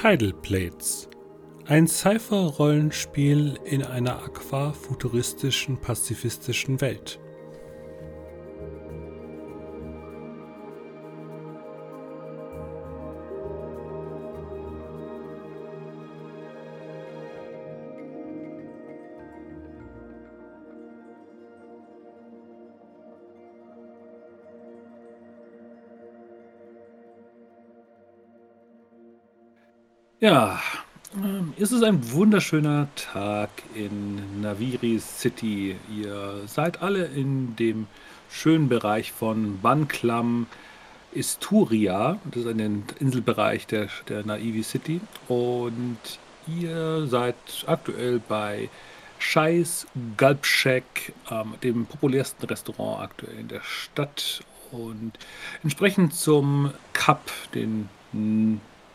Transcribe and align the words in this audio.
Tidal 0.00 0.32
Plates. 0.32 1.10
Ein 1.66 1.86
Cypher-Rollenspiel 1.86 3.58
in 3.66 3.82
einer 3.82 4.22
aquafuturistischen, 4.22 5.78
pazifistischen 5.78 6.80
Welt. 6.80 7.20
Ja, 30.22 30.60
ähm, 31.14 31.54
es 31.58 31.72
ist 31.72 31.82
ein 31.82 32.12
wunderschöner 32.12 32.88
Tag 32.94 33.48
in 33.74 34.42
Naviri 34.42 34.98
City. 34.98 35.76
Ihr 35.90 36.42
seid 36.44 36.82
alle 36.82 37.06
in 37.06 37.56
dem 37.56 37.86
schönen 38.30 38.68
Bereich 38.68 39.12
von 39.12 39.60
Banklam 39.62 40.46
Isturia. 41.12 42.18
Das 42.26 42.44
ist 42.44 42.48
ein 42.48 42.84
Inselbereich 42.98 43.66
der, 43.66 43.88
der 44.10 44.26
Naivi 44.26 44.62
City. 44.62 45.00
Und 45.26 45.96
ihr 46.46 47.06
seid 47.06 47.36
aktuell 47.66 48.20
bei 48.28 48.68
Scheiß 49.20 49.86
Galbschek, 50.18 51.14
ähm, 51.30 51.54
dem 51.62 51.86
populärsten 51.86 52.44
Restaurant 52.44 53.04
aktuell 53.04 53.38
in 53.38 53.48
der 53.48 53.62
Stadt. 53.62 54.44
Und 54.70 55.12
entsprechend 55.62 56.12
zum 56.12 56.72
Cup, 56.92 57.30
den 57.54 57.88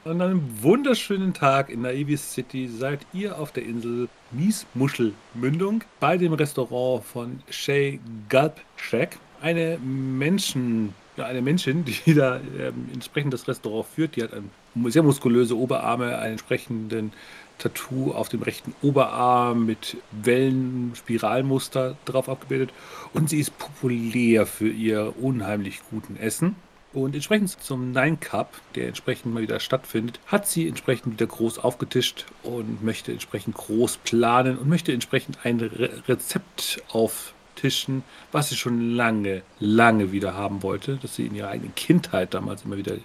an 0.05 0.21
einem 0.21 0.43
wunderschönen 0.61 1.33
Tag 1.33 1.71
in 1.71 1.81
Naive 1.81 2.15
City 2.17 2.67
seid 2.67 2.99
ihr 3.11 3.39
auf 3.39 3.51
der 3.51 3.65
Insel 3.65 4.07
Miesmuschelmündung 4.29 5.83
bei 5.99 6.15
dem 6.17 6.33
Restaurant 6.33 7.03
von 7.03 7.39
Shay 7.49 7.99
Gulp 8.29 8.61
Shack. 8.75 9.17
Eine 9.41 9.79
Menschen, 9.79 10.93
ja, 11.17 11.25
eine 11.25 11.41
Menschin, 11.41 11.85
die 11.85 12.13
da 12.13 12.39
ähm, 12.59 12.87
entsprechend 12.93 13.33
das 13.33 13.47
Restaurant 13.47 13.87
führt, 13.87 14.15
die 14.15 14.21
hat 14.21 14.31
ein, 14.33 14.51
sehr 14.91 15.01
muskulöse 15.01 15.57
Oberarme, 15.57 16.19
einen 16.19 16.33
entsprechenden 16.33 17.11
Tattoo 17.57 18.11
auf 18.11 18.29
dem 18.29 18.43
rechten 18.43 18.75
Oberarm 18.83 19.65
mit 19.65 19.97
Wellen-Spiralmuster 20.11 21.97
drauf 22.05 22.29
abgebildet 22.29 22.71
und 23.13 23.31
sie 23.31 23.39
ist 23.39 23.57
populär 23.57 24.45
für 24.45 24.69
ihr 24.69 25.15
unheimlich 25.19 25.81
guten 25.89 26.15
Essen. 26.15 26.55
Und 26.95 27.13
entsprechend 27.13 27.61
zum 27.61 27.91
Nine 27.91 28.15
Cup, 28.15 28.53
der 28.73 28.87
entsprechend 28.87 29.33
mal 29.33 29.41
wieder 29.41 29.59
stattfindet, 29.59 30.21
hat 30.27 30.47
sie 30.47 30.65
entsprechend 30.65 31.11
wieder 31.11 31.27
groß 31.27 31.59
aufgetischt 31.59 32.25
und 32.41 32.85
möchte 32.85 33.11
entsprechend 33.11 33.57
groß 33.57 33.97
planen 33.97 34.57
und 34.57 34.69
möchte 34.69 34.93
entsprechend 34.93 35.39
ein 35.43 35.59
Re 35.59 35.89
Rezept 36.07 36.81
auftischen, 36.87 38.05
was 38.31 38.47
sie 38.47 38.55
schon 38.55 38.95
lange, 38.95 39.41
lange 39.59 40.13
wieder 40.13 40.35
haben 40.35 40.63
wollte, 40.63 40.97
das 41.01 41.15
sie 41.15 41.25
in 41.25 41.35
ihrer 41.35 41.49
eigenen 41.49 41.75
Kindheit 41.75 42.33
damals 42.33 42.63
immer 42.63 42.77
wieder 42.77 42.95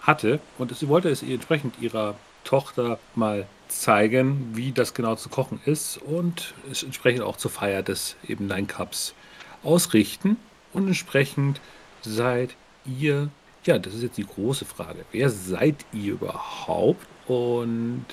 hatte. 0.00 0.40
Und 0.56 0.74
sie 0.74 0.88
wollte 0.88 1.10
es 1.10 1.22
ihr 1.22 1.34
entsprechend 1.34 1.74
ihrer 1.82 2.14
Tochter 2.44 2.98
mal 3.14 3.46
zeigen, 3.68 4.52
wie 4.54 4.72
das 4.72 4.94
genau 4.94 5.16
zu 5.16 5.28
kochen 5.28 5.60
ist 5.66 5.98
und 5.98 6.54
es 6.72 6.82
entsprechend 6.82 7.20
auch 7.24 7.36
zur 7.36 7.50
Feier 7.50 7.82
des 7.82 8.16
eben 8.26 8.46
Nine 8.46 8.68
Cups 8.68 9.12
ausrichten. 9.62 10.38
Und 10.72 10.86
entsprechend 10.86 11.60
seit 12.00 12.56
ihr? 12.98 13.28
Ja, 13.64 13.78
das 13.78 13.94
ist 13.94 14.02
jetzt 14.02 14.16
die 14.16 14.26
große 14.26 14.64
Frage. 14.64 15.04
Wer 15.12 15.30
seid 15.30 15.84
ihr 15.92 16.14
überhaupt 16.14 17.06
und 17.26 18.06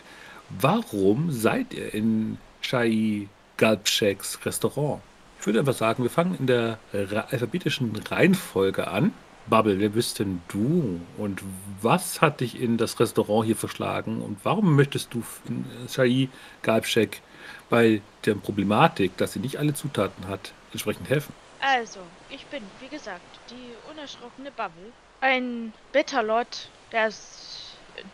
warum 0.49 1.31
seid 1.31 1.73
ihr 1.73 1.93
in 1.93 2.37
Shai 2.61 3.27
Galbscheks 3.57 4.45
Restaurant? 4.45 5.01
Ich 5.39 5.45
würde 5.45 5.59
einfach 5.59 5.73
sagen, 5.73 6.03
wir 6.03 6.09
fangen 6.09 6.35
in 6.39 6.47
der 6.47 6.79
alphabetischen 6.91 7.95
Reihenfolge 7.95 8.87
an. 8.87 9.13
Bubble, 9.47 9.79
wer 9.79 9.89
bist 9.89 10.17
denn 10.17 10.41
du? 10.47 10.99
Und 11.17 11.43
was 11.81 12.21
hat 12.21 12.41
dich 12.41 12.59
in 12.59 12.77
das 12.77 12.99
Restaurant 12.99 13.45
hier 13.45 13.55
verschlagen? 13.55 14.21
Und 14.21 14.39
warum 14.43 14.75
möchtest 14.75 15.13
du 15.13 15.23
in 15.47 15.65
Shai 15.87 16.29
Galbschek 16.63 17.21
bei 17.69 18.01
der 18.25 18.33
Problematik, 18.35 19.15
dass 19.17 19.33
sie 19.33 19.39
nicht 19.39 19.57
alle 19.57 19.75
Zutaten 19.75 20.27
hat, 20.27 20.51
entsprechend 20.71 21.09
helfen? 21.09 21.33
Also, 21.59 21.99
ich 22.29 22.45
bin, 22.47 22.63
wie 22.79 22.87
gesagt, 22.87 23.21
die 23.49 23.91
unerschrockene 23.91 24.51
Bubble. 24.51 24.91
Ein 25.21 25.73
Bitterlot, 25.91 26.69
der 26.91 27.09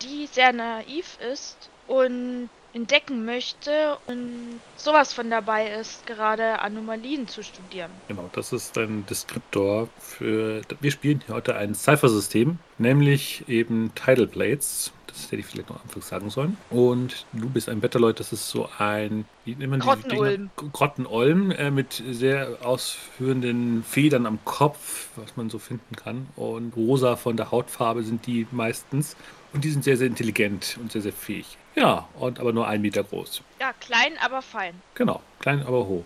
die 0.02 0.28
sehr 0.28 0.54
naiv 0.54 1.18
ist 1.32 1.70
und 1.88 2.50
entdecken 2.74 3.26
möchte 3.26 3.98
und 4.08 4.62
sowas 4.78 5.14
von 5.14 5.30
dabei 5.30 5.72
ist, 5.72 6.06
gerade 6.06 6.60
Anomalien 6.60 7.28
zu 7.28 7.44
studieren. 7.44 7.92
Genau, 8.08 8.30
das 8.34 8.54
ist 8.54 8.78
ein 8.78 9.06
Deskriptor 9.08 9.90
für. 10.00 10.62
Wir 10.80 10.92
spielen 10.92 11.22
heute 11.28 11.56
ein 11.56 11.76
Cypher-System, 11.76 12.60
nämlich 12.78 13.44
eben 13.50 13.92
Tidal 13.96 14.28
Plates. 14.28 14.94
Das 15.12 15.26
hätte 15.26 15.38
ich 15.38 15.46
vielleicht 15.46 15.70
noch 15.70 15.82
anfangs 15.82 16.08
sagen 16.08 16.30
sollen. 16.30 16.58
Und 16.70 17.26
du 17.34 17.50
bist 17.50 17.70
ein 17.70 17.82
Betterleut, 17.82 18.20
das 18.20 18.34
ist 18.34 18.50
so 18.50 18.70
ein, 18.78 19.26
wie 19.46 19.56
nennt 19.56 19.72
man 19.72 19.80
Grottenolm. 19.80 20.50
Grottenolm 20.56 21.52
äh, 21.52 21.72
mit 21.72 22.02
sehr 22.12 22.58
ausführenden 22.64 23.84
Federn 23.84 24.26
am 24.26 24.40
Kopf, 24.46 25.10
was 25.16 25.36
man 25.38 25.50
so 25.50 25.60
finden 25.60 25.96
kann. 25.96 26.28
Und 26.36 26.76
rosa 26.76 27.16
von 27.16 27.38
der 27.38 27.52
Hautfarbe 27.52 28.04
sind 28.04 28.26
die 28.26 28.48
meistens. 28.52 29.16
Und 29.54 29.66
die 29.66 29.70
sind 29.70 29.84
sehr, 29.84 29.98
sehr 29.98 30.08
intelligent 30.08 30.78
und 30.82 30.92
sehr, 30.92 31.02
sehr 31.02 31.14
fähig. 31.14 31.58
Ja, 31.76 32.08
und 32.20 32.40
aber 32.40 32.54
nur 32.54 32.68
ein 32.68 32.82
Meter 32.82 33.04
groß. 33.04 33.42
Ja, 33.60 33.74
klein, 33.80 34.14
aber 34.24 34.42
fein. 34.42 34.74
Genau, 34.96 35.22
klein, 35.40 35.62
aber 35.66 35.88
hoch. 35.88 36.06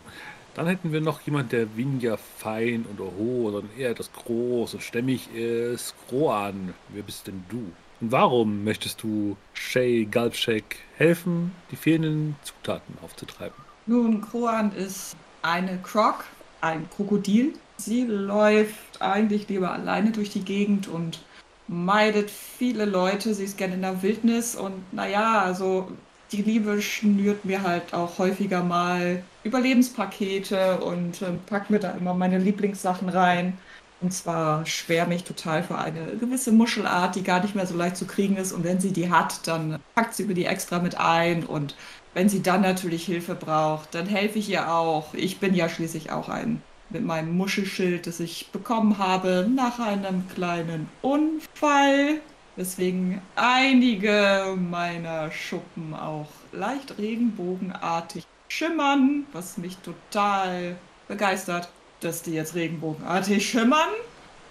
Dann 0.56 0.68
hätten 0.68 0.94
wir 0.94 1.02
noch 1.02 1.22
jemand, 1.22 1.52
der 1.52 1.76
weniger 1.76 2.18
fein 2.18 2.86
und 2.86 3.00
hoch, 3.00 3.52
sondern 3.52 3.70
eher 3.78 3.94
das 3.94 4.12
groß 4.14 4.76
und 4.76 4.84
stämmig 4.84 5.34
ist. 5.36 5.94
Groan, 6.08 6.74
wer 6.90 7.04
bist 7.04 7.28
denn 7.28 7.44
du? 7.50 7.72
Warum 8.02 8.64
möchtest 8.64 9.04
du 9.04 9.38
Shay 9.54 10.06
Galbshake 10.06 10.78
helfen, 10.98 11.52
die 11.72 11.76
fehlenden 11.76 12.36
Zutaten 12.44 12.98
aufzutreiben? 13.02 13.56
Nun, 13.86 14.22
Kroan 14.22 14.74
ist 14.74 15.16
eine 15.42 15.78
Croc, 15.82 16.26
ein 16.62 16.90
Krokodil. 16.90 17.54
Sie 17.78 18.04
läuft 18.04 19.02
eigentlich 19.02 19.48
lieber 19.48 19.72
alleine 19.72 20.12
durch 20.12 20.30
die 20.30 20.44
Gegend 20.44 20.88
und 20.88 21.20
meidet 21.68 22.30
viele 22.32 22.86
Leute. 22.86 23.34
Sie 23.34 23.44
ist 23.44 23.58
gerne 23.58 23.76
in 23.76 23.82
der 23.82 24.02
Wildnis 24.02 24.56
und 24.56 24.74
naja, 24.94 25.42
also 25.42 25.90
die 26.32 26.42
Liebe 26.42 26.82
schnürt 26.82 27.46
mir 27.46 27.64
halt 27.64 27.94
auch 27.94 28.18
häufiger 28.18 28.64
mal 28.64 29.24
Überlebenspakete 29.44 30.80
und 30.80 31.22
äh, 31.22 31.32
packt 31.46 31.70
mir 31.70 31.80
da 31.80 31.92
immer 31.92 32.14
meine 32.14 32.40
Lieblingssachen 32.40 33.10
rein. 33.10 33.58
Und 34.06 34.12
zwar 34.12 34.68
schwärme 34.68 35.16
ich 35.16 35.24
total 35.24 35.64
für 35.64 35.80
eine 35.80 36.16
gewisse 36.20 36.52
Muschelart, 36.52 37.16
die 37.16 37.24
gar 37.24 37.42
nicht 37.42 37.56
mehr 37.56 37.66
so 37.66 37.76
leicht 37.76 37.98
zu 37.98 38.06
kriegen 38.06 38.38
ist. 38.38 38.52
Und 38.52 38.64
wenn 38.64 38.80
sie 38.80 38.94
die 38.94 39.10
hat, 39.10 39.48
dann 39.48 39.80
packt 39.96 40.14
sie 40.14 40.26
mir 40.26 40.36
die 40.36 40.46
extra 40.46 40.78
mit 40.78 41.00
ein. 41.00 41.44
Und 41.44 41.76
wenn 42.14 42.30
sie 42.30 42.44
dann 42.44 42.62
natürlich 42.62 43.04
Hilfe 43.04 43.34
braucht, 43.34 43.96
dann 43.96 44.06
helfe 44.06 44.38
ich 44.38 44.48
ihr 44.48 44.72
auch. 44.72 45.16
Ich 45.16 45.40
bin 45.40 45.56
ja 45.56 45.70
schließlich 45.70 46.12
auch 46.12 46.30
ein 46.30 46.62
mit 46.92 47.04
meinem 47.04 47.36
Muschelschild, 47.36 48.06
das 48.06 48.20
ich 48.20 48.52
bekommen 48.52 49.00
habe 49.00 49.50
nach 49.52 49.80
einem 49.80 50.28
kleinen 50.36 50.88
Unfall. 51.02 52.20
Weswegen 52.58 53.22
einige 53.36 54.56
meiner 54.56 55.32
Schuppen 55.32 55.96
auch 55.96 56.30
leicht 56.52 57.00
regenbogenartig 57.00 58.24
schimmern, 58.50 59.26
was 59.34 59.58
mich 59.58 59.78
total 59.78 60.76
begeistert 61.08 61.70
dass 62.06 62.22
die 62.22 62.32
jetzt 62.32 62.56
regenbogenartig 62.56 63.48
schimmern. 63.48 63.90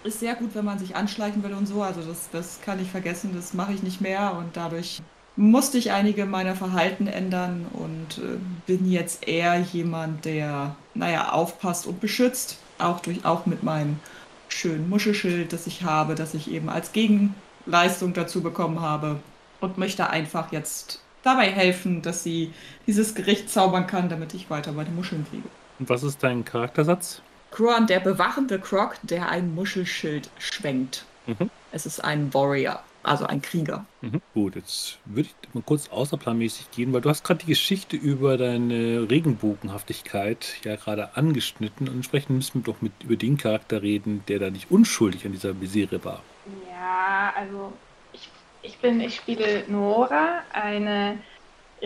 Ist 0.03 0.19
sehr 0.19 0.35
gut, 0.35 0.51
wenn 0.53 0.65
man 0.65 0.77
sich 0.77 0.95
anschleichen 0.95 1.43
will 1.43 1.53
und 1.53 1.65
so. 1.65 1.81
Also 1.81 2.01
das, 2.01 2.29
das 2.31 2.59
kann 2.61 2.79
ich 2.79 2.91
vergessen, 2.91 3.31
das 3.33 3.53
mache 3.53 3.73
ich 3.73 3.81
nicht 3.81 4.01
mehr 4.01 4.35
und 4.37 4.55
dadurch 4.55 5.01
musste 5.35 5.77
ich 5.77 5.91
einige 5.91 6.25
meiner 6.25 6.55
Verhalten 6.55 7.07
ändern 7.07 7.65
und 7.73 8.19
äh, 8.19 8.37
bin 8.67 8.89
jetzt 8.89 9.27
eher 9.27 9.59
jemand, 9.59 10.25
der, 10.25 10.75
naja, 10.93 11.31
aufpasst 11.31 11.87
und 11.87 11.99
beschützt. 11.99 12.57
Auch, 12.77 12.99
durch, 12.99 13.25
auch 13.25 13.45
mit 13.45 13.63
meinem 13.63 13.99
schönen 14.47 14.89
Muschelschild, 14.89 15.53
das 15.53 15.67
ich 15.67 15.83
habe, 15.83 16.15
das 16.15 16.33
ich 16.33 16.51
eben 16.51 16.69
als 16.69 16.91
Gegenleistung 16.91 18.13
dazu 18.13 18.41
bekommen 18.41 18.81
habe. 18.81 19.19
Und 19.59 19.77
möchte 19.77 20.09
einfach 20.09 20.51
jetzt 20.51 21.01
dabei 21.23 21.49
helfen, 21.49 22.01
dass 22.01 22.23
sie 22.23 22.53
dieses 22.85 23.15
Gericht 23.15 23.49
zaubern 23.49 23.87
kann, 23.87 24.09
damit 24.09 24.33
ich 24.33 24.49
weiter 24.49 24.71
meine 24.71 24.91
Muscheln 24.91 25.25
kriege. 25.29 25.47
Und 25.79 25.89
was 25.89 26.03
ist 26.03 26.23
dein 26.23 26.45
Charaktersatz? 26.45 27.21
Croan, 27.55 27.87
der 27.87 28.01
bewachende 28.01 28.59
Croc, 28.59 28.97
der 29.03 29.29
ein 29.29 29.55
Muschelschild 29.55 30.29
schwenkt. 30.39 31.05
Mhm. 31.25 31.49
Es 31.71 31.85
ist 31.85 32.03
ein 32.03 32.33
Warrior, 32.33 32.83
also 33.01 33.25
ein 33.25 33.41
Krieger. 33.41 33.85
Mhm. 34.01 34.21
Gut, 34.33 34.55
jetzt 34.55 34.99
würde 35.05 35.29
ich 35.29 35.53
mal 35.53 35.63
kurz 35.63 35.87
außerplanmäßig 35.87 36.69
gehen, 36.71 36.91
weil 36.91 36.99
du 36.99 37.09
hast 37.09 37.23
gerade 37.23 37.39
die 37.39 37.47
Geschichte 37.47 37.95
über 37.95 38.37
deine 38.37 39.07
Regenbogenhaftigkeit 39.09 40.57
ja 40.65 40.75
gerade 40.75 41.15
angeschnitten 41.15 41.87
und 41.87 41.95
entsprechend 41.95 42.35
müssen 42.35 42.65
wir 42.65 42.73
doch 42.73 42.81
mit 42.81 42.91
über 43.03 43.15
den 43.15 43.37
Charakter 43.37 43.81
reden, 43.81 44.25
der 44.27 44.39
da 44.39 44.49
nicht 44.49 44.69
unschuldig 44.69 45.25
an 45.25 45.31
dieser 45.31 45.53
Misere 45.53 46.03
war. 46.03 46.25
Ja, 46.69 47.33
also 47.37 47.79
ich, 48.11 48.29
Ich 48.61 48.79
bin, 48.79 48.99
ich 48.99 49.15
spiele 49.15 49.63
Nora, 49.69 50.43
eine 50.51 51.23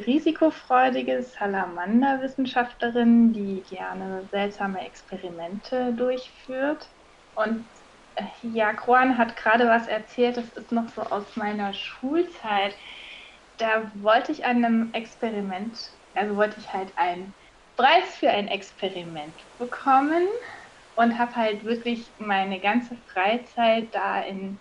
risikofreudige 0.06 1.24
Salamanderwissenschaftlerin, 1.24 3.34
die 3.34 3.64
gerne 3.64 4.28
seltsame 4.32 4.86
Experimente 4.86 5.94
durchführt. 5.94 6.90
Und 7.36 7.70
äh, 8.16 8.24
ja, 8.42 8.74
Juan 8.74 9.18
hat 9.18 9.36
gerade 9.36 9.68
was 9.68 9.88
erzählt, 9.88 10.38
das 10.38 10.52
ist 10.54 10.72
noch 10.72 10.88
so 10.90 11.02
aus 11.02 11.36
meiner 11.36 11.74
Schulzeit. 11.74 12.76
Da 13.58 13.92
wollte 13.96 14.32
ich 14.32 14.46
an 14.46 14.64
einem 14.64 14.94
Experiment, 14.94 15.98
also 16.14 16.36
wollte 16.36 16.60
ich 16.60 16.72
halt 16.74 16.96
einen 16.98 17.36
Preis 17.76 18.18
für 18.18 18.30
ein 18.30 18.48
Experiment 18.48 19.48
bekommen 19.58 20.28
und 20.96 21.18
habe 21.18 21.36
halt 21.36 21.64
wirklich 21.64 22.14
meine 22.18 22.60
ganze 22.60 22.98
Freizeit 22.98 23.94
da 23.96 24.22
in 24.22 24.60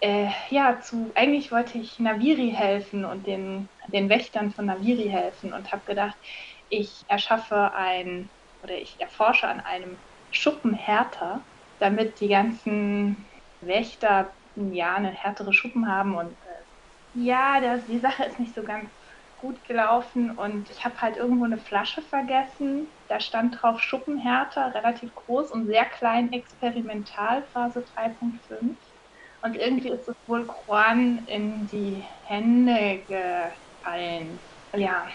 äh, 0.00 0.28
ja, 0.50 0.80
zu, 0.80 1.12
eigentlich 1.14 1.50
wollte 1.50 1.78
ich 1.78 1.98
Naviri 1.98 2.52
helfen 2.52 3.04
und 3.04 3.26
den, 3.26 3.68
den 3.88 4.08
Wächtern 4.08 4.50
von 4.52 4.66
Naviri 4.66 5.08
helfen 5.10 5.52
und 5.52 5.72
habe 5.72 5.84
gedacht, 5.84 6.16
ich 6.68 7.04
erschaffe 7.08 7.72
ein 7.74 8.30
oder 8.62 8.76
ich 8.78 9.00
erforsche 9.00 9.48
an 9.48 9.60
einem 9.60 10.02
Schuppenhärter, 10.30 11.46
damit 11.78 12.20
die 12.20 12.28
ganzen 12.28 13.28
Wächter 13.60 14.34
ja 14.54 14.96
eine 14.96 15.10
härtere 15.12 15.52
Schuppen 15.52 15.88
haben 15.88 16.16
und 16.16 16.34
äh, 16.34 16.64
ja, 17.12 17.60
das, 17.60 17.86
die 17.86 17.98
Sache 17.98 18.24
ist 18.24 18.38
nicht 18.38 18.54
so 18.54 18.62
ganz 18.64 18.90
gut 19.36 19.64
gelaufen 19.64 20.36
und 20.36 20.70
ich 20.70 20.84
habe 20.84 21.00
halt 21.00 21.16
irgendwo 21.16 21.44
eine 21.44 21.58
Flasche 21.58 22.02
vergessen. 22.02 22.92
Da 23.08 23.20
stand 23.20 23.62
drauf 23.62 23.80
Schuppenhärter, 23.80 24.74
relativ 24.74 25.14
groß 25.14 25.52
und 25.52 25.66
sehr 25.66 25.84
klein, 25.86 26.32
experimental, 26.32 27.44
Phase 27.44 27.84
3.5. 27.94 28.94
Und 29.42 29.56
irgendwie 29.56 29.90
ist 29.90 30.08
es 30.08 30.16
wohl 30.26 30.46
Juan 30.66 31.26
in 31.26 31.66
die 31.66 32.04
Hände 32.24 33.04
gefallen. 33.88 34.40
Ja. 34.74 35.08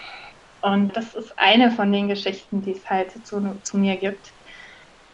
Und 0.60 0.96
das 0.96 1.14
ist 1.14 1.38
eine 1.38 1.70
von 1.70 1.92
den 1.92 2.08
Geschichten, 2.08 2.62
die 2.62 2.72
es 2.72 2.88
halt 2.88 3.26
zu, 3.26 3.60
zu 3.62 3.78
mir 3.78 3.96
gibt. 3.96 4.32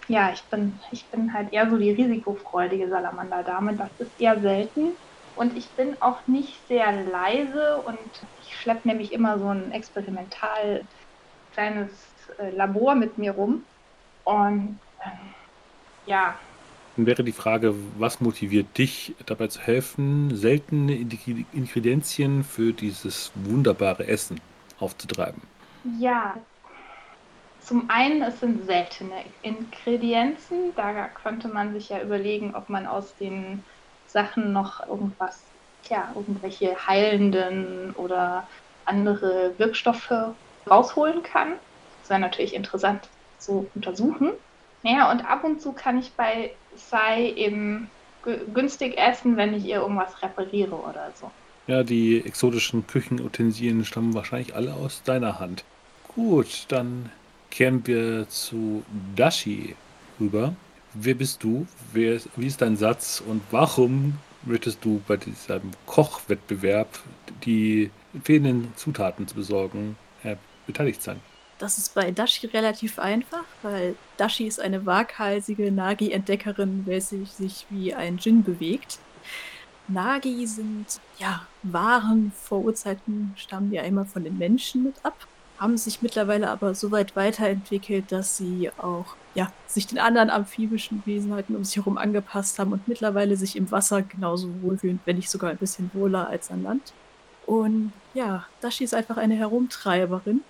Ja, 0.06 0.32
ich 0.32 0.48
bin, 0.48 0.80
ich 0.90 1.10
bin 1.10 1.32
halt 1.34 1.52
eher 1.52 1.68
so 1.70 1.76
die 1.76 1.90
risikofreudige 1.90 2.88
Salamanderdame. 2.88 3.76
Das 3.76 3.92
ist 3.98 4.20
eher 4.20 4.40
selten. 4.40 4.96
Und 5.34 5.56
ich 5.56 5.74
bin 5.76 6.00
auch 6.00 6.26
nicht 6.26 6.66
sehr 6.66 7.04
leise 7.04 7.82
und 7.82 8.26
ich 8.36 8.54
schleppe 8.56 8.88
nämlich 8.88 9.12
immer 9.12 9.38
so 9.38 9.48
ein 9.48 9.70
experimental 9.72 10.88
kleines 11.52 12.14
äh, 12.38 12.50
Labor 12.50 12.94
mit 12.94 13.18
mir 13.18 13.32
rum. 13.32 13.66
Und 14.24 14.80
ähm, 15.04 15.34
ja, 16.04 16.40
dann 17.00 17.06
wäre 17.06 17.24
die 17.24 17.32
Frage, 17.32 17.74
was 17.98 18.20
motiviert 18.20 18.76
dich 18.78 19.16
dabei 19.26 19.48
zu 19.48 19.60
helfen, 19.60 20.34
seltene 20.36 20.94
Ingredienzien 20.96 22.44
für 22.44 22.72
dieses 22.72 23.32
wunderbare 23.34 24.06
Essen 24.06 24.40
aufzutreiben? 24.78 25.42
Ja, 25.82 26.46
zum 27.58 27.90
einen, 27.90 28.22
es 28.22 28.40
sind 28.40 28.64
seltene 28.64 29.34
Ingredienzen. 29.42 30.74
Da 30.74 31.08
könnte 31.08 31.48
man 31.48 31.72
sich 31.72 31.88
ja 31.90 32.02
überlegen, 32.02 32.54
ob 32.54 32.68
man 32.68 32.86
aus 32.86 33.16
den 33.16 33.66
Sachen 34.06 34.52
noch 34.52 34.80
irgendwas, 34.86 35.54
ja, 35.84 36.12
irgendwelche 36.14 36.86
heilenden 36.86 37.92
oder 37.94 38.48
andere 38.84 39.58
Wirkstoffe 39.58 40.12
rausholen 40.68 41.22
kann. 41.22 41.60
Das 42.00 42.10
wäre 42.10 42.20
natürlich 42.20 42.54
interessant 42.54 43.12
zu 43.36 43.70
untersuchen. 43.74 44.32
Naja, 44.82 45.10
und 45.10 45.20
ab 45.20 45.44
und 45.44 45.60
zu 45.60 45.72
kann 45.72 45.98
ich 45.98 46.12
bei 46.12 46.52
Sai 46.76 47.32
eben 47.36 47.90
günstig 48.54 48.96
essen, 48.98 49.36
wenn 49.36 49.54
ich 49.54 49.64
ihr 49.64 49.76
irgendwas 49.80 50.22
repariere 50.22 50.74
oder 50.74 51.10
so. 51.14 51.30
Ja, 51.66 51.82
die 51.82 52.24
exotischen 52.24 52.86
Küchenutensilien 52.86 53.84
stammen 53.84 54.14
wahrscheinlich 54.14 54.54
alle 54.54 54.74
aus 54.74 55.02
deiner 55.02 55.38
Hand. 55.38 55.64
Gut, 56.08 56.66
dann 56.68 57.10
kehren 57.50 57.86
wir 57.86 58.28
zu 58.28 58.82
Dashi 59.14 59.76
rüber. 60.18 60.54
Wer 60.94 61.14
bist 61.14 61.42
du? 61.44 61.66
Wer 61.92 62.14
ist, 62.14 62.28
wie 62.36 62.46
ist 62.46 62.62
dein 62.62 62.76
Satz 62.76 63.22
und 63.24 63.42
warum 63.50 64.18
möchtest 64.42 64.84
du 64.84 65.00
bei 65.06 65.16
diesem 65.16 65.70
Kochwettbewerb 65.86 66.88
die 67.44 67.90
fehlenden 68.24 68.72
Zutaten 68.76 69.28
zu 69.28 69.34
besorgen 69.34 69.96
äh, 70.24 70.36
beteiligt 70.66 71.02
sein? 71.02 71.20
Das 71.60 71.76
ist 71.76 71.94
bei 71.94 72.10
Dashi 72.10 72.46
relativ 72.46 72.98
einfach, 72.98 73.44
weil 73.60 73.94
Dashi 74.16 74.46
ist 74.46 74.60
eine 74.60 74.86
waghalsige 74.86 75.70
Nagi-Entdeckerin, 75.70 76.86
welche 76.86 77.26
sich 77.26 77.66
wie 77.68 77.92
ein 77.92 78.16
Djinn 78.16 78.42
bewegt. 78.42 78.98
Nagi 79.86 80.46
sind 80.46 80.86
ja 81.18 81.46
Waren 81.62 82.32
vor 82.34 82.60
Urzeiten 82.60 83.34
stammen 83.36 83.72
ja 83.72 83.82
immer 83.82 84.06
von 84.06 84.24
den 84.24 84.38
Menschen 84.38 84.84
mit 84.84 84.94
ab, 85.02 85.26
haben 85.58 85.76
sich 85.76 86.00
mittlerweile 86.00 86.48
aber 86.48 86.74
so 86.74 86.90
weit 86.92 87.14
weiterentwickelt, 87.14 88.10
dass 88.10 88.38
sie 88.38 88.70
auch 88.78 89.14
ja, 89.34 89.52
sich 89.66 89.86
den 89.86 89.98
anderen 89.98 90.30
amphibischen 90.30 91.02
Wesenheiten 91.04 91.54
um 91.54 91.64
sich 91.64 91.76
herum 91.76 91.98
angepasst 91.98 92.58
haben 92.58 92.72
und 92.72 92.88
mittlerweile 92.88 93.36
sich 93.36 93.54
im 93.56 93.70
Wasser 93.70 94.00
genauso 94.00 94.48
wohlfühlen, 94.62 95.00
wenn 95.04 95.16
nicht 95.16 95.28
sogar 95.28 95.50
ein 95.50 95.58
bisschen 95.58 95.90
wohler 95.92 96.26
als 96.28 96.50
an 96.50 96.62
Land. 96.62 96.94
Und 97.44 97.92
ja, 98.14 98.46
Dashi 98.62 98.84
ist 98.84 98.94
einfach 98.94 99.18
eine 99.18 99.34
Herumtreiberin 99.34 100.40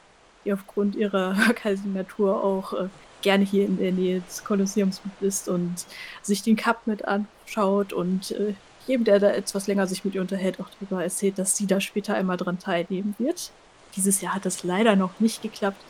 die 0.45 0.53
aufgrund 0.53 0.97
ihrer 0.97 1.35
kalten 1.55 1.93
Natur 1.93 2.43
auch 2.43 2.73
äh, 2.73 2.89
gerne 3.23 3.45
hier 3.45 3.67
in 3.67 3.79
der 3.79 3.93
Nähe 3.93 4.21
des 4.21 4.45
Kolosseums 4.45 5.01
ist 5.21 5.49
und 5.49 5.87
sich 6.23 6.43
den 6.43 6.57
Cup 6.57 6.87
mit 6.87 7.05
anschaut 7.05 7.93
und 7.93 8.33
äh, 8.33 8.55
jedem, 8.87 9.05
der 9.05 9.19
da 9.19 9.31
etwas 9.31 9.67
länger 9.67 9.87
sich 9.87 10.05
mit 10.05 10.15
ihr 10.15 10.21
unterhält, 10.21 10.61
auch 10.61 10.69
darüber 10.71 11.03
erzählt, 11.03 11.39
dass 11.39 11.57
sie 11.57 11.67
da 11.67 11.81
später 11.81 12.15
einmal 12.15 12.37
dran 12.37 12.59
teilnehmen 12.59 13.15
wird. 13.19 13.51
Dieses 13.97 14.21
Jahr 14.21 14.35
hat 14.35 14.45
das 14.47 14.63
leider 14.65 14.97
noch 14.97 15.21
nicht 15.21 15.43
geklappt. 15.43 15.83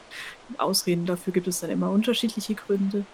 Ausreden 0.59 1.07
dafür 1.07 1.33
gibt 1.33 1.49
es 1.49 1.61
dann 1.61 1.71
immer 1.71 1.91
unterschiedliche 1.91 2.55
Gründe. 2.55 3.05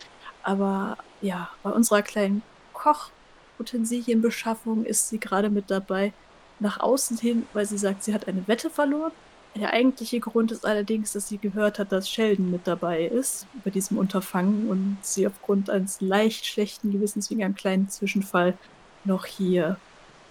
Aber 0.42 0.98
ja, 1.20 1.50
bei 1.62 1.70
unserer 1.70 2.02
kleinen 2.02 2.42
Kochutensilienbeschaffung 2.72 4.84
ist 4.84 5.08
sie 5.08 5.18
gerade 5.18 5.50
mit 5.50 5.70
dabei. 5.70 6.12
Nach 6.58 6.80
außen 6.80 7.18
hin, 7.18 7.46
weil 7.52 7.66
sie 7.66 7.78
sagt, 7.78 8.02
sie 8.02 8.14
hat 8.14 8.28
eine 8.28 8.48
Wette 8.48 8.70
verloren 8.70 9.12
der 9.56 9.72
eigentliche 9.72 10.20
Grund 10.20 10.52
ist 10.52 10.66
allerdings, 10.66 11.12
dass 11.12 11.28
sie 11.28 11.38
gehört 11.38 11.78
hat, 11.78 11.92
dass 11.92 12.08
Sheldon 12.08 12.50
mit 12.50 12.66
dabei 12.66 13.04
ist 13.06 13.46
bei 13.64 13.70
diesem 13.70 13.98
Unterfangen 13.98 14.68
und 14.68 14.98
sie 15.02 15.26
aufgrund 15.26 15.70
eines 15.70 16.00
leicht 16.00 16.46
schlechten 16.46 16.92
Gewissens 16.92 17.30
wegen 17.30 17.44
einem 17.44 17.54
kleinen 17.54 17.88
Zwischenfall 17.88 18.54
noch 19.04 19.26
hier 19.26 19.76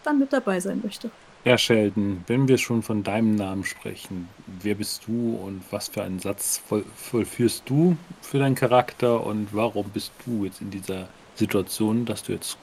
dann 0.04 0.20
mit 0.20 0.34
dabei 0.34 0.60
sein 0.60 0.82
möchte. 0.84 1.10
Ja, 1.46 1.58
Sheldon, 1.58 2.24
wenn 2.26 2.48
wir 2.48 2.58
schon 2.58 2.82
von 2.82 3.04
deinem 3.04 3.36
Namen 3.36 3.64
sprechen, 3.64 4.28
wer 4.48 4.76
bist 4.76 5.08
du 5.08 5.36
und 5.36 5.62
was 5.70 5.90
für 5.90 6.04
einen 6.04 6.20
Satz 6.20 6.58
voll, 6.58 6.84
vollführst 6.96 7.64
du 7.68 7.98
für 8.22 8.40
deinen 8.40 8.56
Charakter 8.56 9.24
und 9.24 9.50
warum 9.52 9.90
bist 9.90 10.12
du 10.26 10.46
jetzt 10.46 10.62
in 10.62 10.72
dieser 10.72 11.08
Situation, 11.36 12.06
dass 12.06 12.24
du 12.24 12.32
jetzt 12.32 12.58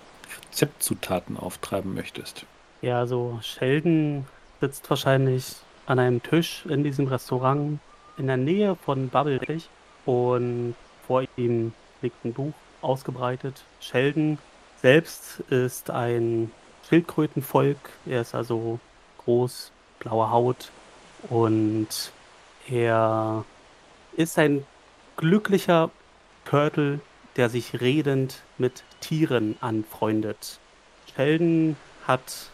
Rezeptzutaten 0.48 1.36
auftreiben 1.36 1.94
möchtest? 1.94 2.44
Ja, 2.80 2.98
also 2.98 3.38
Sheldon 3.42 4.26
sitzt 4.60 4.90
wahrscheinlich 4.90 5.54
an 5.86 5.98
einem 5.98 6.22
Tisch 6.22 6.64
in 6.66 6.84
diesem 6.84 7.06
Restaurant 7.06 7.78
in 8.16 8.26
der 8.26 8.36
Nähe 8.36 8.76
von 8.76 9.08
Bubblecake 9.08 9.64
und 10.04 10.74
vor 11.06 11.24
ihm 11.36 11.72
liegt 12.00 12.24
ein 12.24 12.32
Buch 12.32 12.52
ausgebreitet. 12.80 13.62
Sheldon 13.80 14.38
selbst 14.80 15.40
ist 15.50 15.90
ein 15.90 16.50
Schildkrötenvolk. 16.88 17.78
Er 18.06 18.20
ist 18.20 18.34
also 18.34 18.80
groß, 19.24 19.72
blaue 20.00 20.30
Haut 20.30 20.70
und 21.30 21.88
er 22.68 23.44
ist 24.16 24.38
ein 24.38 24.66
glücklicher 25.16 25.90
Turtle, 26.44 27.00
der 27.36 27.48
sich 27.48 27.80
redend 27.80 28.42
mit 28.58 28.82
Tieren 29.00 29.56
anfreundet. 29.60 30.58
Sheldon 31.14 31.76
hat 32.06 32.50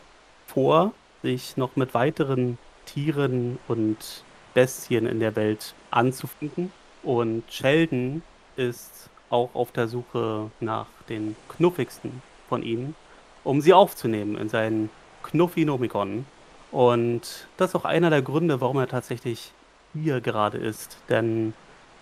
vor, 0.47 0.93
sich 1.23 1.57
noch 1.57 1.77
mit 1.77 1.95
weiteren 1.95 2.59
Tieren 2.89 3.59
und 3.69 4.25
Bestien 4.55 5.07
in 5.07 5.21
der 5.21 5.37
Welt 5.37 5.75
anzufinden. 5.91 6.73
Und 7.03 7.45
Sheldon 7.51 8.23
ist 8.57 9.11
auch 9.31 9.51
auf 9.55 9.73
der 9.73 9.89
Suche 9.89 10.51
nach 10.61 10.87
den 11.09 11.37
knuffigsten 11.49 12.23
von 12.49 12.63
ihnen, 12.63 12.95
um 13.45 13.61
sie 13.61 13.75
aufzunehmen 13.75 14.37
in 14.37 14.49
seinen 14.49 14.91
Knuffinomikon. 15.23 16.27
Und 16.71 17.47
das 17.57 17.71
ist 17.71 17.75
auch 17.77 17.85
einer 17.85 18.11
der 18.11 18.23
Gründe, 18.23 18.61
warum 18.61 18.79
er 18.79 18.89
tatsächlich 18.89 19.53
hier 19.95 20.21
gerade 20.21 20.59
ist. 20.59 20.99
Denn 21.09 21.55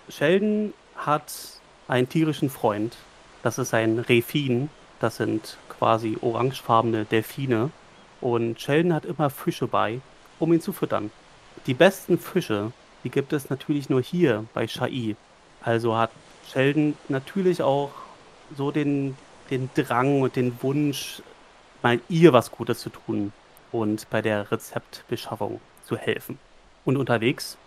Sheldon 0.09 0.73
hat 0.97 1.33
einen 1.89 2.09
tierischen 2.09 2.51
Freund. 2.51 2.97
Das 3.43 3.59
ist 3.59 3.75
ein 3.75 3.99
Refin. 3.99 4.71
Das 5.01 5.17
sind 5.17 5.59
quasi 5.69 6.17
orangefarbene 6.21 7.05
Delfine. 7.05 7.71
Und 8.21 8.61
Sheldon 8.61 8.95
hat 8.95 9.05
immer 9.05 9.31
Fische 9.31 9.67
bei, 9.67 10.01
um 10.39 10.53
ihn 10.53 10.61
zu 10.61 10.73
füttern. 10.73 11.11
Die 11.67 11.75
besten 11.75 12.19
Fische, 12.19 12.73
die 13.05 13.11
gibt 13.11 13.33
es 13.33 13.51
natürlich 13.51 13.89
nur 13.89 14.03
hier 14.03 14.45
bei 14.55 14.69
Shai. 14.69 15.17
Also 15.63 15.97
hat 15.97 16.11
Sheldon 16.51 16.95
natürlich 17.09 17.63
auch 17.63 17.91
so 18.57 18.71
den, 18.71 19.17
den 19.51 19.71
Drang 19.75 20.23
und 20.23 20.37
den 20.37 20.57
Wunsch, 20.63 21.23
mal 21.83 22.01
ihr 22.09 22.33
was 22.33 22.51
Gutes 22.51 22.81
zu 22.81 22.91
tun. 22.91 23.33
und 23.73 24.09
bei 24.11 24.23
der 24.23 24.51
Rezeptbeschaffung 24.51 25.61
zu 25.85 25.97
helfen. 25.97 26.39
Und 26.85 26.97
unterwegs 26.97 27.59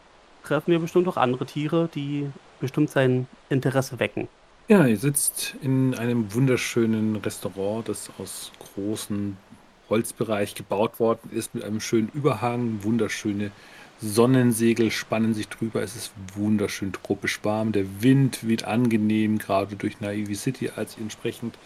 treffen 0.44 0.72
wir 0.72 0.80
bestimmt 0.80 1.08
auch 1.08 1.18
andere 1.18 1.46
Tiere, 1.46 1.90
die 1.94 2.30
bestimmt 2.60 2.90
sein 2.90 3.28
Interesse 3.50 4.00
wecken. 4.00 4.28
Ja, 4.68 4.86
ihr 4.86 4.98
sitzt 4.98 5.56
in 5.62 5.96
einem 5.96 6.34
wunderschönen 6.34 7.16
Restaurant, 7.18 7.90
das 7.90 8.10
aus 8.20 8.52
großem 8.60 9.36
Holzbereich 9.90 10.56
gebaut 10.56 11.00
worden 11.00 11.30
ist, 11.32 11.56
mit 11.56 11.64
einem 11.64 11.82
schönen 11.82 12.10
Überhang. 12.14 12.84
Wunderschöne 12.84 13.52
Sonnensegel 14.02 14.92
spannen 14.92 15.34
sich 15.34 15.50
drüber. 15.50 15.82
Es 15.82 15.96
ist 15.96 16.12
wunderschön 16.36 16.94
tropisch 16.94 17.40
warm. 17.44 17.72
Der 17.72 18.02
Wind 18.02 18.48
weht 18.48 18.64
angenehm, 18.64 19.38
gerade 19.38 19.76
durch 19.76 20.00
Naive 20.00 20.36
City, 20.36 20.72
als 20.76 20.96
ihr 20.98 21.04
entsprechend 21.04 21.58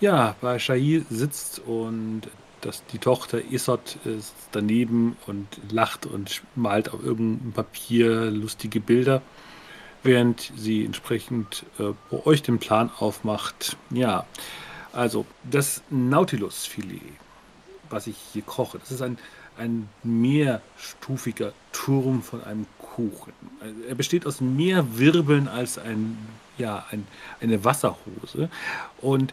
ja, 0.00 0.34
bei 0.40 0.58
Shahir 0.58 1.02
sitzt 1.08 1.60
und 1.60 2.22
dass 2.60 2.84
die 2.86 2.98
Tochter 2.98 3.42
Isot 3.50 3.96
ist 4.04 4.34
daneben 4.52 5.16
und 5.26 5.46
lacht 5.70 6.06
und 6.06 6.42
malt 6.54 6.92
auf 6.92 7.04
irgendeinem 7.04 7.52
Papier 7.52 8.30
lustige 8.30 8.80
Bilder, 8.80 9.22
während 10.02 10.50
sie 10.56 10.84
entsprechend 10.84 11.64
äh, 11.78 11.92
bei 12.10 12.26
euch 12.26 12.42
den 12.42 12.58
Plan 12.58 12.90
aufmacht. 12.98 13.76
Ja, 13.90 14.26
also 14.92 15.26
das 15.42 15.82
Nautilus-Filet, 15.90 17.02
was 17.90 18.06
ich 18.06 18.16
hier 18.32 18.42
koche, 18.42 18.78
das 18.78 18.90
ist 18.90 19.02
ein, 19.02 19.18
ein 19.56 19.88
mehrstufiger 20.02 21.52
Turm 21.72 22.22
von 22.22 22.42
einem 22.44 22.66
Kuchen. 22.78 23.32
Also 23.60 23.80
er 23.88 23.94
besteht 23.94 24.26
aus 24.26 24.40
mehr 24.40 24.98
Wirbeln 24.98 25.48
als 25.48 25.78
ein, 25.78 26.18
ja, 26.58 26.84
ein, 26.90 27.06
eine 27.40 27.64
Wasserhose 27.64 28.48
und 29.00 29.32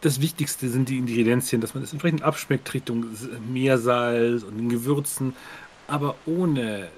das 0.00 0.20
Wichtigste 0.20 0.68
sind 0.70 0.88
die 0.88 0.96
Ingredienzien, 0.96 1.60
dass 1.60 1.74
man 1.74 1.84
es 1.84 1.92
entsprechend 1.92 2.22
abschmeckt 2.22 2.72
Richtung 2.72 3.04
Meersalz 3.52 4.42
und 4.42 4.56
den 4.56 4.70
Gewürzen. 4.70 5.34
Aber 5.86 6.14
ohne 6.24 6.88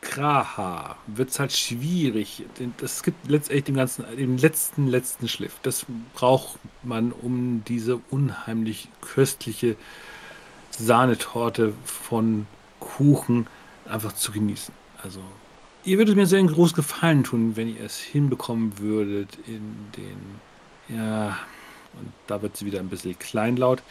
Kraha 0.00 0.96
wird 1.06 1.30
es 1.30 1.40
halt 1.40 1.52
schwierig. 1.52 2.44
Das 2.78 3.02
gibt 3.02 3.28
letztendlich 3.28 3.64
den 3.64 3.74
ganzen, 3.76 4.04
den 4.16 4.38
letzten, 4.38 4.86
letzten 4.86 5.28
Schliff. 5.28 5.54
Das 5.62 5.86
braucht 6.14 6.58
man, 6.82 7.12
um 7.12 7.64
diese 7.66 8.00
unheimlich 8.10 8.88
köstliche 9.00 9.76
Sahnetorte 10.78 11.72
von 11.84 12.46
Kuchen 12.80 13.46
einfach 13.88 14.12
zu 14.12 14.32
genießen. 14.32 14.74
Also, 15.02 15.20
ihr 15.84 15.98
würdet 15.98 16.16
mir 16.16 16.26
sehr 16.26 16.38
einen 16.38 16.52
großen 16.52 16.76
Gefallen 16.76 17.24
tun, 17.24 17.56
wenn 17.56 17.74
ihr 17.74 17.84
es 17.84 17.98
hinbekommen 17.98 18.78
würdet, 18.78 19.38
in 19.46 19.92
den, 19.96 20.96
ja, 20.96 21.38
und 21.94 22.12
da 22.26 22.42
wird 22.42 22.56
sie 22.56 22.66
wieder 22.66 22.80
ein 22.80 22.88
bisschen 22.88 23.18
kleinlaut, 23.18 23.82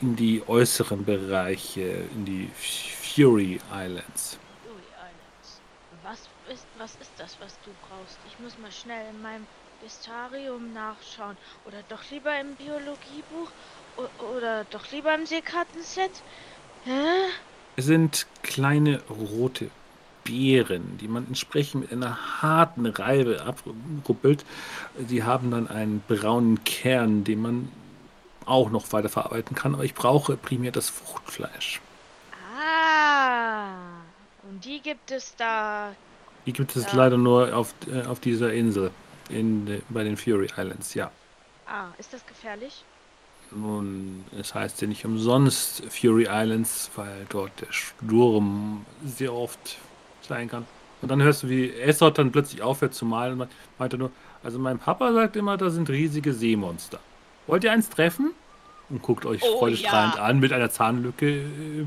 in 0.00 0.16
die 0.16 0.42
äußeren 0.46 1.04
Bereiche, 1.04 2.04
in 2.14 2.24
die 2.24 2.50
Fury 2.54 3.60
Islands. 3.72 4.38
Fury 4.64 4.82
Islands. 4.98 5.60
Was 6.02 6.28
ist, 6.52 6.66
was 6.78 6.96
ist 7.00 7.12
das, 7.16 7.36
was 7.40 7.56
du 7.64 7.70
brauchst? 7.88 8.18
Ich 8.28 8.38
muss 8.40 8.58
mal 8.58 8.72
schnell 8.72 9.06
in 9.14 9.22
meinem 9.22 9.46
Bistarium 9.82 10.72
nachschauen. 10.72 11.36
Oder 11.66 11.78
doch 11.88 12.02
lieber 12.10 12.38
im 12.40 12.54
Biologiebuch? 12.56 13.50
O 13.96 14.24
oder 14.36 14.64
doch 14.70 14.90
lieber 14.90 15.14
im 15.14 15.26
Seekartenset? 15.26 16.10
Hä? 16.84 16.90
Es 17.76 17.86
sind 17.86 18.26
kleine 18.42 19.00
rote 19.08 19.70
Beeren, 20.24 20.98
die 20.98 21.08
man 21.08 21.26
entsprechend 21.26 21.82
mit 21.82 21.92
einer 21.92 22.42
harten 22.42 22.86
Reibe 22.86 23.42
abruppelt. 23.42 24.44
Die 24.98 25.22
haben 25.22 25.50
dann 25.50 25.68
einen 25.68 26.02
braunen 26.06 26.64
Kern, 26.64 27.24
den 27.24 27.42
man 27.42 27.72
auch 28.46 28.70
noch 28.70 28.92
weiter 28.92 29.08
verarbeiten 29.08 29.54
kann, 29.54 29.74
aber 29.74 29.84
ich 29.84 29.94
brauche 29.94 30.36
primär 30.36 30.72
das 30.72 30.90
Fruchtfleisch. 30.90 31.80
Ah, 32.58 33.68
und 34.48 34.64
die 34.64 34.80
gibt 34.80 35.10
es 35.10 35.34
da. 35.36 35.94
Die 36.46 36.52
gibt 36.52 36.76
es 36.76 36.84
ja. 36.86 36.94
leider 36.94 37.16
nur 37.16 37.56
auf, 37.56 37.74
äh, 37.90 38.02
auf 38.02 38.20
dieser 38.20 38.52
Insel, 38.52 38.90
in, 39.30 39.82
bei 39.88 40.04
den 40.04 40.16
Fury 40.16 40.48
Islands, 40.56 40.94
ja. 40.94 41.10
Ah, 41.66 41.86
ist 41.98 42.12
das 42.12 42.26
gefährlich? 42.26 42.84
Nun, 43.50 44.24
es 44.38 44.54
heißt 44.54 44.82
ja 44.82 44.88
nicht 44.88 45.04
umsonst 45.04 45.82
Fury 45.88 46.26
Islands, 46.28 46.90
weil 46.96 47.26
dort 47.28 47.52
der 47.60 47.70
Sturm 47.70 48.84
sehr 49.04 49.32
oft 49.32 49.78
sein 50.22 50.48
kann. 50.48 50.66
Und 51.02 51.10
dann 51.10 51.22
hörst 51.22 51.42
du, 51.42 51.48
wie 51.48 51.70
Essot 51.70 52.18
dann 52.18 52.32
plötzlich 52.32 52.62
aufhört 52.62 52.94
zu 52.94 53.04
malen 53.04 53.40
und 53.40 53.50
meinte 53.78 53.98
nur, 53.98 54.10
also 54.42 54.58
mein 54.58 54.78
Papa 54.78 55.12
sagt 55.12 55.36
immer, 55.36 55.56
da 55.56 55.70
sind 55.70 55.88
riesige 55.90 56.32
Seemonster. 56.32 56.98
Wollt 57.46 57.64
ihr 57.64 57.72
eins 57.72 57.88
treffen? 57.88 58.32
Und 58.90 59.02
guckt 59.02 59.24
euch 59.24 59.42
oh, 59.42 59.58
freudestrahlend 59.58 60.16
ja. 60.16 60.22
an 60.22 60.40
mit 60.40 60.52
einer 60.52 60.70
Zahnlücke 60.70 61.26
äh, 61.26 61.86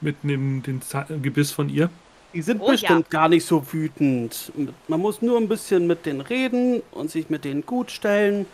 mitten 0.00 0.28
im 0.28 0.62
den 0.62 0.80
Gebiss 1.22 1.50
von 1.50 1.68
ihr. 1.68 1.90
Die 2.32 2.42
sind 2.42 2.60
oh, 2.60 2.70
bestimmt 2.70 3.06
ja. 3.10 3.20
gar 3.20 3.28
nicht 3.28 3.44
so 3.44 3.72
wütend. 3.72 4.52
Man 4.88 5.00
muss 5.00 5.20
nur 5.20 5.36
ein 5.36 5.48
bisschen 5.48 5.86
mit 5.86 6.06
denen 6.06 6.20
reden 6.20 6.82
und 6.92 7.10
sich 7.10 7.28
mit 7.28 7.44
denen 7.44 7.66
gut 7.66 7.90
stellen 7.90 8.46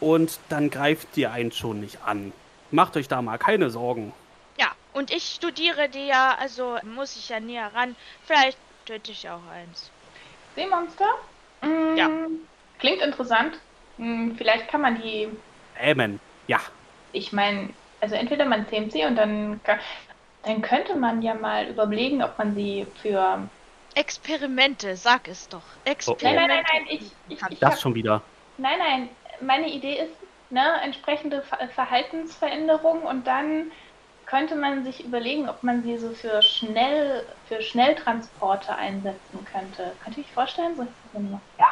und 0.00 0.38
dann 0.48 0.70
greift 0.70 1.08
die 1.16 1.26
einen 1.26 1.52
schon 1.52 1.80
nicht 1.80 1.98
an. 2.04 2.32
Macht 2.70 2.96
euch 2.96 3.08
da 3.08 3.22
mal 3.22 3.38
keine 3.38 3.70
Sorgen. 3.70 4.12
Und 4.98 5.12
ich 5.12 5.32
studiere 5.32 5.88
die 5.88 6.08
ja, 6.08 6.36
also 6.40 6.76
muss 6.82 7.14
ich 7.14 7.28
ja 7.28 7.38
näher 7.38 7.70
ran. 7.72 7.94
Vielleicht 8.24 8.58
töte 8.84 9.12
ich 9.12 9.30
auch 9.30 9.46
eins. 9.54 9.92
Seemonster? 10.56 11.06
Mm, 11.62 11.96
ja. 11.96 12.10
Klingt 12.80 13.00
interessant. 13.00 13.60
Mm, 13.98 14.32
vielleicht 14.32 14.66
kann 14.66 14.80
man 14.80 15.00
die. 15.00 15.28
Amen. 15.80 16.18
Ja. 16.48 16.58
Ich 17.12 17.32
meine, 17.32 17.68
also 18.00 18.16
entweder 18.16 18.44
man 18.44 18.68
zähmt 18.68 18.90
sie 18.90 19.04
und 19.04 19.14
dann, 19.14 19.60
dann 20.42 20.62
könnte 20.62 20.96
man 20.96 21.22
ja 21.22 21.34
mal 21.34 21.68
überlegen, 21.68 22.20
ob 22.20 22.36
man 22.36 22.56
sie 22.56 22.84
für. 23.00 23.48
Experimente, 23.94 24.96
sag 24.96 25.28
es 25.28 25.48
doch. 25.48 25.62
Experimente. 25.84 26.24
Nein, 26.34 26.48
nein, 26.48 26.48
nein, 26.48 26.64
nein, 26.72 26.86
ich. 26.88 27.12
ich, 27.28 27.52
ich 27.52 27.58
das 27.60 27.74
hab, 27.74 27.78
schon 27.78 27.94
wieder. 27.94 28.20
Nein, 28.56 28.78
nein, 28.80 29.08
meine 29.40 29.68
Idee 29.68 29.98
ist, 29.98 30.12
ne, 30.50 30.80
entsprechende 30.82 31.42
Verhaltensveränderungen 31.74 33.02
und 33.02 33.26
dann 33.26 33.70
könnte 34.26 34.56
man 34.56 34.84
sich 34.84 35.04
überlegen, 35.04 35.48
ob 35.48 35.62
man 35.62 35.82
sie 35.82 35.96
so 35.96 36.10
für 36.10 36.42
schnell 36.42 37.24
für 37.48 37.62
Schnelltransporte 37.62 38.74
einsetzen 38.74 39.46
könnte. 39.50 39.92
Könnte 40.04 40.20
ich 40.20 40.26
vorstellen? 40.32 40.76
So 40.76 40.86
ja. 41.58 41.66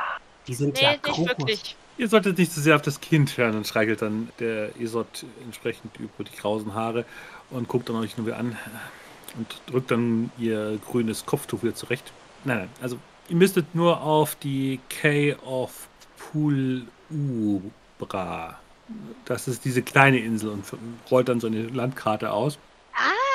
Die 0.46 0.54
sind 0.54 0.76
nee, 0.76 0.82
ja 0.82 0.92
nicht 0.92 1.28
wirklich. 1.28 1.76
Ihr 1.98 2.08
solltet 2.08 2.38
nicht 2.38 2.52
zu 2.52 2.60
so 2.60 2.64
sehr 2.64 2.76
auf 2.76 2.82
das 2.82 3.00
Kind 3.00 3.36
hören 3.36 3.56
und 3.56 3.66
streichelt 3.66 4.02
dann 4.02 4.30
der 4.38 4.74
Isot 4.76 5.24
entsprechend 5.42 5.98
über 5.98 6.24
die 6.24 6.34
krausen 6.34 6.74
Haare 6.74 7.04
und 7.50 7.68
guckt 7.68 7.88
dann 7.88 7.96
euch 7.96 8.16
nur 8.16 8.26
wieder 8.26 8.38
an 8.38 8.56
und 9.36 9.60
drückt 9.66 9.90
dann 9.90 10.30
ihr 10.38 10.78
grünes 10.86 11.24
Kopftuch 11.26 11.62
wieder 11.62 11.74
zurecht. 11.74 12.12
Nein, 12.44 12.58
nein, 12.58 12.68
also 12.82 12.98
ihr 13.28 13.36
müsstet 13.36 13.74
nur 13.74 14.02
auf 14.02 14.34
die 14.34 14.80
K 14.88 15.34
of 15.44 15.88
Pulubra 17.08 18.58
das 19.24 19.48
ist 19.48 19.64
diese 19.64 19.82
kleine 19.82 20.18
Insel 20.18 20.50
und 20.50 20.64
rollt 21.10 21.28
dann 21.28 21.40
so 21.40 21.46
eine 21.46 21.62
Landkarte 21.62 22.30
aus. 22.32 22.58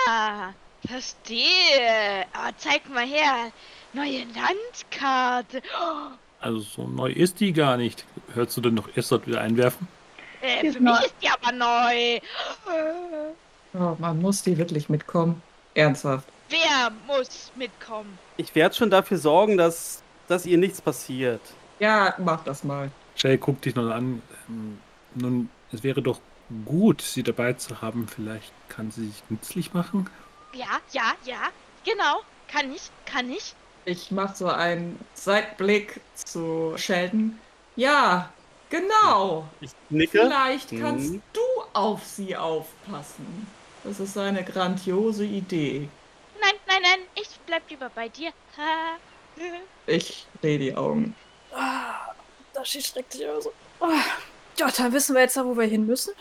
Ah, 0.07 0.51
verstehe. 0.85 2.25
Aber 2.33 2.55
zeig 2.57 2.89
mal 2.89 3.05
her. 3.05 3.51
Neue 3.93 4.25
Landkarte. 4.33 5.61
Oh. 5.79 6.11
Also 6.39 6.59
so 6.61 6.87
neu 6.87 7.11
ist 7.11 7.39
die 7.39 7.53
gar 7.53 7.77
nicht. 7.77 8.05
Hörst 8.33 8.55
du 8.57 8.61
denn 8.61 8.73
noch 8.73 8.89
erst 8.95 9.11
dort 9.11 9.27
wieder 9.27 9.41
einwerfen? 9.41 9.87
Äh, 10.41 10.71
für 10.71 10.79
mich 10.79 10.99
ist 11.01 11.15
die 11.21 11.29
aber 11.29 11.51
neu. 11.51 12.19
Oh, 13.73 13.95
man 13.99 14.19
muss 14.19 14.41
die 14.41 14.57
wirklich 14.57 14.89
mitkommen. 14.89 15.41
Ernsthaft. 15.75 16.27
Wer 16.49 16.91
muss 17.05 17.51
mitkommen? 17.55 18.17
Ich 18.37 18.55
werde 18.55 18.75
schon 18.75 18.89
dafür 18.89 19.17
sorgen, 19.17 19.57
dass, 19.57 20.01
dass 20.27 20.45
ihr 20.45 20.57
nichts 20.57 20.81
passiert. 20.81 21.41
Ja, 21.79 22.15
mach 22.17 22.43
das 22.43 22.63
mal. 22.63 22.89
Jay 23.21 23.37
guckt 23.37 23.65
dich 23.65 23.75
noch 23.75 23.89
an. 23.91 24.21
Ähm, 24.49 24.79
nun, 25.13 25.49
es 25.71 25.83
wäre 25.83 26.01
doch 26.01 26.19
gut, 26.65 27.01
sie 27.01 27.23
dabei 27.23 27.53
zu 27.53 27.81
haben. 27.81 28.07
Vielleicht 28.07 28.51
kann 28.69 28.89
sie 28.91 29.07
sich 29.07 29.23
nützlich 29.29 29.73
machen. 29.73 30.09
Ja, 30.53 30.79
ja, 30.91 31.13
ja, 31.25 31.49
genau. 31.85 32.21
Kann 32.47 32.73
ich, 32.73 32.89
kann 33.05 33.29
ich. 33.29 33.53
Ich 33.85 34.11
mache 34.11 34.35
so 34.35 34.47
einen 34.47 34.99
Seitblick 35.13 36.01
zu 36.15 36.73
Sheldon. 36.77 37.39
Ja, 37.75 38.31
genau. 38.69 39.47
Ich 39.61 39.71
nicke. 39.89 40.19
Vielleicht 40.19 40.71
kannst 40.77 41.13
hm. 41.13 41.21
du 41.33 41.39
auf 41.73 42.05
sie 42.05 42.35
aufpassen. 42.35 43.47
Das 43.83 43.99
ist 43.99 44.17
eine 44.17 44.43
grandiose 44.43 45.25
Idee. 45.25 45.89
Nein, 46.39 46.53
nein, 46.67 46.81
nein, 46.81 46.99
ich 47.15 47.29
bleib 47.45 47.69
lieber 47.69 47.89
bei 47.93 48.09
dir. 48.09 48.31
ich 49.87 50.25
drehe 50.41 50.59
die 50.59 50.75
Augen. 50.75 51.15
Ah, 51.53 52.13
da 52.61 52.81
schreckt 52.81 53.13
sich 53.13 53.27
also. 53.27 53.51
Ah. 53.79 54.01
Ja, 54.57 54.69
dann 54.75 54.93
wissen 54.93 55.15
wir 55.15 55.21
jetzt, 55.21 55.37
wo 55.37 55.57
wir 55.57 55.65
hin 55.65 55.87
müssen. 55.87 56.13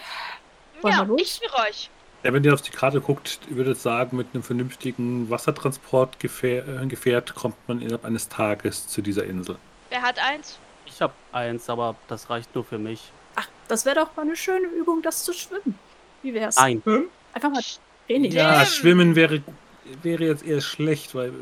Wollen 0.83 0.95
ja, 0.95 1.07
ich 1.19 1.41
führe 1.41 1.69
euch. 1.69 1.91
Ja, 2.23 2.33
wenn 2.33 2.45
ihr 2.45 2.55
auf 2.55 2.63
die 2.63 2.71
Karte 2.71 3.01
guckt, 3.01 3.41
ihr 3.49 3.57
würdet 3.57 3.79
sagen, 3.79 4.17
mit 4.17 4.29
einem 4.33 4.43
vernünftigen 4.43 5.29
Wassertransportgefährt 5.31 7.35
kommt 7.35 7.57
man 7.67 7.81
innerhalb 7.81 8.05
eines 8.05 8.29
Tages 8.29 8.87
zu 8.89 9.03
dieser 9.03 9.25
Insel. 9.25 9.57
Wer 9.89 10.03
hat 10.03 10.19
eins? 10.19 10.59
Ich 10.87 11.01
habe 11.01 11.13
eins, 11.33 11.69
aber 11.69 11.97
das 12.09 12.31
reicht 12.31 12.55
nur 12.55 12.65
für 12.65 12.79
mich. 12.79 13.01
Ach, 13.37 13.49
das 13.69 13.85
wäre 13.85 13.97
doch 13.97 14.17
mal 14.17 14.23
eine 14.23 14.37
schöne 14.37 14.67
Übung, 14.67 15.03
das 15.03 15.25
zu 15.25 15.33
schwimmen. 15.33 15.79
Wie 16.23 16.35
wär's? 16.35 16.57
Nein. 16.57 16.83
Hm? 16.85 17.07
Einfach 17.33 17.51
mal 17.51 17.63
Training. 18.07 18.33
Ja! 18.33 18.65
Schwimmen 18.67 19.17
wäre, 19.17 19.43
wäre 20.03 20.25
jetzt 20.25 20.45
eher 20.45 20.61
schlecht, 20.61 21.15
weil, 21.15 21.33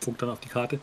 Punkt 0.00 0.22
dann 0.22 0.30
auf 0.30 0.40
die 0.40 0.48
Karte, 0.48 0.80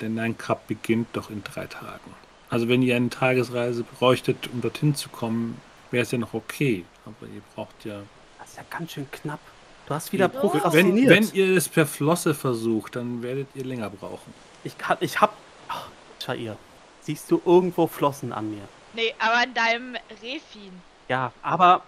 denn 0.00 0.16
dein 0.16 0.36
Cup 0.36 0.66
beginnt 0.68 1.08
doch 1.14 1.30
in 1.30 1.42
drei 1.42 1.66
Tagen. 1.66 2.14
Also 2.50 2.68
wenn 2.68 2.82
ihr 2.82 2.96
eine 2.96 3.10
Tagesreise 3.10 3.84
bräuchtet, 3.84 4.48
um 4.52 4.60
dorthin 4.60 4.94
zu 4.94 5.08
kommen, 5.08 5.60
wäre 5.90 6.02
es 6.02 6.10
ja 6.10 6.18
noch 6.18 6.34
okay. 6.34 6.84
Aber 7.04 7.26
ihr 7.26 7.42
braucht 7.54 7.84
ja... 7.84 8.00
Das 8.38 8.50
ist 8.50 8.56
ja 8.56 8.64
ganz 8.70 8.92
schön 8.92 9.10
knapp. 9.10 9.40
Du 9.86 9.94
hast 9.94 10.12
wieder 10.12 10.26
Ja. 10.26 10.32
Wenn, 10.34 10.40
prokrastiniert. 10.40 11.10
wenn 11.10 11.30
ihr 11.32 11.56
es 11.56 11.68
per 11.68 11.86
Flosse 11.86 12.34
versucht, 12.34 12.96
dann 12.96 13.22
werdet 13.22 13.48
ihr 13.54 13.64
länger 13.64 13.90
brauchen. 13.90 14.32
ich 14.64 14.76
kann, 14.76 14.96
ich 15.00 15.20
hab. 15.20 15.34
Ach, 15.68 15.88
Shair, 16.22 16.56
siehst 17.00 17.30
du 17.30 17.40
irgendwo 17.44 17.86
Flossen 17.86 18.32
an 18.32 18.50
mir? 18.50 18.62
Nee, 18.94 19.14
aber 19.18 19.42
an 19.42 19.54
deinem 19.54 19.96
Refin. 20.22 20.72
Ja, 21.08 21.32
aber 21.42 21.82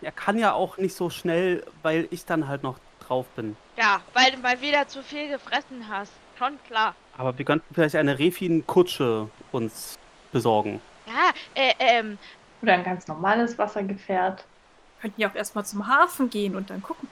er 0.00 0.12
kann 0.12 0.38
ja 0.38 0.52
auch 0.52 0.78
nicht 0.78 0.94
so 0.94 1.10
schnell, 1.10 1.64
weil 1.82 2.08
ich 2.10 2.24
dann 2.24 2.48
halt 2.48 2.62
noch 2.62 2.78
drauf 3.06 3.26
bin. 3.36 3.56
Ja, 3.76 4.00
weil 4.14 4.30
du 4.32 4.38
mal 4.38 4.60
wieder 4.62 4.88
zu 4.88 5.02
viel 5.02 5.28
gefressen 5.28 5.86
hast. 5.90 6.12
Schon 6.38 6.58
klar. 6.66 6.94
Aber 7.18 7.36
wir 7.36 7.44
könnten 7.44 7.74
vielleicht 7.74 7.96
eine 7.96 8.18
Refin-Kutsche 8.18 9.28
uns 9.52 9.98
besorgen. 10.32 10.80
Ja, 11.06 11.32
äh, 11.54 11.72
ähm, 11.78 12.18
Oder 12.62 12.74
ein 12.74 12.84
ganz 12.84 13.06
normales 13.06 13.58
Wassergefährt. 13.58 14.44
Könnten 15.00 15.20
ja 15.20 15.30
auch 15.30 15.34
erstmal 15.34 15.64
zum 15.64 15.86
Hafen 15.86 16.30
gehen 16.30 16.56
und 16.56 16.70
dann 16.70 16.82
gucken. 16.82 17.08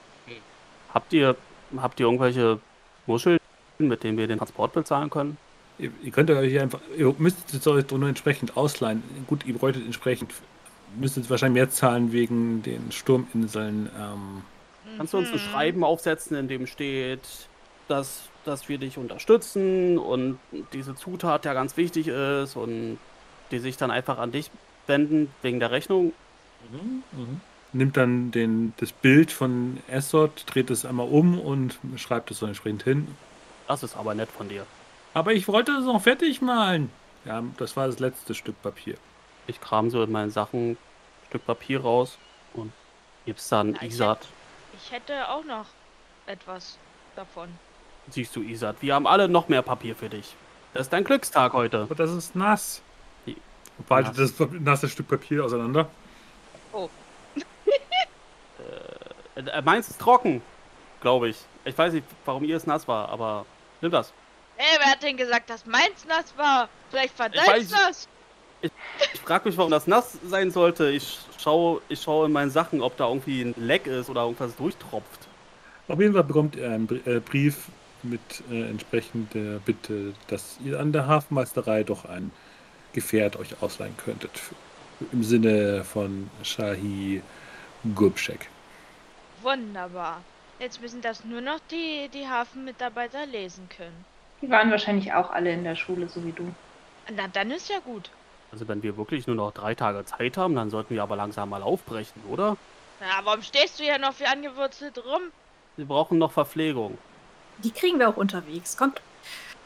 Habt 0.93 1.13
ihr, 1.13 1.35
habt 1.77 1.99
ihr 1.99 2.05
irgendwelche 2.05 2.59
Muscheln, 3.05 3.39
mit 3.77 4.03
denen 4.03 4.17
wir 4.17 4.27
den 4.27 4.37
Transport 4.37 4.73
bezahlen 4.73 5.09
können? 5.09 5.37
Ihr, 5.77 5.91
ihr 6.03 6.11
könnt 6.11 6.29
euch 6.29 6.51
hier 6.51 6.61
einfach, 6.61 6.79
ihr 6.95 7.13
müsstet 7.17 7.53
es 7.53 7.67
euch 7.67 7.89
nur 7.91 8.09
entsprechend 8.09 8.57
ausleihen. 8.57 9.03
Gut, 9.27 9.45
ihr 9.45 9.57
bräuchtet 9.57 9.85
entsprechend, 9.85 10.33
müsstet 10.95 11.29
wahrscheinlich 11.29 11.61
mehr 11.61 11.69
zahlen 11.69 12.11
wegen 12.11 12.61
den 12.61 12.91
Sturminseln. 12.91 13.89
Ähm, 13.97 14.43
Kannst 14.97 15.13
du 15.13 15.17
uns 15.17 15.29
ein 15.29 15.35
mhm. 15.35 15.39
Schreiben 15.39 15.83
aufsetzen, 15.83 16.35
in 16.35 16.47
dem 16.47 16.67
steht, 16.67 17.21
dass, 17.87 18.29
dass 18.45 18.69
wir 18.69 18.77
dich 18.77 18.97
unterstützen 18.97 19.97
und 19.97 20.39
diese 20.73 20.95
Zutat 20.95 21.45
ja 21.45 21.53
ganz 21.53 21.77
wichtig 21.77 22.07
ist 22.07 22.55
und 22.55 22.97
die 23.51 23.59
sich 23.59 23.77
dann 23.77 23.91
einfach 23.91 24.17
an 24.17 24.31
dich 24.31 24.49
wenden 24.87 25.31
wegen 25.41 25.59
der 25.59 25.71
Rechnung? 25.71 26.13
nimmt 27.73 27.97
dann 27.97 28.31
den, 28.31 28.73
das 28.77 28.91
Bild 28.91 29.31
von 29.31 29.77
Essot, 29.87 30.43
dreht 30.47 30.69
es 30.69 30.85
einmal 30.85 31.07
um 31.07 31.39
und 31.39 31.79
schreibt 31.97 32.29
es 32.31 32.39
so 32.39 32.45
entsprechend 32.45 32.83
hin. 32.83 33.07
Das 33.67 33.83
ist 33.83 33.95
aber 33.95 34.13
nett 34.13 34.29
von 34.29 34.49
dir. 34.49 34.65
Aber 35.13 35.33
ich 35.33 35.47
wollte 35.47 35.71
es 35.71 35.85
noch 35.85 36.01
fertig 36.01 36.41
malen. 36.41 36.89
Ja, 37.25 37.43
das 37.57 37.77
war 37.77 37.87
das 37.87 37.99
letzte 37.99 38.33
Stück 38.33 38.61
Papier. 38.61 38.95
Ich 39.47 39.61
kram 39.61 39.89
so 39.89 40.03
in 40.03 40.11
meinen 40.11 40.31
Sachen 40.31 40.71
ein 40.71 40.77
Stück 41.29 41.45
Papier 41.45 41.81
raus 41.81 42.17
und 42.53 42.71
gib's 43.25 43.47
dann 43.49 43.73
Ja, 43.75 43.81
ich 43.81 43.93
Isat. 43.93 44.27
ich 44.75 44.91
hätte 44.91 45.29
auch 45.29 45.45
noch 45.45 45.65
etwas 46.25 46.77
davon. 47.15 47.49
Siehst 48.09 48.35
du, 48.35 48.41
Isat, 48.41 48.77
wir 48.81 48.95
haben 48.95 49.07
alle 49.07 49.29
noch 49.29 49.47
mehr 49.47 49.61
Papier 49.61 49.95
für 49.95 50.09
dich. 50.09 50.35
Das 50.73 50.83
ist 50.83 50.93
dein 50.93 51.03
Glückstag 51.03 51.53
heute. 51.53 51.83
Aber 51.83 51.95
das 51.95 52.11
ist 52.11 52.35
nass. 52.35 52.81
Nass? 53.89 54.15
das 54.15 54.33
nasse 54.51 54.89
Stück 54.89 55.07
Papier 55.07 55.43
auseinander. 55.45 55.89
Äh, 59.35 59.39
äh, 59.49 59.61
meins 59.61 59.89
ist 59.89 59.99
trocken, 59.99 60.41
glaube 61.01 61.29
ich. 61.29 61.37
Ich 61.65 61.77
weiß 61.77 61.93
nicht, 61.93 62.05
warum 62.25 62.43
ihr 62.43 62.55
es 62.57 62.67
nass 62.67 62.87
war, 62.87 63.09
aber 63.09 63.45
nimm 63.81 63.91
das. 63.91 64.13
Ey, 64.57 64.65
wer 64.77 64.91
hat 64.91 65.01
denn 65.01 65.17
gesagt, 65.17 65.49
dass 65.49 65.65
meins 65.65 66.05
nass 66.07 66.33
war? 66.37 66.69
Vielleicht 66.89 67.17
war 67.17 67.33
Ich 67.33 67.39
weiß- 67.41 67.45
deins 67.47 67.71
nass? 67.71 68.07
Ich 68.61 69.19
frage 69.21 69.49
mich, 69.49 69.57
warum 69.57 69.71
das 69.71 69.87
nass 69.87 70.19
sein 70.27 70.51
sollte. 70.51 70.89
Ich 70.91 71.19
schaue 71.39 71.81
ich 71.89 71.99
schau 72.01 72.25
in 72.25 72.31
meinen 72.31 72.51
Sachen, 72.51 72.81
ob 72.81 72.95
da 72.97 73.07
irgendwie 73.07 73.41
ein 73.41 73.55
Leck 73.57 73.87
ist 73.87 74.09
oder 74.09 74.21
irgendwas 74.21 74.55
durchtropft. 74.55 75.27
Auf 75.87 75.99
jeden 75.99 76.13
Fall 76.13 76.23
bekommt 76.23 76.55
ihr 76.55 76.69
einen 76.69 76.87
äh, 77.07 77.19
Brief 77.19 77.69
mit 78.03 78.21
äh, 78.51 78.69
entsprechender 78.69 79.59
Bitte, 79.65 80.13
dass 80.27 80.57
ihr 80.63 80.79
an 80.79 80.91
der 80.91 81.07
Hafenmeisterei 81.07 81.83
doch 81.83 82.05
ein 82.05 82.31
Gefährt 82.93 83.37
euch 83.37 83.61
ausleihen 83.61 83.95
könntet. 83.97 84.31
Im 85.11 85.23
Sinne 85.23 85.83
von 85.83 86.29
Shahi 86.43 87.21
Gubschek. 87.95 88.49
Wunderbar. 89.41 90.21
Jetzt 90.59 90.81
müssen 90.81 91.01
das 91.01 91.25
nur 91.25 91.41
noch 91.41 91.59
die, 91.71 92.09
die 92.13 92.27
Hafenmitarbeiter 92.27 93.25
lesen 93.25 93.67
können. 93.75 94.05
Die 94.41 94.49
waren 94.49 94.69
wahrscheinlich 94.69 95.13
auch 95.13 95.31
alle 95.31 95.51
in 95.51 95.63
der 95.63 95.75
Schule, 95.75 96.07
so 96.07 96.23
wie 96.23 96.31
du. 96.31 96.53
Na, 97.15 97.27
dann 97.27 97.49
ist 97.51 97.69
ja 97.69 97.79
gut. 97.79 98.11
Also 98.51 98.67
wenn 98.67 98.83
wir 98.83 98.97
wirklich 98.97 99.25
nur 99.27 99.35
noch 99.35 99.53
drei 99.53 99.73
Tage 99.75 100.05
Zeit 100.05 100.37
haben, 100.37 100.55
dann 100.55 100.69
sollten 100.69 100.93
wir 100.93 101.03
aber 101.03 101.15
langsam 101.15 101.49
mal 101.49 101.63
aufbrechen, 101.63 102.21
oder? 102.29 102.57
Na, 102.99 103.21
warum 103.23 103.41
stehst 103.41 103.79
du 103.79 103.83
hier 103.83 103.97
noch 103.97 104.19
wie 104.19 104.25
angewurzelt 104.25 104.97
rum? 104.99 105.21
Wir 105.77 105.85
brauchen 105.85 106.17
noch 106.17 106.31
Verpflegung. 106.31 106.97
Die 107.59 107.71
kriegen 107.71 107.97
wir 107.97 108.09
auch 108.09 108.17
unterwegs. 108.17 108.77
Kommt. 108.77 109.01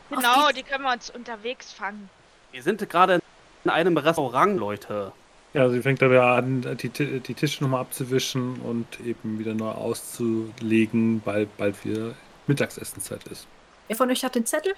Genau, 0.10 0.50
die 0.52 0.64
können 0.64 0.84
wir 0.84 0.94
uns 0.94 1.10
unterwegs 1.10 1.74
fangen. 1.74 2.10
Wir 2.56 2.64
sind 2.64 2.88
gerade 2.90 3.20
in 3.66 3.70
einem 3.70 3.98
Restaurant, 3.98 4.58
Leute. 4.58 5.12
Ja, 5.54 5.70
sie 5.70 5.82
fängt 5.82 6.02
dabei 6.02 6.22
an, 6.22 6.62
die, 6.82 6.88
die 6.88 7.34
Tische 7.34 7.62
nochmal 7.62 7.82
abzuwischen 7.82 8.62
und 8.62 8.88
eben 9.02 9.40
wieder 9.40 9.54
neu 9.54 9.72
auszulegen, 9.72 11.22
weil 11.26 11.48
bald 11.58 11.84
wieder 11.84 12.14
Mittagsessenszeit 12.48 13.26
ist. 13.26 13.46
Wer 13.90 13.98
von 13.98 14.10
euch 14.10 14.24
hat 14.24 14.36
den 14.36 14.46
Zettel? 14.46 14.74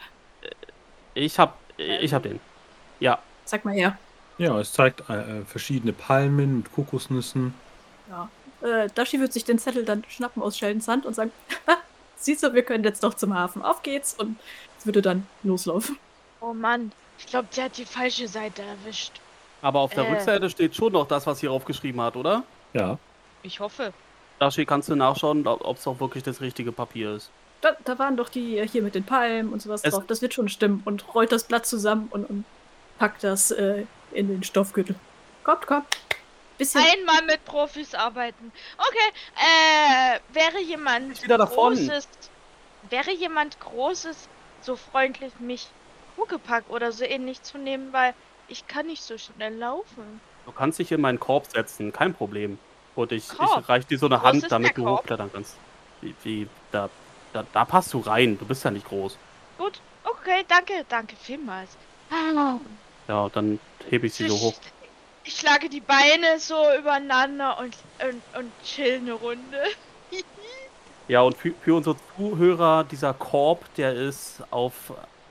Ich 1.13 1.37
hab, 1.37 1.59
ich 1.77 2.11
hab 2.15 2.23
den. 2.23 2.39
Ja, 2.99 3.19
Sag 3.45 3.63
mal 3.63 3.75
her. 3.75 3.95
Ja, 4.39 4.59
es 4.59 4.73
zeigt 4.73 5.07
äh, 5.07 5.45
verschiedene 5.45 5.93
Palmen 5.93 6.57
mit 6.57 6.71
Kokosnüssen. 6.73 7.53
Ja. 8.09 8.27
Äh, 8.61 8.89
Dashi 8.95 9.19
wird 9.19 9.33
sich 9.33 9.45
den 9.45 9.59
Zettel 9.59 9.85
dann 9.85 10.03
schnappen 10.09 10.41
aus 10.41 10.57
Sheldons 10.57 10.87
Hand 10.87 11.05
und 11.05 11.13
sagen, 11.13 11.31
"Ha, 11.67 11.77
siehst 12.15 12.41
du, 12.41 12.55
wir 12.55 12.63
können 12.63 12.83
jetzt 12.83 13.03
doch 13.03 13.13
zum 13.13 13.35
Hafen. 13.35 13.61
Auf 13.61 13.83
geht's. 13.83 14.15
Und 14.15 14.39
es 14.79 14.87
würde 14.87 15.03
dann 15.03 15.27
loslaufen. 15.43 15.99
Oh 16.41 16.53
Mann, 16.53 16.91
ich 17.17 17.25
glaube, 17.27 17.47
der 17.55 17.65
hat 17.65 17.77
die 17.77 17.85
falsche 17.85 18.27
Seite 18.27 18.61
erwischt. 18.61 19.19
aber 19.61 19.79
auf 19.79 19.93
der 19.93 20.05
Äh. 20.05 20.11
Rückseite 20.11 20.49
steht 20.49 20.75
schon 20.75 20.93
noch 20.93 21.07
das, 21.07 21.25
was 21.25 21.39
hier 21.39 21.51
aufgeschrieben 21.51 21.99
hat, 22.01 22.15
oder? 22.15 22.43
Ja, 22.73 22.97
Ich 23.43 23.59
hoffe. 23.59 23.93
Dashi, 24.39 24.65
kannst 24.65 24.87
du 24.89 24.95
nachschauen, 24.95 25.47
ob 25.47 25.77
es 25.77 25.87
auch 25.87 25.99
wirklich 25.99 26.23
das 26.23 26.41
richtige 26.41 26.71
Papier 26.71 27.15
ist. 27.15 27.29
Da, 27.61 27.75
da 27.85 27.97
waren 27.97 28.15
doch 28.17 28.29
die 28.29 28.57
äh, 28.59 28.67
hier 28.67 28.83
mit 28.83 28.93
den 28.93 29.03
Palmen 29.03 29.51
und 29.51 29.61
sowas 29.63 29.81
Es- 29.83 29.93
drauf. 29.93 30.03
Das 30.07 30.21
wird 30.21 30.33
schon 30.35 30.47
stimmen. 30.47 30.81
Und 30.85 31.11
rollt 31.15 31.31
das 31.31 31.43
Blatt 31.45 31.65
zusammen 31.65 32.07
und, 32.11 32.25
und 32.29 32.45
packt 32.99 33.23
das 33.23 33.49
äh, 33.51 33.85
in 34.11 34.27
den 34.27 34.43
Stoffgürtel. 34.43 34.95
Kommt, 35.43 35.65
kommt. 35.65 35.87
Bisschen. 36.59 36.81
Einmal 36.81 37.23
mit 37.25 37.43
Profis 37.45 37.95
arbeiten. 37.95 38.51
Okay, 38.77 39.13
äh, 39.37 40.19
wäre 40.35 40.59
jemand 40.61 41.23
wieder 41.23 41.37
davon. 41.39 41.75
Großes, 41.75 42.07
wäre 42.91 43.11
jemand 43.11 43.59
Großes 43.59 44.27
so 44.61 44.75
freundlich, 44.75 45.31
mich 45.39 45.67
Huckepack 46.17 46.65
oder 46.69 46.91
so 46.91 47.03
ähnlich 47.03 47.41
zu 47.43 47.57
nehmen, 47.57 47.93
weil 47.93 48.13
ich 48.47 48.67
kann 48.67 48.87
nicht 48.87 49.03
so 49.03 49.17
schnell 49.17 49.55
laufen. 49.55 50.21
Du 50.45 50.51
kannst 50.51 50.79
dich 50.79 50.91
in 50.91 51.01
meinen 51.01 51.19
Korb 51.19 51.47
setzen, 51.47 51.91
kein 51.91 52.13
Problem. 52.13 52.57
Und 52.95 53.11
ich, 53.11 53.27
Korb? 53.29 53.61
ich 53.61 53.69
reich 53.69 53.85
dir 53.85 53.99
so 53.99 54.07
eine 54.07 54.21
Hand, 54.21 54.51
damit 54.51 54.77
du 54.77 54.87
hochklettern 54.87 55.29
kannst. 55.31 55.55
Wie, 56.01 56.15
wie 56.23 56.47
da, 56.71 56.89
da, 57.33 57.45
da 57.53 57.65
passt 57.65 57.93
du 57.93 57.99
rein. 57.99 58.37
Du 58.39 58.45
bist 58.45 58.63
ja 58.63 58.71
nicht 58.71 58.87
groß. 58.87 59.17
Gut, 59.57 59.79
okay, 60.03 60.43
danke, 60.47 60.85
danke 60.89 61.15
vielmals. 61.15 61.69
Ah, 62.09 62.57
Ja, 63.07 63.29
dann 63.29 63.59
hebe 63.89 64.07
ich 64.07 64.13
sie 64.13 64.27
so 64.29 64.35
hoch. 64.39 64.53
Ich 65.23 65.37
schlage 65.37 65.67
die 65.69 65.81
Beine 65.81 66.39
so 66.39 66.55
übereinander 66.79 67.59
und, 67.59 67.75
und, 68.01 68.39
und 68.39 68.51
chill 68.63 68.95
eine 68.97 69.13
Runde. 69.13 69.63
Ja, 71.09 71.21
und 71.21 71.37
für, 71.37 71.53
für 71.61 71.73
unsere 71.73 71.95
Zuhörer, 72.17 72.83
dieser 72.83 73.13
Korb, 73.13 73.73
der 73.75 73.93
ist 73.93 74.43
auf 74.51 74.73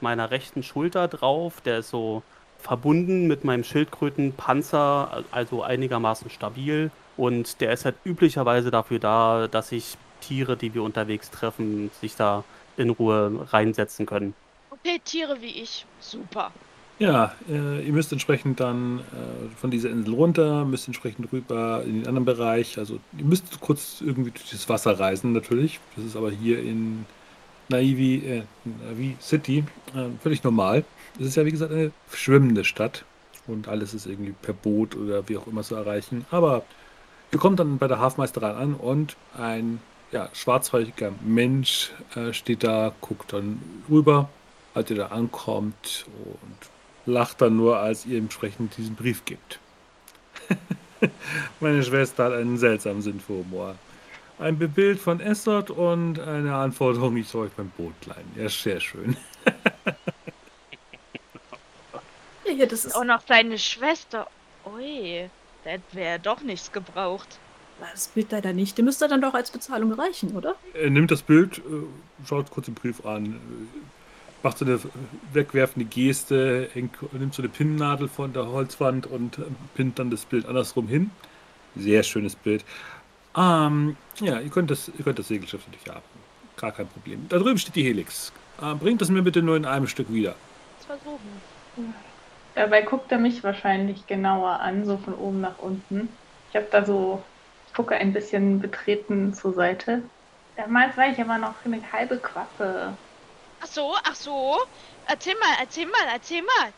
meiner 0.03 0.31
rechten 0.31 0.63
Schulter 0.63 1.09
drauf. 1.09 1.61
Der 1.61 1.79
ist 1.79 1.91
so 1.91 2.23
verbunden 2.59 3.27
mit 3.27 3.45
meinem 3.45 3.65
Schildkrötenpanzer, 3.65 5.25
also 5.31 5.63
einigermaßen 5.63 6.31
stabil. 6.31 6.91
Und 7.17 7.61
der 7.61 7.73
ist 7.73 7.85
halt 7.85 7.97
üblicherweise 8.05 8.71
dafür 8.71 8.99
da, 8.99 9.49
dass 9.49 9.69
sich 9.71 9.97
Tiere, 10.21 10.57
die 10.57 10.75
wir 10.75 10.83
unterwegs 10.83 11.31
treffen, 11.31 11.91
sich 12.01 12.17
da 12.17 12.45
in 12.77 12.91
Ruhe 12.91 13.47
reinsetzen 13.53 14.07
können. 14.07 14.35
Okay, 14.71 15.01
Tiere 15.05 15.41
wie 15.41 15.63
ich. 15.63 15.87
Super. 16.01 16.53
Ja, 16.99 17.35
äh, 17.49 17.87
ihr 17.87 17.93
müsst 17.93 18.13
entsprechend 18.13 18.59
dann 18.61 19.01
äh, 19.01 19.55
von 19.57 19.71
dieser 19.71 19.91
Insel 19.91 20.15
runter, 20.15 20.65
müsst 20.65 20.87
entsprechend 20.87 21.31
rüber 21.31 21.83
in 21.85 22.01
den 22.01 22.07
anderen 22.07 22.25
Bereich. 22.25 22.79
Also 22.79 22.99
ihr 23.19 23.25
müsst 23.25 23.61
kurz 23.61 24.01
irgendwie 24.01 24.31
durch 24.31 24.51
das 24.51 24.69
Wasser 24.69 24.99
reisen 24.99 25.33
natürlich. 25.33 25.79
Das 25.95 26.07
ist 26.07 26.17
aber 26.17 26.31
hier 26.31 26.59
in 26.59 27.05
Naivi, 27.69 28.17
äh, 28.27 28.43
Naivi 28.65 29.17
City 29.21 29.65
äh, 29.95 30.09
völlig 30.23 30.45
normal. 30.45 30.85
Es 31.19 31.27
ist 31.27 31.37
ja 31.37 31.45
wie 31.45 31.51
gesagt 31.51 31.73
eine 31.73 31.93
schwimmende 32.13 32.65
Stadt 32.65 33.05
und 33.47 33.69
alles 33.69 33.95
ist 33.95 34.07
irgendwie 34.07 34.33
per 34.33 34.55
Boot 34.55 34.97
oder 34.97 35.29
wie 35.29 35.37
auch 35.37 35.47
immer 35.47 35.63
zu 35.63 35.75
erreichen. 35.75 36.27
Aber 36.31 36.65
ihr 37.33 37.39
kommt 37.39 37.61
dann 37.61 37.79
bei 37.79 37.89
der 37.89 37.99
Hafenmeisterei 37.99 38.53
an 38.53 38.75
und 38.75 39.17
ein 39.37 39.81
ja, 40.13 40.29
schwarzhäutiger 40.33 41.13
Mensch 41.25 41.93
äh, 42.15 42.33
steht 42.33 42.63
da, 42.63 42.93
guckt 43.01 43.33
dann 43.33 43.61
rüber, 43.91 44.29
als 44.75 44.91
ihr 44.91 44.97
da 44.97 45.07
ankommt 45.07 46.07
und 46.25 47.13
lacht 47.13 47.41
dann 47.41 47.57
nur, 47.57 47.79
als 47.79 48.07
ihr 48.07 48.19
entsprechend 48.19 48.77
diesen 48.77 48.95
Brief 48.95 49.25
gibt. 49.25 49.59
Meine 51.61 51.83
Schwester 51.83 52.25
hat 52.25 52.33
einen 52.35 52.59
seltsamen 52.59 53.03
Sinn 53.03 53.21
für 53.21 53.35
Humor. 53.35 53.77
Ein 54.38 54.59
Bild 54.59 54.99
von 55.01 55.20
Essert 55.20 55.70
und 55.70 56.18
eine 56.18 56.55
Anforderung, 56.55 57.16
ich 57.16 57.29
soll 57.29 57.46
euch 57.46 57.53
mein 57.57 57.70
Boot 57.70 57.94
leihen. 58.07 58.31
Ja, 58.37 58.49
sehr 58.49 58.81
schön. 58.81 59.16
Ja, 62.44 62.53
hier, 62.53 62.66
das 62.66 62.85
ist 62.85 62.94
Auch 62.94 63.05
noch 63.05 63.22
seine 63.27 63.59
Schwester. 63.59 64.29
Ui, 64.64 65.29
da 65.64 65.70
hätten 65.70 65.96
wir 65.96 66.05
ja 66.05 66.18
doch 66.18 66.42
nichts 66.42 66.70
gebraucht. 66.72 67.38
das 67.81 68.09
Bild 68.09 68.31
leider 68.33 68.53
nicht. 68.53 68.79
Dem 68.79 68.85
müsste 68.85 69.09
dann 69.09 69.20
doch 69.20 69.35
als 69.35 69.51
Bezahlung 69.51 69.92
reichen, 69.92 70.37
oder? 70.37 70.55
Er 70.75 70.90
nimmt 70.90 71.11
das 71.11 71.22
Bild, 71.22 71.59
äh, 71.59 71.62
schaut 72.27 72.51
kurz 72.51 72.66
den 72.66 72.75
Brief 72.75 73.05
an, 73.05 73.27
äh, 73.27 73.38
macht 74.42 74.59
so 74.59 74.64
eine 74.64 74.79
wegwerfende 75.33 75.88
Geste, 75.88 76.68
nimmt 76.75 77.35
so 77.35 77.42
eine 77.42 77.49
Pinnennadel 77.49 78.09
von 78.09 78.33
der 78.33 78.46
Holzwand 78.46 79.07
und 79.07 79.38
äh, 79.38 79.42
pinnt 79.75 79.99
dann 79.99 80.11
das 80.11 80.25
Bild 80.25 80.46
andersrum 80.46 80.88
hin. 80.88 81.11
Sehr 81.75 82.03
schönes 82.03 82.37
Bild. 82.37 82.64
Ähm, 83.37 83.96
ja, 84.20 84.40
ihr 84.40 84.51
könnt, 84.51 84.70
das, 84.70 84.88
ihr 84.88 85.05
könnt 85.05 85.18
das 85.18 85.29
Segelschiff 85.29 85.66
natürlich 85.66 85.88
haben. 85.88 86.05
Gar 86.57 86.72
kein 86.72 86.88
Problem. 86.88 87.27
Da 87.29 87.38
drüben 87.38 87.59
steht 87.59 87.77
die 87.77 87.85
Helix. 87.85 88.33
Ähm, 88.62 88.79
bringt 88.79 89.01
das 89.03 89.11
mir 89.11 89.22
bitte 89.22 89.42
nur 89.42 89.57
in 89.57 89.66
einem 89.66 89.87
Stück 89.87 90.11
wieder. 90.11 90.35
Das 90.79 90.87
versuchen. 90.87 91.94
Dabei 92.55 92.81
guckt 92.83 93.12
er 93.12 93.18
mich 93.18 93.44
wahrscheinlich 93.44 94.07
genauer 94.07 94.61
an, 94.61 94.87
so 94.87 94.96
von 94.96 95.14
oben 95.14 95.42
nach 95.42 95.59
unten. 95.59 96.09
Ich 96.51 96.57
habe 96.57 96.66
da 96.70 96.85
so, 96.85 97.22
ich 97.66 97.75
gucke 97.75 97.94
ein 97.94 98.14
bisschen 98.14 98.61
betreten 98.61 99.35
zur 99.35 99.53
Seite. 99.53 100.03
Damals 100.57 100.96
war 100.96 101.09
ich 101.09 101.20
aber 101.20 101.37
noch 101.37 101.55
eine 101.66 101.81
halbe 101.92 102.16
Quappe. 102.16 102.96
Ach 103.61 103.66
so, 103.66 103.94
ach 104.05 104.14
so. 104.14 104.57
Erzähl 105.07 105.35
mal, 105.35 105.57
erzähl 105.61 105.87
mal, 105.87 106.07
erzähl 106.14 106.42
mal. 106.42 106.72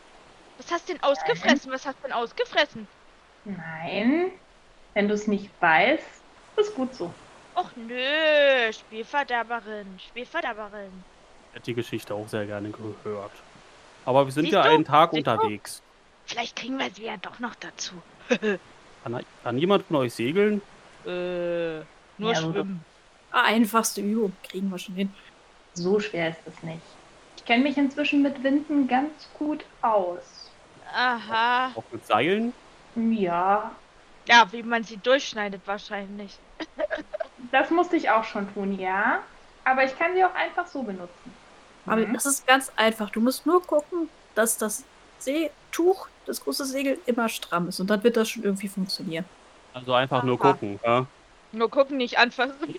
Was 0.57 0.69
hast 0.71 0.89
du 0.89 0.93
denn 0.93 1.03
ausgefressen? 1.03 1.71
Was 1.71 1.85
hast 1.85 1.97
du 1.99 2.03
denn 2.03 2.11
ausgefressen? 2.11 2.87
Nein, 3.45 4.31
wenn 4.93 5.07
du 5.07 5.13
es 5.13 5.27
nicht 5.27 5.49
weißt, 5.61 6.18
ist 6.57 6.75
gut 6.75 6.93
so. 6.95 7.11
Och 7.55 7.69
nö, 7.75 8.71
Spielverderberin, 8.71 9.99
Spielverderberin. 10.07 10.91
Ich 11.49 11.55
hätte 11.55 11.65
die 11.65 11.73
Geschichte 11.73 12.13
auch 12.13 12.27
sehr 12.27 12.45
gerne 12.45 12.69
gehört. 12.69 13.31
Aber 14.05 14.25
wir 14.25 14.31
sind 14.31 14.43
Siehst 14.45 14.53
ja 14.53 14.63
du? 14.63 14.69
einen 14.69 14.85
Tag 14.85 15.11
Siehst 15.11 15.25
du? 15.27 15.31
unterwegs. 15.31 15.81
Vielleicht 16.25 16.55
kriegen 16.55 16.77
wir 16.77 16.89
sie 16.91 17.05
ja 17.05 17.17
doch 17.17 17.39
noch 17.39 17.55
dazu. 17.55 17.95
Kann, 19.03 19.25
kann 19.43 19.57
jemand 19.57 19.85
von 19.87 19.95
euch 19.97 20.13
segeln? 20.13 20.61
Äh, 21.05 21.09
nur 22.17 22.33
Ja, 22.33 22.41
gut. 22.41 22.53
schwimmen. 22.53 22.83
Ah, 23.31 23.43
Einfachste 23.45 24.01
Übung. 24.01 24.33
Kriegen 24.43 24.69
wir 24.69 24.77
schon 24.77 24.95
hin. 24.95 25.13
So 25.73 25.99
schwer 25.99 26.29
ist 26.29 26.39
es 26.45 26.61
nicht. 26.63 26.81
Ich 27.37 27.45
kenne 27.45 27.63
mich 27.63 27.77
inzwischen 27.77 28.21
mit 28.21 28.43
Winden 28.43 28.87
ganz 28.87 29.29
gut 29.37 29.63
aus. 29.81 30.51
Aha. 30.93 31.71
Auch 31.75 31.83
mit 31.91 32.05
Seilen? 32.05 32.53
Ja, 32.95 33.71
Ja, 34.29 34.45
wie 34.51 34.63
man 34.63 34.83
sie 34.83 34.97
durchschneidet 34.97 35.61
wahrscheinlich. 35.65 36.37
das 37.51 37.69
musste 37.71 37.95
ich 37.95 38.09
auch 38.09 38.23
schon 38.23 38.51
tun, 38.53 38.79
ja. 38.79 39.19
Aber 39.65 39.83
ich 39.83 39.97
kann 39.97 40.13
sie 40.13 40.23
auch 40.23 40.35
einfach 40.35 40.67
so 40.67 40.83
benutzen. 40.83 41.33
Aber 41.85 42.01
Mhm. 42.05 42.13
das 42.13 42.25
ist 42.25 42.45
ganz 42.45 42.71
einfach. 42.75 43.09
Du 43.09 43.19
musst 43.21 43.45
nur 43.45 43.61
gucken, 43.65 44.09
dass 44.35 44.57
das 44.57 44.83
Seetuch, 45.17 46.07
das 46.25 46.43
große 46.43 46.65
Segel, 46.65 46.99
immer 47.07 47.27
stramm 47.29 47.69
ist. 47.69 47.79
Und 47.79 47.89
dann 47.89 48.03
wird 48.03 48.17
das 48.17 48.29
schon 48.29 48.43
irgendwie 48.43 48.67
funktionieren. 48.67 49.25
Also 49.73 49.93
einfach 49.93 50.23
nur 50.23 50.39
Aha. 50.39 50.51
gucken. 50.53 50.79
Ja? 50.83 51.05
Nur 51.51 51.69
gucken, 51.69 51.97
nicht 51.97 52.17
anfassen. 52.17 52.55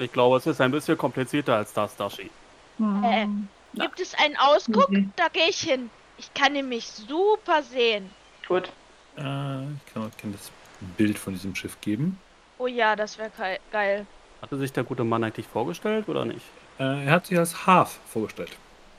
Ich 0.00 0.12
glaube, 0.12 0.36
es 0.36 0.46
ist 0.46 0.60
ein 0.60 0.70
bisschen 0.70 0.96
komplizierter 0.96 1.56
als 1.56 1.72
das, 1.72 1.96
Dashi. 1.96 2.30
Hm. 2.76 3.02
Äh. 3.02 3.26
Ja. 3.72 3.86
Gibt 3.86 3.98
es 3.98 4.14
einen 4.14 4.36
Ausguck? 4.36 4.88
Mhm. 4.90 5.12
Da 5.16 5.26
gehe 5.26 5.48
ich 5.48 5.58
hin. 5.60 5.90
Ich 6.18 6.32
kann 6.34 6.52
nämlich 6.52 6.86
super 6.86 7.64
sehen. 7.64 8.08
Gut. 8.46 8.68
Äh, 9.16 9.20
ich 9.64 9.92
kann 9.92 10.04
euch 10.06 10.16
gerne 10.16 10.36
das 10.80 10.88
Bild 10.96 11.18
von 11.18 11.34
diesem 11.34 11.54
Schiff 11.54 11.80
geben. 11.80 12.18
Oh 12.58 12.66
ja, 12.66 12.96
das 12.96 13.18
wäre 13.18 13.30
geil. 13.70 14.06
Hatte 14.42 14.56
sich 14.58 14.72
der 14.72 14.84
gute 14.84 15.04
Mann 15.04 15.24
eigentlich 15.24 15.46
vorgestellt 15.46 16.08
oder 16.08 16.24
nicht? 16.24 16.42
Äh, 16.78 17.06
er 17.06 17.12
hat 17.12 17.26
sich 17.26 17.38
als 17.38 17.66
Half 17.66 17.98
vorgestellt. 18.08 18.56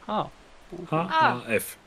Ah. 0.08 0.28
HAF. 0.92 1.78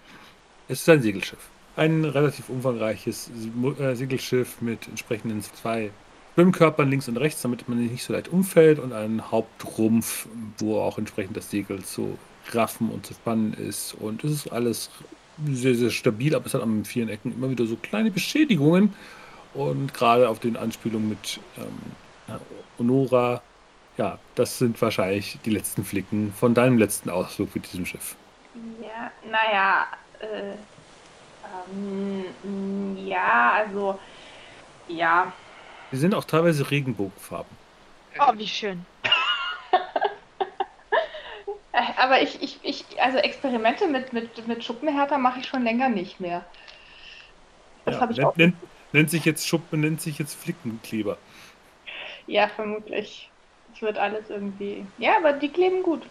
Es 0.69 0.81
ist 0.81 0.89
ein 0.89 1.03
Segelschiff. 1.03 1.51
Ein 1.77 2.05
relativ 2.05 2.49
umfangreiches 2.49 3.31
äh, 3.79 3.95
Segelschiff 3.95 4.61
mit 4.61 4.89
entsprechenden 4.89 5.43
zwei 5.43 5.91
Schwimmkörpern 6.35 6.89
links 6.89 7.09
und 7.09 7.19
rechts, 7.19 7.43
damit 7.43 7.69
man 7.69 7.79
nicht 7.79 8.05
so 8.05 8.13
leicht 8.13 8.29
umfällt 8.29 8.79
und 8.79 8.93
einen 8.93 9.31
Hauptrumpf, 9.31 10.29
wo 10.59 10.81
auch 10.81 10.99
entsprechend 10.99 11.37
das 11.37 11.51
Segel 11.51 11.83
zu 11.85 12.19
raffen 12.53 12.91
und 12.91 13.07
zu 13.07 13.15
spannen 13.15 13.55
ist. 13.55 13.95
Und 13.95 14.25
es 14.25 14.33
ist 14.33 14.53
alles 14.53 14.91
sehr, 15.47 15.75
sehr 15.75 15.91
stabil, 15.91 16.35
aber 16.35 16.47
es 16.47 16.55
hat 16.55 16.63
an 16.63 16.85
vielen 16.85 17.09
Ecken 17.09 17.33
immer 17.33 17.51
wieder 17.51 17.67
so 17.67 17.77
kleine 17.77 18.11
Beschädigungen. 18.11 18.95
Und 19.53 19.93
gerade 19.95 20.29
auf 20.29 20.39
den 20.41 20.57
Anspielungen 20.57 21.09
mit 21.09 21.41
ähm, 21.57 21.97
ja, 22.29 22.41
Honora, 22.79 23.43
ja, 23.97 24.19
das 24.35 24.59
sind 24.59 24.81
wahrscheinlich 24.81 25.39
die 25.45 25.51
letzten 25.51 25.85
Flicken 25.85 26.33
von 26.33 26.55
deinem 26.55 26.79
letzten 26.79 27.11
Ausflug 27.11 27.55
mit 27.55 27.71
diesem 27.73 27.87
Schiff. 27.87 28.17
Ja, 28.55 29.13
naja, 29.23 29.87
äh, 30.21 30.57
ähm, 31.45 32.97
ja, 32.97 33.53
also, 33.53 34.01
ja, 34.89 35.33
Die 35.93 35.97
sind 35.97 36.15
auch 36.17 36.25
teilweise 36.25 36.71
Regenbogenfarben. 36.73 37.57
Oh, 38.19 38.33
wie 38.39 38.49
schön. 38.49 38.85
Aber 41.97 42.21
ich, 42.23 42.41
ich, 42.43 42.61
ich, 42.63 42.85
also 43.03 43.19
Experimente 43.19 43.89
mit, 43.89 44.13
mit, 44.13 44.47
mit 44.47 44.63
Schuppenhärter 44.65 45.19
mache 45.19 45.41
ich 45.41 45.47
schon 45.47 45.63
länger 45.65 45.89
nicht 45.89 46.21
mehr. 46.21 46.45
Das 47.85 47.95
Ja, 47.95 48.01
habe 48.01 48.13
ich 48.13 48.19
nennt, 48.19 48.23
auch. 48.23 48.37
nennt, 48.37 48.57
nennt 48.93 49.11
sich 49.11 49.25
jetzt 49.25 49.47
Schuppen, 49.47 49.81
nennt 49.81 50.01
sich 50.01 50.19
jetzt 50.19 50.35
Flickenkleber. 50.35 51.19
Ja, 52.27 52.49
vermutlich. 52.49 53.31
Es 53.75 53.83
wird 53.83 53.99
alles 53.99 54.31
irgendwie. 54.31 54.87
Ja, 54.99 55.17
aber 55.19 55.33
die 55.33 55.49
kleben 55.49 55.83
gut. 55.83 56.03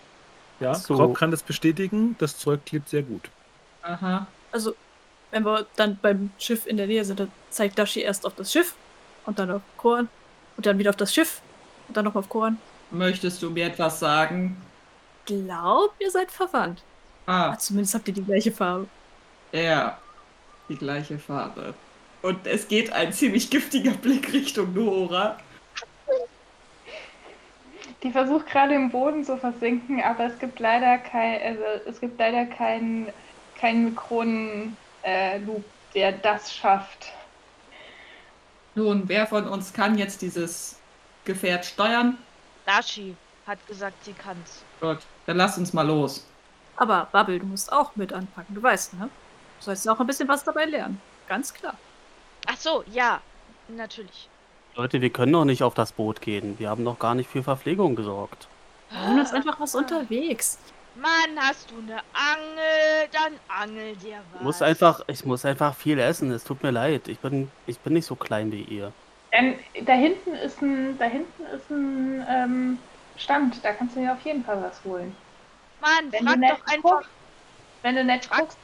Ja, 0.60 0.74
So. 0.76 0.96
Rob 0.96 1.16
kann 1.18 1.32
das 1.32 1.44
bestätigen. 1.44 2.16
Das 2.20 2.38
Zeug 2.38 2.66
klebt 2.66 2.90
sehr 2.90 3.04
gut. 3.04 3.30
Aha. 3.82 4.28
Also, 4.52 4.76
wenn 5.32 5.44
wir 5.46 5.66
dann 5.76 5.98
beim 6.02 6.32
Schiff 6.38 6.68
in 6.68 6.78
der 6.78 6.88
Nähe 6.88 7.06
sind, 7.06 7.20
dann 7.20 7.32
zeigt 7.50 7.80
Dashi 7.80 8.02
erst 8.02 8.26
auf 8.26 8.36
das 8.36 8.52
Schiff 8.52 8.76
und 9.26 9.40
dann 9.40 9.50
auf 9.52 9.62
Korn 9.78 10.10
und 10.58 10.66
dann 10.66 10.78
wieder 10.78 10.90
auf 10.90 10.98
das 10.98 11.14
Schiff 11.14 11.42
und 11.88 11.96
dann 11.98 12.06
noch 12.06 12.16
auf 12.16 12.28
Korn. 12.30 12.58
Möchtest 12.92 13.42
du 13.42 13.50
mir 13.50 13.68
etwas 13.68 14.00
sagen? 14.00 14.58
Glaub, 15.26 15.94
ihr 16.00 16.12
seid 16.12 16.32
verwandt. 16.32 16.84
Ah, 17.26 17.52
Ah, 17.52 17.58
zumindest 17.58 17.94
habt 17.96 18.08
ihr 18.08 18.14
die 18.14 18.24
gleiche 18.24 18.52
Farbe. 18.52 18.88
ja. 19.54 19.98
Die 20.70 20.78
gleiche 20.78 21.20
Farbe. 21.20 21.74
Und 22.22 22.46
es 22.46 22.68
geht 22.68 22.92
ein 22.94 23.14
ziemlich 23.14 23.50
giftiger 23.50 23.92
Blick 23.92 24.32
Richtung 24.32 24.74
Nora. 24.74 25.38
Die 28.04 28.12
versucht 28.12 28.48
gerade 28.48 28.74
im 28.74 28.90
Boden 28.90 29.24
zu 29.24 29.38
versinken, 29.38 30.02
aber 30.02 30.26
es 30.26 30.40
gibt 30.40 30.60
leider 30.60 30.98
kein, 30.98 31.42
also 31.42 31.64
es 31.86 32.00
gibt 32.00 32.20
leider 32.20 32.46
keinen 32.46 33.12
keinen 33.62 33.86
Mikronen 33.86 34.76
äh, 35.04 35.38
Loop, 35.38 35.64
der 35.94 36.12
das 36.12 36.54
schafft. 36.54 37.14
Nun, 38.74 39.04
wer 39.08 39.28
von 39.28 39.48
uns 39.48 39.72
kann 39.72 39.98
jetzt 39.98 40.22
dieses 40.22 40.80
Gefährt 41.26 41.66
steuern? 41.66 42.18
Dashi 42.66 43.16
hat 43.46 43.60
gesagt, 43.68 44.04
sie 44.04 44.14
kann's. 44.14 44.64
Gut, 44.80 45.00
dann 45.28 45.38
lass 45.38 45.58
uns 45.58 45.74
mal 45.74 45.86
los. 45.86 46.26
Aber 46.78 47.08
Bubble, 47.12 47.40
du 47.40 47.46
musst 47.46 47.72
auch 47.72 47.96
mit 47.96 48.14
anpacken, 48.14 48.56
du 48.56 48.64
weißt, 48.64 48.96
ne? 48.96 49.10
Du 49.60 49.66
sollst 49.66 49.88
auch 49.88 50.00
ein 50.00 50.08
bisschen 50.08 50.28
was 50.28 50.44
dabei 50.44 50.66
lernen. 50.66 51.00
Ganz 51.28 51.54
klar. 51.54 51.76
Ach 52.48 52.58
so, 52.58 52.84
ja, 52.92 53.22
natürlich. 53.68 54.30
Leute, 54.76 55.02
wir 55.02 55.10
können 55.10 55.34
doch 55.34 55.46
nicht 55.46 55.64
auf 55.64 55.74
das 55.74 55.92
Boot 55.92 56.22
gehen. 56.22 56.58
Wir 56.58 56.70
haben 56.70 56.84
noch 56.84 56.98
gar 57.00 57.16
nicht 57.16 57.30
für 57.30 57.44
Verpflegung 57.44 57.96
gesorgt. 57.96 58.48
Wir 58.90 59.08
holen 59.08 59.20
uns 59.20 59.34
einfach 59.34 59.60
was 59.60 59.76
unterwegs. 59.76 60.58
Mann, 60.96 61.38
hast 61.40 61.72
du 61.72 61.76
eine 61.78 62.00
Angel, 62.14 63.10
dann 63.12 63.34
angel 63.48 63.96
dir 63.96 64.18
was. 64.32 64.40
Ich 64.40 64.42
muss 64.42 64.62
einfach, 64.62 65.02
ich 65.08 65.26
muss 65.26 65.46
einfach 65.46 65.76
viel 65.76 66.00
essen. 66.00 66.32
Es 66.32 66.44
tut 66.44 66.64
mir 66.64 66.72
leid. 66.72 67.08
Ich 67.08 67.20
bin, 67.20 67.50
ich 67.66 67.80
bin 67.80 67.94
nicht 67.94 68.06
so 68.06 68.16
klein 68.16 68.52
wie 68.52 68.64
ihr. 68.64 68.92
Denn 69.32 69.56
da 69.86 69.94
hinten 69.94 70.34
ist 70.36 70.62
ein, 70.62 70.98
da 70.98 71.06
hinten 71.06 71.44
ist 71.56 71.70
ein 71.70 72.26
ähm, 72.30 72.80
Stand, 73.18 73.64
da 73.64 73.72
kannst 73.72 73.96
du 73.96 74.02
dir 74.02 74.12
auf 74.14 74.22
jeden 74.24 74.44
Fall 74.44 74.62
was 74.62 74.84
holen. 74.84 75.16
Mann, 75.80 76.12
Wenn 76.12 76.26
du 76.26 76.32
frag 76.32 76.40
nett 76.40 76.52
doch 76.52 76.74
einfach. 76.74 76.90
guckst, 76.92 77.10
wenn 77.82 77.96
du 77.96 78.04
nett 78.04 78.30
guckst, 78.30 78.58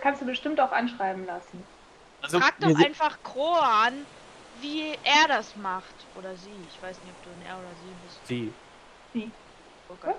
kannst 0.00 0.22
du 0.22 0.26
bestimmt 0.26 0.60
auch 0.60 0.72
anschreiben 0.72 1.26
lassen. 1.26 1.62
Also, 2.22 2.40
Frag 2.40 2.54
wir 2.58 2.68
doch 2.68 2.76
sind- 2.76 2.86
einfach 2.86 3.18
Kroan, 3.22 3.94
wie 4.60 4.90
er 5.04 5.28
das 5.28 5.56
macht. 5.56 5.94
Oder 6.18 6.34
sie. 6.36 6.50
Ich 6.70 6.82
weiß 6.82 6.96
nicht, 7.04 7.12
ob 7.18 7.24
du 7.24 7.30
ein 7.30 7.46
Er 7.46 7.54
oder 7.56 7.68
sie 7.82 7.94
bist. 8.06 8.26
Sie. 9.14 9.30
Okay. 9.88 10.14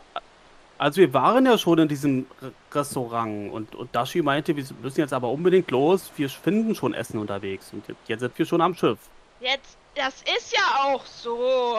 Also 0.77 0.99
wir 0.99 1.13
waren 1.13 1.45
ja 1.45 1.57
schon 1.59 1.77
in 1.77 1.87
diesem 1.87 2.25
Restaurant 2.73 3.51
und, 3.53 3.75
und 3.75 3.95
Dashi 3.95 4.21
meinte, 4.23 4.55
wir 4.55 4.65
müssen 4.81 4.99
jetzt 4.99 5.13
aber 5.13 5.29
unbedingt 5.29 5.69
los. 5.69 6.11
Wir 6.17 6.27
finden 6.27 6.73
schon 6.73 6.93
Essen 6.95 7.19
unterwegs. 7.19 7.69
Und 7.71 7.85
jetzt 8.07 8.19
sind 8.21 8.37
wir 8.37 8.45
schon 8.47 8.61
am 8.61 8.73
Schiff. 8.73 8.97
Jetzt, 9.39 9.77
das 9.95 10.21
ist 10.23 10.51
ja 10.53 10.79
auch 10.85 11.05
so. 11.05 11.77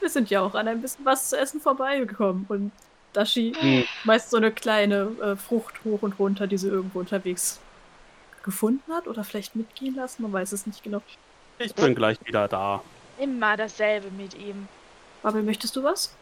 Wir 0.00 0.10
sind 0.10 0.28
ja 0.28 0.42
auch 0.42 0.54
an 0.54 0.68
ein 0.68 0.82
bisschen 0.82 1.04
was 1.06 1.30
zu 1.30 1.38
essen 1.38 1.60
vorbeigekommen. 1.60 2.44
Und 2.50 2.70
Dashi 3.14 3.54
Hm. 3.58 3.84
schmeißt 4.02 4.30
so 4.30 4.36
eine 4.36 4.52
kleine 4.52 5.08
äh, 5.22 5.36
Frucht 5.36 5.82
hoch 5.84 6.02
und 6.02 6.18
runter, 6.18 6.46
die 6.46 6.58
sie 6.58 6.68
irgendwo 6.68 7.00
unterwegs 7.00 7.60
gefunden 8.42 8.92
hat 8.92 9.06
oder 9.06 9.24
vielleicht 9.24 9.56
mitgehen 9.56 9.94
lassen. 9.94 10.22
Man 10.22 10.32
weiß 10.32 10.52
es 10.52 10.66
nicht 10.66 10.82
genau. 10.82 11.02
Ich 11.58 11.74
bin 11.74 11.94
gleich 11.94 12.18
wieder 12.24 12.48
da. 12.48 12.82
Immer 13.18 13.56
dasselbe 13.56 14.10
mit 14.10 14.34
ihm. 14.34 14.68
Bubble, 15.22 15.42
möchtest 15.42 15.76
du 15.76 15.82
was? 15.82 16.14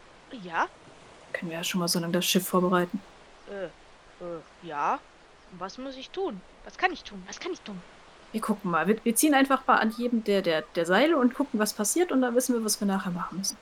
Ja? 0.43 0.67
Können 1.33 1.51
wir 1.51 1.57
ja 1.57 1.63
schon 1.63 1.79
mal 1.79 1.87
so 1.87 1.99
lange 1.99 2.13
das 2.13 2.25
Schiff 2.25 2.47
vorbereiten. 2.47 3.01
Äh, 3.49 3.65
äh, 3.65 4.39
ja. 4.63 4.99
Was 5.57 5.77
muss 5.77 5.97
ich 5.97 6.09
tun? 6.09 6.39
Was 6.63 6.77
kann 6.77 6.93
ich 6.93 7.03
tun? 7.03 7.21
Was 7.27 7.39
kann 7.39 7.51
ich 7.51 7.61
tun? 7.61 7.81
Wir 8.31 8.41
gucken 8.41 8.71
mal. 8.71 8.87
Wir, 8.87 9.03
wir 9.03 9.15
ziehen 9.15 9.33
einfach 9.33 9.65
mal 9.67 9.77
an 9.77 9.91
jedem 9.97 10.23
der, 10.23 10.41
der, 10.41 10.63
der 10.75 10.85
Seile 10.85 11.17
und 11.17 11.33
gucken, 11.33 11.59
was 11.59 11.73
passiert 11.73 12.11
und 12.11 12.21
dann 12.21 12.35
wissen 12.35 12.55
wir, 12.55 12.63
was 12.63 12.79
wir 12.79 12.87
nachher 12.87 13.11
machen 13.11 13.37
müssen. 13.37 13.57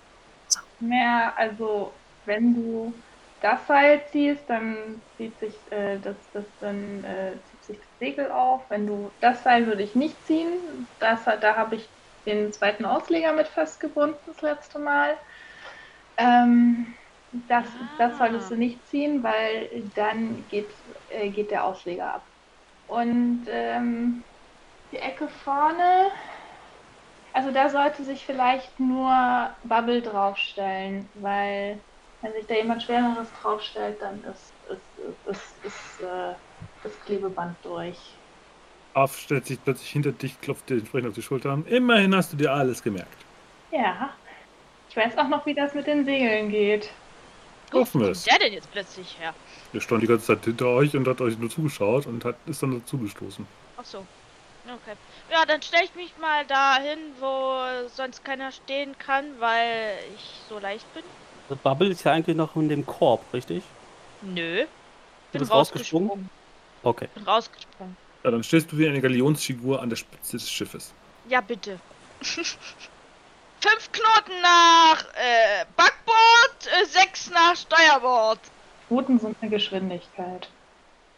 Naja, 0.80 1.34
also 1.36 1.93
wenn 2.26 2.54
du 2.54 2.93
das 3.41 3.65
Seil 3.67 4.02
ziehst, 4.12 4.43
dann 4.48 5.02
zieht 5.17 5.38
sich 5.39 5.54
äh, 5.72 5.98
das, 6.00 6.15
das 6.34 6.45
dann 6.62 7.04
äh, 7.04 7.32
zieht 7.69 7.84
das 7.84 7.97
Segel 7.99 8.32
auf. 8.32 8.69
Wenn 8.69 8.88
du 8.88 9.12
das 9.19 9.43
Seil 9.43 9.67
würde 9.67 9.84
ich 9.84 9.95
nicht 9.95 10.25
ziehen. 10.25 10.88
Das, 10.99 11.25
da 11.25 11.55
habe 11.55 11.75
ich 11.75 11.89
den 12.25 12.51
zweiten 12.51 12.86
Ausleger 12.86 13.34
mit 13.34 13.47
festgebunden 13.47 14.19
das 14.25 14.41
letzte 14.41 14.79
Mal. 14.79 15.17
Ähm, 16.17 16.95
das, 17.32 17.67
das 17.97 18.17
solltest 18.17 18.51
du 18.51 18.55
nicht 18.55 18.88
ziehen, 18.88 19.23
weil 19.23 19.89
dann 19.93 20.47
geht, 20.47 20.73
äh, 21.10 21.29
geht 21.29 21.51
der 21.51 21.65
Ausleger 21.65 22.13
ab. 22.15 22.27
Und 22.88 23.45
ähm, 23.47 24.23
die 24.91 24.97
Ecke 24.97 25.29
vorne, 25.29 26.10
also 27.34 27.51
da 27.51 27.69
sollte 27.69 28.03
sich 28.03 28.25
vielleicht 28.25 28.79
nur 28.79 29.55
Bubble 29.63 30.01
draufstellen, 30.01 31.12
weil 31.13 31.84
wenn 32.21 32.34
sich 32.34 32.47
da 32.47 32.55
jemand 32.55 32.84
Schwereres 32.84 33.32
draufstellt, 33.34 34.01
dann 34.01 34.23
ist, 34.23 34.53
ist, 34.65 34.97
ist, 35.25 35.65
ist, 35.65 36.01
äh, 36.01 36.36
das 36.83 36.91
Klebeband 37.05 37.55
durch. 37.63 37.97
Af 38.93 39.17
stellt 39.17 39.45
sich 39.45 39.63
plötzlich 39.63 39.89
hinter 39.89 40.11
dich, 40.11 40.39
klopft 40.41 40.69
dir 40.69 40.75
entsprechend 40.77 41.09
auf 41.09 41.15
die 41.15 41.21
Schulter. 41.21 41.57
Immerhin 41.67 42.15
hast 42.15 42.33
du 42.33 42.37
dir 42.37 42.51
alles 42.51 42.81
gemerkt. 42.81 43.25
Ja. 43.71 44.09
Ich 44.89 44.97
weiß 44.97 45.17
auch 45.17 45.27
noch, 45.27 45.45
wie 45.45 45.53
das 45.53 45.73
mit 45.75 45.85
den 45.85 46.03
Segeln 46.05 46.49
geht. 46.49 46.89
Wo 47.71 47.81
Hoffen 47.81 48.01
wir 48.01 48.09
es. 48.09 48.23
der 48.23 48.39
denn 48.39 48.53
jetzt 48.53 48.71
plötzlich 48.71 49.15
her? 49.19 49.33
Der 49.73 49.79
stand 49.79 50.01
die 50.01 50.07
ganze 50.07 50.25
Zeit 50.25 50.43
hinter 50.43 50.67
euch 50.67 50.95
und 50.95 51.07
hat 51.07 51.21
euch 51.21 51.37
nur 51.37 51.49
zugeschaut 51.51 52.07
und 52.07 52.25
hat, 52.25 52.35
ist 52.47 52.63
dann 52.63 52.79
dazugestoßen. 52.79 53.45
Ach 53.77 53.85
so. 53.85 53.99
Okay. 54.65 54.95
Ja, 55.31 55.45
dann 55.45 55.61
stelle 55.61 55.85
ich 55.85 55.95
mich 55.95 56.17
mal 56.19 56.45
dahin, 56.45 56.99
wo 57.19 57.87
sonst 57.95 58.25
keiner 58.25 58.51
stehen 58.51 58.97
kann, 58.97 59.25
weil 59.39 59.97
ich 60.15 60.41
so 60.49 60.59
leicht 60.59 60.91
bin. 60.93 61.03
Also 61.49 61.59
Bubble 61.63 61.89
ist 61.89 62.03
ja 62.03 62.13
eigentlich 62.13 62.35
noch 62.35 62.55
in 62.55 62.69
dem 62.69 62.85
Korb, 62.85 63.23
richtig? 63.33 63.63
Nö. 64.21 64.65
Bin 65.31 65.41
rausgesprungen? 65.43 66.09
rausgesprungen. 66.09 66.29
Okay. 66.83 67.07
Bin 67.13 67.23
rausgesprungen. 67.23 67.97
Ja, 68.23 68.31
dann 68.31 68.43
stehst 68.43 68.71
du 68.71 68.77
wie 68.77 68.87
eine 68.87 69.01
Galionsfigur 69.01 69.81
an 69.81 69.89
der 69.89 69.95
Spitze 69.95 70.37
des 70.37 70.49
Schiffes. 70.49 70.93
Ja, 71.27 71.41
bitte. 71.41 71.79
Fünf 72.21 73.91
Knoten 73.91 74.41
nach 74.41 75.03
äh, 75.15 75.65
Backbord, 75.75 76.81
äh, 76.81 76.85
sechs 76.85 77.29
nach 77.29 77.55
Steuerbord. 77.55 78.39
Routen 78.89 79.19
sind 79.19 79.37
eine 79.41 79.51
Geschwindigkeit. 79.51 80.49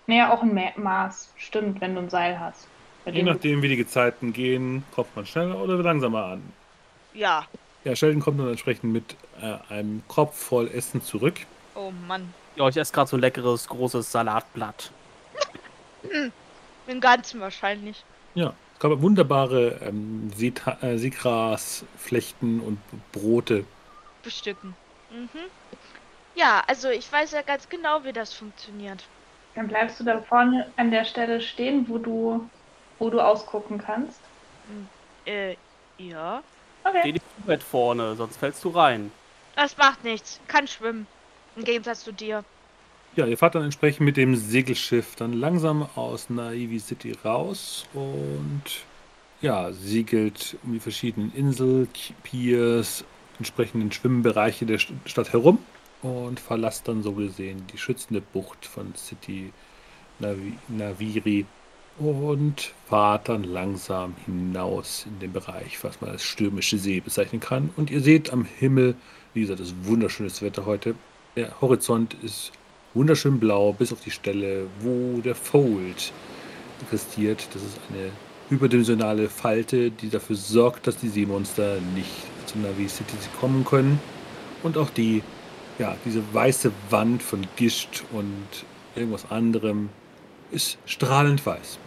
Naja, 0.08 0.34
auch 0.34 0.42
ein 0.42 0.54
Ma 0.54 0.72
Maß. 0.76 1.34
Stimmt, 1.38 1.82
wenn 1.82 1.96
du 1.96 2.02
ein 2.02 2.10
Seil 2.10 2.40
hast. 2.40 2.68
Bei 3.06 3.12
Je 3.12 3.24
nachdem, 3.24 3.62
wie 3.62 3.70
die 3.70 3.78
Gezeiten 3.78 4.34
gehen, 4.34 4.84
kommt 4.94 5.16
man 5.16 5.26
schneller 5.26 5.60
oder 5.60 5.78
langsamer 5.78 6.26
an. 6.26 6.54
Ja. 7.14 7.48
Ja, 7.84 7.96
Sheldon 7.96 8.22
kommt 8.22 8.40
dann 8.40 8.50
entsprechend 8.50 8.92
mit 8.92 9.16
äh, 9.42 9.58
einem 9.74 10.04
Kopf 10.08 10.38
voll 10.38 10.68
Essen 10.68 11.02
zurück. 11.02 11.36
Oh 11.74 11.92
Mann. 12.08 12.34
Ja, 12.56 12.68
ich 12.68 12.78
esse 12.78 12.94
gerade 12.94 13.10
so 13.10 13.18
ein 13.18 13.22
leckeres, 13.22 13.68
großes 13.68 14.12
Salatblatt. 14.12 14.92
Im 16.88 17.02
Ganzen 17.02 17.40
wahrscheinlich. 17.42 18.04
Ja, 18.34 18.54
es 18.74 18.80
gab 18.80 19.02
wunderbare 19.02 19.80
ähm, 19.84 20.32
äh, 20.40 20.98
Seegrasflechten 20.98 22.60
und 22.62 22.80
Brote. 23.12 23.66
Bestücken. 24.24 24.76
Mhm. 25.12 25.30
Ja, 26.36 26.64
also 26.68 26.90
ich 26.90 27.12
weiß 27.12 27.32
ja 27.32 27.42
ganz 27.42 27.68
genau, 27.70 28.04
wie 28.04 28.14
das 28.14 28.34
funktioniert. 28.34 29.04
Dann 29.56 29.68
bleibst 29.68 30.00
du 30.00 30.04
da 30.04 30.22
vorne 30.22 30.72
an 30.78 30.92
der 30.92 31.04
Stelle 31.04 31.42
stehen, 31.42 31.86
wo 31.90 31.98
du, 31.98 32.50
wo 33.00 33.10
du 33.10 33.20
ausgucken 33.20 33.78
kannst. 33.78 34.20
Äh, 35.26 35.56
ja. 35.98 36.42
Steh 36.82 36.90
Okay. 36.90 37.12
nicht 37.12 37.26
zu 37.42 37.48
weit 37.48 37.64
vorne, 37.64 38.16
sonst 38.16 38.38
fällst 38.38 38.64
du 38.64 38.70
rein. 38.70 39.12
Das 39.56 39.78
macht 39.78 40.04
nichts. 40.04 40.40
Kann 40.48 40.68
schwimmen. 40.68 41.06
Im 41.56 41.64
Gegensatz 41.64 42.04
zu 42.04 42.12
dir. 42.14 42.44
Ja, 43.16 43.26
ihr 43.26 43.38
fahrt 43.38 43.56
dann 43.56 43.64
entsprechend 43.66 44.06
mit 44.06 44.16
dem 44.16 44.36
Segelschiff 44.36 45.16
dann 45.16 45.34
langsam 45.34 45.88
aus 45.96 46.30
Naivi 46.30 46.80
City 46.80 47.14
raus 47.26 47.86
und 47.94 48.62
ja, 49.42 49.72
segelt 49.74 50.56
um 50.64 50.74
die 50.74 50.80
verschiedenen 50.80 51.34
Insel, 51.34 51.88
Piers, 52.24 53.04
entsprechenden 53.38 53.92
Schwimmbereiche 53.92 54.66
der 54.66 54.80
St- 54.80 54.94
Stadt 55.06 55.34
herum 55.34 55.60
und 56.02 56.40
verlasst 56.40 56.88
dann 56.88 57.04
so 57.04 57.12
gesehen 57.12 57.64
die 57.74 57.78
schützende 57.78 58.22
Bucht 58.22 58.66
von 58.66 58.96
City 58.96 59.52
Navi 60.20 60.54
Naviri 60.70 61.46
und 62.00 62.72
fahrt 62.88 63.28
dann 63.28 63.44
langsam 63.44 64.16
hinaus 64.26 65.06
in 65.06 65.20
den 65.20 65.34
Bereich, 65.34 65.84
was 65.84 66.00
man 66.00 66.12
als 66.12 66.24
stürmische 66.24 66.78
See 66.78 67.02
bezeichnen 67.02 67.42
kann. 67.42 67.72
Und 67.76 67.92
ihr 67.92 68.00
seht 68.00 68.32
am 68.32 68.46
Himmel, 68.46 68.96
wie 69.34 69.42
gesagt, 69.42 69.60
es 69.60 69.68
ist 69.70 69.86
wunderschönes 69.86 70.42
Wetter 70.42 70.66
heute. 70.66 70.96
Der 71.36 71.60
Horizont 71.60 72.16
ist 72.24 72.52
wunderschön 72.94 73.40
blau, 73.40 73.74
bis 73.74 73.92
auf 73.94 74.02
die 74.02 74.12
Stelle, 74.12 74.68
wo 74.80 75.22
der 75.22 75.36
Fold 75.36 76.12
existiert. 76.82 77.48
Das 77.54 77.64
ist 77.64 77.80
eine 77.90 78.12
überdimensionale 78.50 79.30
Falte, 79.30 79.92
die 79.92 80.10
dafür 80.10 80.36
sorgt, 80.36 80.88
dass 80.88 80.98
die 80.98 81.08
Seemonster 81.08 81.78
nicht 81.96 82.12
zu 82.46 82.60
Navi 82.60 82.88
City 82.88 83.16
kommen 83.40 83.64
können. 83.66 84.00
Und 84.64 84.78
auch 84.78 84.90
die, 84.90 85.24
ja, 85.80 85.96
diese 86.06 86.22
weiße 86.34 86.72
Wand 86.90 87.24
von 87.24 87.48
Gischt 87.56 88.04
und 88.12 88.48
irgendwas 88.96 89.32
anderem 89.32 89.90
ist 90.52 90.78
strahlend 90.86 91.46
weiß. 91.46 91.80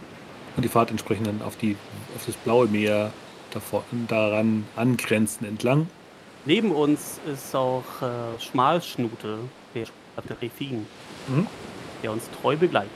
Und 0.55 0.63
die 0.63 0.69
Fahrt 0.69 0.89
entsprechend 0.89 1.27
dann 1.27 1.41
auf, 1.41 1.55
die, 1.57 1.75
auf 2.15 2.25
das 2.25 2.35
blaue 2.35 2.67
Meer 2.67 3.11
davor, 3.51 3.83
daran 4.07 4.65
angrenzend 4.75 5.47
entlang. 5.47 5.87
Neben 6.45 6.71
uns 6.71 7.19
ist 7.31 7.55
auch 7.55 7.83
äh, 8.01 8.39
Schmalschnute, 8.39 9.39
der 10.23 10.41
Refin, 10.41 10.85
Mhm. 11.27 11.47
der 12.03 12.11
uns 12.11 12.29
treu 12.41 12.55
begleitet. 12.55 12.89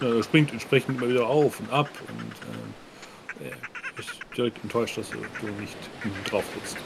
Ja, 0.00 0.14
er 0.14 0.22
springt 0.22 0.52
entsprechend 0.52 0.98
immer 0.98 1.08
wieder 1.10 1.26
auf 1.26 1.60
und 1.60 1.70
ab 1.72 1.88
und 2.08 3.44
er 3.46 3.52
ist 3.98 4.18
direkt 4.36 4.62
enttäuscht, 4.62 4.98
dass 4.98 5.10
du 5.10 5.16
nicht 5.60 5.76
drauf 6.30 6.44
sitzt. 6.54 6.76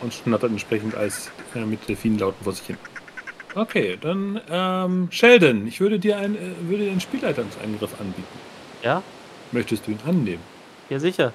Und 0.00 0.14
schnattert 0.14 0.50
entsprechend 0.50 0.94
als 0.94 1.30
äh, 1.54 1.60
mit 1.60 1.86
Delfinlauten 1.88 2.42
vor 2.42 2.52
sich 2.54 2.66
hin. 2.66 2.78
Okay, 3.54 3.98
dann 4.00 4.40
ähm, 4.48 5.08
Sheldon, 5.10 5.66
ich 5.66 5.80
würde 5.80 5.98
dir 5.98 6.16
ein, 6.18 6.34
äh, 6.36 6.38
würde 6.62 6.84
dir 6.84 6.90
einen 6.92 7.00
Spielleitungsangriff 7.00 8.00
anbieten. 8.00 8.38
Ja? 8.82 9.02
Möchtest 9.52 9.86
du 9.86 9.90
ihn 9.90 9.98
annehmen? 10.06 10.42
Ja, 10.88 10.98
sicher. 11.00 11.32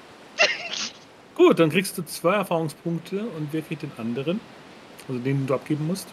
Gut, 1.34 1.58
dann 1.58 1.70
kriegst 1.70 1.96
du 1.98 2.02
zwei 2.02 2.34
Erfahrungspunkte 2.34 3.20
und 3.20 3.48
wer 3.52 3.62
kriegt 3.62 3.82
den 3.82 3.92
anderen? 3.98 4.40
Also 5.08 5.20
den 5.20 5.46
du 5.46 5.54
abgeben 5.54 5.86
musst. 5.86 6.08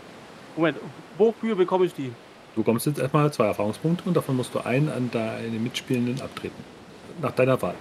Moment, 0.56 0.78
wofür 1.18 1.56
bekomme 1.56 1.86
ich 1.86 1.94
die? 1.94 2.12
Du 2.56 2.62
bekommst 2.62 2.86
jetzt 2.86 3.00
erstmal 3.00 3.32
zwei 3.34 3.46
Erfahrungspunkte 3.46 4.04
und 4.06 4.16
davon 4.16 4.36
musst 4.36 4.54
du 4.54 4.60
einen 4.60 4.90
an 4.90 5.10
deine 5.12 5.58
Mitspielenden 5.60 6.22
abtreten. 6.22 6.64
Nach 7.22 7.32
deiner 7.32 7.60
Wahl. 7.62 7.76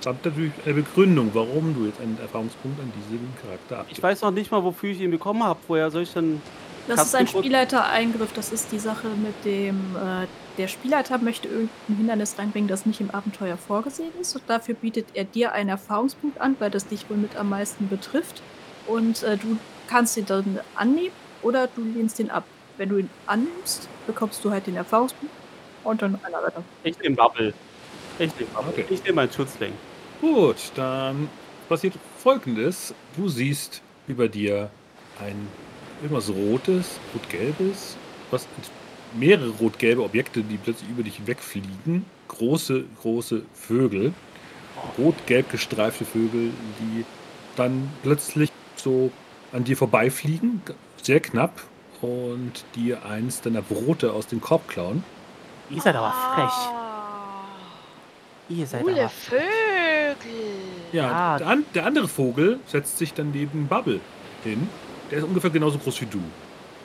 Es 0.00 0.06
hat 0.06 0.24
natürlich 0.24 0.52
eine 0.64 0.74
Begründung, 0.74 1.30
warum 1.32 1.74
du 1.74 1.86
jetzt 1.86 2.00
einen 2.00 2.18
Erfahrungspunkt 2.20 2.80
an 2.80 2.92
diesen 2.96 3.32
Charakter 3.42 3.78
abgibst. 3.78 3.98
Ich 3.98 4.02
weiß 4.02 4.22
noch 4.22 4.30
nicht 4.30 4.50
mal, 4.50 4.62
wofür 4.62 4.90
ich 4.90 5.00
ihn 5.00 5.10
bekommen 5.10 5.42
habe. 5.42 5.58
Woher 5.68 5.90
soll 5.90 6.02
ich 6.02 6.12
denn. 6.12 6.40
Das 6.88 7.04
ist 7.04 7.14
ein 7.14 7.26
Spielleiter-Eingriff. 7.26 8.32
Das 8.32 8.52
ist 8.52 8.70
die 8.70 8.78
Sache 8.78 9.08
mit 9.08 9.44
dem, 9.44 9.96
äh, 9.96 10.26
der 10.58 10.68
Spielleiter 10.68 11.18
möchte 11.18 11.48
irgendein 11.48 11.96
Hindernis 11.96 12.38
reinbringen, 12.38 12.68
das 12.68 12.86
nicht 12.86 13.00
im 13.00 13.10
Abenteuer 13.10 13.56
vorgesehen 13.56 14.12
ist. 14.20 14.36
Und 14.36 14.44
dafür 14.46 14.74
bietet 14.74 15.06
er 15.14 15.24
dir 15.24 15.52
einen 15.52 15.70
Erfahrungspunkt 15.70 16.40
an, 16.40 16.56
weil 16.58 16.70
das 16.70 16.86
dich 16.86 17.08
wohl 17.10 17.16
mit 17.16 17.36
am 17.36 17.48
meisten 17.48 17.88
betrifft. 17.88 18.42
Und 18.86 19.22
äh, 19.24 19.36
du 19.36 19.58
kannst 19.88 20.16
ihn 20.16 20.26
dann 20.26 20.60
annehmen 20.76 21.12
oder 21.42 21.66
du 21.68 21.82
lehnst 21.82 22.18
ihn 22.20 22.30
ab. 22.30 22.44
Wenn 22.76 22.88
du 22.90 22.98
ihn 22.98 23.10
annimmst, 23.26 23.88
bekommst 24.06 24.44
du 24.44 24.50
halt 24.50 24.66
den 24.66 24.76
Erfahrungspunkt 24.76 25.34
und 25.84 26.02
dann 26.02 26.18
einer 26.22 26.42
weiter. 26.42 26.62
Ich 26.82 26.98
nehme 26.98 27.16
Bubble. 27.16 27.54
Ich 28.18 28.34
nehme 28.38 28.50
Bubble. 28.52 28.72
Okay. 28.72 28.84
Ich 28.90 29.02
nehme 29.04 29.16
meinen 29.16 29.32
Schützling. 29.32 29.72
Gut, 30.20 30.56
dann 30.74 31.28
passiert 31.68 31.94
folgendes. 32.18 32.94
Du 33.16 33.28
siehst 33.28 33.82
über 34.06 34.28
dir 34.28 34.70
ein 35.20 35.48
irgendwas 36.02 36.28
Rotes, 36.28 36.98
Rot-Gelbes, 37.14 37.96
was 38.30 38.46
mehrere 39.14 39.50
rot-gelbe 39.50 40.02
Objekte, 40.02 40.42
die 40.42 40.58
plötzlich 40.58 40.90
über 40.90 41.02
dich 41.02 41.26
wegfliegen. 41.26 42.04
Große, 42.28 42.84
große 43.00 43.42
Vögel. 43.54 44.12
Rot-gelb 44.98 45.50
gestreifte 45.50 46.04
Vögel, 46.04 46.50
die 46.80 47.04
dann 47.56 47.90
plötzlich 48.02 48.50
so 48.76 49.10
an 49.52 49.64
dir 49.64 49.76
vorbeifliegen, 49.76 50.60
sehr 51.06 51.20
knapp, 51.20 51.62
und 52.02 52.64
dir 52.74 53.06
eins 53.06 53.40
deiner 53.40 53.62
Brote 53.62 54.12
aus 54.12 54.26
dem 54.26 54.40
Korb 54.40 54.68
klauen. 54.68 55.02
Ihr 55.70 55.80
seid 55.80 55.96
aber 55.96 56.10
frech. 56.12 56.50
Ah, 56.50 57.44
Ihr 58.48 58.66
seid 58.66 58.82
Coole 58.82 59.00
aber 59.00 59.08
frech. 59.08 59.40
Vögel. 59.40 60.42
Ja, 60.92 61.10
Ah. 61.10 61.38
der, 61.38 61.46
an, 61.46 61.64
der 61.74 61.86
andere 61.86 62.06
Vogel 62.08 62.60
setzt 62.66 62.98
sich 62.98 63.14
dann 63.14 63.30
neben 63.30 63.66
Bubble 63.66 64.00
hin. 64.44 64.68
Der 65.10 65.18
ist 65.18 65.24
ungefähr 65.24 65.50
genauso 65.50 65.78
groß 65.78 66.00
wie 66.02 66.06
du. 66.06 66.20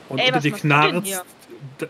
Und 0.08 0.18
Ey, 0.18 0.28
unter 0.28 0.40
dir 0.40 0.52
knarzt, 0.52 1.24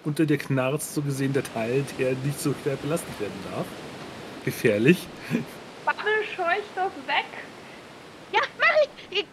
unter 0.04 0.26
dir 0.26 0.38
knarzt 0.38 0.94
so 0.94 1.02
gesehen 1.02 1.32
der 1.32 1.44
Teil, 1.44 1.84
der 1.98 2.12
nicht 2.24 2.40
so 2.40 2.54
schwer 2.62 2.76
belastet 2.76 3.18
werden 3.20 3.38
darf. 3.54 3.66
Gefährlich. 4.44 5.06
Bubble, 5.84 6.24
scheuch 6.34 6.64
doch 6.74 6.90
weg. 7.06 7.24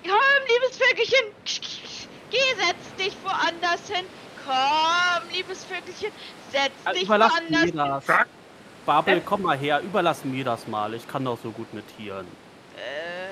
Komm, 0.03 0.41
liebes 0.47 0.77
Vögelchen. 0.77 1.88
Geh, 2.31 2.37
setz 2.57 2.95
dich 2.97 3.15
woanders 3.23 3.89
hin. 3.89 4.05
Komm, 4.45 5.29
liebes 5.33 5.63
Vögelchen. 5.65 6.11
Setz 6.51 6.71
Äh, 6.85 6.93
dich 6.93 7.03
Überlass 7.03 7.31
woanders 7.33 7.65
mir 7.65 7.71
das. 7.71 8.05
Babel, 8.85 9.21
komm 9.25 9.43
mal 9.43 9.57
her, 9.57 9.81
überlass 9.81 10.25
mir 10.25 10.43
das 10.43 10.67
mal. 10.67 10.93
Ich 10.93 11.07
kann 11.07 11.25
doch 11.25 11.37
so 11.41 11.51
gut 11.51 11.73
mit 11.73 11.85
Tieren. 11.97 12.25
Äh, 12.75 13.29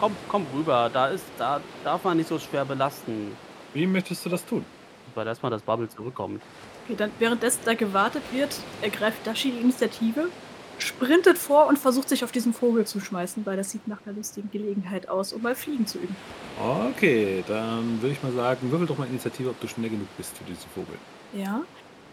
Komm, 0.00 0.16
komm, 0.28 0.46
rüber, 0.52 0.90
da 0.92 1.06
ist, 1.08 1.24
da 1.38 1.60
darf 1.84 2.02
man 2.02 2.16
nicht 2.16 2.28
so 2.28 2.38
schwer 2.38 2.64
belasten. 2.64 3.36
Wie 3.74 3.86
möchtest 3.86 4.24
du 4.24 4.28
das 4.28 4.44
tun? 4.44 4.64
Weil 5.14 5.26
erstmal 5.26 5.50
das 5.50 5.62
Bubble 5.62 5.88
zurückkommt. 5.88 6.42
Okay, 6.84 6.96
dann 6.96 7.12
währenddessen 7.20 7.60
da 7.64 7.74
gewartet 7.74 8.22
wird, 8.32 8.56
ergreift 8.82 9.24
Dashi 9.24 9.52
die 9.52 9.60
Initiative, 9.60 10.30
sprintet 10.78 11.38
vor 11.38 11.66
und 11.66 11.78
versucht 11.78 12.08
sich 12.08 12.24
auf 12.24 12.32
diesen 12.32 12.52
Vogel 12.54 12.86
zu 12.86 13.00
schmeißen, 13.00 13.44
weil 13.46 13.56
das 13.56 13.70
sieht 13.70 13.86
nach 13.88 13.98
einer 14.06 14.16
lustigen 14.16 14.50
Gelegenheit 14.50 15.08
aus, 15.08 15.32
um 15.32 15.42
mal 15.42 15.54
Fliegen 15.54 15.86
zu 15.86 15.98
üben. 15.98 16.14
Okay, 16.90 17.42
dann 17.46 18.00
würde 18.00 18.12
ich 18.14 18.22
mal 18.22 18.32
sagen, 18.32 18.70
würfel 18.70 18.86
doch 18.86 18.98
mal 18.98 19.06
Initiative, 19.08 19.50
ob 19.50 19.60
du 19.60 19.68
schnell 19.68 19.90
genug 19.90 20.08
bist 20.16 20.36
für 20.36 20.44
diesen 20.44 20.68
Vogel. 20.74 20.94
Ja. 21.34 21.62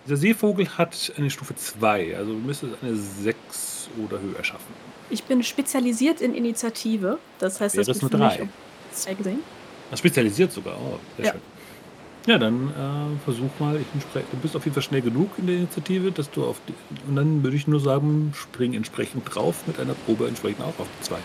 Dieser 0.05 0.17
Seevogel 0.17 0.67
hat 0.77 1.13
eine 1.17 1.29
Stufe 1.29 1.55
2, 1.55 2.15
also 2.15 2.33
du 2.33 2.37
müsstest 2.39 2.73
eine 2.83 2.95
6 2.95 3.89
oder 4.05 4.19
höher 4.19 4.43
schaffen. 4.43 4.73
Ich 5.09 5.23
bin 5.23 5.41
spezialisiert 5.43 6.21
in 6.21 6.33
Initiative. 6.35 7.17
Das 7.39 7.59
heißt, 7.59 7.75
Wäre 7.75 7.85
das 7.85 8.01
wird 8.01 8.11
nur 8.13 8.19
für 8.19 8.25
mich 8.25 8.35
drei. 8.35 8.43
um 8.43 8.49
zwei 8.91 9.13
gesehen. 9.13 9.39
Spezialisiert 9.95 10.51
sogar, 10.51 10.75
oh, 10.79 10.99
sehr 11.17 11.25
Ja. 11.25 11.31
schön. 11.33 11.41
Ja, 12.27 12.39
dann 12.39 12.69
äh, 12.69 13.23
versuch 13.23 13.49
mal, 13.59 13.77
du 13.77 14.37
bist 14.41 14.55
auf 14.55 14.63
jeden 14.65 14.73
Fall 14.73 14.81
schnell 14.83 15.01
genug 15.01 15.29
in 15.37 15.45
der 15.45 15.57
Initiative, 15.57 16.11
dass 16.11 16.31
du 16.31 16.43
auf 16.45 16.59
die, 16.67 16.73
und 17.07 17.15
dann 17.15 17.43
würde 17.43 17.55
ich 17.55 17.67
nur 17.67 17.79
sagen, 17.79 18.33
spring 18.35 18.73
entsprechend 18.73 19.23
drauf 19.33 19.67
mit 19.67 19.79
einer 19.79 19.93
Probe 19.93 20.27
entsprechend 20.27 20.61
auch 20.61 20.79
auf 20.79 20.87
die 20.99 21.03
2. 21.03 21.17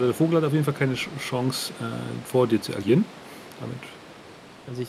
Der 0.00 0.14
Vogel 0.14 0.38
hat 0.38 0.44
auf 0.44 0.52
jeden 0.52 0.64
Fall 0.64 0.74
keine 0.74 0.94
Ch- 0.94 1.08
Chance, 1.20 1.72
äh, 1.80 1.84
vor 2.24 2.46
dir 2.46 2.60
zu 2.62 2.74
agieren. 2.74 3.04
Damit 3.60 3.76
Also 4.68 4.82
ich, 4.82 4.88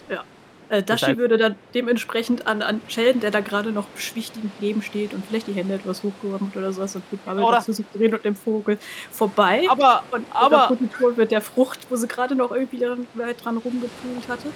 Äh, 0.71 0.83
Dashi 0.83 1.17
würde 1.17 1.39
dann 1.39 1.55
dementsprechend 1.73 2.45
an, 2.45 2.61
an 2.61 2.79
Sheldon, 2.87 3.21
der 3.21 3.31
da 3.31 3.39
gerade 3.39 3.71
noch 3.71 3.85
beschwichtigend 3.87 4.51
neben 4.61 4.83
steht 4.83 5.15
und 5.15 5.25
vielleicht 5.25 5.47
die 5.47 5.53
Hände 5.53 5.73
etwas 5.73 6.03
hochgehoben 6.03 6.47
hat 6.49 6.55
oder 6.55 6.71
sowas 6.71 6.95
und 6.95 7.11
mit 7.11 7.25
Bubble 7.25 7.41
dazu 7.57 7.73
zu 7.73 7.83
drehen 7.91 8.13
und 8.13 8.23
dem 8.23 8.35
Vogel 8.35 8.77
vorbei. 9.09 9.63
aber, 9.67 10.03
Und 10.11 10.27
aber- 10.29 10.67
Position 10.67 11.17
wird 11.17 11.31
der 11.31 11.41
Frucht, 11.41 11.79
wo 11.89 11.95
sie 11.95 12.07
gerade 12.07 12.35
noch 12.35 12.51
irgendwie 12.51 12.77
dran, 12.77 13.07
dran 13.15 13.57
rumgepult 13.57 14.27
hatte. 14.27 14.49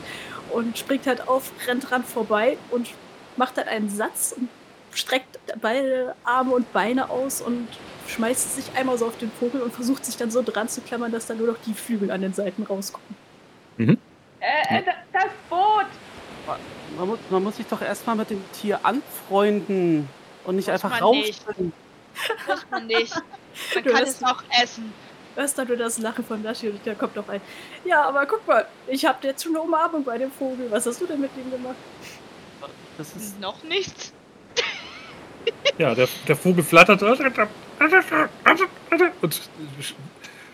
Und 0.54 0.78
springt 0.78 1.08
halt 1.08 1.28
auf, 1.28 1.52
rennt 1.68 1.90
dran 1.90 2.04
vorbei 2.04 2.58
und 2.72 2.88
macht 3.38 3.58
dann 3.58 3.68
einen 3.68 3.90
Satz 3.90 4.36
und 4.38 4.48
streckt 4.94 5.40
beide 5.60 6.16
Arme 6.24 6.54
und 6.54 6.72
Beine 6.72 7.10
aus 7.10 7.42
und 7.42 7.68
schmeißt 8.08 8.56
sich 8.56 8.66
einmal 8.76 8.98
so 8.98 9.08
auf 9.08 9.18
den 9.18 9.32
Vogel 9.32 9.62
und 9.62 9.74
versucht 9.74 10.06
sich 10.06 10.16
dann 10.18 10.30
so 10.30 10.44
dran 10.44 10.70
zu 10.70 10.82
klammern, 10.82 11.12
dass 11.12 11.26
dann 11.26 11.38
nur 11.38 11.48
noch 11.48 11.58
die 11.66 11.74
Flügel 11.74 12.12
an 12.12 12.22
den 12.22 12.34
Seiten 12.34 12.64
rauskommen. 12.64 13.08
Äh, 13.80 13.94
äh, 14.70 14.84
da- 14.84 14.92
das 15.12 15.32
Boot. 15.50 15.86
man 16.98 17.08
muss, 17.08 17.20
man 17.32 17.44
muss 17.44 17.58
sich 17.58 17.66
doch 17.66 17.82
erstmal 17.82 18.16
mit 18.16 18.30
dem 18.30 18.44
Tier 18.52 18.80
anfreunden 18.84 20.08
und 20.44 20.56
nicht 20.58 20.68
Muss 20.68 20.84
einfach 20.84 21.02
rausspringen. 21.02 21.74
muss 22.48 22.66
man 22.70 22.86
nicht. 22.88 23.16
Man 23.74 23.84
Du 23.84 23.90
kann 23.92 24.04
es 24.04 24.24
auch 24.24 24.44
essen. 24.62 24.94
Hörst 25.36 25.58
dann 25.58 25.68
nur 25.68 25.78
das 25.78 25.98
Lachen 26.00 26.24
von 26.24 26.44
Dashi 26.44 26.70
und 26.70 26.80
da 26.86 26.94
kommt 26.94 27.16
noch 27.16 27.28
ein. 27.28 27.42
Ja, 27.86 28.04
aber 28.04 28.26
guck 28.26 28.48
mal, 28.48 28.66
ich 28.88 29.06
habe 29.06 29.26
jetzt 29.28 29.44
schon 29.44 29.56
eine 29.56 29.62
Umarmung 29.62 30.04
bei 30.04 30.18
dem 30.18 30.32
Vogel. 30.32 30.68
Was 30.70 30.86
hast 30.86 31.02
du 31.02 31.08
denn 31.08 31.22
mit 31.22 31.32
dem 31.36 31.50
gemacht? 31.50 31.76
Das 32.98 33.14
ist, 33.16 33.40
Noch 33.42 33.64
nichts. 33.64 34.14
Ja, 35.78 35.96
der, 35.96 36.08
der 36.28 36.36
Vogel 36.36 36.64
flattert 36.64 37.02
und 39.22 39.42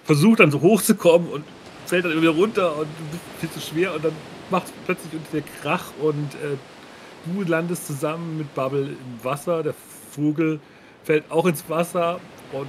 versucht 0.06 0.40
dann 0.40 0.50
so 0.50 0.62
hochzukommen 0.62 1.30
und 1.30 1.44
fällt 1.86 2.06
dann 2.06 2.22
wieder 2.22 2.32
runter 2.32 2.78
und 2.78 2.88
viel 3.40 3.52
zu 3.52 3.60
schwer 3.60 3.94
und 3.94 4.06
dann 4.06 4.14
macht 4.50 4.68
es 4.68 4.74
plötzlich 4.86 5.14
unter 5.14 5.32
der 5.32 5.44
Krach 5.62 5.92
und 6.02 6.34
äh, 6.36 6.58
du 7.26 7.44
landest 7.44 7.86
zusammen 7.86 8.38
mit 8.38 8.54
Bubble 8.56 8.88
im 8.88 9.24
Wasser. 9.24 9.62
Der 9.62 9.74
Vogel 10.12 10.60
fällt 11.04 11.30
auch 11.30 11.46
ins 11.46 11.70
Wasser 11.70 12.20
und 12.52 12.68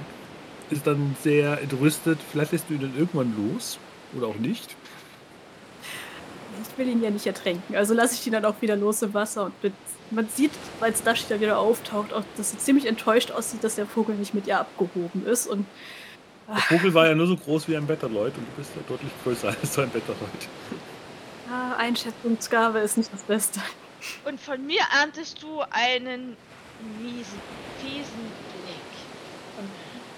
ist 0.71 0.87
dann 0.87 1.15
sehr 1.21 1.61
entrüstet. 1.61 2.19
Vielleicht 2.31 2.51
lässt 2.53 2.69
du 2.69 2.73
ihn 2.75 2.81
dann 2.81 2.95
irgendwann 2.97 3.33
los 3.37 3.77
oder 4.15 4.27
auch 4.27 4.35
nicht. 4.35 4.75
Ich 6.69 6.77
will 6.77 6.87
ihn 6.89 7.01
ja 7.03 7.09
nicht 7.09 7.25
ertränken. 7.25 7.75
Also 7.75 7.93
lasse 7.93 8.13
ich 8.15 8.25
ihn 8.27 8.33
dann 8.33 8.45
auch 8.45 8.61
wieder 8.61 8.75
los 8.75 9.01
im 9.01 9.13
Wasser 9.13 9.45
und 9.45 9.63
mit, 9.63 9.73
man 10.11 10.27
sieht, 10.29 10.51
als 10.79 11.03
Dashi 11.03 11.25
da 11.29 11.39
wieder 11.39 11.57
auftaucht, 11.59 12.13
auch, 12.13 12.23
dass 12.37 12.51
sie 12.51 12.57
ziemlich 12.57 12.85
enttäuscht 12.85 13.31
aussieht, 13.31 13.63
dass 13.63 13.75
der 13.75 13.87
Vogel 13.87 14.15
nicht 14.15 14.33
mit 14.33 14.47
ihr 14.47 14.59
abgehoben 14.59 15.25
ist. 15.25 15.47
Und 15.47 15.65
Der 16.47 16.61
Vogel 16.61 16.93
war 16.93 17.07
ja 17.07 17.15
nur 17.15 17.27
so 17.27 17.37
groß 17.37 17.67
wie 17.67 17.77
ein 17.77 17.87
Betterleut 17.87 18.37
und 18.37 18.47
du 18.47 18.51
bist 18.57 18.75
ja 18.75 18.81
deutlich 18.87 19.11
größer 19.23 19.49
als 19.61 19.73
so 19.73 19.81
ein 19.81 19.89
Betterleut. 19.91 20.49
ah, 21.47 21.75
Einschätzungsgabe 21.77 22.79
ist 22.79 22.97
nicht 22.97 23.13
das 23.13 23.23
Beste. 23.23 23.59
Und 24.23 24.39
von 24.39 24.65
mir 24.65 24.81
erntest 25.01 25.41
du 25.43 25.61
einen 25.69 26.37
miesen, 26.79 27.41
fiesen 27.77 28.33
Blick. 28.49 28.91
Und, 29.57 29.71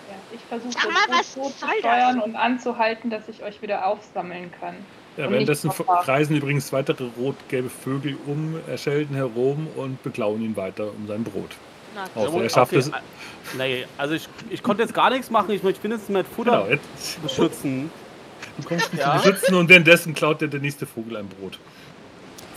ja, 0.08 0.16
ich 0.32 0.43
versuche 0.60 0.74
Sag 0.74 0.92
mal, 0.92 1.00
was 1.10 1.18
das 1.18 1.28
Boot 1.36 1.60
zu 1.60 1.66
steuern 1.80 2.16
das? 2.18 2.26
und 2.26 2.36
anzuhalten, 2.36 3.10
dass 3.10 3.28
ich 3.30 3.44
euch 3.44 3.62
wieder 3.62 3.86
aufsammeln 3.88 4.52
kann. 4.60 4.76
Ja, 5.18 5.30
währenddessen 5.30 5.70
kreisen 6.04 6.36
übrigens 6.38 6.72
weitere 6.74 7.06
rot-gelbe 7.20 7.70
Vögel 7.70 8.18
um 8.26 8.56
äh, 8.68 8.78
Sheldon 8.78 9.16
herum 9.16 9.68
und 9.76 10.02
beklauen 10.02 10.42
ihn 10.42 10.56
weiter 10.56 10.88
um 10.92 11.08
sein 11.08 11.24
Brot. 11.24 11.52
Na, 11.96 12.06
Okay, 12.16 12.44
er 12.44 12.50
schafft 12.50 12.74
es. 12.74 12.89
Nee, 13.56 13.86
also 13.98 14.16
ich, 14.16 14.28
ich 14.50 14.63
konnte 14.63 14.82
jetzt 14.82 14.94
gar 14.96 15.12
nichts 15.12 15.30
machen. 15.30 15.52
Ich 15.52 15.62
möchte 15.62 15.82
mindestens 15.88 16.10
mit 16.10 16.26
Genau, 16.36 16.62
Futter 16.63 16.72
jetzt, 16.72 17.22
beschützen. 17.22 17.92
du 18.58 18.68
kommst 18.68 18.92
mich 18.92 19.02
Ja. 19.02 19.18
zu 19.22 19.30
beschützen 19.30 19.56
und 19.56 19.70
währenddessen 19.70 20.16
klaut 20.16 20.42
dir 20.42 20.48
der 20.48 20.60
nächste 20.62 20.88
Vogel 20.88 21.18
ein 21.18 21.28
Brot. 21.28 21.60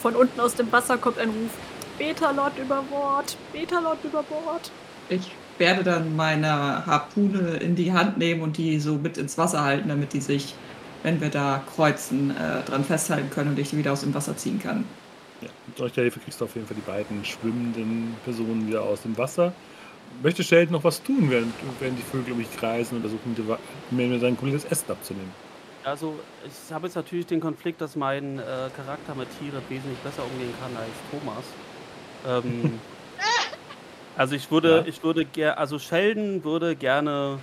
Von 0.00 0.16
unten 0.16 0.40
aus 0.40 0.54
dem 0.54 0.72
Wasser 0.72 0.96
kommt 0.96 1.18
ein 1.18 1.28
Ruf. 1.28 1.50
Betalot 1.98 2.52
über 2.58 2.82
Bord, 2.90 3.36
Betalot 3.52 3.98
über 4.04 4.22
Bord. 4.22 4.70
Ich 5.10 5.30
werde 5.58 5.82
dann 5.84 6.14
meine 6.14 6.86
Harpune 6.86 7.56
in 7.58 7.76
die 7.76 7.92
Hand 7.92 8.18
nehmen 8.18 8.42
und 8.42 8.56
die 8.56 8.78
so 8.80 8.98
mit 8.98 9.18
ins 9.18 9.38
Wasser 9.38 9.62
halten, 9.62 9.88
damit 9.88 10.12
die 10.12 10.20
sich, 10.20 10.62
wenn 11.02 11.20
wir 11.20 11.30
da 11.30 11.58
kreuzen, 11.60 12.30
äh, 12.30 12.64
dran 12.64 12.84
festhalten 12.84 13.30
können 13.30 13.50
und 13.50 13.58
ich 13.58 13.70
die 13.70 13.76
wieder 13.78 13.92
aus 13.92 14.00
dem 14.02 14.14
Wasser 14.14 14.36
ziehen 14.36 14.58
kann. 14.58 14.96
Ja, 15.40 15.50
mit 15.66 15.76
solcher 15.76 16.02
Hilfe 16.02 16.20
kriegst 16.20 16.40
du 16.40 16.44
auf 16.46 16.54
jeden 16.54 16.66
Fall 16.66 16.74
die 16.76 16.80
beiden 16.82 17.24
schwimmenden 17.24 18.20
Personen 18.22 18.66
wieder 18.66 18.82
aus 18.84 19.02
dem 19.02 19.16
Wasser. 19.18 19.60
Möchte 20.08 20.44
Sheldon 20.44 20.72
noch 20.74 20.84
was 20.84 21.02
tun, 21.02 21.30
während, 21.30 21.60
während 21.78 21.98
die 21.98 22.02
Vögel 22.04 22.32
um 22.32 22.38
mich 22.38 22.50
kreisen 22.50 22.96
und 22.96 23.02
versuchen, 23.02 23.34
dir 23.34 23.46
wa- 23.46 23.60
mir 23.90 24.18
sein 24.20 24.36
komplettes 24.36 24.64
Essen 24.64 24.90
abzunehmen? 24.92 25.36
Also 25.82 26.26
ich 26.42 26.72
habe 26.72 26.86
jetzt 26.88 26.94
natürlich 26.96 27.26
den 27.26 27.40
Konflikt, 27.40 27.80
dass 27.80 27.94
mein 27.94 28.38
äh, 28.40 28.70
Charakter 28.72 29.14
mit 29.14 29.30
Tieren 29.30 29.68
wesentlich 29.68 30.02
besser 30.02 30.26
umgehen 30.26 30.52
kann 30.52 30.76
als 30.76 31.04
Thomas. 31.04 31.56
Ähm, 32.24 32.82
also 34.16 34.34
ich 34.34 34.50
würde, 34.50 34.78
Ja. 34.78 34.84
ich 34.86 35.02
würde 35.02 35.24
gerne, 35.24 35.58
also 35.58 35.78
Sheldon 35.78 36.42
würde 36.44 36.74
gerne 36.76 37.38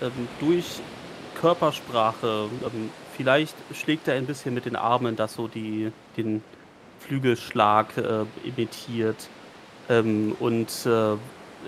ähm, 0.00 0.10
durch 0.40 0.80
Körpersprache, 1.40 2.48
ähm, 2.62 2.90
vielleicht 3.16 3.54
schlägt 3.74 4.08
er 4.08 4.14
ein 4.14 4.26
bisschen 4.26 4.54
mit 4.54 4.64
den 4.64 4.76
Armen, 4.76 5.16
dass 5.16 5.34
so 5.34 5.48
die 5.48 5.92
den 6.16 6.42
Flügelschlag 7.00 7.96
äh, 7.96 8.24
imitiert. 8.46 9.28
Ähm, 9.88 10.36
und 10.40 10.68
äh, 10.86 11.14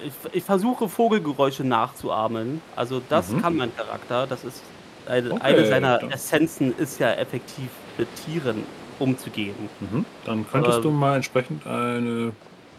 ich, 0.05 0.13
ich 0.33 0.45
versuche 0.45 0.89
Vogelgeräusche 0.89 1.65
nachzuahmen. 1.65 2.61
Also 2.77 3.01
das 3.09 3.31
Mhm. 3.31 3.43
kann 3.43 3.57
mein 3.57 3.77
Charakter. 3.77 4.27
Das 4.27 4.45
ist 4.45 4.63
eine, 5.09 5.33
Okay, 5.33 5.41
eine 5.43 5.67
seiner 5.67 5.99
dann- 5.99 6.11
Essenzen 6.11 6.77
ist 6.79 6.99
ja 7.01 7.13
effektiv 7.13 7.69
mit 7.97 8.09
Tieren 8.25 8.65
umzugehen. 8.99 9.55
Mhm. 9.81 10.05
Dann 10.27 10.47
könntest 10.51 10.75
Aber- 10.75 10.83
du 10.83 10.91
mal 10.91 11.17
entsprechend 11.17 11.67
eine 11.67 12.33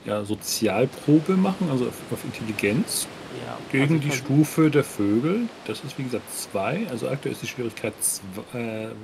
ja, 0.06 0.24
Sozialprobe 0.24 1.34
machen, 1.38 1.70
also 1.70 1.86
auf, 1.88 1.94
auf 2.12 2.24
Intelligenz. 2.26 3.08
Ja, 3.46 3.58
Gegen 3.72 3.84
also 3.96 3.98
die 3.98 4.12
Stufe 4.12 4.70
der 4.70 4.84
Vögel, 4.84 5.48
das 5.66 5.84
ist 5.84 5.98
wie 5.98 6.04
gesagt 6.04 6.24
2, 6.34 6.88
also 6.90 7.08
aktuell 7.10 7.34
ist 7.34 7.42
die 7.44 7.48
Schwierigkeit 7.48 7.94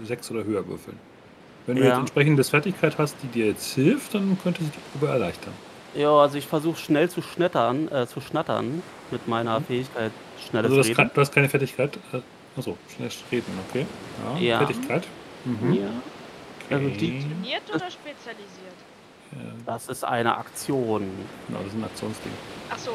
6 0.03 0.31
oder 0.31 0.43
höher 0.43 0.67
würfeln. 0.67 0.97
Wenn 1.65 1.75
du 1.77 1.81
Ja. 1.83 1.89
jetzt 1.89 1.97
entsprechendes 1.99 2.49
Fertigkeit 2.49 2.97
hast, 2.97 3.15
die 3.23 3.27
dir 3.27 3.47
jetzt 3.47 3.73
hilft, 3.75 4.13
dann 4.15 4.37
könnte 4.41 4.63
sich 4.63 4.71
die 4.71 4.79
Probe 4.97 5.11
erleichtern. 5.11 5.53
Ja, 5.95 6.11
also 6.11 6.37
ich 6.37 6.45
versuche 6.47 6.77
schnell 6.79 7.09
zu 7.09 7.21
schnattern, 7.21 7.87
äh, 7.91 8.05
zu 8.07 8.21
schnattern 8.21 8.81
mit 9.11 9.27
meiner 9.27 9.61
Fähigkeit 9.61 10.11
schnelles 10.49 10.65
Also 10.71 10.77
das 10.77 10.85
Reden. 10.87 10.95
kann, 10.95 11.11
du 11.13 11.21
hast 11.21 11.33
keine 11.33 11.49
Fertigkeit. 11.49 11.97
äh, 12.13 12.19
Achso, 12.57 12.75
schnell 12.95 13.09
reden, 13.31 13.51
okay. 13.69 13.85
Ja, 14.35 14.39
Ja. 14.39 14.57
Fertigkeit. 14.59 15.07
Mhm. 15.45 15.73
Ja. 15.73 15.87
Also 16.69 16.89
die- 16.89 16.93
Okay. 16.93 17.25
trainiert 17.29 17.61
oder 17.69 17.91
spezialisiert? 17.91 18.75
Ja, 19.32 19.39
Das 19.65 19.89
ist 19.89 20.03
eine 20.03 20.38
Aktion. 20.38 21.09
genau, 21.47 21.59
das 21.59 21.67
ist 21.67 21.75
ein 21.80 21.84
Aktionsding. 21.84 22.32
Ach 22.71 22.78
so. 22.80 22.91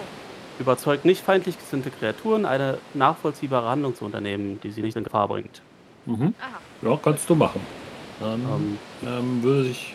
Überzeugt 0.59 1.05
nicht 1.05 1.23
feindlich 1.25 1.59
gesinnte 1.59 1.91
Kreaturen, 1.91 2.45
eine 2.47 2.79
nachvollziehbare 2.95 3.69
Handlung 3.69 3.95
zu 3.95 4.05
unternehmen, 4.05 4.61
die 4.63 4.71
sie 4.71 4.83
nicht 4.83 4.97
in 4.97 5.05
Gefahr 5.05 5.29
bringt. 5.29 5.63
Mhm. 6.07 6.35
Aha. 6.41 6.89
Ja, 6.91 6.99
kannst 7.03 7.29
du 7.29 7.35
machen. 7.35 7.61
Dann 8.21 8.41
Ähm, 8.43 8.79
ähm, 9.07 9.43
würde 9.43 9.69
ich. 9.69 9.95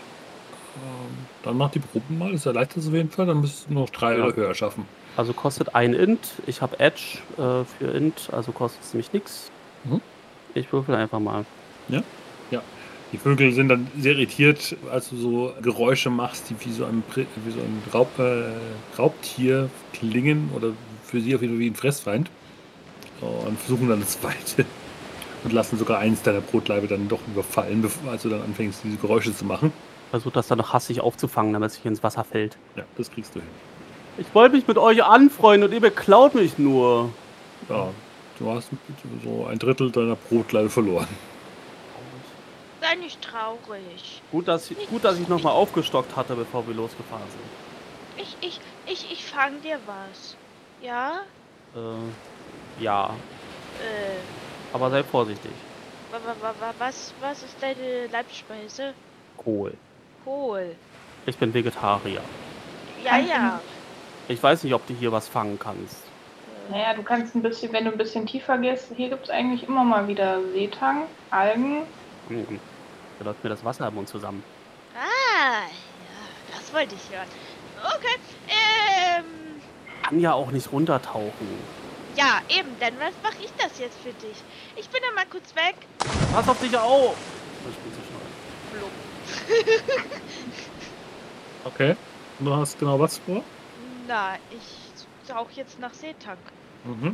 Ähm, 0.83 1.15
dann 1.43 1.57
mach 1.57 1.71
die 1.71 1.79
Proben 1.79 2.17
mal, 2.17 2.31
das 2.31 2.45
erleichtert 2.45 2.77
es 2.77 2.87
auf 2.87 2.93
jeden 2.93 3.09
Fall. 3.09 3.25
Dann 3.27 3.41
müsstest 3.41 3.69
du 3.69 3.73
noch 3.73 3.89
drei 3.89 4.17
Ja. 4.17 4.25
oder 4.25 4.35
höher 4.35 4.53
schaffen. 4.55 4.85
also 5.15 5.33
kostet 5.33 5.73
ein 5.75 5.93
Int. 5.93 6.33
Ich 6.45 6.61
habe 6.61 6.79
Edge 6.79 7.19
äh, 7.37 7.63
für 7.65 7.87
Int, 7.93 8.29
also 8.31 8.51
kostet 8.51 8.83
es 8.83 8.93
nämlich 8.93 9.13
nichts. 9.13 9.49
Mhm. 9.85 10.01
Ich 10.53 10.71
würfel 10.73 10.95
einfach 10.95 11.19
mal. 11.19 11.45
Die 13.13 13.17
Vögel 13.17 13.53
sind 13.53 13.69
dann 13.69 13.87
sehr 13.97 14.13
irritiert, 14.13 14.75
als 14.91 15.09
du 15.09 15.15
so 15.15 15.53
Geräusche 15.61 16.09
machst, 16.09 16.49
die 16.49 16.55
wie 16.65 16.73
so 16.73 16.83
ein, 16.83 17.03
wie 17.15 17.51
so 17.51 17.59
ein 17.59 17.81
Raub, 17.93 18.19
äh, 18.19 18.51
Raubtier 18.97 19.69
klingen 19.93 20.49
oder 20.53 20.71
für 21.05 21.21
sie 21.21 21.33
auf 21.33 21.41
jeden 21.41 21.53
Fall 21.53 21.59
wie 21.59 21.69
ein 21.69 21.75
Fressfeind. 21.75 22.29
Und 23.21 23.57
versuchen 23.59 23.87
dann 23.89 24.01
das 24.01 24.19
zweite. 24.19 24.65
Und 25.43 25.53
lassen 25.53 25.77
sogar 25.77 25.99
eins 25.99 26.21
deiner 26.23 26.41
Brotleibe 26.41 26.87
dann 26.87 27.07
doch 27.07 27.19
überfallen, 27.27 27.81
bevor 27.81 28.11
als 28.11 28.23
du 28.23 28.29
dann 28.29 28.41
anfängst, 28.41 28.81
diese 28.83 28.97
Geräusche 28.97 29.33
zu 29.33 29.45
machen. 29.45 29.71
Versucht 30.09 30.35
das 30.35 30.47
dann 30.47 30.57
noch 30.57 30.73
hassig 30.73 30.99
aufzufangen, 30.99 31.53
damit 31.53 31.71
es 31.71 31.77
nicht 31.77 31.85
ins 31.85 32.03
Wasser 32.03 32.23
fällt. 32.23 32.57
Ja, 32.75 32.83
das 32.97 33.11
kriegst 33.11 33.35
du 33.35 33.39
hin. 33.39 33.49
Ich 34.17 34.33
wollte 34.33 34.55
mich 34.55 34.67
mit 34.67 34.77
euch 34.77 35.03
anfreunden 35.03 35.69
und 35.69 35.73
ihr 35.73 35.79
beklaut 35.79 36.33
mich 36.35 36.57
nur. 36.57 37.11
Ja, 37.69 37.89
du 38.39 38.49
hast 38.49 38.69
so 39.23 39.45
ein 39.45 39.59
Drittel 39.59 39.91
deiner 39.91 40.15
Brotleibe 40.15 40.69
verloren. 40.69 41.07
Nicht 42.99 43.21
traurig. 43.21 44.21
Gut, 44.31 44.47
dass, 44.47 44.69
gut, 44.89 45.03
dass 45.03 45.19
ich 45.19 45.27
nochmal 45.27 45.53
aufgestockt 45.53 46.15
hatte, 46.15 46.35
bevor 46.35 46.65
wir 46.67 46.73
losgefahren 46.73 47.25
sind. 47.29 48.21
Ich, 48.23 48.35
ich, 48.41 48.59
ich, 48.85 49.11
ich 49.11 49.25
fang 49.25 49.61
dir 49.61 49.77
was. 49.85 50.35
Ja? 50.81 51.21
Äh, 51.75 52.83
ja, 52.83 53.09
Äh, 53.79 54.73
aber 54.73 54.89
sei 54.89 55.03
vorsichtig. 55.03 55.51
wa, 56.11 56.17
wa, 56.25 56.35
wa, 56.41 56.53
wa, 56.59 56.73
was, 56.79 57.13
was 57.21 57.43
ist 57.43 57.55
deine 57.61 58.07
Leibspeise? 58.07 58.93
Kohl. 59.37 59.73
Kohl. 60.23 60.75
Ich 61.25 61.37
bin 61.37 61.53
Vegetarier. 61.53 62.21
Ja, 63.03 63.17
ja. 63.17 63.59
Ich 64.27 64.41
weiß 64.41 64.63
nicht, 64.63 64.73
ob 64.73 64.85
du 64.87 64.93
hier 64.93 65.11
was 65.11 65.27
fangen 65.27 65.59
kannst. 65.59 66.03
Naja, 66.69 66.93
du 66.93 67.03
kannst 67.03 67.35
ein 67.35 67.41
bisschen, 67.41 67.71
wenn 67.71 67.85
du 67.85 67.91
ein 67.91 67.97
bisschen 67.97 68.25
tiefer 68.25 68.57
gehst, 68.57 68.91
hier 68.95 69.09
gibt 69.09 69.25
es 69.25 69.29
eigentlich 69.29 69.67
immer 69.67 69.83
mal 69.83 70.07
wieder 70.07 70.39
Seetang, 70.53 71.03
Algen. 71.31 71.83
Mhm. 72.29 72.59
Da 73.19 73.25
läuft 73.25 73.43
mir 73.43 73.49
das 73.49 73.63
Wasser 73.63 73.87
im 73.87 73.95
Mund 73.95 74.07
zusammen. 74.09 74.43
Ah, 74.95 75.63
ja, 75.63 76.57
das 76.57 76.73
wollte 76.73 76.95
ich 76.95 77.15
hören. 77.15 77.27
Okay, 77.95 78.17
ähm, 78.47 79.61
Kann 80.03 80.19
ja 80.19 80.33
auch 80.33 80.51
nicht 80.51 80.71
runtertauchen. 80.71 81.47
ja, 82.15 82.41
eben, 82.49 82.69
dann 82.79 82.93
was 82.99 83.13
mache 83.23 83.43
ich 83.43 83.51
das 83.57 83.77
jetzt 83.79 83.97
für 83.99 84.13
dich? 84.13 84.37
Ich 84.75 84.89
bin 84.89 85.01
dann 85.05 85.15
mal 85.15 85.25
kurz 85.29 85.55
weg. 85.55 85.75
Pass 86.33 86.47
auf 86.49 86.59
dich 86.59 86.75
auf! 86.77 87.15
Ich 87.69 87.75
bin 87.77 87.93
zu 87.93 87.99
schnell. 88.07 88.79
Blub. 88.79 88.91
Okay. 91.65 91.97
Und 92.39 92.45
du 92.45 92.55
hast 92.55 92.79
genau 92.79 92.97
was 92.97 93.17
vor? 93.17 93.43
Na, 94.07 94.35
ich 94.51 95.27
tauche 95.27 95.51
jetzt 95.55 95.79
nach 95.79 95.93
Seetank. 95.93 96.37
Mhm. 96.85 97.13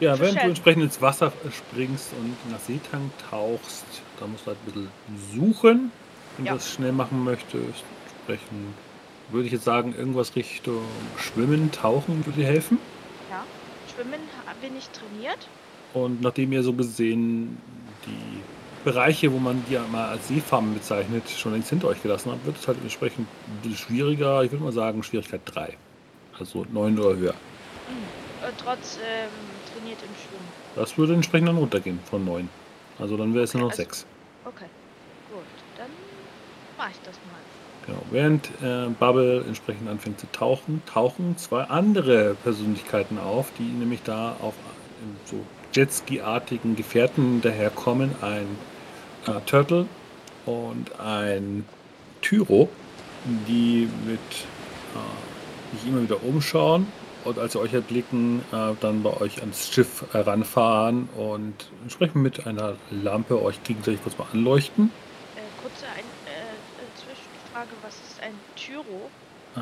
Ja, 0.00 0.18
während 0.18 0.38
du 0.38 0.46
entsprechend 0.46 0.84
ins 0.84 1.02
Wasser 1.02 1.30
springst 1.52 2.12
und 2.18 2.50
nach 2.50 2.58
Seetang 2.58 3.10
tauchst, 3.30 3.84
da 4.18 4.26
musst 4.26 4.46
du 4.46 4.48
halt 4.48 4.58
ein 4.66 4.72
bisschen 4.72 4.88
suchen, 5.34 5.92
wenn 6.36 6.46
Ja. 6.46 6.52
du 6.52 6.58
das 6.58 6.72
schnell 6.72 6.92
machen 6.92 7.22
möchtest. 7.22 7.84
Entsprechend 8.16 8.74
würde 9.30 9.46
ich 9.46 9.52
jetzt 9.52 9.64
sagen, 9.64 9.94
irgendwas 9.96 10.34
Richtung 10.36 10.82
Schwimmen, 11.18 11.70
Tauchen 11.70 12.24
würde 12.24 12.40
dir 12.40 12.46
helfen. 12.46 12.78
Ja, 13.30 13.44
Schwimmen 13.94 14.20
bin 14.60 14.76
ich 14.76 14.88
trainiert. 14.88 15.48
Und 15.92 16.20
nachdem 16.20 16.52
ihr 16.52 16.62
so 16.62 16.72
gesehen 16.72 17.58
die 18.06 18.40
Bereiche, 18.84 19.32
wo 19.32 19.38
man 19.38 19.62
die 19.68 19.74
ja 19.74 19.84
mal 19.90 20.08
als 20.08 20.28
Seefarmen 20.28 20.74
bezeichnet, 20.74 21.28
schon 21.28 21.52
längst 21.52 21.68
hinter 21.68 21.88
euch 21.88 22.02
gelassen 22.02 22.30
habt, 22.30 22.46
wird 22.46 22.56
es 22.56 22.66
halt 22.66 22.78
entsprechend 22.80 23.26
ein 23.46 23.62
bisschen 23.62 23.76
schwieriger. 23.76 24.42
Ich 24.42 24.50
würde 24.52 24.64
mal 24.64 24.72
sagen, 24.72 25.02
Schwierigkeit 25.02 25.42
3. 25.44 25.76
Also 26.38 26.64
9 26.72 26.98
oder 26.98 27.16
höher. 27.16 27.34
Hm. 27.34 28.48
Äh, 28.48 28.52
trotz 28.56 28.98
ähm. 29.04 29.28
Das 30.76 30.96
würde 30.98 31.14
entsprechend 31.14 31.48
dann 31.48 31.56
runtergehen 31.56 31.98
von 32.08 32.24
9. 32.24 32.48
Also 32.98 33.16
dann 33.16 33.34
wäre 33.34 33.44
es 33.44 33.54
nur 33.54 33.64
noch 33.64 33.72
Okay, 33.72 33.82
6. 33.82 34.06
Okay, 34.44 34.64
gut, 35.32 35.42
dann 35.76 35.88
mache 36.78 36.90
ich 36.92 37.00
das 37.04 37.16
mal. 37.16 37.40
Genau. 37.86 38.02
Während 38.10 38.50
äh, 38.62 38.90
Bubble 38.98 39.44
entsprechend 39.46 39.88
anfängt 39.88 40.20
zu 40.20 40.30
tauchen, 40.32 40.82
tauchen 40.86 41.36
zwei 41.38 41.64
andere 41.64 42.36
Persönlichkeiten 42.42 43.18
auf, 43.18 43.52
die 43.58 43.64
nämlich 43.64 44.02
da 44.02 44.36
auf 44.40 44.54
so 45.24 45.36
Jetski-artigen 45.72 46.76
Gefährten 46.76 47.40
daherkommen. 47.40 48.14
Ein 48.20 48.46
äh, 49.26 49.40
Turtle 49.46 49.86
und 50.46 51.00
ein 51.00 51.64
Tyro, 52.20 52.68
die 53.48 53.88
mit 54.06 54.18
äh, 54.20 55.76
sich 55.76 55.88
immer 55.88 56.02
wieder 56.02 56.22
umschauen 56.22 56.86
und 57.24 57.38
als 57.38 57.52
sie 57.52 57.60
euch 57.60 57.72
erblicken, 57.74 58.40
äh, 58.52 58.72
dann 58.80 59.02
bei 59.02 59.12
euch 59.20 59.40
ans 59.40 59.68
Schiff 59.72 60.04
heranfahren 60.12 61.08
und 61.16 61.70
entsprechend 61.82 62.16
mit 62.22 62.46
einer 62.46 62.76
Lampe 62.90 63.40
euch 63.42 63.62
gegenseitig 63.64 64.02
kurz 64.02 64.16
mal 64.18 64.26
anleuchten. 64.32 64.90
Äh, 65.36 65.40
kurze 65.62 65.86
ein, 65.86 66.04
äh, 66.26 66.96
Zwischenfrage, 66.96 67.70
was 67.82 67.94
ist 67.94 68.22
ein 68.22 68.32
Tyro? 68.56 69.10
Äh, 69.56 69.60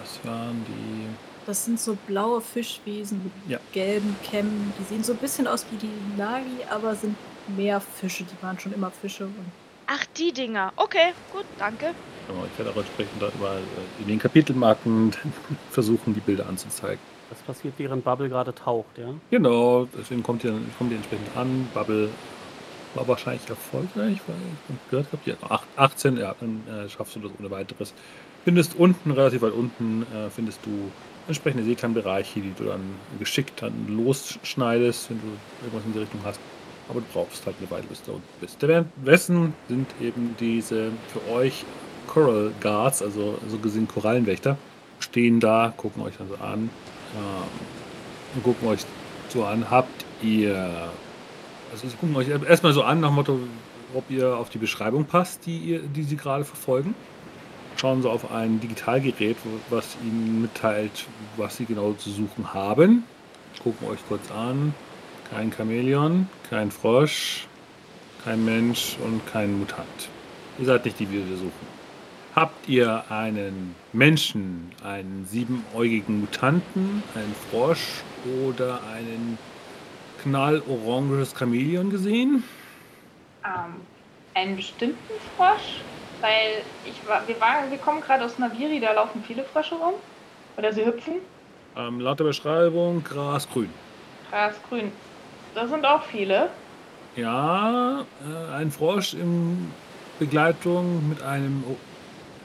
das 0.00 0.24
waren 0.24 0.64
die. 0.68 1.06
Das 1.46 1.64
sind 1.64 1.78
so 1.78 1.96
blaue 2.08 2.40
Fischwesen 2.40 3.22
mit 3.22 3.32
Ja. 3.48 3.58
gelben 3.72 4.16
Kämmen. 4.24 4.72
Die 4.80 4.84
sehen 4.84 5.04
so 5.04 5.12
ein 5.12 5.18
bisschen 5.18 5.46
aus 5.46 5.64
wie 5.70 5.76
die 5.76 6.16
Nagi, 6.18 6.58
aber 6.70 6.94
sind 6.96 7.16
mehr 7.56 7.80
Fische. 7.80 8.24
Die 8.24 8.42
waren 8.42 8.58
schon 8.58 8.72
immer 8.72 8.90
Fische. 8.90 9.26
Und 9.26 9.52
Ach, 9.86 10.04
die 10.16 10.32
Dinger. 10.32 10.72
Okay, 10.74 11.12
gut, 11.32 11.44
danke. 11.58 11.94
Genau, 12.28 12.44
ich 12.52 12.58
werde 12.58 12.70
auch 12.72 12.76
entsprechend 12.76 13.20
da 13.22 13.28
überall 13.28 13.58
äh, 13.58 14.02
in 14.02 14.08
den 14.08 14.18
Kapitelmarken 14.18 15.12
versuchen, 15.70 16.14
die 16.14 16.20
Bilder 16.20 16.46
anzuzeigen. 16.48 16.98
Das 17.30 17.38
passiert, 17.40 17.74
während 17.78 18.04
Bubble 18.04 18.28
gerade 18.28 18.54
taucht, 18.54 18.98
ja? 18.98 19.08
Genau, 19.30 19.88
deswegen 19.98 20.22
kommt 20.22 20.44
ihr, 20.44 20.54
kommt 20.78 20.90
ihr 20.92 20.96
entsprechend 20.98 21.28
an. 21.36 21.68
Bubble 21.74 22.08
war 22.94 23.06
wahrscheinlich 23.08 23.48
erfolgreich, 23.48 24.20
weil 24.26 24.36
ich 24.68 24.90
gehört 24.90 25.06
habe, 25.12 25.36
ach- 25.48 25.64
18, 25.76 26.16
ja, 26.16 26.34
dann 26.40 26.62
äh, 26.68 26.88
schaffst 26.88 27.16
du 27.16 27.20
das 27.20 27.32
ohne 27.38 27.50
weiteres. 27.50 27.92
Findest 28.44 28.76
unten, 28.76 29.10
relativ 29.10 29.42
weit 29.42 29.52
unten, 29.52 30.02
äh, 30.02 30.30
findest 30.30 30.60
du 30.64 30.70
entsprechende 31.26 31.64
Seekernbereiche, 31.64 32.40
die 32.40 32.52
du 32.56 32.64
dann 32.64 32.80
geschickt 33.18 33.60
dann 33.60 33.72
losschneidest, 33.88 35.10
wenn 35.10 35.20
du 35.20 35.26
irgendwas 35.64 35.84
in 35.84 35.92
die 35.92 35.98
Richtung 35.98 36.20
hast. 36.24 36.38
Aber 36.88 37.00
du 37.00 37.06
brauchst 37.12 37.44
halt 37.44 37.56
eine 37.60 37.68
Weile, 37.72 37.82
bis 37.88 38.00
du 38.02 38.12
da 38.12 38.16
unten 38.18 38.28
bist. 38.40 38.62
Währenddessen 38.62 39.52
sind 39.68 39.88
eben 40.00 40.36
diese 40.38 40.92
für 41.12 41.32
euch 41.32 41.64
Coral 42.16 42.50
Guards, 42.60 43.02
also 43.02 43.38
so 43.46 43.58
gesehen 43.58 43.86
Korallenwächter, 43.86 44.56
stehen 45.00 45.38
da, 45.38 45.74
gucken 45.76 46.02
euch 46.02 46.16
dann 46.16 46.28
so 46.28 46.36
an 46.36 46.70
ähm, 47.14 48.42
gucken 48.42 48.68
euch 48.68 48.80
so 49.28 49.44
an. 49.44 49.70
Habt 49.70 50.04
ihr, 50.22 50.90
also 51.70 51.88
sie 51.88 51.96
gucken 51.96 52.16
euch 52.16 52.28
erstmal 52.28 52.72
so 52.72 52.82
an 52.82 53.00
nach 53.00 53.08
dem 53.08 53.16
Motto, 53.16 53.38
ob 53.94 54.10
ihr 54.10 54.36
auf 54.36 54.50
die 54.50 54.58
Beschreibung 54.58 55.04
passt, 55.04 55.46
die, 55.46 55.58
ihr, 55.58 55.80
die 55.80 56.02
sie 56.02 56.16
gerade 56.16 56.44
verfolgen. 56.44 56.94
Schauen 57.76 58.00
sie 58.00 58.08
auf 58.08 58.30
ein 58.32 58.60
Digitalgerät, 58.60 59.36
was 59.68 59.96
ihnen 60.02 60.42
mitteilt, 60.42 61.06
was 61.36 61.58
sie 61.58 61.66
genau 61.66 61.92
zu 61.92 62.10
suchen 62.10 62.54
haben. 62.54 63.04
Gucken 63.62 63.88
euch 63.88 64.00
kurz 64.08 64.30
an. 64.30 64.74
Kein 65.30 65.52
Chamäleon, 65.52 66.28
kein 66.48 66.70
Frosch, 66.70 67.46
kein 68.24 68.44
Mensch 68.44 68.96
und 69.04 69.26
kein 69.26 69.58
Mutant. 69.58 70.08
Ihr 70.58 70.66
seid 70.66 70.84
nicht 70.84 70.98
die, 71.00 71.06
die 71.06 71.28
wir 71.28 71.36
suchen. 71.36 71.75
Habt 72.36 72.68
ihr 72.68 73.02
einen 73.08 73.74
Menschen, 73.94 74.70
einen 74.84 75.26
siebenäugigen 75.26 76.20
Mutanten, 76.20 77.02
einen 77.14 77.34
Frosch 77.48 78.02
oder 78.46 78.78
einen 78.94 79.38
knalloranges 80.22 81.34
Chamäleon 81.34 81.88
gesehen? 81.88 82.44
Ähm, 83.42 83.80
einen 84.34 84.54
bestimmten 84.54 85.14
Frosch? 85.34 85.80
Weil 86.20 86.62
ich 86.84 87.08
war, 87.08 87.26
wir, 87.26 87.40
waren, 87.40 87.70
wir 87.70 87.78
kommen 87.78 88.02
gerade 88.02 88.26
aus 88.26 88.38
Naviri, 88.38 88.80
da 88.80 88.92
laufen 88.92 89.24
viele 89.26 89.42
Frösche 89.42 89.76
rum. 89.76 89.94
Oder 90.58 90.74
sie 90.74 90.84
hüpfen. 90.84 91.14
Ähm, 91.74 92.00
laut 92.00 92.20
der 92.20 92.24
Beschreibung 92.24 93.02
grasgrün. 93.02 93.70
Grasgrün. 94.30 94.92
Das 95.54 95.70
sind 95.70 95.86
auch 95.86 96.02
viele. 96.02 96.50
Ja, 97.16 98.00
äh, 98.00 98.52
ein 98.52 98.70
Frosch 98.70 99.14
in 99.14 99.72
Begleitung 100.18 101.08
mit 101.08 101.22
einem 101.22 101.64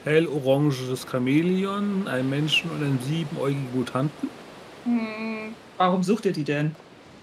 helloranges 0.04 1.06
Chamäleon, 1.10 2.08
einem 2.08 2.30
Menschen 2.30 2.70
und 2.70 2.82
einem 2.82 2.98
siebenäugigen 3.00 3.68
Mutanten. 3.74 4.28
Hm, 4.84 5.54
Warum 5.78 6.02
sucht 6.02 6.26
ihr 6.26 6.32
die 6.32 6.44
denn? 6.44 6.74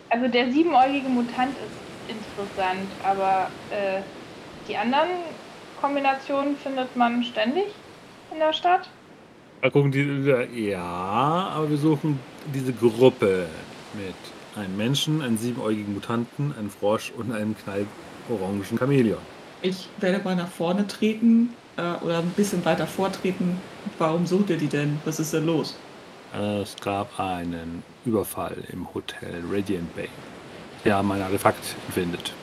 also 0.10 0.28
der 0.28 0.52
siebenäugige 0.52 1.08
Mutant 1.08 1.52
ist 1.52 2.16
interessant, 2.16 2.88
aber 3.04 3.50
äh, 3.70 4.02
die 4.68 4.76
anderen 4.76 5.10
Kombinationen 5.80 6.58
findet 6.58 6.96
man 6.96 7.24
ständig 7.24 7.66
in 8.32 8.40
der 8.40 8.54
Stadt. 8.54 8.90
Da 9.62 9.70
gucken 9.70 9.92
die 9.92 10.24
wieder, 10.24 10.50
ja, 10.50 10.82
aber 11.54 11.70
wir 11.70 11.78
suchen 11.78 12.20
diese 12.54 12.74
Gruppe 12.74 13.46
mit 13.94 14.16
einem 14.62 14.76
Menschen, 14.78 15.22
einem 15.22 15.38
siebenäugigen 15.38 15.94
Mutanten, 15.94 16.54
einem 16.58 16.70
Frosch 16.70 17.12
und 17.16 17.32
einem 17.32 17.56
knallorangen 17.58 18.64
Chamäleon. 18.78 19.20
Ich 19.62 19.90
werde 20.00 20.24
mal 20.24 20.36
nach 20.36 20.48
vorne 20.48 20.88
treten 20.88 21.54
äh, 21.80 22.06
oder 22.06 22.20
ein 22.20 22.30
bisschen 22.32 22.64
weiter 22.66 22.88
vortreten. 22.88 23.60
Warum 23.98 24.26
sucht 24.26 24.50
ihr 24.50 24.58
die 24.58 24.68
denn? 24.68 25.00
Was 25.06 25.20
ist 25.20 25.34
denn 25.34 25.46
los? 25.46 25.76
Es 26.34 26.76
gab 26.82 27.20
einen 27.20 27.84
Überfall 28.06 28.58
im 28.72 28.94
Hotel 28.94 29.42
Radiant 29.52 29.96
Bay. 29.96 30.10
Sie 30.84 30.92
haben 30.92 31.12
ein 31.12 31.22
Artefakt 31.22 31.76
entwendet. 31.88 32.34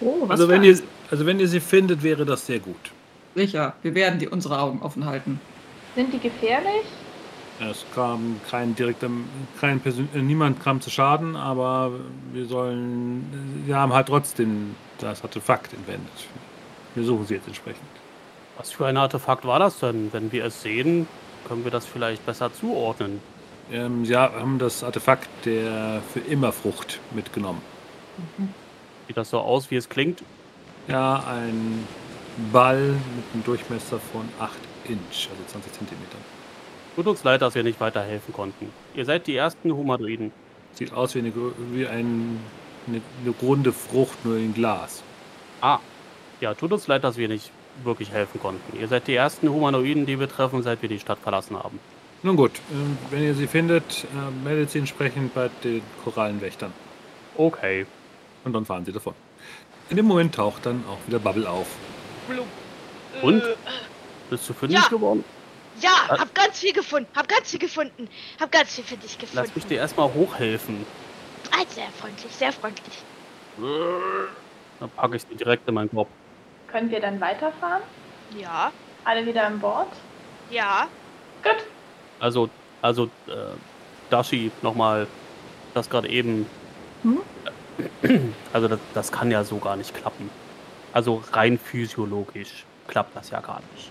Oh, 0.00 0.22
was 0.22 0.40
Also 0.40 0.48
wenn, 0.48 0.64
ihr, 0.64 0.78
also 1.10 1.24
wenn 1.24 1.38
ihr 1.38 1.48
sie 1.48 1.60
findet, 1.60 2.02
wäre 2.02 2.24
das 2.24 2.46
sehr 2.46 2.58
gut. 2.58 2.92
Sicher, 3.34 3.74
wir 3.82 3.94
werden 3.94 4.18
die, 4.18 4.28
unsere 4.28 4.58
Augen 4.58 4.82
offen 4.82 5.04
halten. 5.04 5.40
Sind 5.94 6.12
die 6.12 6.18
gefährlich? 6.18 6.84
Es 7.58 7.86
kam 7.94 8.38
kein 8.50 8.74
direkter, 8.74 9.08
kein 9.60 9.80
Persön 9.80 10.08
äh, 10.14 10.18
niemand 10.18 10.60
kam 10.62 10.80
zu 10.80 10.90
Schaden, 10.90 11.36
aber 11.36 11.92
wir 12.32 12.44
sollen, 12.46 13.62
wir 13.64 13.76
haben 13.76 13.94
halt 13.94 14.08
trotzdem 14.08 14.74
das 14.98 15.22
Artefakt 15.22 15.72
entwendet. 15.72 16.26
Wir 16.94 17.04
suchen 17.04 17.26
sie 17.26 17.34
jetzt 17.34 17.46
entsprechend. 17.46 17.95
Was 18.56 18.72
für 18.72 18.86
ein 18.86 18.96
Artefakt 18.96 19.44
war 19.44 19.58
das 19.58 19.78
denn? 19.80 20.12
Wenn 20.12 20.32
wir 20.32 20.44
es 20.44 20.62
sehen, 20.62 21.06
können 21.46 21.64
wir 21.64 21.70
das 21.70 21.86
vielleicht 21.86 22.24
besser 22.24 22.52
zuordnen. 22.52 23.20
Ähm, 23.70 24.04
sie 24.04 24.16
haben 24.16 24.58
das 24.58 24.82
Artefakt 24.82 25.28
der 25.44 26.00
für 26.12 26.20
immer 26.20 26.52
Frucht 26.52 27.00
mitgenommen. 27.14 27.60
Sieht 29.06 29.16
das 29.16 29.30
so 29.30 29.40
aus, 29.40 29.70
wie 29.70 29.76
es 29.76 29.88
klingt? 29.88 30.22
Ja, 30.88 31.24
ein 31.28 31.86
Ball 32.52 32.80
mit 32.80 33.24
einem 33.34 33.44
Durchmesser 33.44 33.98
von 33.98 34.28
8 34.38 34.52
Inch, 34.84 35.28
also 35.30 35.42
20 35.48 35.72
Zentimeter. 35.72 36.16
Tut 36.94 37.06
uns 37.06 37.24
leid, 37.24 37.42
dass 37.42 37.54
wir 37.54 37.62
nicht 37.62 37.80
weiterhelfen 37.80 38.32
konnten. 38.32 38.72
Ihr 38.94 39.04
seid 39.04 39.26
die 39.26 39.36
ersten 39.36 39.72
Humanoiden. 39.72 40.32
Sieht 40.72 40.92
aus 40.92 41.14
wie 41.14 41.18
eine, 41.18 41.32
wie 41.72 41.86
ein, 41.86 42.40
eine, 42.86 43.00
eine 43.22 43.34
runde 43.42 43.72
Frucht, 43.72 44.24
nur 44.24 44.36
in 44.36 44.54
Glas. 44.54 45.02
Ah, 45.60 45.80
ja, 46.40 46.54
tut 46.54 46.72
uns 46.72 46.86
leid, 46.86 47.04
dass 47.04 47.16
wir 47.16 47.28
nicht 47.28 47.50
wirklich 47.84 48.10
helfen 48.12 48.40
konnten. 48.40 48.78
Ihr 48.78 48.88
seid 48.88 49.06
die 49.06 49.14
ersten 49.14 49.48
Humanoiden, 49.48 50.06
die 50.06 50.18
wir 50.18 50.28
treffen, 50.28 50.62
seit 50.62 50.82
wir 50.82 50.88
die 50.88 50.98
Stadt 50.98 51.18
verlassen 51.18 51.56
haben. 51.58 51.78
Nun 52.22 52.36
gut, 52.36 52.52
ähm, 52.72 52.96
wenn 53.10 53.22
ihr 53.22 53.34
sie 53.34 53.46
findet, 53.46 54.04
äh, 54.04 54.44
meldet 54.44 54.70
sie 54.70 54.78
entsprechend 54.78 55.34
bei 55.34 55.50
den 55.62 55.82
Korallenwächtern. 56.04 56.72
Okay. 57.36 57.86
Und 58.44 58.52
dann 58.52 58.64
fahren 58.64 58.84
sie 58.84 58.92
davon. 58.92 59.14
In 59.90 59.96
dem 59.96 60.06
Moment 60.06 60.34
taucht 60.34 60.66
dann 60.66 60.82
auch 60.88 60.98
wieder 61.06 61.18
Bubble 61.18 61.48
auf. 61.48 61.66
Und? 63.22 63.42
Äh, 63.42 63.54
Bist 64.30 64.48
du 64.48 64.52
fündig 64.54 64.78
Ja. 64.80 64.88
geworden? 64.88 65.24
ja, 65.80 65.90
Äh. 66.08 66.18
hab 66.18 66.34
ganz 66.34 66.58
viel 66.58 66.72
gefunden. 66.72 67.08
Hab 67.14 67.28
ganz 67.28 67.50
viel 67.50 67.60
gefunden. 67.60 68.08
Hab 68.40 68.50
ganz 68.50 68.74
viel 68.74 68.84
für 68.84 68.96
dich 68.96 69.18
gefunden. 69.18 69.36
Lass 69.46 69.54
mich 69.54 69.66
dir 69.66 69.78
erstmal 69.78 70.12
hochhelfen. 70.12 70.84
Ah, 71.52 71.64
sehr 71.68 71.88
freundlich, 72.00 72.32
sehr 72.32 72.52
freundlich. 72.52 73.02
Dann 74.80 74.90
packe 74.90 75.16
ich 75.16 75.22
sie 75.22 75.34
direkt 75.36 75.68
in 75.68 75.74
meinen 75.74 75.90
Kopf. 75.90 76.08
Können 76.68 76.90
wir 76.90 77.00
dann 77.00 77.20
weiterfahren? 77.20 77.82
Ja, 78.36 78.72
Alle 79.04 79.24
wieder 79.26 79.46
an 79.46 79.58
Bord? 79.60 79.88
ja. 80.50 80.88
Gut. 81.42 81.64
Also, 82.18 82.48
also, 82.82 83.04
äh, 83.28 83.54
Dashi, 84.10 84.50
nochmal, 84.62 85.06
das 85.74 85.88
gerade 85.90 86.08
eben. 86.08 86.46
Hm? 87.02 87.20
Also, 88.52 88.68
das, 88.68 88.80
das 88.94 89.12
kann 89.12 89.30
ja 89.30 89.44
so 89.44 89.58
gar 89.58 89.76
nicht 89.76 89.94
klappen. 89.94 90.30
Also, 90.94 91.22
rein 91.32 91.58
physiologisch 91.58 92.64
klappt 92.88 93.14
das 93.14 93.30
ja 93.30 93.40
gar 93.40 93.60
nicht. 93.74 93.90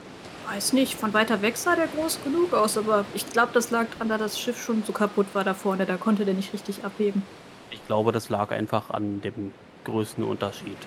Weiß 0.49 0.73
nicht, 0.73 0.95
von 0.95 1.13
weiter 1.13 1.41
weg 1.43 1.55
sah 1.55 1.75
der 1.75 1.87
groß 1.87 2.19
genug 2.23 2.53
aus, 2.53 2.77
aber 2.77 3.05
ich 3.13 3.29
glaube, 3.31 3.51
das 3.53 3.69
lag 3.71 3.85
daran, 3.91 4.09
dass 4.09 4.19
das 4.19 4.39
Schiff 4.39 4.61
schon 4.63 4.83
so 4.83 4.91
kaputt 4.91 5.27
war 5.33 5.43
da 5.43 5.53
vorne. 5.53 5.85
Da 5.85 5.97
konnte 5.97 6.25
der 6.25 6.33
nicht 6.33 6.51
richtig 6.53 6.83
abheben. 6.83 7.21
Ich 7.69 7.85
glaube, 7.85 8.11
das 8.11 8.29
lag 8.29 8.51
einfach 8.51 8.89
an 8.89 9.21
dem 9.21 9.53
Größenunterschied. 9.85 10.77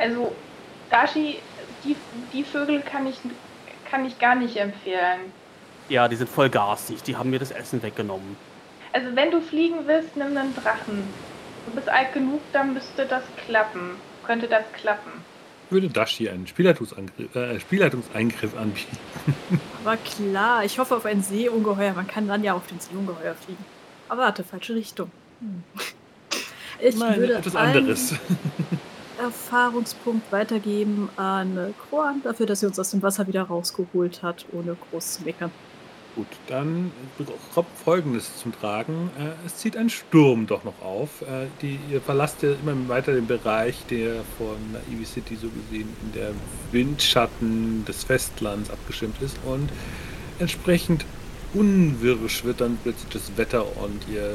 Also, 0.00 0.32
Dashi, 0.90 1.38
die, 1.84 1.96
die 2.32 2.44
Vögel 2.44 2.80
kann 2.80 3.06
ich, 3.06 3.16
kann 3.90 4.04
ich 4.04 4.18
gar 4.18 4.34
nicht 4.34 4.56
empfehlen. 4.56 5.32
Ja, 5.88 6.08
die 6.08 6.16
sind 6.16 6.28
voll 6.28 6.50
garstig. 6.50 7.02
Die 7.02 7.16
haben 7.16 7.30
mir 7.30 7.38
das 7.38 7.50
Essen 7.50 7.82
weggenommen. 7.82 8.36
Also, 8.92 9.14
wenn 9.14 9.30
du 9.30 9.40
fliegen 9.40 9.86
willst, 9.86 10.16
nimm 10.16 10.36
einen 10.36 10.54
Drachen. 10.54 11.02
Du 11.66 11.72
bist 11.74 11.88
alt 11.88 12.12
genug, 12.12 12.40
dann 12.52 12.74
müsste 12.74 13.06
das 13.06 13.22
klappen. 13.46 13.96
Könnte 14.24 14.48
das 14.48 14.64
klappen. 14.72 15.10
Würde 15.70 15.88
Dashi 15.88 16.28
einen 16.28 16.46
Spielleitungsangriff, 16.46 17.34
äh, 17.36 17.60
Spielleitungseingriff 17.60 18.56
anbieten. 18.56 18.98
Aber 19.84 19.98
klar, 19.98 20.64
ich 20.64 20.78
hoffe 20.78 20.96
auf 20.96 21.04
ein 21.04 21.22
Seeungeheuer. 21.22 21.92
Man 21.92 22.06
kann 22.06 22.26
dann 22.26 22.42
ja 22.42 22.54
auf 22.54 22.66
den 22.66 22.80
Seeungeheuer 22.80 23.34
fliegen. 23.34 23.64
Aber 24.08 24.22
warte, 24.22 24.44
falsche 24.44 24.74
Richtung. 24.74 25.10
Hm. 25.40 25.62
Ich 26.80 26.96
Nein, 26.96 27.20
würde 27.20 27.34
etwas 27.34 27.56
anderes. 27.56 28.14
Erfahrungspunkt 29.18 30.30
weitergeben 30.32 31.08
an 31.16 31.74
Kroan 31.88 32.22
dafür, 32.22 32.46
dass 32.46 32.60
sie 32.60 32.66
uns 32.66 32.78
aus 32.78 32.90
dem 32.90 33.02
Wasser 33.02 33.26
wieder 33.26 33.42
rausgeholt 33.42 34.22
hat, 34.22 34.46
ohne 34.52 34.76
groß 34.90 35.14
zu 35.14 35.22
meckern. 35.24 35.50
Gut, 36.18 36.26
dann 36.48 36.90
kommt 37.54 37.68
Folgendes 37.84 38.38
zum 38.38 38.52
Tragen. 38.52 39.10
Äh, 39.18 39.46
es 39.46 39.58
zieht 39.58 39.76
ein 39.76 39.88
Sturm 39.88 40.48
doch 40.48 40.64
noch 40.64 40.82
auf. 40.82 41.22
Äh, 41.22 41.46
die, 41.62 41.78
ihr 41.90 42.00
verlasst 42.00 42.42
ja 42.42 42.50
immer 42.60 42.88
weiter 42.88 43.12
den 43.12 43.28
Bereich, 43.28 43.84
der 43.88 44.16
von 44.36 44.56
Naive 44.72 45.06
City 45.06 45.36
so 45.36 45.48
gesehen 45.48 45.88
in 46.02 46.12
der 46.14 46.30
Windschatten 46.72 47.84
des 47.84 48.02
Festlands 48.02 48.68
abgeschirmt 48.68 49.22
ist. 49.22 49.38
Und 49.44 49.70
entsprechend 50.40 51.04
unwirsch 51.54 52.44
wird 52.44 52.60
dann 52.60 52.78
plötzlich 52.82 53.08
das 53.12 53.36
Wetter 53.36 53.64
und 53.78 54.02
ihr 54.12 54.30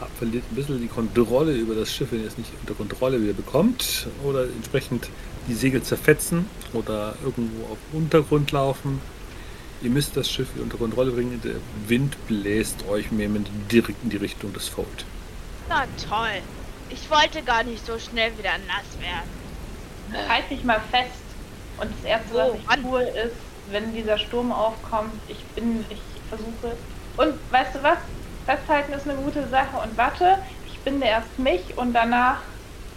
habt, 0.00 0.16
verliert 0.18 0.44
ein 0.50 0.54
bisschen 0.54 0.80
die 0.80 0.88
Kontrolle 0.88 1.52
über 1.52 1.74
das 1.74 1.92
Schiff, 1.92 2.12
wenn 2.12 2.20
ihr 2.20 2.28
es 2.28 2.38
nicht 2.38 2.50
unter 2.60 2.74
Kontrolle 2.74 3.22
wieder 3.22 3.32
bekommt. 3.32 4.06
Oder 4.24 4.44
entsprechend 4.44 5.08
die 5.48 5.54
Segel 5.54 5.82
zerfetzen 5.82 6.46
oder 6.72 7.14
irgendwo 7.24 7.72
auf 7.72 7.78
Untergrund 7.92 8.52
laufen. 8.52 9.00
Ihr 9.80 9.90
müsst 9.90 10.16
das 10.16 10.30
Schiff 10.30 10.52
wieder 10.54 10.64
unter 10.64 10.76
Kontrolle 10.76 11.12
bringen. 11.12 11.40
Der 11.42 11.54
Wind 11.88 12.16
bläst 12.26 12.86
euch 12.88 13.10
mehr 13.12 13.28
direkt 13.70 14.02
in 14.02 14.10
die 14.10 14.16
Richtung 14.16 14.52
des 14.52 14.68
Fold. 14.68 15.04
Na 15.68 15.84
toll. 16.08 16.42
Ich 16.90 17.08
wollte 17.10 17.42
gar 17.42 17.62
nicht 17.62 17.84
so 17.86 17.98
schnell 17.98 18.36
wieder 18.38 18.52
nass 18.66 19.00
werden. 19.00 20.28
Halt 20.28 20.50
dich 20.50 20.64
mal 20.64 20.80
fest. 20.90 21.20
Und 21.80 21.90
das 21.96 22.04
Erste, 22.04 22.34
Wo? 22.34 22.38
was 22.38 22.76
ich 22.76 22.82
tue, 22.82 23.02
ist, 23.02 23.36
wenn 23.70 23.94
dieser 23.94 24.18
Sturm 24.18 24.50
aufkommt, 24.50 25.12
ich 25.28 25.38
bin, 25.54 25.84
ich 25.90 25.98
versuche. 26.28 26.76
Und 27.16 27.34
weißt 27.50 27.74
du 27.74 27.82
was? 27.82 27.98
Festhalten 28.46 28.92
ist 28.92 29.08
eine 29.08 29.18
gute 29.18 29.46
Sache. 29.48 29.76
Und 29.82 29.96
warte, 29.96 30.38
ich 30.66 30.78
binde 30.80 31.06
erst 31.06 31.38
mich 31.38 31.76
und 31.76 31.92
danach 31.92 32.38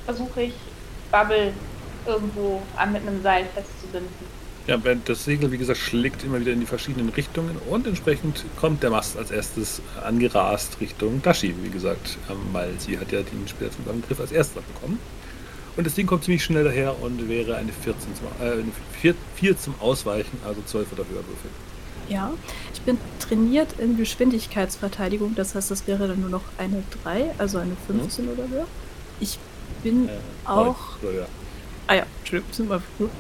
versuche 0.06 0.44
ich 0.44 0.54
Bubble 1.12 1.54
irgendwo 2.06 2.62
an 2.78 2.94
mit 2.94 3.02
einem 3.02 3.22
Seil 3.22 3.46
festzubinden. 3.54 4.42
Ja, 4.68 4.84
wenn 4.84 5.02
das 5.06 5.26
Segel, 5.26 5.52
wie 5.52 5.58
gesagt, 5.58 5.80
schlägt 5.80 6.24
immer 6.24 6.40
wieder 6.40 6.52
in 6.52 6.60
die 6.60 6.66
verschiedenen 6.68 7.10
Richtungen 7.10 7.58
und 7.70 7.88
entsprechend 7.88 8.46
kommt 8.60 8.84
der 8.84 8.92
Mast 8.92 9.18
als 9.18 9.32
erstes 9.32 9.82
angerast 10.04 10.80
Richtung 10.80 11.22
Dashi, 11.24 11.56
wie 11.64 11.70
gesagt, 11.70 12.18
ähm, 12.30 12.38
weil 12.52 12.72
sie 12.78 13.00
hat 13.00 13.12
ja 13.12 13.22
den 13.22 13.48
Spielzugangriff 13.48 14.20
als 14.20 14.32
erstes 14.32 14.62
bekommen. 14.64 15.00
Und 15.78 15.88
das 15.88 15.96
Ding 15.96 16.06
kommt 16.06 16.26
ziemlich 16.26 16.44
schnell 16.44 16.64
daher 16.64 17.02
und 17.02 17.28
wäre 17.28 17.56
eine 17.56 17.72
14 17.72 18.16
zum, 18.16 18.28
äh, 18.46 18.52
eine 18.52 18.72
4, 19.00 19.16
4 19.36 19.58
zum 19.58 19.74
Ausweichen, 19.80 20.38
also 20.46 20.62
12 20.62 20.92
oder 20.94 21.04
höher 21.06 21.26
würfeln. 21.28 21.54
Ja, 22.10 22.32
ich 22.82 22.86
bin 22.86 22.98
trainiert 23.20 23.74
in 23.78 23.96
Geschwindigkeitsverteidigung, 23.98 25.36
das 25.36 25.54
heißt, 25.56 25.70
das 25.70 25.86
wäre 25.88 26.08
dann 26.08 26.20
nur 26.22 26.30
noch 26.30 26.42
eine 26.58 26.84
3, 27.04 27.32
also 27.38 27.60
eine 27.60 27.76
15 27.88 28.28
oder 28.30 28.48
höher. 28.50 28.66
Ich 29.20 29.38
bin 29.84 30.10
Äh, 30.10 30.14
auch. 30.46 30.98
neun. 31.02 31.26
Ah 31.88 31.96
ja, 31.96 32.06
Entschuldigung, 32.20 32.54
sind 32.54 32.70
wir 32.70 32.82
gut. 32.98 33.12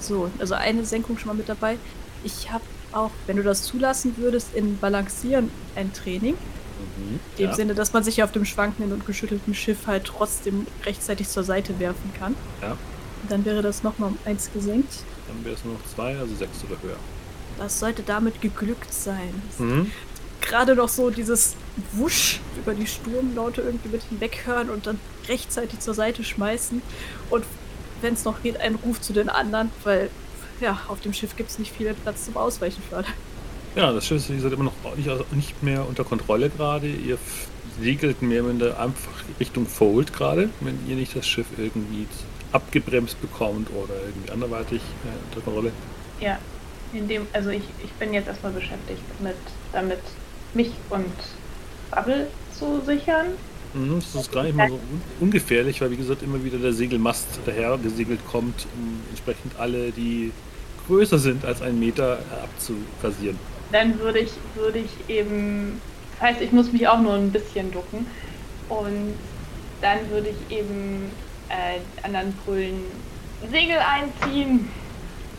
So, 0.00 0.30
also 0.38 0.54
eine 0.54 0.84
Senkung 0.84 1.18
schon 1.18 1.28
mal 1.28 1.34
mit 1.34 1.48
dabei. 1.48 1.76
Ich 2.24 2.50
habe 2.50 2.64
auch, 2.92 3.10
wenn 3.26 3.36
du 3.36 3.42
das 3.42 3.62
zulassen 3.64 4.14
würdest, 4.16 4.54
in 4.54 4.78
Balancieren 4.78 5.50
ein 5.76 5.92
Training. 5.92 6.34
Mhm. 6.34 7.12
In 7.12 7.20
dem 7.38 7.50
Ja. 7.50 7.54
Sinne, 7.54 7.74
dass 7.74 7.92
man 7.92 8.04
sich 8.04 8.22
auf 8.22 8.32
dem 8.32 8.44
schwankenden 8.44 8.92
und 8.92 9.06
geschüttelten 9.06 9.54
Schiff 9.54 9.86
halt 9.86 10.04
trotzdem 10.04 10.66
rechtzeitig 10.84 11.28
zur 11.28 11.42
Seite 11.44 11.78
werfen 11.80 12.12
kann. 12.18 12.34
Ja. 12.62 12.76
Dann 13.28 13.44
wäre 13.44 13.60
das 13.62 13.82
nochmal 13.82 14.10
um 14.10 14.18
eins 14.24 14.50
gesenkt. 14.52 14.92
Dann 15.28 15.44
wäre 15.44 15.54
es 15.54 15.64
nur 15.64 15.74
noch 15.74 15.80
2, 15.94 16.16
also 16.18 16.34
6 16.34 16.50
oder 16.68 16.76
höher. 16.82 16.96
Das 17.58 17.78
sollte 17.78 18.02
damit 18.02 18.40
geglückt 18.40 18.92
sein. 18.92 19.42
Mhm. 19.58 19.90
Gerade 20.40 20.74
noch 20.74 20.88
so 20.88 21.10
dieses 21.10 21.54
Wusch 21.92 22.40
über 22.58 22.74
die 22.74 22.86
Sturmlaute 22.86 23.62
irgendwie 23.62 23.88
mit 23.88 24.02
hinweghören 24.02 24.70
und 24.70 24.86
dann 24.86 24.98
rechtzeitig 25.28 25.80
zur 25.80 25.94
Seite 25.94 26.24
schmeißen. 26.24 26.82
Und 27.30 27.44
wenn 28.00 28.14
es 28.14 28.24
noch 28.24 28.42
geht, 28.42 28.60
einen 28.60 28.74
Ruf 28.76 29.00
zu 29.00 29.12
den 29.12 29.28
anderen, 29.28 29.70
weil 29.84 30.10
ja, 30.60 30.80
auf 30.88 31.00
dem 31.00 31.12
Schiff 31.12 31.36
gibt 31.36 31.50
es 31.50 31.58
nicht 31.58 31.72
viel 31.72 31.92
Platz 31.94 32.26
zum 32.26 32.36
Ausweichen 32.36 32.82
für 32.88 32.98
alle. 32.98 33.06
Ja, 33.74 33.92
das 33.92 34.06
Schiff 34.06 34.18
ist 34.18 34.30
wie 34.30 34.36
gesagt, 34.36 34.52
immer 34.52 34.64
noch 34.64 34.96
nicht, 34.96 35.08
also 35.08 35.24
nicht 35.32 35.62
mehr 35.62 35.88
unter 35.88 36.04
Kontrolle 36.04 36.50
gerade. 36.50 36.88
Ihr 36.88 37.18
segelt 37.80 38.20
mehr 38.22 38.44
oder 38.44 38.78
einfach 38.78 39.12
Richtung 39.40 39.66
Fold 39.66 40.12
gerade, 40.12 40.50
wenn 40.60 40.78
ihr 40.86 40.96
nicht 40.96 41.16
das 41.16 41.26
Schiff 41.26 41.46
irgendwie 41.56 42.06
abgebremst 42.52 43.20
bekommt 43.20 43.70
oder 43.70 43.94
irgendwie 44.06 44.30
anderweitig 44.30 44.82
äh, 44.82 45.28
unter 45.30 45.40
Kontrolle. 45.42 45.72
Ja. 46.20 46.38
In 46.92 47.08
dem, 47.08 47.26
also 47.32 47.50
ich, 47.50 47.62
ich 47.82 47.90
bin 47.92 48.12
jetzt 48.12 48.28
erstmal 48.28 48.52
beschäftigt 48.52 49.02
mit, 49.20 49.36
damit 49.72 49.98
mich 50.54 50.70
und 50.90 51.12
Bubble 51.90 52.28
zu 52.52 52.80
sichern. 52.84 53.28
Mhm, 53.74 54.00
das 54.00 54.14
ist 54.14 54.32
gar 54.32 54.42
nicht 54.42 54.54
mal 54.54 54.68
so 54.68 54.74
un 54.74 55.02
ungefährlich, 55.20 55.80
weil 55.80 55.90
wie 55.90 55.96
gesagt 55.96 56.22
immer 56.22 56.42
wieder 56.44 56.58
der 56.58 56.72
Segelmast 56.72 57.26
daher 57.46 57.78
gesegelt 57.78 58.20
kommt, 58.30 58.66
um 58.76 59.00
entsprechend 59.08 59.58
alle, 59.58 59.90
die 59.90 60.32
größer 60.86 61.18
sind 61.18 61.44
als 61.44 61.62
ein 61.62 61.78
Meter, 61.78 62.18
abzukasieren. 62.42 63.38
Dann 63.70 63.98
würde 63.98 64.18
ich, 64.18 64.32
würde 64.54 64.80
ich 64.80 64.90
eben, 65.08 65.80
das 66.12 66.28
heißt, 66.28 66.42
ich 66.42 66.52
muss 66.52 66.72
mich 66.72 66.86
auch 66.86 67.00
nur 67.00 67.14
ein 67.14 67.32
bisschen 67.32 67.72
ducken 67.72 68.06
und 68.68 69.14
dann 69.80 69.98
würde 70.10 70.28
ich 70.28 70.56
eben 70.58 71.10
äh, 71.48 72.06
anderen 72.06 72.34
Brüllen 72.44 72.82
Segel 73.50 73.78
einziehen. 73.78 74.68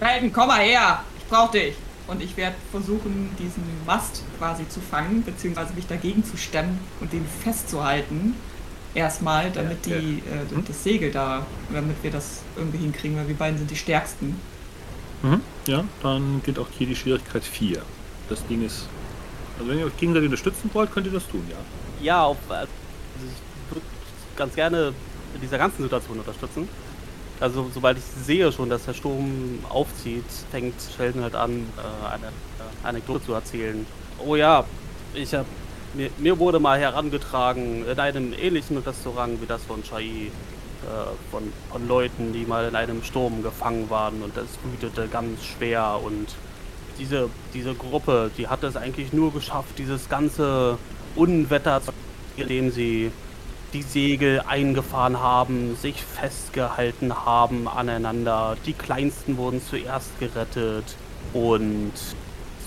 Melden, 0.01 0.33
komm 0.33 0.47
mal 0.47 0.61
her! 0.61 1.03
Ich 1.23 1.29
brauch 1.29 1.51
dich! 1.51 1.75
Und 2.05 2.21
ich 2.21 2.35
werde 2.35 2.55
versuchen, 2.69 3.29
diesen 3.39 3.63
Mast 3.85 4.23
quasi 4.37 4.67
zu 4.67 4.81
fangen, 4.81 5.23
beziehungsweise 5.23 5.73
mich 5.73 5.87
dagegen 5.87 6.23
zu 6.25 6.35
stemmen 6.35 6.77
und 6.99 7.13
den 7.13 7.25
festzuhalten. 7.43 8.35
Erstmal, 8.93 9.49
damit 9.51 9.87
Ja, 9.87 9.95
ja. 9.95 10.01
die, 10.01 10.19
äh, 10.19 10.53
Mhm. 10.55 10.65
das 10.67 10.83
Segel 10.83 11.11
da, 11.11 11.45
damit 11.71 11.95
wir 12.03 12.11
das 12.11 12.41
irgendwie 12.57 12.79
hinkriegen, 12.79 13.17
weil 13.17 13.27
wir 13.29 13.35
beiden 13.35 13.57
sind 13.57 13.71
die 13.71 13.77
stärksten. 13.77 14.35
Mhm. 15.23 15.39
Ja, 15.65 15.85
dann 16.03 16.41
gilt 16.43 16.59
auch 16.59 16.67
hier 16.77 16.87
die 16.87 16.95
Schwierigkeit 16.95 17.43
4. 17.43 17.81
Das 18.27 18.45
Ding 18.47 18.63
ist. 18.65 18.87
Also 19.57 19.69
wenn 19.71 19.79
ihr 19.79 19.85
euch 19.85 19.97
gegenseitig 19.97 20.27
unterstützen 20.27 20.69
wollt, 20.73 20.91
könnt 20.91 21.07
ihr 21.07 21.13
das 21.13 21.27
tun, 21.27 21.43
ja. 21.49 21.55
Ja, 22.03 22.23
auf, 22.25 22.37
also 22.49 22.67
ich 23.15 23.73
würde 23.73 23.85
ganz 24.35 24.53
gerne 24.55 24.93
in 25.35 25.41
dieser 25.41 25.57
ganzen 25.57 25.83
Situation 25.83 26.19
unterstützen. 26.19 26.67
Also 27.43 27.69
sobald 27.73 27.97
ich 27.97 28.05
sehe 28.25 28.49
schon, 28.53 28.69
dass 28.69 28.85
der 28.85 28.93
Sturm 28.93 29.59
aufzieht, 29.67 30.23
fängt 30.49 30.75
Sheldon 30.95 31.23
halt 31.23 31.35
an, 31.35 31.51
äh, 31.51 32.07
eine 32.07 32.27
äh, 32.27 32.87
Anekdote 32.87 33.25
zu 33.25 33.33
erzählen. 33.33 33.85
Oh 34.25 34.37
ja, 34.37 34.63
ich 35.13 35.33
hab, 35.33 35.45
mir, 35.93 36.09
mir 36.19 36.39
wurde 36.39 36.61
mal 36.61 36.79
herangetragen 36.79 37.85
in 37.85 37.99
einem 37.99 38.31
ähnlichen 38.31 38.77
Restaurant 38.77 39.41
wie 39.41 39.45
das 39.45 39.61
von 39.65 39.83
Chai, 39.83 40.03
äh, 40.05 40.31
von, 41.31 41.43
von 41.69 41.85
Leuten, 41.85 42.31
die 42.31 42.45
mal 42.45 42.65
in 42.65 42.77
einem 42.77 43.03
Sturm 43.03 43.43
gefangen 43.43 43.89
waren 43.89 44.21
und 44.21 44.37
das 44.37 44.47
wütete 44.63 45.09
ganz 45.09 45.43
schwer 45.43 45.99
und 46.01 46.27
diese, 46.97 47.29
diese 47.53 47.73
Gruppe, 47.73 48.31
die 48.37 48.47
hat 48.47 48.63
es 48.63 48.77
eigentlich 48.77 49.11
nur 49.11 49.33
geschafft, 49.33 49.77
dieses 49.77 50.07
ganze 50.07 50.77
Unwetter, 51.17 51.81
zu- 51.81 51.91
indem 52.37 52.71
sie 52.71 53.11
die 53.73 53.81
Segel 53.81 54.41
eingefahren 54.41 55.19
haben, 55.19 55.75
sich 55.75 56.03
festgehalten 56.03 57.25
haben 57.25 57.67
aneinander. 57.67 58.55
Die 58.65 58.73
Kleinsten 58.73 59.37
wurden 59.37 59.61
zuerst 59.61 60.19
gerettet 60.19 60.95
und 61.33 61.91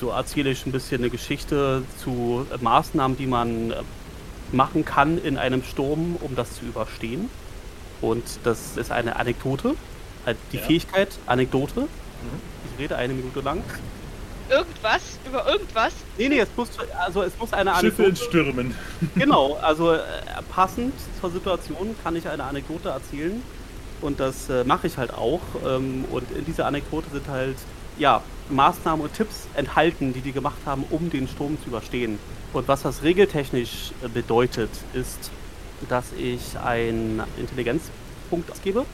so 0.01 0.11
erzähle 0.11 0.51
ich 0.51 0.67
ein 0.67 0.73
bisschen 0.73 1.01
eine 1.01 1.11
Geschichte 1.11 1.83
zu 2.03 2.47
Maßnahmen, 2.61 3.17
die 3.17 3.27
man 3.27 3.71
äh, 3.71 3.77
machen 4.53 4.85
kann 4.85 5.19
in 5.19 5.39
einem 5.39 5.63
Sturm, 5.63 6.17
um 6.21 6.37
das 6.37 6.55
zu 6.57 6.65
überstehen. 6.67 7.31
Und 8.03 8.25
das 8.45 8.77
ist 8.77 8.93
eine 8.93 9.17
Anekdote, 9.17 9.75
halt 10.27 10.37
die 10.53 10.59
Ja. 10.59 10.63
Fähigkeit 10.65 11.19
Anekdote. 11.27 11.89
Ich 12.73 12.79
rede 12.83 12.97
eine 12.97 13.15
Minute 13.15 13.41
lang. 13.41 13.63
Irgendwas? 14.49 15.19
Über 15.27 15.47
irgendwas? 15.49 15.93
Nee, 16.19 16.29
nee, 16.29 16.39
es 16.39 16.49
muss, 16.57 16.69
also 16.99 17.23
es 17.23 17.37
muss 17.39 17.53
eine 17.53 17.75
Schiffe 17.77 18.05
in 18.05 18.09
Anekdote. 18.11 18.25
Stürmen. 18.25 18.75
Genau, 19.15 19.55
also 19.55 19.93
äh, 19.93 20.01
passend 20.51 20.95
zur 21.21 21.31
Situation 21.31 21.97
kann 22.03 22.17
ich 22.17 22.29
eine 22.29 22.45
Anekdote 22.45 22.91
erzählen. 22.91 23.43
Und 24.03 24.21
das 24.21 24.51
äh, 24.51 24.65
mache 24.65 24.87
ich 24.87 24.99
halt 24.99 25.13
auch. 25.15 25.41
Ähm, 25.67 26.05
und 26.11 26.31
in 26.31 26.45
dieser 26.45 26.67
Anekdote 26.67 27.09
sind 27.11 27.29
halt, 27.29 27.57
ja, 27.99 28.23
Maßnahmen 28.51 29.05
und 29.05 29.15
Tipps 29.15 29.49
enthalten, 29.55 30.13
die 30.13 30.21
die 30.21 30.33
gemacht 30.33 30.59
haben, 30.67 30.85
um 30.91 31.11
den 31.11 31.27
Sturm 31.27 31.59
zu 31.63 31.69
überstehen. 31.69 32.19
Und 32.53 32.69
was 32.69 32.83
das 32.83 33.03
regeltechnisch 33.03 33.93
äh, 34.03 34.09
bedeutet, 34.09 34.71
ist, 34.93 35.31
dass 35.89 36.07
ich 36.17 36.59
einen 36.59 37.23
Intelligenzpunkt 37.39 38.51
ausgebe 38.51 38.85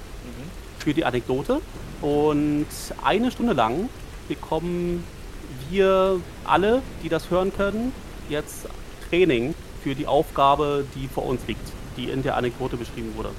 für 0.78 0.94
die 0.94 1.04
Anekdote. 1.04 1.60
Und 2.00 2.66
eine 3.04 3.30
Stunde 3.30 3.52
lang 3.52 3.88
bekommen 4.28 5.04
wir 5.72 6.20
alle, 6.44 6.82
die 7.02 7.08
das 7.08 7.30
hören 7.30 7.52
können, 7.56 7.92
jetzt 8.28 8.66
Training 9.08 9.54
für 9.82 9.94
die 9.94 10.06
Aufgabe, 10.06 10.84
die 10.94 11.08
vor 11.08 11.26
uns 11.26 11.40
liegt, 11.46 11.66
die 11.96 12.08
in 12.10 12.22
der 12.22 12.36
Anekdote 12.36 12.76
beschrieben 12.76 13.12
wurde. 13.16 13.30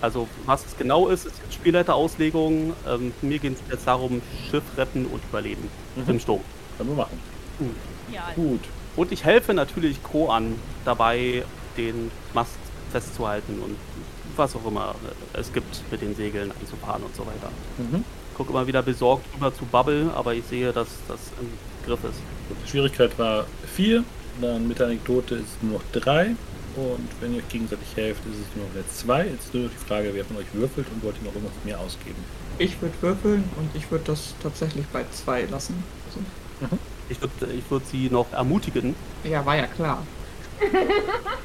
Also 0.00 0.28
was 0.46 0.64
es 0.64 0.76
genau 0.76 1.08
ist, 1.08 1.26
ist 1.26 1.38
jetzt 1.42 1.54
Spielleiterauslegung. 1.54 2.72
Ähm, 2.88 3.12
mir 3.20 3.38
geht 3.40 3.54
es 3.54 3.58
jetzt 3.70 3.86
darum, 3.86 4.22
Schiff 4.50 4.62
retten 4.76 5.06
und 5.06 5.20
überleben 5.28 5.68
Mhm. 5.96 6.04
im 6.10 6.20
Sturm. 6.20 6.40
Können 6.76 6.90
wir 6.90 6.96
machen. 6.96 7.18
Ja. 8.12 8.28
Gut. 8.36 8.60
Und 8.94 9.10
ich 9.10 9.24
helfe 9.24 9.54
natürlich 9.54 10.02
Co 10.02 10.30
an 10.30 10.54
dabei, 10.84 11.44
den 11.76 12.10
Mast 12.34 12.52
festzuhalten 12.92 13.60
und 13.62 13.76
was 14.36 14.54
auch 14.54 14.64
immer 14.66 14.94
es 15.32 15.52
gibt, 15.52 15.82
mit 15.90 16.00
den 16.00 16.14
Segeln 16.14 16.52
anzufahren 16.60 17.02
und 17.02 17.14
so 17.16 17.22
weiter. 17.26 17.50
Mhm. 17.78 18.04
Gucke 18.36 18.50
immer 18.50 18.66
wieder 18.68 18.82
besorgt 18.82 19.24
rüber 19.34 19.52
zu 19.52 19.64
Bubble, 19.64 20.10
aber 20.14 20.34
ich 20.34 20.44
sehe, 20.44 20.72
dass 20.72 20.86
das 21.08 21.18
im 21.88 21.96
Griff 21.96 22.10
ist. 22.10 22.20
Die 22.64 22.70
Schwierigkeit 22.70 23.18
war 23.18 23.46
4, 23.74 24.04
dann 24.40 24.68
mit 24.68 24.78
der 24.78 24.86
Anekdote 24.86 25.36
ist 25.36 25.42
es 25.56 25.62
nur 25.62 25.74
noch 25.80 25.84
3. 25.92 26.34
Und 26.76 27.08
wenn 27.20 27.32
ihr 27.34 27.38
euch 27.38 27.48
gegenseitig 27.48 27.88
helft, 27.96 28.20
ist 28.26 28.34
es 28.48 28.56
nur 28.56 28.66
noch 28.66 28.74
jetzt 28.76 28.98
2. 29.00 29.26
Jetzt 29.26 29.52
nur 29.52 29.64
noch 29.64 29.70
die 29.70 29.84
Frage, 29.88 30.10
wer 30.12 30.24
von 30.24 30.36
euch 30.36 30.46
würfelt 30.52 30.86
und 30.94 31.02
wollt 31.02 31.16
ihr 31.16 31.24
noch 31.26 31.34
irgendwas 31.34 31.56
mehr 31.64 31.80
ausgeben. 31.80 32.16
Ich 32.58 32.80
würde 32.80 32.94
würfeln 33.00 33.44
und 33.56 33.70
ich 33.74 33.90
würde 33.90 34.04
das 34.06 34.34
tatsächlich 34.42 34.86
bei 34.86 35.04
zwei 35.12 35.42
lassen. 35.44 35.82
Also, 36.60 36.78
Ich 37.08 37.20
würde 37.20 37.52
ich 37.52 37.68
würd 37.70 37.86
sie 37.86 38.10
noch 38.10 38.32
ermutigen. 38.32 38.94
ja, 39.24 39.44
war 39.44 39.56
ja 39.56 39.66
klar. 39.66 40.04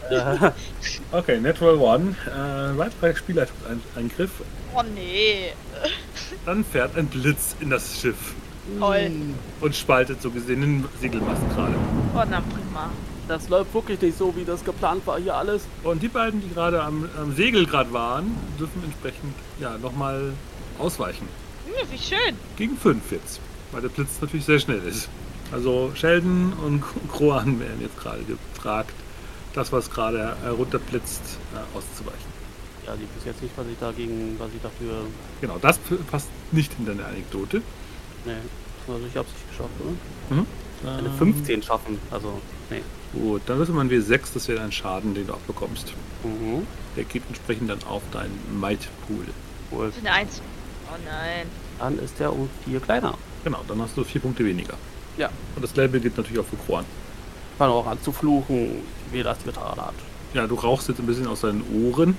Äh, 0.09 0.51
Okay, 1.11 1.39
Natural 1.39 1.75
One. 1.77 2.15
Äh, 2.27 2.77
weiterer 2.77 3.15
Spielleitungseingriff. 3.15 4.31
Oh 4.75 4.81
nee. 4.95 5.53
Dann 6.45 6.65
fährt 6.65 6.97
ein 6.97 7.07
Blitz 7.07 7.55
in 7.59 7.69
das 7.69 7.99
Schiff 7.99 8.33
Toll. 8.79 9.11
und 9.61 9.75
spaltet 9.75 10.21
so 10.21 10.31
gesehen 10.31 10.61
den 10.61 10.85
Segelmast 11.01 11.41
gerade. 11.55 11.73
Oh, 12.15 12.23
na 12.29 12.41
prima. 12.41 12.89
das 13.27 13.49
läuft 13.49 13.73
wirklich 13.73 14.01
nicht 14.01 14.17
so, 14.17 14.35
wie 14.35 14.45
das 14.45 14.63
geplant 14.63 15.05
war 15.05 15.19
hier 15.19 15.35
alles. 15.35 15.65
Und 15.83 16.01
die 16.01 16.07
beiden, 16.07 16.41
die 16.41 16.49
gerade 16.49 16.81
am, 16.81 17.07
am 17.17 17.35
Segel 17.35 17.65
gerade 17.65 17.91
waren, 17.93 18.35
dürfen 18.59 18.83
entsprechend 18.83 19.33
ja 19.59 19.77
nochmal 19.77 20.33
ausweichen. 20.79 21.27
Hm, 21.65 21.91
wie 21.91 21.97
schön. 21.97 22.35
Gegen 22.57 22.77
5 22.77 23.11
jetzt, 23.11 23.39
weil 23.71 23.81
der 23.81 23.89
Blitz 23.89 24.21
natürlich 24.21 24.45
sehr 24.45 24.59
schnell 24.59 24.81
ist. 24.83 25.09
Also 25.51 25.91
Sheldon 25.95 26.53
und 26.65 26.83
Kroan 27.11 27.59
werden 27.59 27.81
jetzt 27.81 27.99
gerade 27.99 28.23
gefragt, 28.23 28.93
das, 29.53 29.71
was 29.71 29.89
gerade 29.91 30.35
herunterblitzt, 30.43 31.21
äh, 31.53 31.77
auszuweichen. 31.77 32.33
Ja, 32.87 32.95
die 32.95 33.05
bis 33.05 33.25
jetzt 33.25 33.41
nicht, 33.41 33.53
was 33.55 33.67
ich 33.67 33.77
dagegen, 33.79 34.35
was 34.39 34.49
ich 34.53 34.61
dafür. 34.61 35.05
Genau, 35.41 35.57
das 35.61 35.79
passt 36.09 36.27
nicht 36.51 36.71
in 36.79 36.85
deine 36.85 37.05
Anekdote. 37.05 37.61
Nee. 38.25 38.33
Also 38.87 39.05
ich 39.07 39.15
hab's 39.15 39.29
nicht 39.31 39.49
geschafft, 39.49 39.71
oder? 39.79 40.45
Eine 40.97 41.07
Ähm, 41.07 41.17
15 41.17 41.63
schaffen. 41.63 41.97
Also, 42.11 42.41
nee. 42.69 42.81
Gut, 43.13 43.41
dann 43.45 43.59
wissen 43.59 43.73
wir 43.75 43.81
ein 43.81 43.89
W6, 43.89 44.33
das 44.33 44.47
wäre 44.47 44.61
ein 44.61 44.71
Schaden, 44.71 45.13
den 45.13 45.27
du 45.27 45.33
auch 45.33 45.39
bekommst. 45.39 45.93
Mhm. 46.23 46.65
Der 46.97 47.03
geht 47.05 47.23
entsprechend 47.27 47.69
dann 47.69 47.81
auf 47.83 48.01
deinen 48.11 48.37
Might 48.59 48.87
Pool. 49.07 49.87
Ist 49.87 49.99
eine 49.99 50.11
Eins. 50.11 50.41
Oh 50.91 50.97
nein. 51.05 51.47
Dann 51.79 51.97
ist 51.99 52.19
der 52.19 52.33
um 52.33 52.49
4 52.65 52.79
kleiner. 52.79 53.17
Genau, 53.43 53.61
dann 53.67 53.81
hast 53.81 53.97
du 53.97 54.03
vier 54.03 54.21
Punkte 54.21 54.45
weniger. 54.45 54.75
Ja. 55.17 55.29
Und 55.55 55.63
das 55.63 55.75
Label 55.75 55.99
gilt 55.99 56.17
natürlich 56.17 56.39
auch 56.39 56.45
für 56.45 56.55
Kroan. 56.57 56.85
Fang 57.57 57.69
auch 57.69 57.85
an 57.87 58.01
zu 58.01 58.11
fluchen, 58.11 58.83
wie 59.11 59.23
das 59.23 59.43
getan 59.43 59.77
hat. 59.77 59.93
Ja, 60.33 60.47
du 60.47 60.55
rauchst 60.55 60.87
jetzt 60.89 60.99
ein 60.99 61.05
bisschen 61.05 61.27
aus 61.27 61.41
deinen 61.41 61.63
Ohren. 61.73 62.17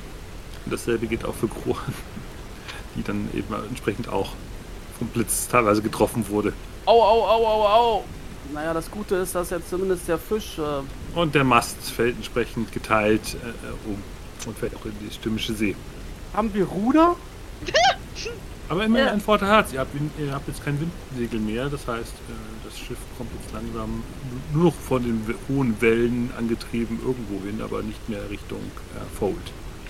Und 0.65 0.73
dasselbe 0.73 1.07
gilt 1.07 1.25
auch 1.25 1.35
für 1.35 1.49
Kroan, 1.49 1.77
die 2.97 3.03
dann 3.03 3.29
eben 3.35 3.53
entsprechend 3.69 4.09
auch 4.09 4.33
vom 4.99 5.09
Blitz 5.09 5.49
teilweise 5.49 5.83
getroffen 5.83 6.27
wurde. 6.29 6.53
Au, 6.87 7.01
au, 7.03 7.23
au, 7.27 7.47
au, 7.47 7.67
au! 7.67 8.05
Naja, 8.53 8.75
das 8.75 8.91
Gute 8.91 9.17
ist, 9.17 9.35
dass 9.35 9.51
jetzt 9.51 9.71
zumindest 9.71 10.07
der 10.07 10.19
Fisch. 10.19 10.59
Äh, 10.59 11.19
Und 11.19 11.35
der 11.35 11.45
Mast 11.45 11.77
fällt 11.91 12.17
entsprechend 12.17 12.71
geteilt 12.73 13.37
äh, 13.43 13.89
um 13.89 13.97
und 14.47 14.59
fällt 14.59 14.77
auch 14.77 14.85
in 14.85 14.93
die 15.01 15.13
stürmische 15.13 15.55
See. 15.55 15.75
haben 16.35 16.53
wir 16.53 16.67
Ruder? 16.67 17.17
Aber 18.69 18.85
immerhin 18.85 19.07
Ja. 19.07 19.13
ein 19.13 19.21
Vorteil 19.21 19.49
hat 19.51 19.73
ihr 19.73 19.81
habt, 19.81 19.91
ihr 20.19 20.33
habt 20.33 20.49
jetzt 20.49 20.65
kein 20.65 20.79
Windsegel 20.81 21.39
mehr, 21.41 21.69
das 21.69 21.87
heißt, 21.87 22.13
äh, 22.13 22.33
das 22.65 22.79
Schiff 22.79 22.97
kommt 23.19 23.31
jetzt 23.41 23.53
langsam 23.53 24.03
nur 24.55 24.65
noch 24.65 24.75
von 24.75 25.03
den 25.03 25.35
hohen 25.49 25.81
Wellen 25.81 26.31
angetrieben 26.39 26.99
irgendwo 27.05 27.45
hin, 27.47 27.61
aber 27.63 27.83
nicht 27.83 28.09
mehr 28.09 28.29
Richtung 28.31 28.61
äh, 28.95 29.19
Fold. 29.19 29.37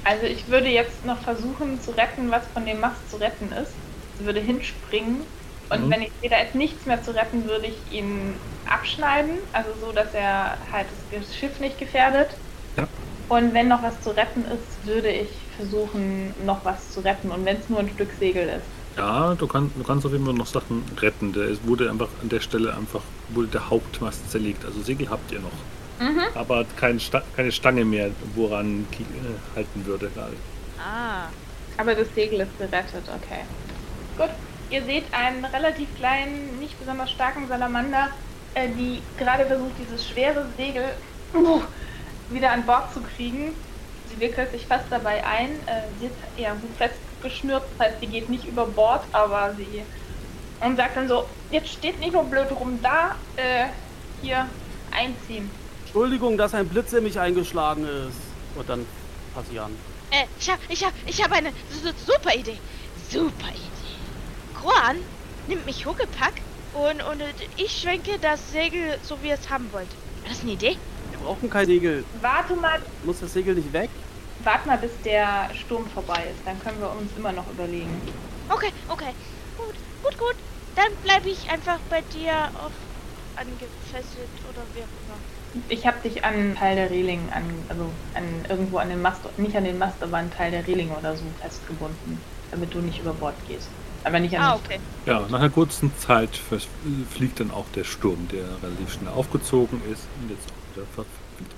Also 0.05 0.27
ich 0.27 0.49
würde 0.49 0.69
jetzt 0.69 1.05
noch 1.07 1.19
versuchen 1.19 1.81
zu 1.81 1.93
retten, 1.93 2.31
was 2.31 2.43
von 2.53 2.67
dem 2.67 2.81
Mast 2.81 3.09
zu 3.11 3.17
retten 3.17 3.47
ist. 3.53 3.73
Ich 4.19 4.27
würde 4.27 4.41
hinspringen 4.41 5.23
und 5.71 5.87
Mhm. 5.87 5.91
wenn 5.91 6.03
ich 6.03 6.11
sehe, 6.21 6.31
da 6.31 6.39
ist 6.39 6.55
nichts 6.55 6.87
mehr 6.87 7.03
zu 7.03 7.15
retten, 7.15 7.47
würde 7.49 7.67
ich 7.67 7.99
ihn 7.99 8.35
abschneiden, 8.69 9.39
also 9.53 9.71
so, 9.81 9.93
dass 9.93 10.13
er 10.15 10.57
halt 10.73 10.87
das 11.11 11.35
Schiff 11.37 11.59
nicht 11.61 11.79
gefährdet. 11.79 12.29
Ja. 12.77 12.87
Und 13.29 13.55
wenn 13.55 13.69
noch 13.69 13.83
was 13.83 14.01
zu 14.03 14.11
retten 14.11 14.45
ist, 14.47 14.87
würde 14.87 15.09
ich 15.09 15.29
versuchen, 15.57 16.35
noch 16.45 16.65
was 16.65 16.91
zu 16.93 17.01
retten 17.01 17.31
und 17.31 17.45
wenn 17.45 17.57
es 17.57 17.69
nur 17.69 17.79
ein 17.81 17.91
Stück 17.95 18.11
Segel 18.19 18.49
ist. 18.49 18.65
Ja, 18.97 19.35
du, 19.35 19.47
kann, 19.49 19.71
du 19.77 19.83
kannst 19.83 20.07
auf 20.07 20.13
jeden 20.13 20.25
Fall 20.25 20.35
noch 20.35 20.47
Sachen 20.47 20.85
retten. 21.01 21.33
Der 21.33 21.47
ist- 21.49 21.67
wurde 21.67 21.91
einfach 21.91 22.09
an 22.23 22.29
der 22.29 22.41
Stelle 22.41 22.73
einfach, 22.77 23.01
wurde 23.31 23.49
der 23.49 23.69
Hauptmast 23.69 24.31
zerlegt. 24.31 24.65
Also 24.65 24.83
Segel 24.83 25.11
habt 25.11 25.33
ihr 25.33 25.41
noch. 25.41 25.51
Mhm. 26.01 26.21
Aber 26.35 26.65
kein 26.77 27.01
Sta 27.01 27.23
keine 27.35 27.51
Stange 27.51 27.85
mehr, 27.85 28.11
woran 28.37 28.87
äh, 28.93 29.57
halten 29.57 29.85
würde 29.87 30.09
gerade. 30.15 30.35
Ah. 30.79 31.29
Aber 31.77 31.95
das 31.95 32.07
Segel 32.15 32.41
ist 32.41 32.57
gerettet, 32.59 33.03
okay. 33.09 33.41
Gut. 34.17 34.31
Ihr 34.71 34.83
seht 34.85 35.05
einen 35.13 35.45
relativ 35.45 35.95
kleinen, 35.97 36.59
nicht 36.59 36.79
besonders 36.79 37.11
starken 37.11 37.47
Salamander, 37.49 38.09
äh, 38.55 38.69
die 38.69 39.03
gerade 39.19 39.45
versucht, 39.47 39.73
dieses 39.79 40.07
schwere 40.09 40.47
Segel 40.57 40.85
uh, 41.35 41.61
wieder 42.31 42.51
an 42.51 42.65
Bord 42.65 42.93
zu 42.93 43.01
kriegen. 43.03 43.55
Sie 44.09 44.21
wickelt 44.21 44.51
sich 44.53 44.67
fast 44.67 44.85
dabei 44.91 45.25
ein. 45.27 45.51
Äh, 45.67 45.83
sie 46.01 46.07
ist 46.07 46.15
ja 46.37 46.55
gut 46.55 46.71
festgeschnürt, 46.79 47.63
das 47.79 47.89
heißt, 47.89 48.01
sie 48.01 48.07
geht 48.07 48.31
nicht 48.31 48.47
über 48.47 48.67
Bord, 48.67 49.03
aber 49.13 49.55
sie. 49.57 49.83
Und 50.61 50.77
sagt 50.77 50.97
dann 50.97 51.09
so: 51.09 51.27
Jetzt 51.51 51.69
steht 51.69 52.01
nicht 52.01 52.13
nur 52.13 52.25
blöd 52.25 52.51
rum 52.53 52.79
da, 52.83 53.17
äh, 53.37 53.67
hier 54.23 54.49
einziehen. 54.93 55.51
Entschuldigung, 55.85 56.39
dass 56.39 56.55
ein 56.55 56.67
Blitz 56.69 56.93
in 56.93 57.05
mich 57.05 57.19
eingeschlagen 57.21 57.85
ist. 57.87 58.17
Und 58.57 58.69
dann 58.69 58.87
passe 59.35 59.49
ich 59.53 59.61
an. 59.61 59.73
Äh, 60.11 60.25
ich 60.41 60.49
hab, 60.51 60.59
ich 60.69 60.85
hab, 60.85 60.93
ich 61.07 61.23
hab 61.23 61.33
eine 61.33 61.51
su- 61.71 61.89
su- 61.89 62.13
super 62.13 62.35
Idee. 62.35 62.57
Super 63.11 63.49
Idee. 63.51 63.74
Juan 64.65 64.97
nimmt 65.47 65.67
mich 65.67 65.85
Huckepack 65.85 66.41
und, 66.73 67.03
und 67.03 67.23
ich 67.57 67.71
schwenke 67.71 68.19
das 68.19 68.51
Segel 68.51 68.99
so, 69.03 69.23
wie 69.23 69.29
ihr 69.29 69.35
es 69.35 69.51
haben 69.51 69.71
wollt. 69.73 69.91
War 70.23 70.31
das 70.31 70.41
eine 70.41 70.53
Idee? 70.53 70.79
Wir 71.11 71.19
brauchen 71.19 71.51
kein 71.51 71.67
Segel. 71.67 72.03
Warte 72.23 72.55
mal, 72.57 72.81
Muss 73.05 73.21
das 73.21 73.35
Segel 73.35 73.55
nicht 73.57 73.73
weg? 73.75 73.91
warte 74.43 74.67
mal, 74.67 74.79
bis 74.79 74.91
der 75.05 75.51
Sturm 75.55 75.87
vorbei 75.91 76.25
ist. 76.31 76.41
Dann 76.47 76.59
können 76.61 76.81
wir 76.81 76.91
uns 76.91 77.11
immer 77.17 77.33
noch 77.33 77.49
überlegen. 77.51 77.91
Okay, 78.49 78.71
okay. 78.89 79.13
Gut, 79.59 79.75
gut, 80.03 80.19
gut. 80.19 80.37
Dann 80.77 80.93
bleibe 81.03 81.29
ich 81.29 81.51
einfach 81.51 81.79
bei 81.91 82.01
dir 82.01 82.33
auf 82.55 82.73
angefesselt 83.37 84.29
oder 84.49 84.63
wie 84.75 84.81
auch 84.81 84.97
immer. 85.05 85.65
Ich 85.69 85.87
habe 85.87 85.97
dich 86.09 86.25
an 86.25 86.35
einen 86.35 86.57
Teil 86.57 86.77
der 86.77 86.91
Reling, 86.91 87.21
an, 87.33 87.45
also 87.69 87.85
an 88.15 88.25
irgendwo 88.49 88.79
an 88.79 88.89
den 88.89 89.03
Mast, 89.03 89.21
nicht 89.39 89.57
an 89.57 89.65
den 89.65 89.79
Mast, 89.79 90.03
aber 90.03 90.17
an 90.17 90.25
einen 90.25 90.33
Teil 90.33 90.51
der 90.51 90.67
Reling 90.67 90.91
oder 90.91 91.15
so 91.17 91.25
festgebunden, 91.41 92.19
damit 92.51 92.75
du 92.75 92.79
nicht 92.79 92.99
über 93.01 93.13
Bord 93.13 93.35
gehst. 93.47 93.69
Aber 94.05 94.21
nicht 94.21 94.37
an 94.39 94.43
Ah, 94.43 94.55
okay. 94.57 94.79
Ja, 95.07 95.21
nach 95.29 95.41
einer 95.41 95.51
kurzen 95.51 95.97
Zeit 95.99 96.41
fliegt 97.11 97.41
dann 97.41 97.51
auch 97.51 97.67
der 97.75 97.85
Sturm, 97.85 98.29
der 98.29 98.45
relativ 98.63 98.93
schnell 98.93 99.13
aufgezogen 99.13 99.81
ist 99.91 100.07
und 100.21 100.31
jetzt 100.31 100.49
auch 100.51 100.77
wieder 100.77 100.87
verfliegt. 100.87 101.57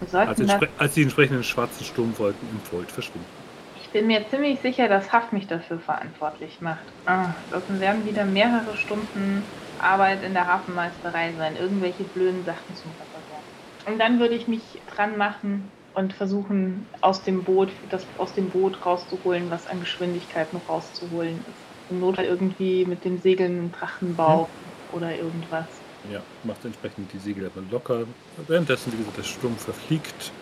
Wir 0.00 0.20
Als, 0.20 0.38
das, 0.78 0.94
die 0.94 1.02
entsprechenden 1.02 1.44
schwarzen 1.44 1.84
Sturmwolken 1.84 2.48
im 2.50 2.60
Fold 2.60 2.90
verschwinden. 2.90 3.26
ich 3.74 3.90
bin 3.90 4.06
mir 4.06 4.26
ziemlich 4.28 4.60
sicher, 4.60 4.88
dass 4.88 5.12
Haft 5.12 5.32
mich 5.32 5.46
dafür 5.46 5.78
verantwortlich 5.78 6.60
macht. 6.60 6.92
Ah, 7.06 7.34
das 7.50 7.62
werden 7.68 8.04
wieder 8.04 8.24
mehrere 8.24 8.76
Stunden 8.76 9.44
Arbeit 9.78 10.22
in 10.24 10.34
der 10.34 10.46
Hafenmeisterei 10.46 11.34
sein, 11.36 11.56
irgendwelche 11.56 12.04
blöden 12.04 12.44
Sachen 12.44 12.74
zu 12.74 12.88
reparieren. 12.88 13.42
Und 13.84 13.98
dann 13.98 14.18
würde 14.20 14.34
ich 14.34 14.48
mich 14.48 14.82
dran 14.86 15.16
machen 15.16 15.70
und 15.94 16.12
versuchen, 16.12 16.86
aus 17.00 17.22
dem 17.22 17.42
Boot, 17.44 17.68
das 17.90 18.06
aus 18.18 18.32
dem 18.34 18.48
Boot 18.50 18.84
rauszuholen, 18.84 19.50
was 19.50 19.66
an 19.66 19.80
Geschwindigkeit 19.80 20.52
noch 20.52 20.68
rauszuholen 20.68 21.36
ist. 21.36 21.90
Im 21.90 22.00
Notfall 22.00 22.24
irgendwie 22.24 22.84
mit 22.84 23.04
dem 23.04 23.20
Segeln 23.20 23.58
einen 23.58 23.72
Drachenbau 23.72 24.48
oder 24.92 25.14
irgendwas. 25.14 25.66
Ja, 26.10 26.20
macht 26.44 26.64
entsprechend 26.64 27.12
die 27.12 27.18
Segel 27.18 27.46
aber 27.46 27.64
locker. 27.70 28.04
Währenddessen, 28.48 28.92
wie 28.92 28.96
gesagt, 28.96 29.18
der 29.18 29.22
Sturm 29.22 29.56
verfliegt. 29.56 30.32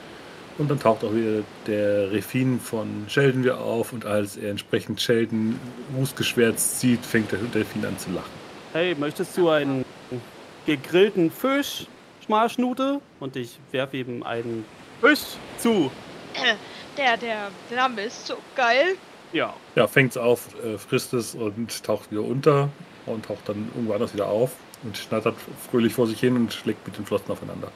Und 0.59 0.71
dann 0.71 0.79
taucht 0.79 1.05
auch 1.05 1.15
wieder 1.15 1.43
der 1.67 2.11
Refin 2.13 2.61
von 2.61 3.05
Sheldon 3.09 3.45
wieder 3.45 3.61
auf. 3.61 3.93
Und 3.93 4.05
als 4.05 4.37
er 4.37 4.51
entsprechend 4.51 5.01
Sheldon 5.01 5.59
rußgeschwärzt 5.97 6.81
sieht, 6.81 7.05
fängt 7.05 7.33
der 7.33 7.39
Delfin 7.39 7.85
an 7.85 7.99
zu 7.99 8.11
lachen. 8.11 8.31
Hey, 8.73 8.95
möchtest 8.95 9.37
du 9.37 9.49
einen 9.49 9.85
gegrillten 10.67 11.31
Fisch, 11.31 11.87
Schmalschnute? 12.25 13.01
Und 13.21 13.37
ich 13.37 13.59
werfe 13.73 13.97
ihm 13.97 14.23
einen 14.23 14.65
Fisch 15.01 15.37
zu. 15.59 15.91
Äh, 16.35 16.55
Der, 16.97 17.17
der 17.17 17.51
Name 17.75 18.03
ist 18.03 18.27
so 18.27 18.35
geil. 18.57 18.97
Ja. 19.33 19.55
Ja, 19.75 19.87
fängt 19.87 20.11
es 20.11 20.17
auf, 20.17 20.49
äh, 20.63 20.77
frisst 20.77 21.15
es 21.15 21.35
und 21.35 21.83
taucht 21.85 22.11
wieder 22.11 22.23
unter. 22.23 22.69
Und 23.07 23.25
taucht 23.27 23.49
dann 23.49 23.71
irgendwo 23.75 23.95
anders 23.95 24.13
wieder 24.13 24.27
auf. 24.29 24.53
Und 24.83 24.97
schnattert 24.97 25.37
fröhlich 25.71 25.95
vor 25.95 26.07
sich 26.07 26.21
hin 26.21 26.37
und 26.37 26.53
schlägt 26.53 26.87
mit 26.87 26.97
den 26.97 27.07
Flossen 27.07 27.31
aufeinander. 27.31 27.71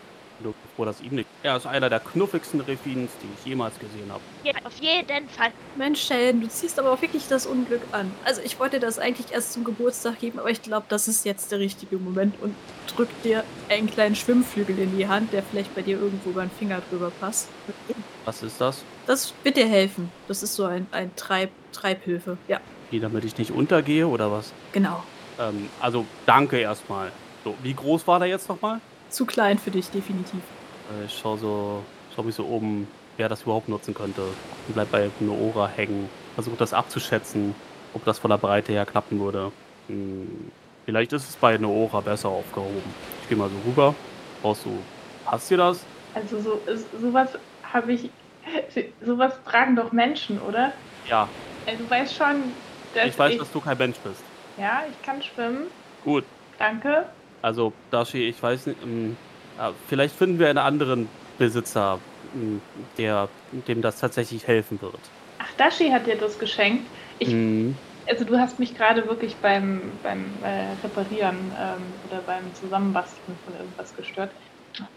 Nur 0.45 0.55
froh, 0.77 0.85
dass 0.85 1.01
ihm 1.01 1.15
nicht. 1.15 1.27
Er 1.43 1.57
ist 1.57 1.67
einer 1.67 1.89
der 1.89 2.01
knuffigsten 2.01 2.61
Refins, 2.61 3.11
die 3.23 3.29
ich 3.39 3.47
jemals 3.47 3.79
gesehen 3.79 4.11
habe. 4.11 4.21
Ja, 4.45 4.53
auf 4.65 4.79
jeden 4.79 5.29
Fall. 5.31 5.53
Mensch, 5.77 6.03
Sheldon, 6.03 6.43
du 6.43 6.49
ziehst 6.49 6.79
aber 6.79 6.93
auch 6.93 7.01
wirklich 7.01 7.27
das 7.29 7.47
Unglück 7.47 7.81
an. 7.93 8.13
Also 8.25 8.43
ich 8.45 8.61
wollte 8.61 8.79
das 8.79 8.99
eigentlich 8.99 9.33
erst 9.33 9.55
zum 9.55 9.65
Geburtstag 9.65 10.19
geben, 10.21 10.39
aber 10.39 10.51
ich 10.51 10.61
glaube, 10.61 10.85
das 10.91 11.09
ist 11.09 11.25
jetzt 11.25 11.51
der 11.51 11.61
richtige 11.61 11.97
Moment 11.97 12.35
und 12.43 12.55
drück 12.95 13.09
dir 13.23 13.43
einen 13.71 13.91
kleinen 13.91 14.15
Schwimmflügel 14.15 14.79
in 14.79 14.97
die 14.99 15.09
Hand, 15.09 15.33
der 15.33 15.43
vielleicht 15.43 15.75
bei 15.75 15.81
dir 15.81 15.99
irgendwo 15.99 16.31
über 16.31 16.43
den 16.43 16.51
Finger 16.51 16.83
drüber 16.91 17.11
passt. 17.21 17.49
Was 18.27 18.43
ist 18.43 18.61
das? 18.61 18.85
Das 19.07 19.33
wird 19.45 19.57
dir 19.57 19.67
helfen. 19.67 20.11
Das 20.29 20.43
ist 20.43 20.55
so 20.55 20.65
ein, 20.65 20.87
ein 20.91 21.11
Treib, 21.17 21.51
Treibhilfe. 21.73 22.37
Ja, 22.49 22.61
Wie, 22.91 23.01
damit 23.01 23.25
ich 23.25 23.39
nicht 23.39 23.51
untergehe 23.51 24.07
oder 24.07 24.31
was? 24.31 24.53
genau. 24.73 25.03
Ähm, 25.39 25.69
also 25.81 26.05
danke 26.27 26.59
erstmal. 26.59 27.11
So, 27.45 27.55
wie 27.63 27.75
groß 27.75 28.07
war 28.07 28.19
der 28.19 28.29
jetzt 28.29 28.49
nochmal? 28.49 28.81
Zu 29.15 29.27
klein 29.27 29.59
für 29.59 29.71
dich, 29.71 29.89
definitiv. 29.91 30.41
Äh, 30.91 31.05
ich 31.07 31.17
schau 31.17 31.37
so, 31.37 31.85
schau 32.15 32.25
mich 32.25 32.35
so 32.35 32.45
oben, 32.47 32.89
wer 33.17 33.29
das 33.29 33.43
überhaupt 33.43 33.69
nutzen 33.69 33.95
könnte. 33.95 34.23
Und 34.23 34.75
bleib 34.75 34.91
bei 34.91 35.09
Noora 35.21 35.69
hängen. 35.69 36.09
Versuche 36.35 36.57
das 36.57 36.75
abzuschätzen, 36.75 37.55
ob 37.95 38.05
das 38.05 38.19
von 38.19 38.31
der 38.31 38.39
Breite 38.39 38.73
her 38.73 38.85
klappen 38.85 39.21
würde. 39.21 39.53
Hm, 39.87 40.51
vielleicht 40.85 41.12
ist 41.12 41.29
es 41.29 41.37
bei 41.37 41.57
Noora 41.59 42.01
besser 42.01 42.29
aufgehoben. 42.29 42.83
Ich 43.23 43.29
gehe 43.29 43.39
mal 43.39 43.49
so 43.49 43.71
rüber. 43.71 43.95
Brauchst 44.43 44.65
du, 44.65 44.77
passt 45.25 45.49
dir 45.49 45.59
das? 45.59 45.85
Also 46.12 46.41
so, 46.41 46.61
sowas 47.01 47.29
habe 47.73 47.93
ich, 47.93 48.11
sowas 49.01 49.33
tragen 49.45 49.77
doch 49.77 49.93
Menschen, 49.93 50.41
oder? 50.41 50.73
Ja, 51.09 51.29
Äh, 51.67 51.77
Du 51.77 51.89
weißt 51.89 52.17
schon, 52.17 52.43
dass 52.97 53.07
ich 53.07 53.17
weiß, 53.19 53.39
dass 53.39 53.53
du 53.53 53.61
kein 53.61 53.79
Mensch 53.79 53.97
bist. 53.99 54.25
Ja, 54.59 54.83
ich 54.91 55.07
kann 55.07 55.23
schwimmen. 55.23 55.69
Gut, 56.05 56.25
Danke. 56.59 57.07
Also 57.45 57.73
Dashi, 57.91 58.29
ich 58.29 58.43
weiß 58.43 58.67
nicht, 58.67 58.79
ähm, 58.83 59.17
vielleicht 59.89 60.17
finden 60.17 60.39
wir 60.39 60.49
einen 60.49 60.59
anderen 60.59 61.09
Besitzer, 61.39 61.99
ähm, 62.35 62.61
der, 62.97 63.29
dem 63.69 63.83
das 63.83 64.01
tatsächlich 64.01 64.47
helfen 64.47 64.81
wird. 64.81 64.99
Ach, 65.39 65.53
Dashi 65.59 65.91
hat 65.91 66.07
dir 66.07 66.17
das 66.17 66.39
geschenkt. 66.39 66.87
Ich, 67.19 67.29
Mhm. 67.29 67.77
also 68.09 68.25
du 68.25 68.39
hast 68.39 68.59
mich 68.59 68.75
gerade 68.75 69.07
wirklich 69.07 69.37
beim, 69.37 69.83
beim 70.03 70.25
äh, 70.43 70.73
Reparieren 70.83 71.37
ähm, 71.61 71.83
oder 72.09 72.21
beim 72.27 72.43
Zusammenbasteln 72.55 73.37
von 73.45 73.55
irgendwas 73.55 73.95
gestört. 73.95 74.31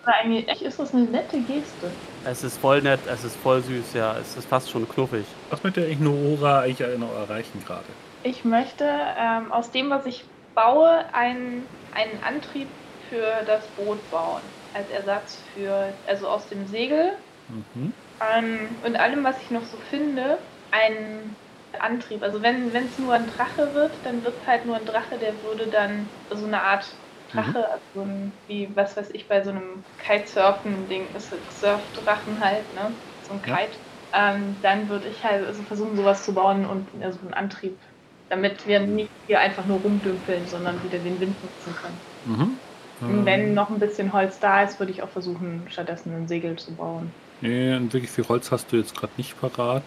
Aber 0.04 0.16
eigentlich 0.16 0.62
ist 0.64 0.80
das 0.80 0.94
eine 0.94 1.04
nette 1.04 1.38
Geste. 1.42 1.92
Es 2.26 2.44
ist 2.44 2.58
voll 2.60 2.82
nett, 2.82 3.02
es 3.12 3.24
ist 3.24 3.36
voll 3.36 3.62
süß, 3.62 3.94
ja, 3.94 4.16
es 4.18 4.36
ist 4.38 4.48
fast 4.48 4.72
schon 4.72 4.88
knuffig. 4.90 5.26
Was 5.50 5.64
möchte 5.64 5.82
eigentlich 5.84 6.00
Noora 6.00 6.62
eigentlich 6.62 6.98
noch 6.98 7.14
erreichen 7.14 7.62
gerade? 7.66 7.86
Ich 8.24 8.44
möchte 8.44 8.86
ähm, 9.20 9.52
aus 9.52 9.70
dem, 9.70 9.90
was 9.92 10.06
ich 10.08 10.24
baue, 10.58 11.14
einen, 11.16 11.70
einen 11.92 12.24
Antrieb 12.24 12.80
für 12.98 13.44
das 13.46 13.76
Boot 13.76 14.10
bauen. 14.12 14.54
Als 14.74 14.90
Ersatz 14.92 15.38
für, 15.54 16.02
also 16.08 16.30
aus 16.30 16.50
dem 16.50 16.68
Segel 16.68 17.20
Mhm. 17.50 17.92
ähm, 18.20 18.82
und 18.84 18.96
allem, 18.96 19.24
was 19.24 19.42
ich 19.42 19.52
noch 19.52 19.64
so 19.66 19.80
finde, 19.80 20.50
einen 20.72 21.38
Antrieb. 21.80 22.24
Also 22.24 22.42
wenn 22.42 22.76
es 22.76 22.98
nur 22.98 23.14
ein 23.14 23.28
Drache 23.28 23.74
wird, 23.74 24.06
dann 24.06 24.24
wird 24.24 24.42
es 24.42 24.48
halt 24.48 24.66
nur 24.66 24.76
ein 24.78 24.86
Drache, 24.86 25.20
der 25.20 25.42
würde 25.44 25.70
dann 25.70 26.12
so 26.30 26.46
eine 26.46 26.62
Art 26.64 27.00
Drache, 27.28 27.70
also 27.72 27.86
so 27.94 28.02
ein, 28.06 28.42
wie, 28.46 28.76
was 28.76 28.96
weiß 28.98 29.10
ich, 29.12 29.28
bei 29.28 29.44
so 29.44 29.52
einem 29.52 29.86
Kitesurfen-Ding, 29.98 31.14
ist 31.16 31.30
Surfdrachen 31.52 32.40
halt, 32.40 32.72
ne? 32.74 33.02
So 33.22 33.34
ein 33.34 33.42
Ja. 33.44 33.58
Kite. 33.58 33.80
Ähm, 34.14 34.62
dann 34.62 34.88
würde 34.90 35.10
ich 35.10 35.24
halt 35.26 35.46
also 35.46 35.64
versuchen, 35.64 35.96
sowas 35.98 36.24
zu 36.24 36.34
bauen 36.34 36.66
und 36.66 36.94
also 37.04 37.20
einen 37.22 37.34
Antrieb, 37.34 37.82
damit 38.30 38.68
wir 38.68 38.80
nicht 38.80 39.10
hier 39.28 39.40
einfach 39.40 39.66
nur 39.66 39.80
rumdümpeln, 39.80 40.48
sondern 40.48 40.82
wieder 40.84 40.98
den 41.00 41.20
Wind 41.20 41.36
nutzen 41.44 41.76
können. 41.82 41.98
Mhm. 42.38 42.58
Und 43.00 43.26
wenn 43.26 43.54
noch 43.54 43.70
ein 43.70 43.80
bisschen 43.80 44.12
Holz 44.12 44.40
da 44.40 44.64
ist, 44.64 44.80
würde 44.80 44.92
ich 44.92 45.04
auch 45.04 45.10
versuchen, 45.10 45.62
stattdessen 45.70 46.14
ein 46.16 46.28
Segel 46.28 46.56
zu 46.56 46.72
bauen. 46.74 47.12
Nee, 47.42 47.76
und 47.76 47.94
wirklich 47.94 48.10
viel 48.12 48.28
Holz 48.28 48.52
hast 48.52 48.72
du 48.72 48.78
jetzt 48.78 48.96
gerade 48.96 49.14
nicht 49.18 49.40
parat. 49.40 49.84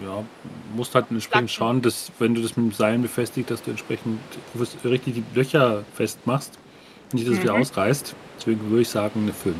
Ja, 0.00 0.24
musst 0.74 0.96
halt 0.96 1.06
entsprechend 1.10 1.50
schauen, 1.52 1.80
dass 1.80 2.10
wenn 2.18 2.34
du 2.34 2.42
das 2.42 2.56
mit 2.56 2.66
dem 2.66 2.72
Seilen 2.72 3.02
befestigt, 3.02 3.50
dass 3.52 3.62
du 3.62 3.70
entsprechend 3.70 4.18
richtig 4.84 5.14
die 5.14 5.24
Löcher 5.34 5.84
festmachst. 5.94 6.58
Nicht, 7.12 7.28
dass 7.28 7.34
es 7.34 7.42
wieder 7.42 7.54
Mhm. 7.54 7.60
ausreißt. 7.60 8.14
Deswegen 8.38 8.68
würde 8.68 8.82
ich 8.82 8.88
sagen 8.88 9.20
eine 9.22 9.32
5. 9.32 9.54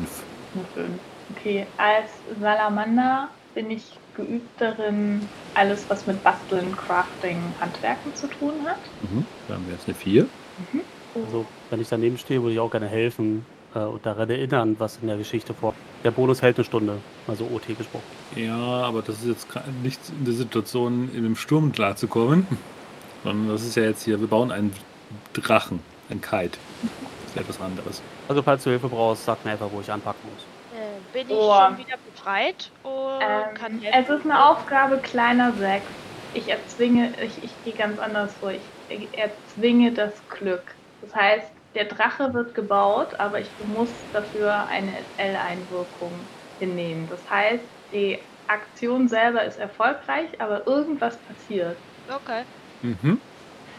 Eine 0.55 0.65
fünf. 0.73 0.99
Okay, 1.37 1.65
als 1.77 2.09
Salamander 2.41 3.29
bin 3.55 3.71
ich 3.71 3.83
geübt 4.15 4.49
darin, 4.61 5.27
alles, 5.55 5.85
was 5.89 6.05
mit 6.07 6.23
Basteln, 6.23 6.75
Crafting, 6.75 7.41
Handwerken 7.59 8.13
zu 8.15 8.27
tun 8.27 8.53
hat. 8.65 8.77
Mhm. 9.01 9.25
Dann 9.47 9.65
wäre 9.67 9.77
es 9.79 9.85
eine 9.85 9.95
4. 9.95 10.25
Also, 11.15 11.45
wenn 11.69 11.81
ich 11.81 11.89
daneben 11.89 12.17
stehe, 12.17 12.41
würde 12.41 12.53
ich 12.53 12.59
auch 12.59 12.71
gerne 12.71 12.87
helfen. 12.87 13.45
äh, 13.75 13.79
und 13.79 14.05
daran 14.05 14.29
erinnern, 14.29 14.75
was 14.77 14.99
in 15.01 15.07
der 15.07 15.17
Geschichte 15.17 15.53
vor. 15.55 15.73
Der 16.03 16.11
Bonus 16.11 16.43
hält 16.43 16.57
eine 16.57 16.63
Stunde, 16.65 16.97
also 17.27 17.45
OT 17.45 17.75
gesprochen. 17.75 18.03
Ja, 18.35 18.55
aber 18.55 19.01
das 19.01 19.19
ist 19.23 19.27
jetzt 19.27 19.47
nicht 19.81 19.99
in 20.09 20.25
der 20.25 20.33
Situation, 20.35 21.09
in 21.11 21.23
dem 21.23 21.35
Sturm 21.35 21.71
klarzukommen. 21.71 22.45
Sondern 23.23 23.49
das 23.49 23.63
ist 23.63 23.75
ja 23.75 23.83
jetzt 23.83 24.03
hier, 24.03 24.19
wir 24.19 24.27
bauen 24.27 24.51
einen 24.51 24.73
Drachen, 25.33 25.79
ein 26.11 26.21
Kite. 26.21 26.59
Das 27.23 27.31
ist 27.31 27.37
etwas 27.37 27.61
anderes. 27.61 28.01
Also 28.27 28.43
falls 28.43 28.63
du 28.63 28.69
Hilfe 28.69 28.89
brauchst, 28.89 29.25
sag 29.25 29.43
mir 29.43 29.51
einfach, 29.53 29.69
wo 29.71 29.81
ich 29.81 29.91
anpacken 29.91 30.21
muss. 30.31 30.43
Äh, 30.79 30.99
bin 31.11 31.27
ich 31.29 31.35
Oh. 31.35 31.53
schon 31.65 31.77
wieder 31.79 31.97
befreit? 32.23 32.73
Ähm, 33.19 33.61
es 33.91 34.09
ist 34.09 34.23
eine 34.25 34.45
Aufgabe 34.49 35.01
kleiner 35.01 35.55
sechs. 35.55 35.93
Ich 36.31 36.49
erzwinge, 36.49 37.21
ich, 37.23 37.43
ich 37.43 37.61
gehe 37.61 37.73
ganz 37.73 37.99
anders 37.99 38.37
vor. 38.37 38.51
Ich 38.51 38.75
erzwinge 38.87 39.93
das 39.93 40.27
Glück. 40.27 40.77
Das 41.01 41.13
heißt, 41.15 41.53
der 41.75 41.85
Drache 41.85 42.33
wird 42.33 42.53
gebaut, 42.55 43.19
aber 43.19 43.39
ich 43.39 43.57
muss 43.59 44.09
dafür 44.09 44.67
eine 44.67 44.97
SL-Einwirkung 44.99 46.31
hinnehmen. 46.57 47.07
Das 47.07 47.29
heißt, 47.29 47.69
die 47.91 48.31
Aktion 48.47 49.07
selber 49.07 49.43
ist 49.45 49.57
erfolgreich, 49.57 50.41
aber 50.41 50.67
irgendwas 50.67 51.21
passiert. 51.21 51.83
Okay. 52.09 52.45
Mhm. 52.83 53.23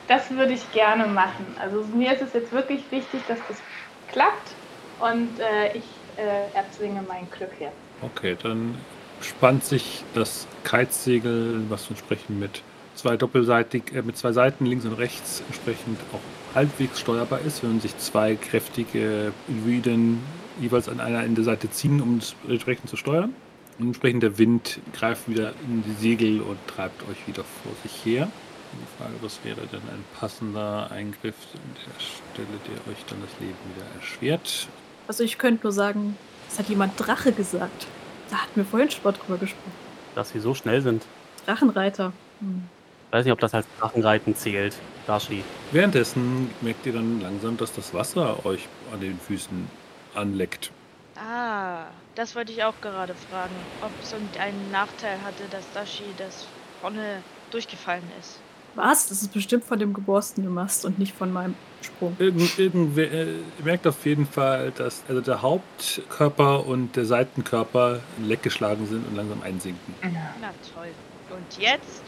Das 0.07 0.31
würde 0.31 0.53
ich 0.55 0.71
gerne 0.73 1.07
machen. 1.07 1.59
Also 1.59 1.85
mir 1.95 2.13
ist 2.15 2.23
es 2.23 2.33
jetzt 2.33 2.53
wirklich 2.53 2.91
wichtig, 2.91 3.25
dass 3.27 3.45
das 3.47 3.67
klappt 4.07 4.59
und 4.97 5.39
äh, 5.41 5.73
ich 5.77 6.07
äh, 6.17 6.51
erzwinge 6.53 7.03
mein 7.03 7.29
Glück 7.31 7.61
jetzt. 7.61 7.84
Okay, 8.03 8.37
dann 8.43 8.75
spannt 9.21 9.65
sich 9.65 10.05
das 10.15 10.47
Kitesegel, 10.65 11.63
was 11.69 11.89
entsprechend 11.89 12.39
mit 12.41 12.63
zwei 12.95 13.17
doppelseitig, 13.17 13.95
äh, 13.95 14.03
mit 14.03 14.17
zwei 14.17 14.33
Seiten 14.33 14.67
links 14.67 14.85
und 14.85 14.95
rechts 14.95 15.43
entsprechend 15.49 15.99
auch 16.13 16.55
halbwegs 16.55 17.01
steuerbar 17.01 17.41
ist, 17.41 17.63
wenn 17.63 17.81
sich 17.81 17.97
zwei 17.99 18.37
kräftige 18.37 19.33
Druiden 19.49 20.21
jeweils 20.61 20.89
an 20.89 21.01
einer 21.01 21.25
Ende 21.25 21.43
Seite 21.43 21.71
ziehen, 21.71 22.01
um 22.01 22.19
es 22.19 22.37
entsprechend 22.49 22.89
zu 22.89 22.97
steuern. 22.97 23.35
Und 23.79 23.87
entsprechend 23.87 24.23
der 24.23 24.39
Wind 24.39 24.79
greift 24.93 25.29
wieder 25.29 25.53
in 25.67 25.83
die 25.83 25.95
Segel 26.01 26.41
und 26.41 26.59
treibt 26.69 27.03
euch 27.09 27.27
wieder 27.27 27.43
vor 27.43 27.73
sich 27.83 28.05
her. 28.05 28.29
Die 28.73 29.03
Frage, 29.03 29.15
was 29.21 29.41
wäre 29.45 29.67
denn 29.67 29.81
ein 29.81 30.05
passender 30.19 30.91
Eingriff 30.91 31.35
an 31.55 31.61
der 31.75 32.01
Stelle, 32.01 32.59
der 32.69 32.93
euch 32.93 33.05
dann 33.09 33.21
das 33.21 33.31
Leben 33.41 33.57
wieder 33.75 33.87
erschwert? 34.01 34.69
Also 35.07 35.23
ich 35.23 35.39
könnte 35.39 35.65
nur 35.65 35.73
sagen, 35.73 36.17
es 36.55 36.61
hat 36.61 36.69
jemand 36.69 36.93
Drache 36.97 37.33
gesagt. 37.33 37.89
Da 38.31 38.37
hatten 38.37 38.55
wir 38.55 38.65
vorhin 38.65 38.89
schon 38.89 39.03
mal 39.03 39.13
drüber 39.13 39.39
gesprochen. 39.39 39.73
Dass 40.15 40.31
sie 40.31 40.39
so 40.39 40.55
schnell 40.55 40.81
sind. 40.83 41.05
Drachenreiter. 41.47 42.13
Hm. 42.39 42.63
Ich 43.09 43.13
weiß 43.13 43.25
nicht, 43.25 43.33
ob 43.33 43.41
das 43.41 43.55
als 43.55 43.67
Drachenreiten 43.81 44.37
zählt. 44.37 44.77
Dashi. 45.09 45.43
Währenddessen 45.73 46.51
merkt 46.61 46.87
ihr 46.87 46.93
dann 46.93 47.21
langsam, 47.21 47.57
dass 47.57 47.73
das 47.73 47.93
Wasser 47.93 48.47
euch 48.47 48.69
an 48.93 49.01
den 49.01 49.19
Füßen 49.19 49.69
anleckt. 50.15 50.71
Ah, 51.17 51.87
das 52.15 52.37
wollte 52.37 52.53
ich 52.53 52.63
auch 52.63 52.81
gerade 52.81 53.15
fragen. 53.31 53.55
Ob 53.83 53.91
es 54.01 54.15
einen 54.41 54.71
Nachteil 54.71 55.19
hatte, 55.25 55.43
dass 55.51 55.65
Dashi 55.73 56.05
das 56.19 56.47
vorne 56.81 57.21
durchgefallen 57.51 58.05
ist. 58.21 58.39
Was? 58.75 59.09
Das 59.09 59.23
ist 59.23 59.33
bestimmt 59.33 59.65
von 59.65 59.79
dem 59.79 59.93
geborstenen 59.93 60.53
Mast 60.53 60.85
und 60.85 60.99
nicht 60.99 61.15
von 61.15 61.33
meinem 61.33 61.55
Sprung. 61.83 62.17
Irgend, 62.19 62.59
irgendwer 62.59 63.13
äh, 63.13 63.27
ihr 63.59 63.65
merkt 63.65 63.87
auf 63.87 64.05
jeden 64.05 64.27
Fall, 64.27 64.73
dass 64.73 65.03
also 65.09 65.21
der 65.21 65.43
Hauptkörper 65.43 66.67
und 66.67 66.97
der 66.97 67.05
Seitenkörper 67.05 68.01
leckgeschlagen 68.23 68.87
sind 68.87 69.07
und 69.07 69.17
langsam 69.17 69.43
einsinken. 69.43 69.95
Na 70.03 70.51
toll. 70.75 70.89
Und 71.31 71.59
jetzt? 71.63 72.03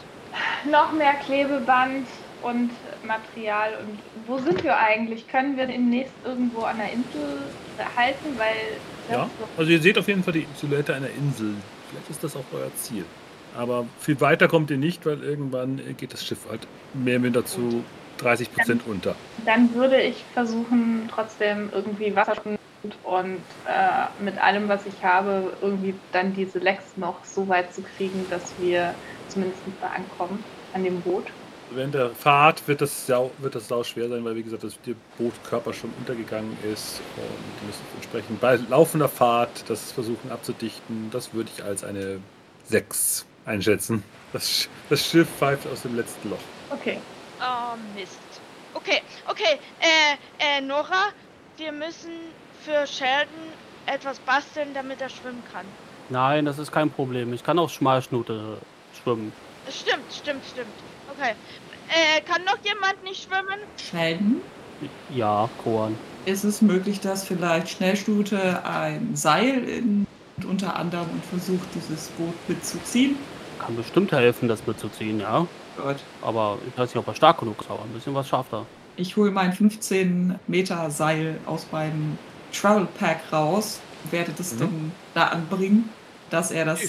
Noch 0.69 0.91
mehr 0.91 1.13
Klebeband 1.25 2.07
und 2.43 2.71
Material. 3.05 3.69
Und 3.81 3.99
wo 4.27 4.37
sind 4.37 4.63
wir 4.63 4.77
eigentlich? 4.77 5.27
Können 5.27 5.57
wir 5.57 5.67
demnächst 5.67 6.13
irgendwo 6.25 6.61
an 6.61 6.77
der 6.77 6.91
Insel 6.91 7.39
halten? 7.95 8.37
Weil 8.37 8.79
Ja, 9.11 9.29
also 9.57 9.71
ihr 9.71 9.81
seht 9.81 9.97
auf 9.97 10.07
jeden 10.07 10.23
Fall 10.23 10.33
die 10.33 10.47
Silhouette 10.55 10.93
einer 10.93 11.09
Insel. 11.09 11.55
Vielleicht 11.89 12.09
ist 12.09 12.23
das 12.23 12.35
auch 12.35 12.43
euer 12.53 12.73
Ziel. 12.75 13.05
Aber 13.57 13.85
viel 13.99 14.21
weiter 14.21 14.47
kommt 14.47 14.69
ihr 14.69 14.77
nicht, 14.77 15.05
weil 15.05 15.23
irgendwann 15.23 15.81
geht 15.97 16.13
das 16.13 16.23
Schiff 16.23 16.47
halt 16.49 16.67
mehr 16.93 17.15
oder 17.15 17.23
minder 17.23 17.45
zu 17.45 17.83
30 18.19 18.53
Prozent 18.53 18.81
unter. 18.87 19.15
dann 19.45 19.73
würde 19.73 20.01
ich 20.01 20.23
versuchen, 20.33 21.09
trotzdem 21.13 21.69
irgendwie 21.73 22.15
Wasser 22.15 22.35
und 23.03 23.37
äh, 23.67 24.23
mit 24.23 24.41
allem, 24.41 24.69
was 24.69 24.85
ich 24.85 25.03
habe, 25.03 25.53
irgendwie 25.61 25.93
dann 26.11 26.33
diese 26.33 26.59
Lecks 26.59 26.95
noch 26.95 27.23
so 27.25 27.47
weit 27.47 27.73
zu 27.73 27.81
kriegen, 27.81 28.25
dass 28.29 28.53
wir 28.59 28.93
zumindest 29.27 29.61
da 29.81 29.87
ankommen 29.87 30.43
an 30.73 30.83
dem 30.83 31.01
Boot. 31.01 31.25
Während 31.71 31.95
der 31.95 32.11
Fahrt 32.11 32.65
wird 32.67 32.81
das, 32.81 33.07
sau, 33.07 33.31
wird 33.39 33.55
das 33.55 33.67
sau 33.67 33.83
schwer 33.83 34.07
sein, 34.07 34.23
weil 34.23 34.35
wie 34.35 34.43
gesagt, 34.43 34.63
das 34.63 34.79
der 34.85 34.93
Bootkörper 35.17 35.73
schon 35.73 35.91
untergegangen 35.99 36.55
ist 36.71 37.01
und 37.17 37.61
die 37.61 37.65
müssen 37.65 37.83
entsprechend 37.95 38.39
bei 38.39 38.57
laufender 38.69 39.09
Fahrt 39.09 39.65
das 39.67 39.91
versuchen 39.91 40.31
abzudichten. 40.31 41.09
Das 41.11 41.33
würde 41.33 41.49
ich 41.53 41.63
als 41.63 41.83
eine 41.83 42.19
6 42.65 43.25
einschätzen. 43.47 44.03
Das, 44.33 44.43
Sch- 44.49 44.67
das 44.89 45.05
Schiff 45.05 45.27
pfeift 45.39 45.65
aus 45.67 45.81
dem 45.81 45.95
letzten 45.95 46.29
Loch. 46.29 46.37
Okay. 46.69 46.99
Oh, 47.39 47.75
Mist. 47.97 48.19
Okay, 48.73 49.01
okay. 49.27 49.57
Äh, 49.79 50.57
äh, 50.57 50.61
Nora, 50.61 51.09
wir 51.57 51.71
müssen 51.71 52.11
für 52.63 52.85
Sheldon 52.85 53.27
etwas 53.85 54.19
basteln, 54.19 54.69
damit 54.73 55.01
er 55.01 55.09
schwimmen 55.09 55.41
kann. 55.51 55.65
Nein, 56.09 56.45
das 56.45 56.59
ist 56.59 56.71
kein 56.71 56.89
Problem. 56.89 57.33
Ich 57.33 57.43
kann 57.43 57.57
auch 57.57 57.69
Schmalschnute 57.69 58.57
schwimmen. 59.01 59.31
Stimmt, 59.69 60.13
stimmt, 60.13 60.43
stimmt. 60.51 60.67
Okay. 61.17 61.31
Äh, 61.89 62.21
kann 62.21 62.43
noch 62.43 62.57
jemand 62.63 63.01
nicht 63.03 63.23
schwimmen? 63.23 63.59
Sheldon, 63.77 64.41
Ja, 65.09 65.49
Koan. 65.63 65.97
ist 66.25 66.43
es 66.43 66.61
möglich, 66.61 66.99
dass 66.99 67.23
vielleicht 67.25 67.69
Schnellstute 67.69 68.63
ein 68.65 69.15
Seil 69.15 69.63
in, 69.63 70.05
unter 70.47 70.75
anderem 70.75 71.09
und 71.11 71.25
versucht, 71.25 71.67
dieses 71.75 72.09
Boot 72.09 72.33
mitzuziehen? 72.47 73.17
Kann 73.59 73.75
bestimmt 73.75 74.11
helfen, 74.11 74.47
das 74.47 74.65
mitzuziehen, 74.65 75.19
ja. 75.19 75.47
Gut. 75.77 75.97
Aber 76.21 76.57
ich 76.67 76.77
weiß 76.77 76.89
nicht, 76.89 76.97
ob 76.97 77.07
er 77.07 77.15
stark 77.15 77.39
genug 77.39 77.61
ist, 77.61 77.69
aber 77.69 77.83
ein 77.83 77.89
bisschen 77.89 78.13
was 78.13 78.27
schafft 78.27 78.53
er. 78.53 78.65
Ich 78.95 79.15
hole 79.15 79.31
mein 79.31 79.53
15 79.53 80.39
Meter 80.47 80.89
Seil 80.89 81.37
aus 81.45 81.67
meinem 81.71 82.17
Travel 82.51 82.87
Pack 82.99 83.19
raus, 83.31 83.79
werde 84.09 84.31
das 84.35 84.53
Mhm. 84.55 84.59
dann 84.59 84.91
da 85.13 85.23
anbringen, 85.27 85.89
dass 86.29 86.51
er 86.51 86.65
das 86.65 86.79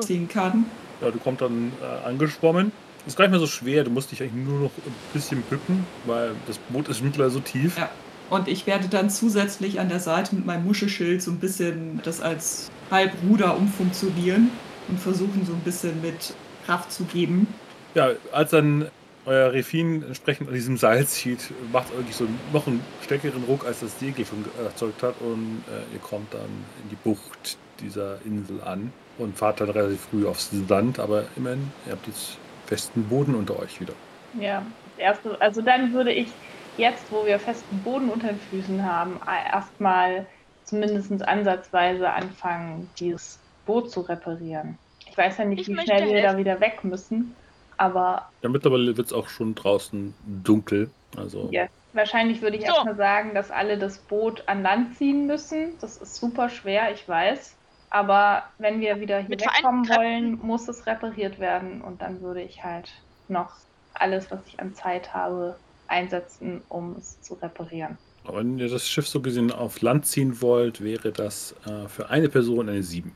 ziehen 0.00 0.28
kann. 0.28 0.66
Ja, 1.00 1.10
du 1.10 1.18
kommst 1.18 1.40
dann 1.40 1.72
äh, 1.82 2.06
angeschwommen. 2.08 2.72
Ist 3.06 3.16
gar 3.16 3.24
nicht 3.24 3.30
mehr 3.30 3.40
so 3.40 3.46
schwer, 3.46 3.84
du 3.84 3.90
musst 3.90 4.12
dich 4.12 4.22
eigentlich 4.22 4.44
nur 4.46 4.60
noch 4.60 4.70
ein 4.86 4.94
bisschen 5.14 5.40
bücken, 5.42 5.86
weil 6.04 6.32
das 6.46 6.58
Boot 6.68 6.88
ist 6.88 7.02
mittlerweile 7.02 7.30
so 7.30 7.40
tief. 7.40 7.78
Ja. 7.78 7.88
Und 8.28 8.46
ich 8.46 8.66
werde 8.66 8.88
dann 8.88 9.10
zusätzlich 9.10 9.80
an 9.80 9.88
der 9.88 9.98
Seite 9.98 10.34
mit 10.36 10.46
meinem 10.46 10.64
Muschelschild 10.64 11.20
so 11.22 11.30
ein 11.30 11.38
bisschen 11.40 12.00
das 12.04 12.20
als 12.20 12.70
Halbruder 12.90 13.56
umfunktionieren 13.56 14.50
und 14.90 14.98
versuchen 14.98 15.44
so 15.46 15.52
ein 15.52 15.60
bisschen 15.60 16.00
mit 16.02 16.34
Kraft 16.66 16.92
zu 16.92 17.04
geben. 17.04 17.46
Ja, 17.94 18.10
als 18.32 18.50
dann 18.50 18.88
euer 19.26 19.52
Refin 19.52 20.02
entsprechend 20.02 20.48
an 20.48 20.54
diesem 20.54 20.76
Seil 20.76 21.06
zieht, 21.06 21.52
macht 21.72 21.88
es 21.90 21.98
eigentlich 21.98 22.16
so 22.16 22.26
noch 22.52 22.66
einen 22.66 22.82
stärkeren 23.02 23.44
Ruck, 23.44 23.66
als 23.66 23.80
das 23.80 23.98
Segel 23.98 24.24
schon 24.24 24.44
erzeugt 24.64 25.02
hat. 25.02 25.14
Und 25.20 25.64
äh, 25.68 25.94
ihr 25.94 26.00
kommt 26.00 26.32
dann 26.32 26.50
in 26.82 26.90
die 26.90 26.96
Bucht 26.96 27.58
dieser 27.80 28.18
Insel 28.24 28.60
an 28.62 28.92
und 29.18 29.36
fahrt 29.36 29.60
dann 29.60 29.70
relativ 29.70 30.00
früh 30.10 30.26
aufs 30.26 30.50
Land. 30.68 30.98
Aber 30.98 31.24
immerhin, 31.36 31.70
ihr 31.86 31.92
habt 31.92 32.06
jetzt 32.06 32.38
festen 32.66 33.04
Boden 33.04 33.34
unter 33.34 33.58
euch 33.58 33.80
wieder. 33.80 33.94
Ja, 34.38 34.64
das 34.96 34.98
erste, 34.98 35.40
also 35.40 35.60
dann 35.60 35.92
würde 35.92 36.12
ich 36.12 36.28
jetzt, 36.76 37.04
wo 37.10 37.26
wir 37.26 37.38
festen 37.38 37.78
Boden 37.82 38.08
unter 38.10 38.28
den 38.28 38.40
Füßen 38.50 38.84
haben, 38.84 39.20
erstmal 39.52 40.26
zumindest 40.64 41.26
ansatzweise 41.26 42.10
anfangen, 42.10 42.88
dieses 42.98 43.39
Boot 43.70 43.90
zu 43.90 44.00
reparieren. 44.00 44.78
Ich 45.08 45.16
weiß 45.16 45.38
ja 45.38 45.44
nicht, 45.44 45.60
Ich 45.60 45.68
wie 45.68 45.80
schnell 45.80 46.06
wir 46.08 46.22
da 46.22 46.28
helfen. 46.28 46.38
wieder 46.38 46.60
weg 46.60 46.82
müssen, 46.84 47.34
aber 47.76 48.28
Ja, 48.42 48.48
mittlerweile 48.48 48.96
wird 48.96 49.06
es 49.08 49.12
auch 49.12 49.28
schon 49.28 49.54
draußen 49.54 50.14
dunkel. 50.42 50.90
Also 51.16 51.48
ja, 51.50 51.66
wahrscheinlich 51.92 52.40
würde 52.42 52.56
ich 52.56 52.62
So. 52.66 52.68
erstmal 52.72 52.96
sagen, 52.96 53.34
dass 53.34 53.50
alle 53.50 53.78
das 53.78 53.98
Boot 53.98 54.42
an 54.46 54.62
Land 54.62 54.96
ziehen 54.96 55.26
müssen. 55.26 55.72
Das 55.80 55.96
ist 55.96 56.16
super 56.16 56.48
schwer, 56.48 56.92
ich 56.92 57.08
weiß. 57.08 57.54
Aber 57.90 58.44
wenn 58.58 58.80
wir 58.80 59.00
wieder 59.00 59.18
hier 59.18 59.28
Mit 59.30 59.40
wegkommen 59.44 59.88
wollen, 59.88 60.38
muss 60.42 60.68
es 60.68 60.86
repariert 60.86 61.40
werden. 61.40 61.80
Und 61.82 62.00
dann 62.02 62.20
würde 62.20 62.40
ich 62.42 62.62
halt 62.62 62.88
noch 63.28 63.50
alles, 63.94 64.30
was 64.30 64.40
ich 64.46 64.60
an 64.60 64.74
Zeit 64.74 65.12
habe, 65.12 65.56
einsetzen, 65.88 66.62
um 66.68 66.94
es 66.96 67.20
zu 67.20 67.34
reparieren. 67.34 67.98
Aber 68.24 68.38
wenn 68.38 68.58
ihr 68.60 68.68
das 68.68 68.86
Schiff 68.86 69.08
so 69.08 69.20
gesehen 69.20 69.50
auf 69.50 69.80
Land 69.80 70.06
ziehen 70.06 70.40
wollt, 70.40 70.80
wäre 70.84 71.10
das 71.10 71.54
äh, 71.66 71.88
für 71.88 72.10
eine 72.10 72.28
Person 72.28 72.68
eine 72.68 72.82
7. 72.84 73.10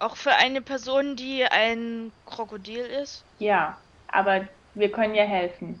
Auch 0.00 0.16
für 0.16 0.32
eine 0.32 0.62
Person, 0.62 1.14
die 1.14 1.44
ein 1.44 2.10
Krokodil 2.24 2.80
ist? 3.02 3.22
Ja, 3.38 3.76
aber 4.08 4.40
wir 4.74 4.90
können 4.90 5.14
ja 5.14 5.24
helfen. 5.24 5.80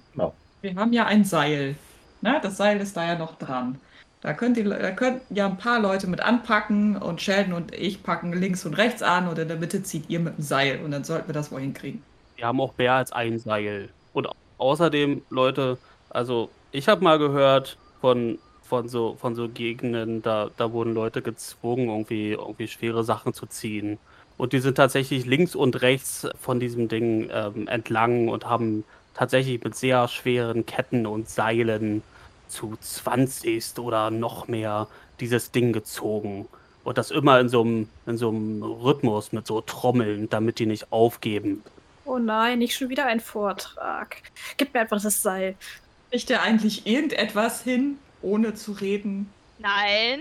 Wir 0.60 0.74
haben 0.74 0.92
ja 0.92 1.06
ein 1.06 1.24
Seil. 1.24 1.74
Na, 2.20 2.38
das 2.38 2.58
Seil 2.58 2.78
ist 2.82 2.94
da 2.98 3.06
ja 3.06 3.18
noch 3.18 3.36
dran. 3.36 3.80
Da 4.20 4.34
könnt 4.34 4.58
ihr, 4.58 4.68
da 4.68 4.90
könnt 4.90 5.22
ja 5.30 5.46
ein 5.46 5.56
paar 5.56 5.80
Leute 5.80 6.06
mit 6.06 6.20
anpacken 6.20 6.98
und 6.98 7.22
Sheldon 7.22 7.54
und 7.54 7.74
ich 7.74 8.02
packen 8.02 8.34
links 8.34 8.66
und 8.66 8.74
rechts 8.74 9.02
an 9.02 9.26
und 9.26 9.38
in 9.38 9.48
der 9.48 9.56
Mitte 9.56 9.82
zieht 9.82 10.10
ihr 10.10 10.20
mit 10.20 10.36
dem 10.36 10.42
Seil 10.42 10.84
und 10.84 10.90
dann 10.90 11.02
sollten 11.04 11.28
wir 11.28 11.34
das 11.34 11.50
wohl 11.50 11.62
hinkriegen. 11.62 12.02
Wir 12.36 12.46
haben 12.46 12.60
auch 12.60 12.76
mehr 12.76 12.92
als 12.92 13.12
ein 13.12 13.38
Seil. 13.38 13.88
Und 14.12 14.28
außerdem, 14.58 15.22
Leute, 15.30 15.78
also 16.10 16.50
ich 16.72 16.88
habe 16.88 17.02
mal 17.02 17.18
gehört 17.18 17.78
von 18.02 18.38
von 18.70 18.88
so, 18.88 19.16
von 19.16 19.34
so 19.34 19.48
Gegenden, 19.48 20.22
da, 20.22 20.48
da 20.56 20.72
wurden 20.72 20.94
Leute 20.94 21.22
gezwungen, 21.22 21.88
irgendwie, 21.88 22.30
irgendwie 22.32 22.68
schwere 22.68 23.02
Sachen 23.02 23.34
zu 23.34 23.46
ziehen. 23.46 23.98
Und 24.40 24.54
die 24.54 24.60
sind 24.60 24.76
tatsächlich 24.76 25.26
links 25.26 25.54
und 25.54 25.82
rechts 25.82 26.26
von 26.40 26.60
diesem 26.60 26.88
Ding 26.88 27.28
ähm, 27.30 27.68
entlang 27.68 28.28
und 28.28 28.46
haben 28.46 28.84
tatsächlich 29.12 29.62
mit 29.62 29.74
sehr 29.74 30.08
schweren 30.08 30.64
Ketten 30.64 31.06
und 31.06 31.28
Seilen 31.28 32.02
zu 32.48 32.74
20 32.80 33.78
oder 33.78 34.10
noch 34.10 34.48
mehr 34.48 34.88
dieses 35.20 35.50
Ding 35.50 35.74
gezogen. 35.74 36.48
Und 36.84 36.96
das 36.96 37.10
immer 37.10 37.38
in 37.38 37.50
so 37.50 37.60
einem, 37.60 37.88
in 38.06 38.16
so 38.16 38.30
einem 38.30 38.62
Rhythmus 38.62 39.32
mit 39.32 39.46
so 39.46 39.60
Trommeln, 39.60 40.30
damit 40.30 40.58
die 40.58 40.64
nicht 40.64 40.90
aufgeben. 40.90 41.62
Oh 42.06 42.16
nein, 42.16 42.60
nicht 42.60 42.74
schon 42.74 42.88
wieder 42.88 43.04
ein 43.04 43.20
Vortrag. 43.20 44.22
Gib 44.56 44.72
mir 44.72 44.80
einfach 44.80 45.02
das 45.02 45.20
Seil. 45.20 45.54
Kriegt 46.10 46.30
er 46.30 46.40
eigentlich 46.40 46.86
irgendetwas 46.86 47.62
hin, 47.62 47.98
ohne 48.22 48.54
zu 48.54 48.72
reden? 48.72 49.28
Nein, 49.58 50.20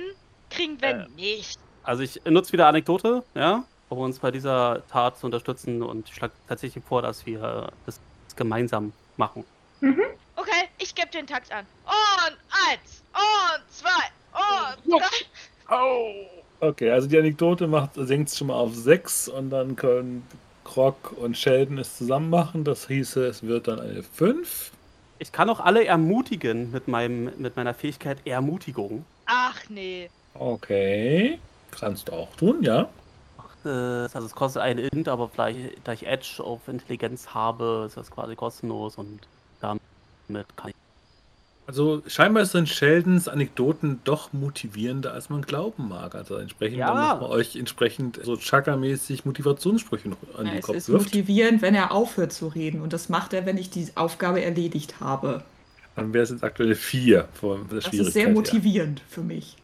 kriegen 0.50 0.82
wir 0.82 0.90
Äh. 0.90 1.08
nicht. 1.16 1.58
Also 1.84 2.04
ich 2.04 2.22
nutze 2.26 2.52
wieder 2.52 2.68
Anekdote, 2.68 3.24
ja, 3.34 3.64
um 3.90 4.00
uns 4.00 4.20
bei 4.20 4.32
dieser 4.32 4.84
Tat 4.88 5.18
zu 5.18 5.26
unterstützen 5.26 5.82
und 5.82 6.08
ich 6.08 6.16
schlage 6.16 6.34
tatsächlich 6.48 6.84
vor, 6.84 7.02
dass 7.02 7.26
wir 7.26 7.72
das 7.86 8.00
gemeinsam 8.36 8.94
machen. 9.18 9.44
Okay, 9.82 10.70
ich 10.78 10.96
gebe 10.96 11.10
den 11.10 11.28
Takt 11.28 11.52
an. 11.52 11.66
Und 11.86 12.38
eins, 12.70 13.04
und 13.14 13.72
zwei, 13.72 13.90
und 14.34 15.02
drei. 15.02 16.30
Okay, 16.62 16.92
also 16.92 17.08
die 17.08 17.18
Anekdote 17.18 17.68
macht, 17.68 17.92
senkt 17.96 18.30
es 18.30 18.38
schon 18.38 18.48
mal 18.48 18.56
auf 18.56 18.76
6 18.76 19.30
und 19.30 19.50
dann 19.50 19.76
können 19.76 20.28
Krog 20.66 21.14
und 21.14 21.38
Sheldon 21.38 21.78
es 21.78 21.98
zusammen 21.98 22.30
machen. 22.30 22.64
Das 22.66 22.88
hieße, 22.88 23.26
es 23.26 23.44
wird 23.44 23.68
dann 23.70 23.80
eine 23.80 24.04
5. 24.04 24.72
Ich 25.20 25.32
kann 25.32 25.50
auch 25.50 25.62
alle 25.62 25.86
ermutigen 25.86 26.72
mit, 26.72 26.88
meinem, 26.88 27.32
mit 27.38 27.56
meiner 27.56 27.74
Fähigkeit 27.74 28.18
Ermutigung. 28.26 29.06
Ach 29.26 29.58
nee. 29.70 30.10
Okay. 30.34 31.40
Kannst 31.72 32.08
du 32.08 32.14
auch 32.14 32.36
tun, 32.36 32.62
ja. 32.62 32.90
Äh, 33.66 33.70
Also 33.70 34.26
es 34.26 34.36
kostet 34.36 34.62
eine 34.62 34.82
Int, 34.82 35.08
aber 35.08 35.30
vielleicht, 35.30 35.86
da 35.88 35.94
ich 35.94 36.06
Edge 36.08 36.42
auf 36.44 36.68
Intelligenz 36.68 37.30
habe, 37.34 37.86
ist 37.88 37.98
das 37.98 38.12
quasi 38.12 38.36
kostenlos 38.36 38.98
und 38.98 39.28
damit 39.60 39.82
kann 40.56 40.70
ich. 40.70 40.76
Also 41.68 42.02
scheinbar 42.08 42.46
sind 42.48 42.68
Sheldons 42.68 43.28
Anekdoten 43.28 44.02
doch 44.04 44.34
motivierender, 44.34 45.14
als 45.14 45.30
man 45.30 45.44
glauben 45.44 45.88
mag. 45.88 46.16
Also 46.16 46.36
entsprechend 46.38 46.80
Ja. 46.80 46.88
dann 46.88 47.12
muss 47.20 47.22
man 47.30 47.30
euch 47.30 47.56
entsprechend 47.56 48.20
so 48.24 48.34
Chakra-mäßig 48.38 49.24
Motivationssprüche 49.26 50.10
noch 50.10 50.18
an 50.36 50.48
Ja, 50.48 50.54
den 50.54 50.60
es 50.60 50.66
Kopf 50.66 50.78
ist 50.78 50.90
wirft. 50.90 51.06
motivierend, 51.06 51.62
wenn 51.62 51.76
er 51.76 51.92
aufhört 51.92 52.34
zu 52.34 52.48
reden. 52.48 52.82
Und 52.82 52.92
das 52.92 53.08
macht 53.10 53.34
er, 53.34 53.46
wenn 53.46 53.58
ich 53.58 53.70
die 53.70 53.88
Aufgabe 53.96 54.42
erledigt 54.42 55.00
habe. 55.00 55.44
Dann 55.96 56.12
wäre 56.14 56.24
es 56.24 56.32
jetzt 56.32 56.44
aktuell 56.44 56.74
4 56.74 57.28
von 57.34 57.68
der 57.68 57.82
Das 57.82 57.94
ist 57.94 58.14
sehr 58.14 58.30
motivierend 58.30 59.02
für 59.08 59.22
mich. 59.22 59.58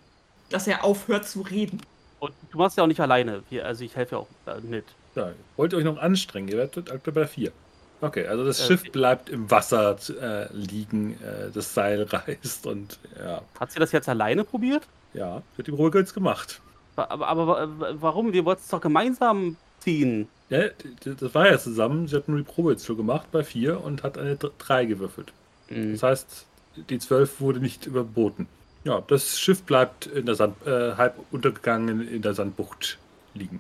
Dass 0.50 0.68
er 0.68 0.84
aufhört 0.84 1.28
zu 1.28 1.42
reden. 1.42 1.82
Und 2.20 2.34
du 2.52 2.58
machst 2.58 2.78
ja 2.78 2.84
auch 2.84 2.88
nicht 2.88 3.00
alleine. 3.00 3.44
Wir- 3.50 3.66
Also 3.66 3.84
ich 3.84 3.96
helfe 3.96 4.16
ja 4.16 4.22
auch 4.22 4.28
äh, 4.48 4.60
mit. 4.62 4.86
Ja, 5.16 5.32
wollt 5.58 5.74
ihr 5.74 5.78
euch 5.80 5.86
noch 5.86 5.98
anstrengen? 5.98 6.48
Ihr 6.50 6.58
werdet 6.58 6.92
aktuell 6.92 7.14
bei 7.14 7.28
4. 7.28 7.52
Okay, 8.02 8.28
also 8.28 8.44
das 8.46 8.60
Äh, 8.60 8.64
Schiff 8.68 8.92
bleibt 8.92 9.30
im 9.30 9.50
Wasser 9.50 9.96
äh, 10.22 10.48
liegen, 10.54 11.14
äh, 11.22 11.50
das 11.54 11.74
Seil 11.74 12.04
reißt 12.10 12.68
und 12.68 13.00
ja, 13.18 13.42
Hat 13.60 13.72
sie 13.72 13.80
das 13.80 13.92
jetzt 13.92 14.10
alleine 14.10 14.44
probiert? 14.44 14.84
ja, 15.14 15.42
wird 15.56 15.68
im 15.70 15.76
Ruhrgeld 15.76 16.14
gemacht. 16.14 16.60
Aber, 16.98 17.28
aber, 17.28 17.48
wa- 17.48 17.94
warum? 18.00 18.34
Wir 18.34 18.44
wollten 18.46 18.62
es 18.64 18.70
doch 18.70 18.82
gemeinsam 18.82 19.56
ziehen. 19.80 20.28
Ja, 20.50 20.64
das 21.04 21.34
war 21.34 21.50
ja 21.50 21.58
zusammen. 21.58 22.08
Sie 22.08 22.16
hat 22.16 22.28
nur 22.28 22.38
die 22.38 22.44
Probe 22.44 22.72
jetzt 22.72 22.86
schon 22.86 22.98
gemacht 22.98 23.28
bei 23.32 23.44
4 23.44 23.82
und 23.82 24.04
hat 24.04 24.18
eine 24.18 24.36
3 24.38 24.86
gewürfelt. 24.86 25.32
Hm. 25.70 25.94
Das 25.94 26.04
heißt, 26.04 26.46
die 26.90 27.00
12 27.00 27.40
wurde 27.42 27.60
nicht 27.60 27.86
überboten. 27.86 28.48
Ja, 28.86 29.02
das 29.02 29.40
Schiff 29.40 29.64
bleibt 29.64 30.06
in 30.06 30.26
der 30.28 30.36
Sand, 30.36 30.56
äh, 30.66 30.96
halb 30.96 31.16
untergegangen 31.32 32.08
in 32.08 32.22
der 32.22 32.34
Sandbucht 32.36 33.00
liegen. 33.34 33.60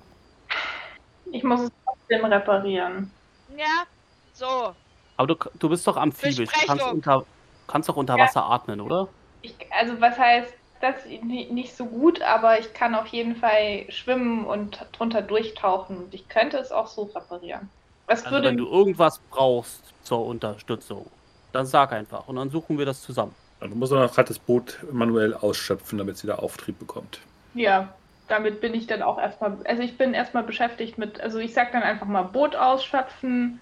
Ich 1.31 1.43
muss 1.43 1.61
es 1.61 1.71
trotzdem 1.83 2.25
reparieren. 2.25 3.11
Ja, 3.57 3.85
so. 4.33 4.75
Aber 5.17 5.27
du, 5.27 5.35
du 5.57 5.69
bist 5.69 5.87
doch 5.87 5.97
amphibisch. 5.97 6.49
Du 6.49 6.67
kannst, 6.67 6.85
unter, 6.85 7.25
kannst 7.67 7.89
doch 7.89 7.95
unter 7.97 8.17
Ja. 8.17 8.23
Wasser 8.23 8.45
atmen, 8.45 8.79
oder? 8.81 9.07
Ich, 9.41 9.55
also 9.71 9.99
was 9.99 10.17
heißt 10.17 10.53
das 10.81 11.05
ni- 11.05 11.51
nicht 11.51 11.75
so 11.75 11.85
gut, 11.85 12.21
aber 12.21 12.59
ich 12.59 12.73
kann 12.73 12.93
auf 12.93 13.07
jeden 13.07 13.35
Fall 13.35 13.85
schwimmen 13.89 14.45
und 14.45 14.79
drunter 14.91 15.21
durchtauchen 15.23 15.97
und 15.97 16.13
ich 16.13 16.27
könnte 16.27 16.57
es 16.57 16.71
auch 16.71 16.87
so 16.87 17.03
reparieren. 17.03 17.69
Es 18.07 18.23
Also 18.23 18.35
würde 18.35 18.49
wenn 18.49 18.57
du 18.57 18.67
irgendwas 18.67 19.19
brauchst 19.29 19.93
zur 20.03 20.25
Unterstützung, 20.25 21.09
dann 21.51 21.65
sag 21.65 21.91
einfach 21.93 22.27
und 22.27 22.35
dann 22.35 22.49
suchen 22.51 22.77
wir 22.77 22.85
das 22.85 23.01
zusammen. 23.01 23.33
Also 23.59 23.75
muss 23.75 23.89
man 23.91 24.07
auch 24.07 24.15
halt 24.15 24.29
das 24.29 24.39
Boot 24.39 24.79
manuell 24.93 25.33
ausschöpfen, 25.33 25.97
damit 25.97 26.15
es 26.15 26.23
wieder 26.23 26.41
Auftrieb 26.41 26.79
bekommt. 26.79 27.27
ja, 27.53 27.99
damit 28.27 28.61
bin 28.61 28.73
ich 28.73 28.87
dann 28.87 29.01
auch 29.01 29.17
erstmal, 29.19 29.63
also 29.65 29.81
ich 29.83 29.97
bin 29.97 30.13
erstmal 30.13 30.43
beschäftigt 30.43 30.97
mit, 30.97 31.19
also 31.21 31.39
ich 31.39 31.53
sag 31.53 31.71
dann 31.71 31.83
einfach 31.83 32.07
mal 32.07 32.23
Boot 32.23 32.55
ausschöpfen 32.55 33.61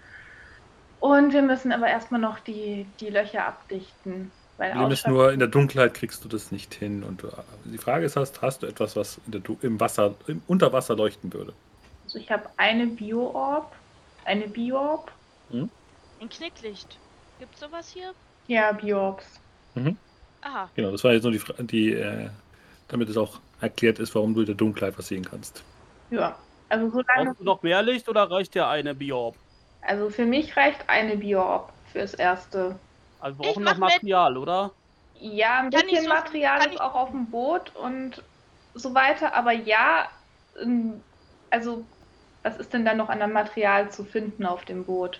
und 1.00 1.34
wir 1.34 1.42
müssen 1.44 1.72
aber 1.72 1.88
erstmal 1.88 2.22
noch 2.22 2.40
die, 2.40 2.96
die 3.00 3.10
Löcher 3.10 3.46
abdichten. 3.48 4.34
Weil 4.58 4.72
Problem 4.72 4.92
ist 4.92 5.06
nur, 5.08 5.32
in 5.32 5.40
der 5.40 5.48
Dunkelheit 5.48 5.94
kriegst 5.94 6.24
du 6.24 6.28
das 6.30 6.52
nicht 6.52 6.74
hin. 6.74 7.04
Und 7.04 7.24
du, 7.24 7.30
die 7.66 7.78
Frage 7.78 8.06
ist, 8.06 8.16
hast, 8.16 8.42
hast 8.42 8.64
du 8.64 8.68
etwas, 8.68 8.96
was 8.96 9.20
in 9.20 9.32
der, 9.32 9.42
Du- 9.42 9.58
im 9.62 9.80
Wasser, 9.80 10.18
im 10.28 10.42
Unterwasser 10.48 10.96
leuchten 10.96 11.32
würde? 11.34 11.56
Also 12.06 12.18
ich 12.20 12.32
habe 12.32 12.50
eine 12.58 12.88
Bio-Orb, 12.88 13.76
eine 14.24 14.48
Bio-Orb, 14.48 15.12
Ein 16.20 16.30
Knicklicht. 16.30 17.04
Gibt's 17.38 17.60
sowas 17.60 17.90
hier? 17.90 18.16
ja, 18.48 18.72
Bio-Orbs. 19.74 19.98
Aha. 20.42 20.70
Genau, 20.76 20.92
das 20.92 21.04
war 21.04 21.14
jetzt 21.14 21.24
nur 21.24 21.32
die, 21.32 21.40
Fra- 21.40 21.54
die 21.60 21.94
äh, 21.94 22.30
damit 22.90 23.10
es 23.10 23.18
auch 23.18 23.40
erklärt 23.62 24.00
ist, 24.00 24.14
warum 24.14 24.34
du 24.34 24.42
in 24.42 24.46
der 24.48 24.56
Dunkelheit 24.56 24.98
was 24.98 25.08
sehen 25.08 25.24
kannst. 25.24 25.64
Ja, 26.12 26.36
also 26.70 26.90
solange, 26.90 27.26
Brauchst 27.30 27.40
du 27.40 27.44
noch 27.46 27.64
mehr 27.64 27.82
Licht 27.82 28.10
oder 28.10 28.30
reicht 28.30 28.54
dir 28.56 28.68
eine 28.68 28.94
Biorb? 28.94 29.36
also 29.86 30.10
für 30.10 30.26
mich 30.26 30.56
reicht 30.56 30.88
eine 30.90 31.18
Bio-Orb 31.18 31.72
fürs 31.92 32.14
Erste. 32.14 32.76
Also 33.20 33.40
wir 33.40 33.46
brauchen 33.48 33.64
noch 33.64 33.72
mit. 33.72 33.80
Material, 33.80 34.38
oder? 34.38 34.72
Ja, 35.20 35.60
ein 35.60 35.72
Kann 35.72 35.82
ich 35.86 35.92
bisschen 35.92 36.04
so- 36.04 36.10
Material 36.10 36.60
ist 36.60 36.74
ich- 36.74 36.82
auch 36.82 36.96
auf 36.96 37.12
dem 37.12 37.26
Boot 37.28 37.74
und 37.76 38.22
so 38.76 38.94
weiter, 38.94 39.34
aber 39.34 39.52
ja, 39.54 40.08
also 41.50 41.86
was 42.44 42.58
ist 42.58 42.74
denn 42.74 42.84
da 42.86 42.94
noch 42.94 43.10
an 43.10 43.20
Material 43.32 43.90
zu 43.92 44.04
finden 44.04 44.46
auf 44.46 44.66
dem 44.66 44.84
Boot? 44.84 45.20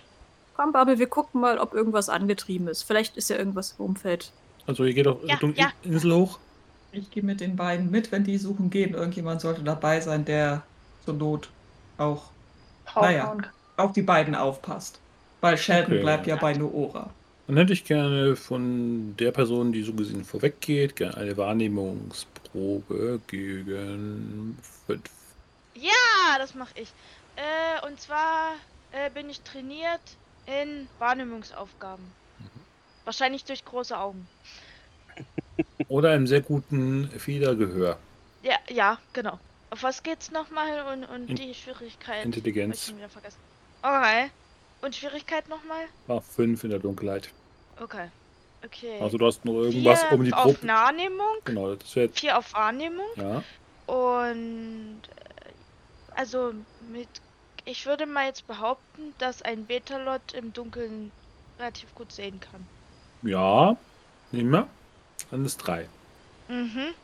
Komm, 0.56 0.72
Bubble, 0.72 0.98
wir 0.98 1.08
gucken 1.08 1.40
mal, 1.40 1.58
ob 1.58 1.72
irgendwas 1.74 2.08
angetrieben 2.08 2.68
ist. 2.68 2.82
Vielleicht 2.82 3.16
ist 3.16 3.30
ja 3.30 3.36
irgendwas 3.36 3.76
im 3.78 3.84
Umfeld. 3.86 4.30
Also 4.66 4.84
ihr 4.84 4.94
geht 4.94 5.06
doch 5.06 5.22
Ja, 5.26 5.34
Richtung 5.34 5.54
ja. 5.56 5.70
Insel 5.82 6.14
hoch. 6.14 6.40
Ich 6.90 7.10
gehe 7.10 7.22
mit 7.22 7.40
den 7.40 7.56
beiden 7.56 7.90
mit, 7.90 8.10
wenn 8.12 8.24
die 8.24 8.38
suchen 8.38 8.70
gehen. 8.70 8.94
Irgendjemand 8.94 9.40
sollte 9.40 9.62
dabei 9.64 10.00
sein, 10.00 10.24
der 10.24 10.70
zur 11.00 11.14
Not 11.14 11.54
auch 11.96 12.34
Naja. 12.98 13.36
Auf 13.76 13.92
die 13.92 14.02
beiden 14.02 14.34
aufpasst. 14.34 15.04
Weil 15.40 15.58
Sheldon 15.58 15.94
Okay. 15.94 16.00
bleibt 16.00 16.26
ja 16.26 16.36
bei 16.36 16.54
Noora. 16.54 17.18
Dann 17.46 17.56
hätte 17.58 17.72
ich 17.74 17.84
gerne 17.84 18.36
von 18.36 19.16
der 19.16 19.30
Person, 19.32 19.72
die 19.72 19.82
so 19.82 19.94
gesehen 19.94 20.24
vorweggeht, 20.24 20.96
gerne 20.96 21.16
eine 21.18 21.36
Wahrnehmungsprobe 21.36 23.22
gegen 23.26 24.58
5. 24.62 25.02
Ja, 25.74 26.38
das 26.38 26.54
mache 26.54 26.72
ich. 26.80 26.94
Äh, 27.36 27.86
und 27.86 28.00
zwar 28.00 28.54
äh, 28.90 29.10
bin 29.10 29.28
ich 29.30 29.42
trainiert 29.42 30.18
in 30.46 30.90
Wahrnehmungsaufgaben. 30.98 32.16
Wahrscheinlich 33.04 33.44
durch 33.44 33.64
große 33.64 33.96
Augen. 33.96 34.26
Oder 35.88 36.10
einem 36.12 36.26
sehr 36.26 36.40
guten 36.40 37.08
Federgehör. 37.10 37.98
Ja, 38.42 38.56
ja, 38.68 38.98
genau. 39.12 39.38
Auf 39.70 39.82
was 39.82 40.02
geht's 40.02 40.30
nochmal 40.30 40.92
und, 40.92 41.04
und 41.04 41.30
In- 41.30 41.36
die 41.36 41.54
Schwierigkeit? 41.54 42.20
Ich 42.20 42.24
Intelligenz 42.26 42.86
schon 42.86 42.96
wieder 42.98 43.08
vergessen. 43.08 43.38
Okay. 43.82 44.30
Und 44.82 44.94
Schwierigkeit 44.94 45.48
nochmal? 45.48 45.84
war 46.06 46.20
5 46.20 46.64
in 46.64 46.70
der 46.70 46.78
Dunkelheit. 46.78 47.30
Okay. 47.80 48.08
Okay. 48.64 48.98
Also 49.00 49.18
du 49.18 49.26
hast 49.26 49.44
nur 49.44 49.64
irgendwas 49.64 50.02
Vier 50.02 50.12
um 50.12 50.24
die 50.24 50.32
auf 50.32 50.42
Probe. 50.60 50.68
Wahrnehmung, 50.68 51.26
Genau, 51.44 51.74
das 51.74 51.94
wäre 51.96 52.08
vier 52.08 52.38
auf 52.38 52.52
Wahrnehmung 52.54 53.04
ja. 53.16 53.42
und 53.86 55.00
äh, 55.16 55.50
also 56.14 56.54
mit 56.90 57.08
ich 57.66 57.84
würde 57.86 58.06
mal 58.06 58.26
jetzt 58.26 58.46
behaupten, 58.46 59.14
dass 59.18 59.42
ein 59.42 59.66
Betalot 59.66 60.32
im 60.34 60.52
Dunkeln 60.54 61.12
relativ 61.58 61.94
gut 61.94 62.12
sehen 62.12 62.40
kann. 62.40 62.66
Ja, 63.24 63.76
nehmen 64.32 64.50
wir. 64.50 64.68
Dann 65.30 65.44
ist 65.44 65.56
3. 65.58 65.88
Mhm. 66.48 66.94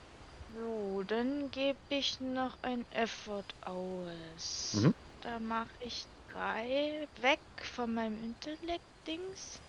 So, 0.55 1.03
dann 1.07 1.51
gebe 1.51 1.79
ich 1.89 2.21
noch 2.21 2.59
ein 2.63 2.85
Effort 2.93 3.45
aus. 3.65 4.75
Mhm. 4.75 4.95
Da 5.23 5.39
mache 5.39 5.69
ich 5.81 6.05
drei 6.33 7.09
weg 7.23 7.41
von 7.75 7.95
meinem 7.95 8.23
Intellekt-Dings. 8.23 9.61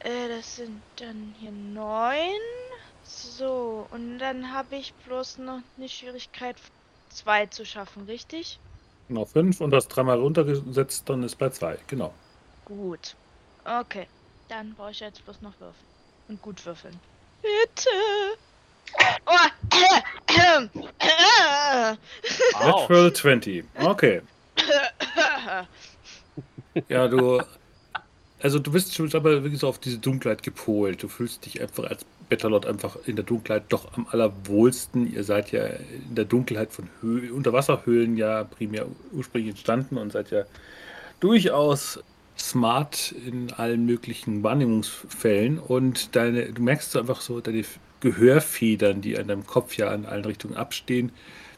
Äh, 0.00 0.28
das 0.28 0.56
sind 0.56 0.82
dann 0.96 1.34
hier 1.38 1.52
neun. 1.52 2.40
So, 3.04 3.86
und 3.90 4.18
dann 4.18 4.52
habe 4.52 4.76
ich 4.76 4.92
bloß 5.06 5.38
noch 5.38 5.60
eine 5.76 5.88
Schwierigkeit 5.88 6.56
zwei 7.10 7.46
zu 7.46 7.64
schaffen, 7.64 8.04
richtig? 8.06 8.58
Genau, 9.08 9.24
5 9.24 9.60
und 9.60 9.70
das 9.70 9.88
dreimal 9.88 10.18
runtergesetzt, 10.18 11.08
dann 11.08 11.22
ist 11.22 11.36
bei 11.36 11.50
2. 11.50 11.78
Genau. 11.86 12.12
Gut. 12.64 13.14
Okay. 13.64 14.06
Dann 14.48 14.74
brauche 14.74 14.90
ich 14.90 15.00
jetzt 15.00 15.24
bloß 15.24 15.40
noch 15.42 15.58
würfeln. 15.60 15.91
Und 16.32 16.40
gut 16.40 16.64
würfeln. 16.64 16.98
Bitte. 17.42 17.90
Oh, 19.26 19.48
Natural 22.58 23.12
20. 23.12 23.64
Okay. 23.78 24.22
Ja, 26.88 27.06
du. 27.06 27.42
Also 28.40 28.58
du 28.58 28.72
bist 28.72 28.94
schon 28.94 29.14
aber 29.14 29.42
wirklich 29.42 29.60
so 29.60 29.68
auf 29.68 29.78
diese 29.78 29.98
Dunkelheit 29.98 30.42
gepolt. 30.42 31.02
Du 31.02 31.08
fühlst 31.08 31.44
dich 31.44 31.60
einfach 31.60 31.84
als 31.84 32.06
Betterlord 32.30 32.64
einfach 32.64 32.96
in 33.04 33.16
der 33.16 33.26
Dunkelheit 33.26 33.64
doch 33.68 33.92
am 33.92 34.06
allerwohlsten. 34.10 35.12
Ihr 35.12 35.24
seid 35.24 35.52
ja 35.52 35.66
in 35.66 36.14
der 36.14 36.24
Dunkelheit 36.24 36.72
von 36.72 36.88
Höh 37.02 37.30
Unterwasserhöhlen 37.30 38.16
ja 38.16 38.44
primär 38.44 38.86
ursprünglich 39.12 39.50
entstanden 39.50 39.98
und 39.98 40.12
seid 40.12 40.30
ja 40.30 40.44
durchaus 41.20 42.02
smart 42.38 43.12
in 43.12 43.52
allen 43.52 43.86
möglichen 43.86 44.42
Wahrnehmungsfällen. 44.42 45.58
Und 45.58 46.16
deine, 46.16 46.52
du 46.52 46.62
merkst 46.62 46.92
so 46.92 46.98
einfach 46.98 47.20
so 47.20 47.40
deine 47.40 47.64
Gehörfedern, 48.00 49.00
die 49.00 49.18
an 49.18 49.28
deinem 49.28 49.46
Kopf 49.46 49.76
ja 49.76 49.94
in 49.94 50.06
allen 50.06 50.24
Richtungen 50.24 50.56
abstehen. 50.56 51.12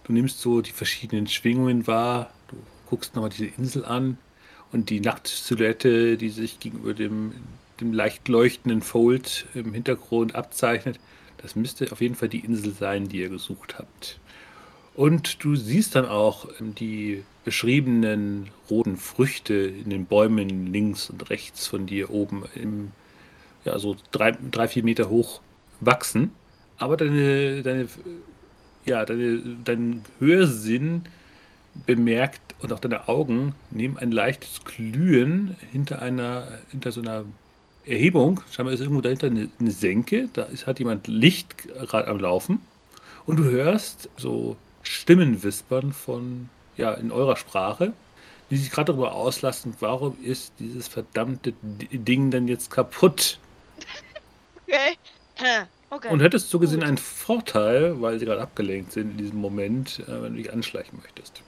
Du 0.05 0.13
nimmst 0.13 0.41
so 0.41 0.61
die 0.61 0.73
verschiedenen 0.73 1.27
Schwingungen 1.27 1.87
wahr. 1.87 2.31
Du 2.49 2.57
guckst 2.89 3.15
nochmal 3.15 3.31
diese 3.31 3.47
Insel 3.47 3.85
an 3.85 4.19
und 4.73 4.91
die 4.91 5.01
Nachtsilhouette, 5.01 6.17
die 6.19 6.31
sich 6.31 6.61
gegenüber 6.61 6.95
dem, 6.95 7.33
dem 7.81 7.93
leicht 7.93 8.29
leuchtenden 8.29 8.83
Fold 8.83 9.47
im 9.55 9.73
Hintergrund 9.73 10.35
abzeichnet. 10.35 11.01
Das 11.39 11.57
müsste 11.57 11.91
auf 11.93 12.01
jeden 12.01 12.15
Fall 12.15 12.29
die 12.29 12.41
Insel 12.41 12.73
sein, 12.73 13.09
die 13.09 13.21
ihr 13.21 13.29
gesucht 13.29 13.79
habt. 13.79 14.19
Und 14.95 15.43
du 15.43 15.57
siehst 15.57 15.97
dann 15.97 16.07
auch 16.07 16.49
ähm, 16.61 16.75
die 16.75 17.25
beschriebenen 17.45 18.51
roten 18.71 18.97
Früchte 18.97 19.55
in 19.55 19.91
den 19.91 20.07
Bäumen 20.07 20.73
links 20.73 21.11
und 21.11 21.29
rechts 21.31 21.67
von 21.67 21.87
dir 21.87 22.11
oben 22.11 22.45
im, 22.55 22.93
ja, 23.65 23.79
so 23.79 23.97
drei, 24.13 24.37
drei 24.51 24.69
vier 24.69 24.85
Meter 24.85 25.11
hoch 25.11 25.41
wachsen. 25.81 26.33
Aber 26.79 26.97
deine, 26.97 27.63
deine, 27.63 27.89
ja, 28.87 29.05
deine, 29.05 29.43
dein 29.65 30.03
Hörsinn 30.21 31.03
bemerkt 31.87 32.41
und 32.61 32.73
auch 32.73 32.79
deine 32.79 33.09
Augen 33.09 33.55
nehmen 33.71 33.99
ein 33.99 34.13
leichtes 34.13 34.63
Glühen 34.65 35.57
hinter 35.73 36.01
einer, 36.01 36.47
hinter 36.71 36.93
so 36.93 37.01
einer 37.01 37.25
Erhebung. 37.85 38.41
Scheinbar 38.51 38.73
ist 38.73 38.81
irgendwo 38.81 39.03
dahinter 39.03 39.27
eine, 39.27 39.51
eine 39.61 39.71
Senke. 39.71 40.29
Da 40.33 40.45
ist, 40.45 40.67
hat 40.67 40.79
jemand 40.79 41.09
Licht 41.09 41.69
gerade 41.69 42.09
am 42.09 42.19
Laufen. 42.19 42.61
Und 43.27 43.37
du 43.37 43.45
hörst 43.45 44.09
so 44.17 44.57
Stimmen 44.85 45.43
wispern 45.43 45.93
von, 45.93 46.49
ja, 46.77 46.93
in 46.95 47.11
eurer 47.11 47.37
Sprache, 47.37 47.93
die 48.51 48.57
sich 48.57 48.71
gerade 48.71 48.93
darüber 48.93 49.15
auslassen, 49.15 49.75
warum 49.81 50.17
ist 50.23 50.53
dieses 50.59 50.89
verdammte 50.89 51.55
Ding 51.63 52.31
denn 52.31 52.47
jetzt 52.47 52.71
kaputt? 52.71 53.39
okay. 54.67 55.67
Okay. 55.91 56.09
Und 56.13 56.21
hättest 56.21 56.51
so 56.51 56.59
gesehen 56.59 56.83
einen 56.83 56.99
Vorteil, 56.99 58.01
weil 58.01 58.19
sie 58.19 58.25
gerade 58.25 58.41
abgelenkt 58.41 58.93
sind 58.93 59.13
in 59.13 59.17
diesem 59.17 59.39
Moment, 59.39 60.01
äh, 60.01 60.23
wenn 60.23 60.33
du 60.33 60.43
dich 60.43 60.53
anschleichen 60.53 60.99
möchtest. 61.01 61.43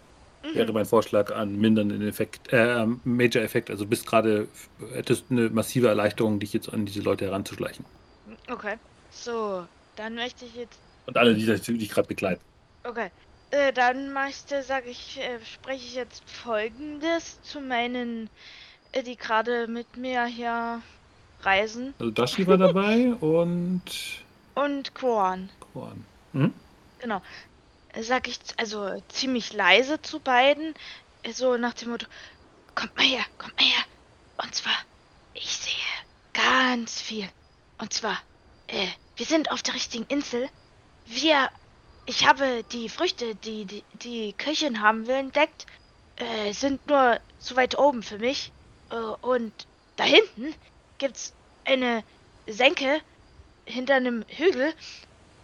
Wäre 0.55 0.73
mein 0.73 0.87
Vorschlag 0.87 1.35
an 1.35 1.57
mindernden 1.57 2.07
Effekt, 2.07 2.53
äh, 2.53 2.87
Major-Effekt. 3.05 3.71
Also 3.71 3.87
bist 3.87 4.07
gerade, 4.07 4.47
hättest 4.93 5.25
eine 5.31 5.51
massive 5.51 5.89
Erleichterung, 5.89 6.39
dich 6.39 6.53
jetzt 6.53 6.73
an 6.73 6.87
diese 6.87 7.01
Leute 7.01 7.25
heranzuschleichen. 7.25 7.85
Okay. 8.49 8.77
So, 9.11 9.67
dann 9.97 10.15
möchte 10.15 10.45
ich 10.45 10.55
jetzt. 10.55 10.79
Und 11.07 11.17
alle, 11.17 11.35
die 11.35 11.45
dich 11.45 11.89
gerade 11.89 12.07
begleiten. 12.07 12.41
Okay. 12.85 13.11
Äh, 13.57 13.73
dann 13.73 14.13
möchte, 14.13 14.63
sag 14.63 14.87
ich, 14.87 15.19
äh, 15.19 15.39
spreche 15.45 15.87
ich 15.87 15.95
jetzt 15.95 16.23
folgendes 16.29 17.41
zu 17.43 17.61
meinen, 17.61 18.29
äh, 18.93 19.03
die 19.03 19.17
gerade 19.17 19.67
mit 19.67 19.97
mir 19.97 20.27
hier 20.27 20.83
reisen. 21.41 21.95
Also 21.99 22.11
Dashi 22.11 22.47
war 22.47 22.59
dabei 22.59 23.15
und 23.21 23.83
Und 24.55 24.95
Korn. 24.95 25.49
Korn. 25.73 26.05
Mhm. 26.33 26.53
Genau. 26.99 27.23
Sag 27.99 28.29
ich 28.29 28.39
also 28.59 29.03
ziemlich 29.09 29.53
leise 29.55 30.03
zu 30.03 30.21
beiden. 30.21 30.75
äh, 31.23 31.33
So 31.33 31.57
nach 31.57 31.73
dem 31.75 31.91
Motto: 31.91 32.07
Kommt 32.75 32.95
mal 32.97 33.07
her, 33.07 33.25
kommt 33.39 33.57
mal 33.59 33.65
her. 33.67 33.85
Und 34.43 34.55
zwar, 34.55 34.77
ich 35.33 35.57
sehe 35.57 35.73
ganz 36.35 37.01
viel. 37.01 37.27
Und 37.79 37.93
zwar, 37.93 38.19
äh, 38.67 38.87
wir 39.17 39.25
sind 39.27 39.51
auf 39.51 39.63
der 39.63 39.75
richtigen 39.75 40.05
Insel. 40.09 40.49
Wir, 41.07 41.49
ich 42.07 42.27
habe 42.27 42.65
die 42.73 42.89
Früchte, 42.89 43.35
die 43.35 43.65
die, 43.65 43.85
die 43.95 44.33
Köchin 44.33 44.81
haben 44.81 45.07
will, 45.07 45.17
entdeckt. 45.17 45.67
Äh, 46.17 46.53
sind 46.53 46.87
nur 46.87 47.21
zu 47.41 47.57
weit 47.57 47.79
oben 47.79 48.03
für 48.03 48.19
mich. 48.19 48.53
Äh, 48.91 48.95
und 48.95 49.53
da 49.97 50.05
hinten 50.05 50.55
gibt's 50.99 51.35
eine 51.65 52.05
Senke 52.47 53.01
hinter 53.65 53.97
einem 53.97 54.25
Hügel. 54.29 54.73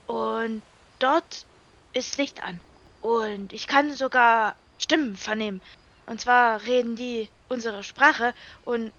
Und 0.07 0.63
dort 1.01 1.47
ist 1.93 2.17
Licht 2.17 2.43
an. 2.43 2.61
Und 3.01 3.53
ich 3.53 3.67
kann 3.67 3.93
sogar 3.93 4.55
Stimmen 4.79 5.17
vernehmen. 5.17 5.61
Und 6.07 6.21
zwar 6.21 6.63
reden 6.63 6.97
die 6.97 7.29
unsere 7.49 7.83
Sprache 7.83 8.35
und 8.65 8.93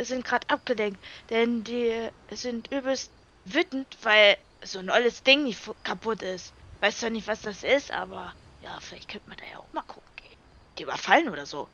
sind 0.00 0.24
gerade 0.24 0.48
abgelenkt. 0.48 0.98
Denn 1.30 1.64
die 1.64 2.08
sind 2.30 2.72
übelst 2.72 3.10
wütend, 3.44 3.86
weil 4.02 4.36
so 4.62 4.78
ein 4.78 4.90
olles 4.90 5.22
Ding 5.22 5.44
nicht 5.44 5.60
kaputt 5.84 6.22
ist. 6.22 6.52
Weiß 6.80 6.98
zwar 7.00 7.10
nicht, 7.10 7.26
was 7.26 7.40
das 7.42 7.64
ist, 7.64 7.90
aber 7.90 8.32
ja, 8.62 8.78
vielleicht 8.80 9.08
könnte 9.08 9.28
man 9.28 9.38
da 9.38 9.44
ja 9.50 9.58
auch 9.58 9.72
mal 9.72 9.82
gucken 9.82 10.08
gehen. 10.16 10.36
Die 10.78 10.82
überfallen 10.84 11.28
oder 11.28 11.46
so. 11.46 11.68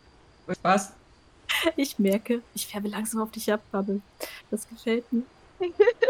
Was? 0.63 0.93
Ich 1.77 1.99
merke, 1.99 2.43
ich 2.55 2.67
färbe 2.67 2.89
langsam 2.89 3.21
auf 3.21 3.31
dich 3.31 3.53
ab, 3.53 3.61
Bubble. 3.71 4.01
Das 4.51 4.69
gefällt 4.69 5.05
mir. 5.13 5.23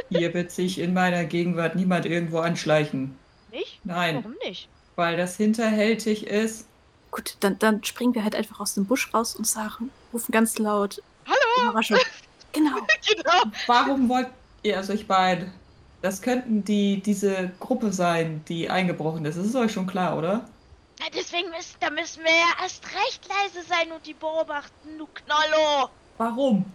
Hier 0.09 0.33
wird 0.33 0.51
sich 0.51 0.79
in 0.79 0.95
meiner 0.95 1.25
Gegenwart 1.25 1.75
niemand 1.77 2.07
irgendwo 2.07 2.39
anschleichen. 2.39 3.17
Nicht? 3.51 3.81
Nein, 3.85 4.17
Warum 4.17 4.37
nicht? 4.45 4.69
weil 4.97 5.17
das 5.17 5.37
hinterhältig 5.37 6.27
ist. 6.27 6.67
Gut, 7.11 7.37
dann, 7.41 7.59
dann 7.59 7.83
springen 7.85 8.15
wir 8.15 8.25
halt 8.25 8.35
einfach 8.35 8.59
aus 8.61 8.75
dem 8.75 8.87
Busch 8.87 9.13
raus 9.13 9.37
und 9.37 9.47
sagen, 9.47 9.91
rufen 10.13 10.33
ganz 10.33 10.59
laut. 10.59 11.03
Hallo! 11.27 11.71
Überraschung. 11.71 11.99
Genau. 12.53 12.77
Genau. 13.09 13.43
Warum 13.67 14.09
wollt 14.09 14.29
ihr 14.63 14.77
also 14.77 14.93
euch 14.93 15.09
beide? 15.09 15.51
Das 16.05 16.21
könnten 16.21 16.65
die, 16.65 17.01
diese 17.01 17.51
Gruppe 17.61 17.91
sein, 17.91 18.45
die 18.47 18.69
eingebrochen 18.69 19.25
ist. 19.25 19.39
Das 19.39 19.47
ist 19.47 19.57
euch 19.57 19.73
schon 19.73 19.87
klar, 19.87 20.19
oder? 20.19 20.45
Na, 21.01 21.07
deswegen 21.15 21.49
müssen, 21.49 21.77
da 21.81 21.89
müssen 21.89 22.23
wir 22.23 22.31
ja 22.31 22.63
erst 22.63 22.85
recht 22.85 23.27
leise 23.27 23.67
sein 23.67 23.91
und 23.91 24.07
die 24.07 24.13
beobachten, 24.13 24.99
du 24.99 25.07
Knollo. 25.07 25.89
Warum? 26.19 26.67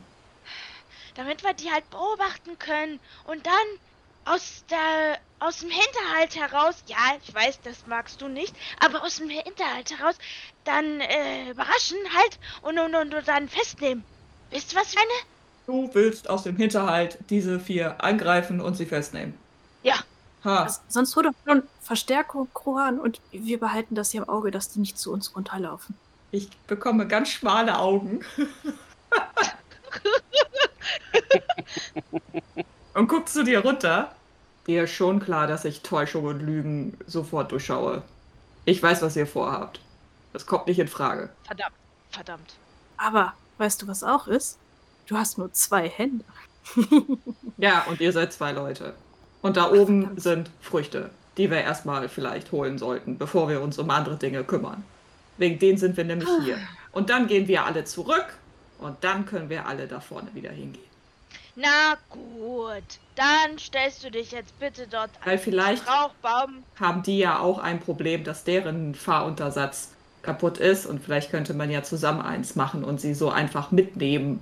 damit 1.19 1.43
wir 1.43 1.53
die 1.53 1.69
halt 1.69 1.89
beobachten 1.89 2.57
können 2.59 2.99
und 3.25 3.45
dann 3.45 3.53
aus 4.23 4.63
der 4.69 5.19
aus 5.39 5.59
dem 5.59 5.69
Hinterhalt 5.69 6.35
heraus, 6.35 6.83
ja, 6.87 6.97
ich 7.21 7.33
weiß, 7.33 7.59
das 7.61 7.87
magst 7.87 8.21
du 8.21 8.27
nicht, 8.27 8.55
aber 8.79 9.03
aus 9.03 9.17
dem 9.17 9.29
Hinterhalt 9.29 9.97
heraus 9.97 10.15
dann 10.63 11.01
äh, 11.01 11.49
überraschen 11.49 11.97
halt 12.15 12.39
und, 12.61 12.79
und, 12.79 12.95
und, 12.95 13.13
und 13.13 13.27
dann 13.27 13.49
festnehmen. 13.49 14.03
Wisst 14.49 14.73
ihr, 14.73 14.79
was 14.79 14.89
ich 14.89 14.95
meine? 14.95 15.38
Du 15.69 15.87
willst 15.93 16.31
aus 16.31 16.41
dem 16.41 16.57
Hinterhalt 16.57 17.19
diese 17.29 17.59
vier 17.59 18.03
angreifen 18.03 18.59
und 18.59 18.73
sie 18.73 18.87
festnehmen. 18.87 19.35
Ja. 19.83 19.97
Ha, 20.43 20.63
Also, 20.63 20.79
sonst 20.87 21.15
hol 21.15 21.21
doch 21.21 21.33
schon 21.45 21.61
Verstärkung, 21.79 22.47
Kroan, 22.55 22.99
und 22.99 23.21
wir 23.31 23.59
behalten 23.59 23.93
das 23.93 24.09
hier 24.09 24.23
im 24.23 24.29
Auge, 24.29 24.49
dass 24.49 24.69
die 24.69 24.79
nicht 24.79 24.97
zu 24.97 25.13
uns 25.13 25.35
runterlaufen. 25.35 25.93
ich 26.31 26.49
bekomme 26.65 27.07
ganz 27.07 27.29
schmale 27.29 27.77
Augen. 27.77 28.21
und 32.95 33.07
guckst 33.07 33.35
du 33.35 33.43
dir 33.43 33.59
runter? 33.59 34.15
Dir 34.65 34.85
ist 34.85 34.93
schon 34.93 35.19
klar, 35.19 35.45
dass 35.45 35.65
ich 35.65 35.83
Täuschung 35.83 36.25
und 36.25 36.39
Lügen 36.39 36.97
sofort 37.05 37.51
durchschaue. 37.51 38.01
Ich 38.65 38.81
weiß, 38.81 39.03
was 39.03 39.15
ihr 39.15 39.27
vorhabt. 39.27 39.81
Das 40.33 40.47
kommt 40.47 40.65
nicht 40.65 40.79
in 40.79 40.87
Frage. 40.87 41.29
Verdammt, 41.43 41.75
verdammt. 42.09 42.55
Aber 42.97 43.33
weißt 43.59 43.83
du, 43.83 43.87
was 43.87 44.03
auch 44.03 44.25
ist? 44.25 44.57
Du 45.09 45.17
hast 45.17 45.37
nur 45.39 45.51
zwei 45.53 45.89
Hände. 45.89 46.23
Ja, 47.57 47.83
und 47.89 47.99
ihr 47.99 48.13
seid 48.13 48.31
zwei 48.31 48.53
Leute. 48.53 48.93
Und 49.41 49.57
da 49.57 49.69
oben 49.69 50.17
sind 50.17 50.49
Früchte, 50.61 51.09
die 51.35 51.51
wir 51.51 51.59
erstmal 51.59 52.07
vielleicht 52.07 52.53
holen 52.53 52.77
sollten, 52.77 53.17
bevor 53.17 53.49
wir 53.49 53.59
uns 53.59 53.77
um 53.77 53.89
andere 53.89 54.15
Dinge 54.15 54.45
kümmern. 54.45 54.85
Wegen 55.37 55.59
denen 55.59 55.77
sind 55.77 55.97
wir 55.97 56.05
nämlich 56.05 56.29
hier. 56.45 56.57
Und 56.93 57.09
dann 57.09 57.27
gehen 57.27 57.49
wir 57.49 57.65
alle 57.65 57.83
zurück 57.83 58.27
und 58.77 58.95
dann 59.01 59.25
können 59.25 59.49
wir 59.49 59.65
alle 59.65 59.87
da 59.87 59.99
vorne 59.99 60.33
wieder 60.33 60.51
hingehen. 60.51 60.85
Na 61.57 61.97
gut, 62.09 62.83
dann 63.15 63.57
stellst 63.59 64.05
du 64.05 64.11
dich 64.11 64.31
jetzt 64.31 64.57
bitte 64.57 64.87
dort 64.87 65.09
an 65.19 65.25
Weil 65.25 65.37
vielleicht 65.37 65.83
Strauchbaum. 65.83 66.63
haben 66.79 67.03
die 67.03 67.19
ja 67.19 67.39
auch 67.39 67.59
ein 67.59 67.81
Problem, 67.81 68.23
dass 68.23 68.45
deren 68.45 68.95
Fahruntersatz 68.95 69.89
kaputt 70.21 70.59
ist 70.59 70.85
und 70.85 71.03
vielleicht 71.03 71.29
könnte 71.31 71.53
man 71.53 71.69
ja 71.69 71.83
zusammen 71.83 72.21
eins 72.21 72.55
machen 72.55 72.85
und 72.85 73.01
sie 73.01 73.13
so 73.13 73.29
einfach 73.29 73.71
mitnehmen. 73.71 74.41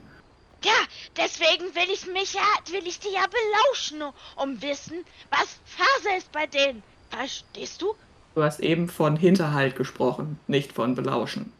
Ja, 0.63 0.73
deswegen 1.15 1.63
will 1.75 1.89
ich 1.93 2.07
mich 2.07 2.33
ja, 2.33 2.41
will 2.71 2.87
ich 2.87 2.99
die 2.99 3.09
ja 3.13 3.25
belauschen, 3.27 4.13
um 4.35 4.61
wissen, 4.61 5.05
was 5.29 5.57
Phase 5.65 6.17
ist 6.17 6.31
bei 6.31 6.47
denen. 6.47 6.83
Verstehst 7.09 7.81
du? 7.81 7.95
Du 8.35 8.43
hast 8.43 8.59
eben 8.59 8.89
von 8.89 9.15
Hinterhalt 9.15 9.75
gesprochen, 9.75 10.39
nicht 10.47 10.71
von 10.73 10.95
belauschen. 10.95 11.53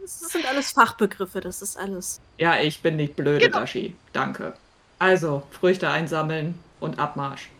Das 0.00 0.20
sind 0.20 0.46
alles 0.46 0.72
Fachbegriffe, 0.72 1.40
das 1.40 1.60
ist 1.62 1.76
alles. 1.76 2.20
Ja, 2.38 2.56
ich 2.58 2.80
bin 2.80 2.96
nicht 2.96 3.16
blöde, 3.16 3.46
Genau. 3.46 3.60
Dashi. 3.60 3.94
Danke. 4.12 4.54
Also, 4.98 5.42
Früchte 5.50 5.88
einsammeln 5.90 6.58
und 6.80 6.98
Abmarsch. 6.98 7.50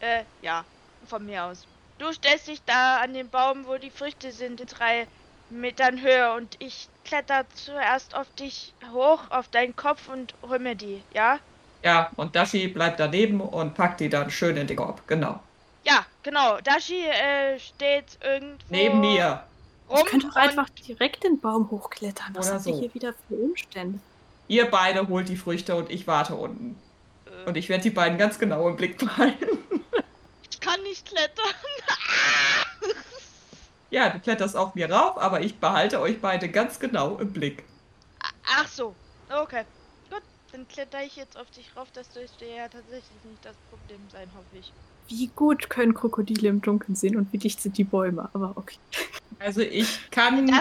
Äh, 0.00 0.24
ja. 0.42 0.64
von 1.06 1.24
mir 1.26 1.44
aus. 1.44 1.66
Du 1.98 2.12
stellst 2.12 2.48
dich 2.48 2.60
da 2.64 2.98
an 2.98 3.12
den 3.14 3.28
Baum, 3.28 3.66
wo 3.66 3.76
die 3.76 3.90
Früchte 3.90 4.32
sind, 4.32 4.60
in 4.60 4.66
drei 4.66 5.06
Metern 5.50 6.00
Höhe 6.00 6.32
und 6.34 6.56
ich 6.60 6.88
kletter 7.08 7.44
zuerst 7.54 8.14
auf 8.14 8.26
dich 8.38 8.72
hoch, 8.92 9.20
auf 9.30 9.48
deinen 9.48 9.74
Kopf 9.74 10.08
und 10.08 10.34
hol 10.42 10.58
mir 10.58 10.74
die, 10.74 11.02
ja? 11.14 11.38
Ja, 11.82 12.10
und 12.16 12.34
Dashi 12.36 12.68
bleibt 12.68 13.00
daneben 13.00 13.40
und 13.40 13.74
packt 13.74 14.00
die 14.00 14.08
dann 14.08 14.30
schön 14.30 14.56
in 14.56 14.66
den 14.66 14.76
Korb. 14.76 15.06
Genau. 15.06 15.40
Ja, 15.84 16.04
genau. 16.22 16.58
Dashi 16.60 17.04
äh, 17.06 17.58
steht 17.58 18.18
irgendwo 18.22 18.58
Neben 18.68 19.00
mir. 19.00 19.42
rum 19.88 19.98
Ich 20.00 20.04
könnte 20.06 20.26
doch 20.28 20.36
einfach 20.36 20.68
direkt 20.70 21.24
den 21.24 21.40
Baum 21.40 21.70
hochklettern. 21.70 22.34
Was 22.34 22.52
habt 22.52 22.66
ihr 22.66 22.74
so. 22.74 22.80
hier 22.80 22.92
wieder 22.94 23.14
für 23.28 23.34
Umstände? 23.36 23.98
Ihr 24.48 24.70
beide 24.70 25.06
holt 25.08 25.28
die 25.28 25.36
Früchte 25.36 25.76
und 25.76 25.90
ich 25.90 26.06
warte 26.06 26.34
unten. 26.34 26.76
äh, 27.26 27.48
Und 27.48 27.56
ich 27.56 27.68
werde 27.68 27.84
die 27.84 27.90
beiden 27.90 28.18
ganz 28.18 28.38
genau 28.38 28.68
im 28.68 28.76
Blick 28.76 28.98
behalten. 28.98 29.46
ich 30.50 30.60
kann 30.60 30.82
nicht 30.82 31.06
klettern. 31.06 31.54
Ja, 33.90 34.10
du 34.10 34.18
kletterst 34.18 34.56
auf 34.56 34.74
mir 34.74 34.90
rauf, 34.90 35.16
aber 35.18 35.40
ich 35.40 35.58
behalte 35.58 36.00
euch 36.00 36.20
beide 36.20 36.48
ganz 36.48 36.78
genau 36.78 37.16
im 37.16 37.32
Blick. 37.32 37.64
Ach 38.46 38.68
so. 38.68 38.94
Okay. 39.30 39.64
Gut, 40.10 40.22
dann 40.52 40.68
kletter 40.68 41.02
ich 41.04 41.16
jetzt 41.16 41.38
auf 41.38 41.50
dich 41.50 41.70
rauf. 41.76 41.88
Das 41.94 42.10
dürfte 42.10 42.44
ja 42.44 42.68
tatsächlich 42.68 43.24
nicht 43.24 43.44
das 43.44 43.56
Problem 43.70 44.00
sein, 44.12 44.28
hoffe 44.36 44.58
ich. 44.58 44.72
Wie 45.08 45.28
gut 45.28 45.70
können 45.70 45.94
Krokodile 45.94 46.48
im 46.48 46.60
Dunkeln 46.60 46.94
sehen 46.94 47.16
und 47.16 47.32
wie 47.32 47.38
dicht 47.38 47.62
sind 47.62 47.78
die 47.78 47.84
Bäume? 47.84 48.28
Aber 48.34 48.52
okay. 48.56 48.76
Also 49.38 49.62
ich 49.62 50.10
kann, 50.10 50.46
bin 50.46 50.54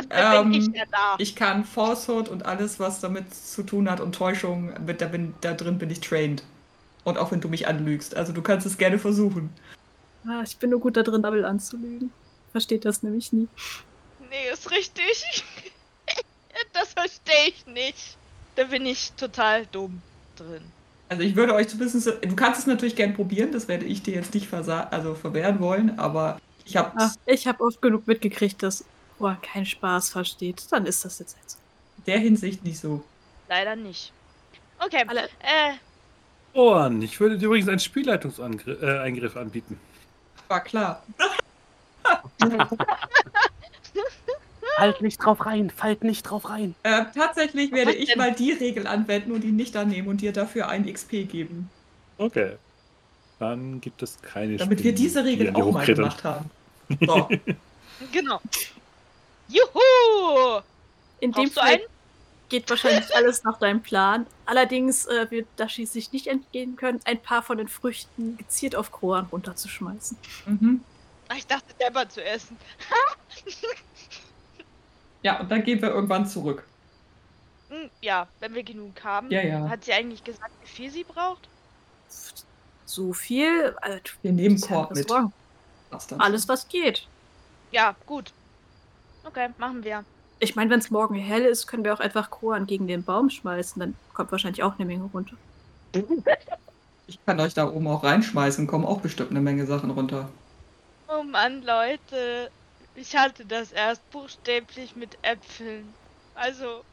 ich 0.53 0.67
ähm, 0.67 0.73
ja 0.73 0.83
da. 0.89 1.15
ich 1.17 1.35
kann 1.35 1.65
Falsehood 1.65 2.29
und 2.29 2.45
alles, 2.45 2.79
was 2.79 3.01
damit 3.01 3.33
zu 3.33 3.63
tun 3.63 3.89
hat 3.89 3.99
und 3.99 4.15
Täuschung, 4.15 4.71
mit, 4.85 5.01
da, 5.01 5.07
bin, 5.07 5.33
da 5.41 5.53
drin 5.53 5.77
bin 5.79 5.89
ich 5.89 5.99
trained. 5.99 6.43
Und 7.03 7.17
auch 7.17 7.31
wenn 7.31 7.41
du 7.41 7.49
mich 7.49 7.67
anlügst. 7.67 8.15
Also 8.15 8.31
du 8.31 8.41
kannst 8.41 8.65
es 8.65 8.77
gerne 8.77 8.99
versuchen. 8.99 9.49
Ah, 10.25 10.43
ich 10.45 10.57
bin 10.57 10.69
nur 10.69 10.79
gut 10.79 10.95
da 10.95 11.03
drin, 11.03 11.21
Double 11.21 11.43
anzulügen. 11.43 12.11
Versteht 12.51 12.85
das 12.85 13.03
nämlich 13.03 13.33
nie. 13.33 13.47
Nee, 14.29 14.49
ist 14.51 14.71
richtig. 14.71 15.43
das 16.73 16.93
verstehe 16.93 17.49
ich 17.49 17.65
nicht. 17.67 18.17
Da 18.55 18.65
bin 18.65 18.85
ich 18.85 19.11
total 19.13 19.65
dumm 19.67 20.01
drin. 20.35 20.63
Also 21.09 21.23
ich 21.23 21.35
würde 21.35 21.53
euch 21.53 21.69
zumindest, 21.69 22.05
du 22.05 22.35
kannst 22.35 22.61
es 22.61 22.67
natürlich 22.67 22.95
gern 22.95 23.13
probieren, 23.13 23.51
das 23.51 23.67
werde 23.67 23.85
ich 23.85 24.03
dir 24.03 24.15
jetzt 24.15 24.33
nicht 24.33 24.53
also 24.53 25.15
verwehren 25.15 25.59
wollen, 25.61 25.97
aber 25.97 26.41
ich 26.65 26.75
habe 26.75 27.11
ich 27.25 27.47
habe 27.47 27.63
oft 27.63 27.81
genug 27.81 28.07
mitgekriegt, 28.07 28.61
dass 28.61 28.83
Roa 29.19 29.35
keinen 29.35 29.65
Spaß 29.65 30.09
versteht. 30.09 30.63
Dann 30.69 30.85
ist 30.85 31.05
das 31.05 31.19
jetzt 31.19 31.37
halt 31.37 31.49
so. 31.49 31.57
der 32.05 32.19
Hinsicht 32.19 32.63
nicht 32.63 32.79
so. 32.79 33.03
Leider 33.47 33.77
nicht. 33.77 34.11
Okay, 34.79 35.05
Alle, 35.07 35.23
äh, 35.39 35.73
Ohren, 36.53 37.01
ich 37.01 37.19
würde 37.19 37.37
dir 37.37 37.45
übrigens 37.45 37.69
einen 37.69 37.79
Spielleitungseingriff 37.79 39.35
äh, 39.35 39.39
anbieten. 39.39 39.79
War 40.47 40.63
klar. 40.63 41.03
Fallt 44.77 45.01
nicht 45.01 45.17
drauf 45.17 45.45
rein, 45.45 45.69
fallt 45.69 46.03
nicht 46.03 46.23
drauf 46.23 46.49
rein. 46.49 46.75
Äh, 46.83 47.05
tatsächlich 47.15 47.71
werde 47.71 47.93
ich 47.93 48.15
mal 48.15 48.33
die 48.33 48.51
Regel 48.51 48.87
anwenden 48.87 49.31
und 49.31 49.43
ihn 49.43 49.55
nicht 49.55 49.75
annehmen 49.75 50.07
und 50.07 50.21
dir 50.21 50.33
dafür 50.33 50.69
ein 50.69 50.91
XP 50.91 51.27
geben. 51.29 51.69
Okay. 52.17 52.53
Dann 53.39 53.81
gibt 53.81 54.01
es 54.01 54.21
keine 54.21 54.57
Damit 54.57 54.79
wir 54.79 54.91
Spinnen, 54.91 54.95
diese 54.95 55.23
die 55.23 55.29
Regel 55.29 55.53
dir 55.53 55.63
auch 55.63 55.71
mal 55.71 55.85
gemacht 55.85 56.23
haben. 56.23 56.49
So. 57.05 57.27
genau. 58.13 58.39
Juhu! 59.49 60.61
in 61.19 61.31
dem 61.31 61.43
Brauchst 61.43 61.53
Fall 61.59 61.73
einen? 61.73 61.81
geht 62.49 62.69
wahrscheinlich 62.69 63.15
alles 63.15 63.43
nach 63.43 63.59
deinem 63.59 63.81
Plan. 63.81 64.25
Allerdings 64.45 65.05
äh, 65.05 65.29
wird 65.29 65.47
Dashi 65.57 65.85
sich 65.85 66.11
nicht 66.11 66.27
entgehen 66.27 66.75
können, 66.75 66.99
ein 67.05 67.21
paar 67.21 67.43
von 67.43 67.57
den 67.57 67.67
Früchten 67.67 68.37
gezielt 68.37 68.75
auf 68.75 68.91
Kroan 68.91 69.25
runterzuschmeißen. 69.25 70.17
mhm. 70.45 70.81
Ach, 71.29 71.35
ich 71.35 71.47
dachte 71.47 71.73
selber 71.79 72.07
zu 72.07 72.23
essen. 72.23 72.57
Ja, 75.23 75.39
und 75.39 75.51
dann 75.51 75.63
gehen 75.63 75.81
wir 75.81 75.89
irgendwann 75.89 76.25
zurück. 76.25 76.63
Hm, 77.69 77.89
ja, 78.01 78.27
wenn 78.39 78.53
wir 78.53 78.63
genug 78.63 79.03
haben. 79.03 79.29
Ja, 79.29 79.41
ja. 79.41 79.67
Hat 79.67 79.83
sie 79.83 79.91
eigentlich 79.91 80.23
gesagt, 80.23 80.51
wie 80.61 80.67
viel 80.67 80.91
sie 80.91 81.03
braucht? 81.03 81.49
So 82.85 83.11
viel. 83.13 83.75
Also, 83.81 83.99
Wir 84.21 84.31
nehmen 84.31 84.61
Korb 84.61 84.95
mit. 84.95 85.09
Dann. 85.09 85.33
Alles, 86.17 86.47
was 86.47 86.67
geht. 86.67 87.07
Ja, 87.71 87.95
gut. 88.05 88.31
Okay, 89.25 89.49
machen 89.57 89.83
wir. 89.83 90.05
Ich 90.39 90.55
meine, 90.55 90.69
wenn 90.69 90.79
es 90.79 90.91
morgen 90.91 91.15
hell 91.15 91.43
ist, 91.43 91.67
können 91.67 91.83
wir 91.83 91.93
auch 91.93 91.99
einfach 91.99 92.29
Kroan 92.29 92.65
gegen 92.67 92.87
den 92.87 93.03
Baum 93.03 93.29
schmeißen. 93.29 93.79
Dann 93.79 93.95
kommt 94.13 94.31
wahrscheinlich 94.31 94.63
auch 94.63 94.75
eine 94.77 94.85
Menge 94.85 95.09
runter. 95.13 95.35
Ich 97.07 97.19
kann 97.25 97.39
euch 97.39 97.53
da 97.53 97.69
oben 97.69 97.87
auch 97.87 98.03
reinschmeißen, 98.03 98.67
kommen 98.67 98.85
auch 98.85 99.01
bestimmt 99.01 99.31
eine 99.31 99.41
Menge 99.41 99.65
Sachen 99.65 99.89
runter. 99.89 100.29
Oh 101.09 101.23
Mann, 101.23 101.63
Leute. 101.63 102.51
Ich 102.95 103.15
hatte 103.15 103.45
das 103.45 103.71
erst 103.71 104.01
buchstäblich 104.11 104.95
mit 104.95 105.17
Äpfeln. 105.21 105.93
Also, 106.35 106.83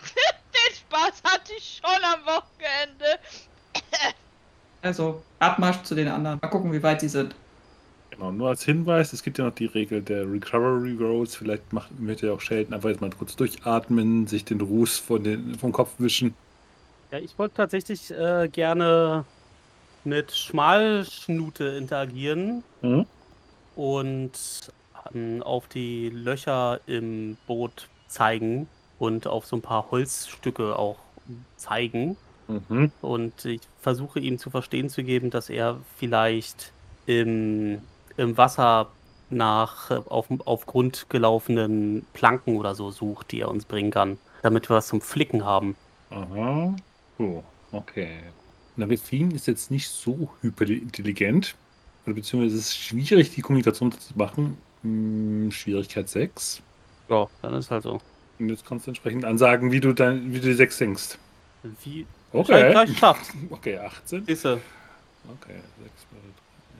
den 0.00 0.74
Spaß 0.74 1.22
hatte 1.24 1.52
ich 1.56 1.80
schon 1.80 2.04
am 2.04 2.24
Wochenende. 2.26 3.18
Also, 4.82 5.22
Abmarsch 5.40 5.82
zu 5.82 5.94
den 5.94 6.08
anderen. 6.08 6.38
Mal 6.40 6.48
gucken, 6.48 6.72
wie 6.72 6.82
weit 6.82 7.02
die 7.02 7.08
sind. 7.08 7.34
Genau, 8.10 8.32
nur 8.32 8.48
als 8.48 8.64
Hinweis, 8.64 9.12
es 9.12 9.22
gibt 9.22 9.36
ja 9.36 9.44
noch 9.44 9.54
die 9.54 9.66
Regel 9.66 10.00
der 10.00 10.22
Recovery 10.22 10.96
Rolls. 10.98 11.36
Vielleicht 11.36 11.70
macht, 11.74 11.90
möchte 12.00 12.28
ja 12.28 12.32
auch 12.32 12.40
Sheldon 12.40 12.72
einfach 12.72 12.88
jetzt 12.88 13.02
mal 13.02 13.10
kurz 13.10 13.36
durchatmen, 13.36 14.26
sich 14.26 14.46
den 14.46 14.62
Ruß 14.62 14.96
von 14.96 15.22
den, 15.22 15.58
vom 15.58 15.72
Kopf 15.72 15.90
wischen. 15.98 16.34
Ja, 17.12 17.18
ich 17.18 17.38
wollte 17.38 17.56
tatsächlich 17.56 18.10
äh, 18.10 18.48
gerne 18.50 19.26
mit 20.04 20.32
Schmalschnute 20.32 21.64
interagieren 21.64 22.64
Mhm. 22.80 23.04
Und 23.80 24.32
ähm, 25.14 25.42
auf 25.42 25.66
die 25.66 26.10
Löcher 26.10 26.80
im 26.86 27.38
Boot 27.46 27.88
zeigen 28.08 28.68
und 28.98 29.26
auf 29.26 29.46
so 29.46 29.56
ein 29.56 29.62
paar 29.62 29.90
Holzstücke 29.90 30.78
auch 30.78 30.98
zeigen. 31.56 32.18
Mhm. 32.46 32.92
Und 33.00 33.42
ich 33.46 33.62
versuche 33.80 34.20
ihm 34.20 34.38
zu 34.38 34.50
verstehen 34.50 34.90
zu 34.90 35.02
geben, 35.02 35.30
dass 35.30 35.48
er 35.48 35.80
vielleicht 35.96 36.72
im, 37.06 37.80
im 38.18 38.36
Wasser 38.36 38.90
nach 39.30 39.90
auf, 39.90 40.26
auf 40.44 40.66
Grund 40.66 41.06
gelaufenen 41.08 42.04
Planken 42.12 42.58
oder 42.58 42.74
so 42.74 42.90
sucht, 42.90 43.32
die 43.32 43.40
er 43.40 43.48
uns 43.48 43.64
bringen 43.64 43.92
kann, 43.92 44.18
damit 44.42 44.68
wir 44.68 44.76
was 44.76 44.88
zum 44.88 45.00
Flicken 45.00 45.46
haben. 45.46 45.74
Aha. 46.10 46.76
So, 47.16 47.44
okay. 47.72 48.18
Navifin 48.76 49.30
ist 49.30 49.46
jetzt 49.46 49.70
nicht 49.70 49.88
so 49.88 50.28
hyperintelligent. 50.42 51.54
Beziehungsweise 52.14 52.56
es 52.56 52.66
ist 52.68 52.78
schwierig, 52.78 53.30
die 53.34 53.40
Kommunikation 53.42 53.92
zu 53.92 54.16
machen. 54.16 54.56
Hm, 54.82 55.50
Schwierigkeit 55.52 56.08
6. 56.08 56.62
Ja, 57.08 57.26
dann 57.42 57.54
ist 57.54 57.70
halt 57.70 57.82
so. 57.82 58.00
Und 58.38 58.48
jetzt 58.48 58.64
kannst 58.66 58.86
du 58.86 58.90
entsprechend 58.90 59.24
ansagen, 59.24 59.70
wie 59.72 59.80
du, 59.80 59.92
dein, 59.92 60.32
wie 60.32 60.40
du 60.40 60.48
die 60.48 60.54
6 60.54 60.78
denkst. 60.78 61.18
Wie 61.84 62.06
Okay. 62.32 62.70
gleich 62.70 62.96
schafft. 62.98 63.32
Okay, 63.50 63.76
18. 63.78 64.24
Siehste, 64.24 64.60
Okay, 65.42 65.56
6 65.82 65.92
mal 66.12 66.20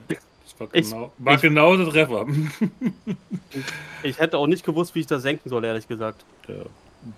3. 0.07 0.17
Das 0.43 0.59
war 0.59 0.67
Ich- 0.73 0.89
genau, 0.89 1.11
war 1.19 1.35
ich- 1.35 1.41
genau 1.41 1.77
der 1.77 1.89
Treffer. 1.89 2.25
ich 4.03 4.17
hätte 4.19 4.37
auch 4.37 4.47
nicht 4.47 4.65
gewusst, 4.65 4.95
wie 4.95 5.01
ich 5.01 5.07
das 5.07 5.21
senken 5.21 5.49
soll, 5.49 5.63
ehrlich 5.65 5.87
gesagt. 5.87 6.23
Der 6.47 6.65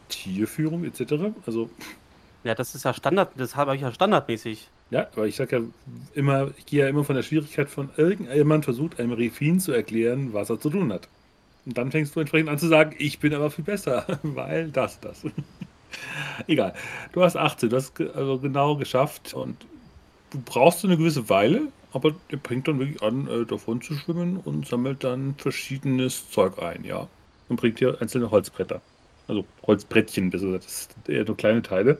Tierführung 0.10 0.84
etc. 0.86 1.14
Also, 1.46 1.70
Ja, 2.44 2.56
das 2.56 2.76
ist 2.76 2.84
ja 2.84 2.94
Standard, 2.94 3.32
das 3.38 3.56
habe 3.56 3.76
ich 3.76 3.82
ja 3.82 3.92
standardmäßig. 3.94 4.68
ja, 4.90 5.08
aber 5.16 5.28
ich 5.28 5.36
sag 5.36 5.52
ja 5.52 5.62
immer, 6.14 6.52
ich 6.58 6.66
gehe 6.66 6.82
ja 6.82 6.90
immer 6.90 7.04
von 7.04 7.16
der 7.16 7.24
Schwierigkeit 7.24 7.70
von 7.70 7.90
irgendjemand 7.98 8.66
versucht, 8.66 9.00
einem 9.00 9.14
Refin 9.14 9.60
zu 9.60 9.72
erklären, 9.72 10.34
was 10.34 10.50
er 10.50 10.60
zu 10.60 10.70
tun 10.70 10.92
hat. 10.92 11.08
Und 11.66 11.78
dann 11.78 11.92
fängst 11.92 12.16
du 12.16 12.20
entsprechend 12.20 12.50
an 12.50 12.60
zu 12.60 12.68
sagen, 12.68 12.96
ich 12.98 13.20
bin 13.20 13.34
aber 13.34 13.50
viel 13.50 13.64
besser, 13.64 14.06
weil 14.24 14.70
das, 14.70 15.00
das. 15.00 15.24
Egal. 16.48 16.74
Du 17.14 17.24
hast 17.24 17.38
18, 17.38 17.70
du 17.70 17.76
hast 17.78 18.00
also 18.02 18.40
genau 18.40 18.76
geschafft 18.76 19.34
und 19.34 19.58
du 20.32 20.42
brauchst 20.44 20.84
eine 20.84 20.98
gewisse 20.98 21.30
Weile, 21.30 21.72
aber 21.94 22.14
der 22.32 22.38
bringt 22.38 22.68
dann 22.68 22.80
wirklich 22.80 23.02
an, 23.02 23.28
äh, 23.28 23.46
davon 23.46 23.82
zu 23.82 23.94
schwimmen 23.94 24.38
und 24.38 24.68
sammelt 24.68 25.04
dann 25.04 25.36
verschiedenes 25.38 26.30
Zeug 26.30 26.60
ein, 26.62 26.84
ja. 26.84 27.08
Und 27.50 27.58
bringt 27.58 27.80
dir 27.80 28.02
einzelne 28.02 28.32
Holzbretter. 28.32 28.82
Also 29.28 29.46
Holzbrettchen, 29.66 30.30
besser 30.30 30.48
gesagt. 30.48 30.66
Das 30.66 30.90
sind 30.94 31.10
eher 31.10 31.26
nur 31.26 31.38
kleine 31.38 31.62
Teile. 31.62 32.00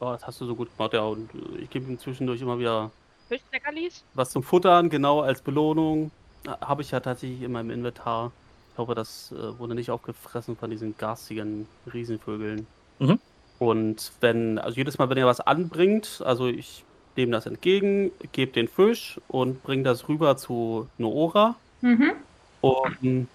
Oh, 0.00 0.12
das 0.12 0.26
hast 0.26 0.40
du 0.40 0.46
so 0.46 0.54
gut 0.54 0.68
gemacht, 0.76 0.92
ja. 0.94 1.02
Und 1.02 1.28
äh, 1.34 1.58
ich 1.62 1.70
gebe 1.70 1.90
ihm 1.90 1.98
zwischendurch 1.98 2.40
immer 2.40 2.58
wieder 2.58 2.90
Fischleckerlis? 3.28 4.04
was 4.14 4.30
zum 4.30 4.42
Futtern, 4.42 4.88
genau 4.90 5.20
als 5.20 5.42
Belohnung. 5.42 6.10
Ha- 6.46 6.58
Habe 6.60 6.82
ich 6.82 6.90
ja 6.90 7.00
tatsächlich 7.00 7.42
in 7.42 7.52
meinem 7.52 7.70
Inventar. 7.70 8.32
Ich 8.72 8.78
hoffe, 8.78 8.94
das 8.94 9.32
äh, 9.32 9.58
wurde 9.58 9.74
nicht 9.74 9.90
aufgefressen 9.90 10.56
von 10.56 10.70
diesen 10.70 10.96
garstigen 10.96 11.66
Riesenvögeln. 11.92 12.66
Mhm. 13.00 13.18
Und 13.58 14.12
wenn, 14.20 14.58
also 14.58 14.76
jedes 14.76 14.98
Mal, 14.98 15.10
wenn 15.10 15.18
er 15.18 15.26
was 15.26 15.40
anbringt, 15.40 16.22
also 16.24 16.46
ich 16.46 16.84
nehme 17.16 17.32
das 17.32 17.46
entgegen, 17.46 18.12
gebe 18.30 18.52
den 18.52 18.68
Fisch 18.68 19.20
und 19.26 19.64
bringe 19.64 19.82
das 19.82 20.08
rüber 20.08 20.36
zu 20.36 20.88
Noora 20.96 21.56
Mhm. 21.80 22.12
und, 22.60 23.26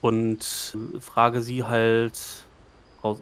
und 0.00 0.76
frage 1.00 1.42
sie 1.42 1.64
halt, 1.64 2.18
äh, 3.02 3.14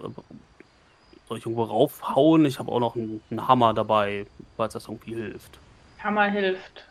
soll 1.33 1.39
ich 1.39 1.47
irgendwo 1.47 1.65
raufhauen? 1.65 2.45
Ich 2.45 2.59
habe 2.59 2.71
auch 2.71 2.81
noch 2.81 2.95
einen, 2.95 3.23
einen 3.31 3.49
Hammer 3.49 3.73
dabei, 3.73 4.27
falls 4.57 4.75
das 4.75 4.87
irgendwie 4.89 5.15
hilft. 5.15 5.59
Hammer 5.99 6.31
hilft. 6.31 6.85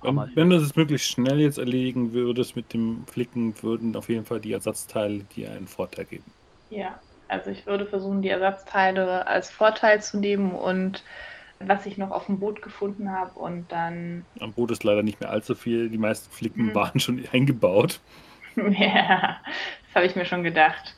Wenn, 0.00 0.16
Hammer. 0.16 0.30
wenn 0.34 0.48
du 0.50 0.56
es 0.56 0.74
möglichst 0.74 1.08
schnell 1.08 1.40
jetzt 1.40 1.58
erledigen 1.58 2.12
würdest 2.12 2.56
mit 2.56 2.72
dem 2.72 3.06
Flicken, 3.06 3.62
würden 3.62 3.94
auf 3.96 4.08
jeden 4.08 4.24
Fall 4.24 4.40
die 4.40 4.52
Ersatzteile 4.52 5.24
dir 5.24 5.50
einen 5.52 5.66
Vorteil 5.68 6.06
geben. 6.06 6.32
Ja, 6.70 6.98
also 7.28 7.50
ich 7.50 7.66
würde 7.66 7.86
versuchen, 7.86 8.22
die 8.22 8.28
Ersatzteile 8.30 9.26
als 9.26 9.50
Vorteil 9.50 10.02
zu 10.02 10.18
nehmen 10.18 10.52
und 10.54 11.04
was 11.58 11.86
ich 11.86 11.98
noch 11.98 12.10
auf 12.10 12.26
dem 12.26 12.40
Boot 12.40 12.62
gefunden 12.62 13.10
habe 13.10 13.38
und 13.38 13.70
dann. 13.70 14.24
Am 14.40 14.52
Boot 14.54 14.70
ist 14.70 14.84
leider 14.84 15.02
nicht 15.02 15.20
mehr 15.20 15.30
allzu 15.30 15.54
viel. 15.54 15.90
Die 15.90 15.98
meisten 15.98 16.30
Flicken 16.30 16.66
Mhm. 16.66 16.74
waren 16.74 17.00
schon 17.00 17.22
eingebaut. 17.32 18.00
ja, 18.56 19.40
das 19.86 19.94
habe 19.94 20.06
ich 20.06 20.16
mir 20.16 20.24
schon 20.26 20.42
gedacht, 20.42 20.94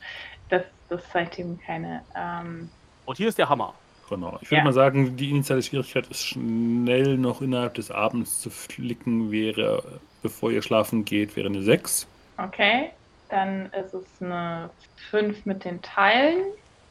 dass 0.49 0.63
das 0.89 1.01
seitdem 1.11 1.59
keine. 1.59 2.03
Ähm, 2.15 2.69
Und 3.07 3.17
hier 3.17 3.29
ist 3.29 3.37
der 3.37 3.47
Hammer. 3.49 3.73
Genau. 4.09 4.37
Ich 4.41 4.51
würde 4.51 4.57
Ja. 4.59 4.63
mal 4.65 4.73
sagen, 4.73 5.15
die 5.17 5.29
initiale 5.29 5.61
Schwierigkeit 5.63 6.07
ist 6.07 6.23
schnell 6.23 7.17
noch 7.17 7.41
innerhalb 7.41 7.73
des 7.75 7.89
Abends 7.89 8.41
zu 8.41 8.49
flicken, 8.49 9.31
wäre, 9.31 9.81
bevor 10.21 10.51
ihr 10.51 10.61
schlafen 10.61 11.03
geht, 11.05 11.35
wäre 11.35 11.47
eine 11.47 11.61
6. 11.63 12.05
okay, 12.37 12.91
dann 13.29 13.65
ist 13.73 13.93
es 13.93 14.05
eine 14.21 14.69
5 15.09 15.45
mit 15.45 15.65
den 15.65 15.81
Teilen. 15.81 16.43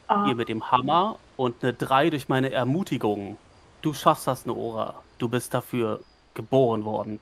Ah, 0.07 0.25
Hier 0.25 0.35
mit 0.35 0.49
dem 0.49 0.71
Hammer 0.71 1.17
und 1.37 1.63
eine 1.63 1.73
3 1.73 2.09
durch 2.11 2.29
meine 2.29 2.51
Ermutigung. 2.51 3.37
Du 3.81 3.93
schaffst 3.93 4.27
das, 4.27 4.45
Noora. 4.45 4.95
Du 5.17 5.27
bist 5.29 5.53
dafür 5.53 5.99
geboren 6.33 6.83
worden. 6.85 7.19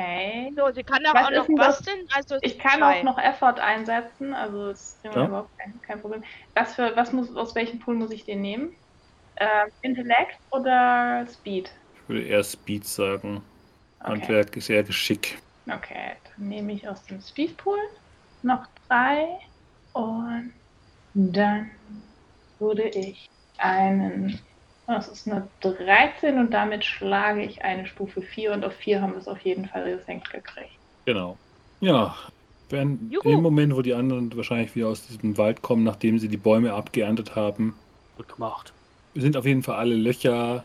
Okay. 0.00 0.52
So, 0.56 0.72
sie 0.72 0.82
kann 0.82 1.02
Was 1.12 1.26
auch 1.26 1.30
ist 1.30 1.48
noch 1.48 1.56
basteln. 1.56 2.06
Also 2.14 2.36
Ich 2.42 2.58
kann 2.58 2.80
zwei. 2.80 3.00
auch 3.00 3.04
noch 3.04 3.18
Effort 3.18 3.60
einsetzen, 3.60 4.34
also 4.34 4.68
das 4.68 4.80
ist 4.80 5.04
Ja. 5.04 5.26
überhaupt 5.26 5.50
kein, 5.58 5.80
kein 5.82 6.00
Problem. 6.00 6.24
Was 6.54 6.74
für, 6.74 6.96
was 6.96 7.12
muss, 7.12 7.34
aus 7.36 7.54
welchem 7.54 7.78
Pool 7.78 7.94
muss 7.96 8.10
ich 8.10 8.24
den 8.24 8.40
nehmen? 8.40 8.76
Ähm, 9.36 9.68
Intellekt 9.82 10.38
oder 10.50 11.26
Speed? 11.28 11.70
Ich 11.94 12.08
würde 12.08 12.22
eher 12.24 12.44
Speed 12.44 12.86
sagen. 12.86 13.42
Okay. 14.00 14.10
Handwerk 14.12 14.56
ist 14.56 14.70
eher 14.70 14.82
Geschick. 14.82 15.38
Okay, 15.70 16.16
dann 16.24 16.48
nehme 16.48 16.72
ich 16.72 16.88
aus 16.88 17.04
dem 17.04 17.20
Speedpool 17.20 17.78
noch 18.42 18.66
drei 18.88 19.26
und 19.92 20.54
dann 21.14 21.70
würde 22.58 22.88
ich 22.88 23.30
einen, 23.58 24.38
das 24.94 25.08
ist 25.08 25.28
eine 25.28 25.48
13 25.60 26.38
und 26.38 26.50
damit 26.52 26.84
schlage 26.84 27.42
ich 27.42 27.62
eine 27.62 27.86
Stufe 27.86 28.22
4 28.22 28.52
und 28.52 28.64
auf 28.64 28.74
4 28.74 29.02
haben 29.02 29.12
wir 29.12 29.18
es 29.18 29.28
auf 29.28 29.40
jeden 29.40 29.66
Fall 29.66 29.96
gesenkt 29.96 30.30
gekriegt. 30.30 30.70
Genau. 31.04 31.36
Ja. 31.80 32.14
Wenn 32.68 33.10
Juhu. 33.10 33.28
im 33.28 33.42
Moment, 33.42 33.74
wo 33.74 33.82
die 33.82 33.94
anderen 33.94 34.34
wahrscheinlich 34.36 34.76
wieder 34.76 34.88
aus 34.88 35.06
diesem 35.06 35.36
Wald 35.38 35.60
kommen, 35.60 35.82
nachdem 35.82 36.18
sie 36.18 36.28
die 36.28 36.36
Bäume 36.36 36.72
abgeerntet 36.72 37.34
haben, 37.34 37.74
Gut 38.16 38.28
gemacht. 38.28 38.72
sind 39.14 39.36
auf 39.36 39.44
jeden 39.44 39.62
Fall 39.62 39.76
alle 39.76 39.94
Löcher 39.96 40.64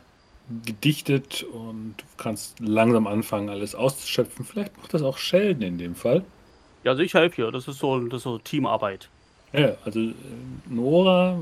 gedichtet 0.63 1.43
und 1.43 1.95
du 1.97 2.03
kannst 2.17 2.59
langsam 2.59 3.07
anfangen, 3.07 3.49
alles 3.49 3.73
auszuschöpfen. 3.73 4.45
Vielleicht 4.45 4.77
macht 4.77 4.93
das 4.93 5.01
auch 5.01 5.17
Sheldon 5.17 5.63
in 5.63 5.77
dem 5.79 5.95
Fall. 5.95 6.23
Ja, 6.83 6.91
also 6.91 7.01
ich 7.01 7.15
helfe 7.15 7.37
hier. 7.37 7.51
Das 7.51 7.67
ist 7.67 7.79
so, 7.79 7.99
das 7.99 8.17
ist 8.17 8.23
so 8.23 8.37
Teamarbeit. 8.37 9.09
Ja, 9.53 9.75
also 9.83 9.99
äh, 9.99 10.13
Nora 10.69 11.39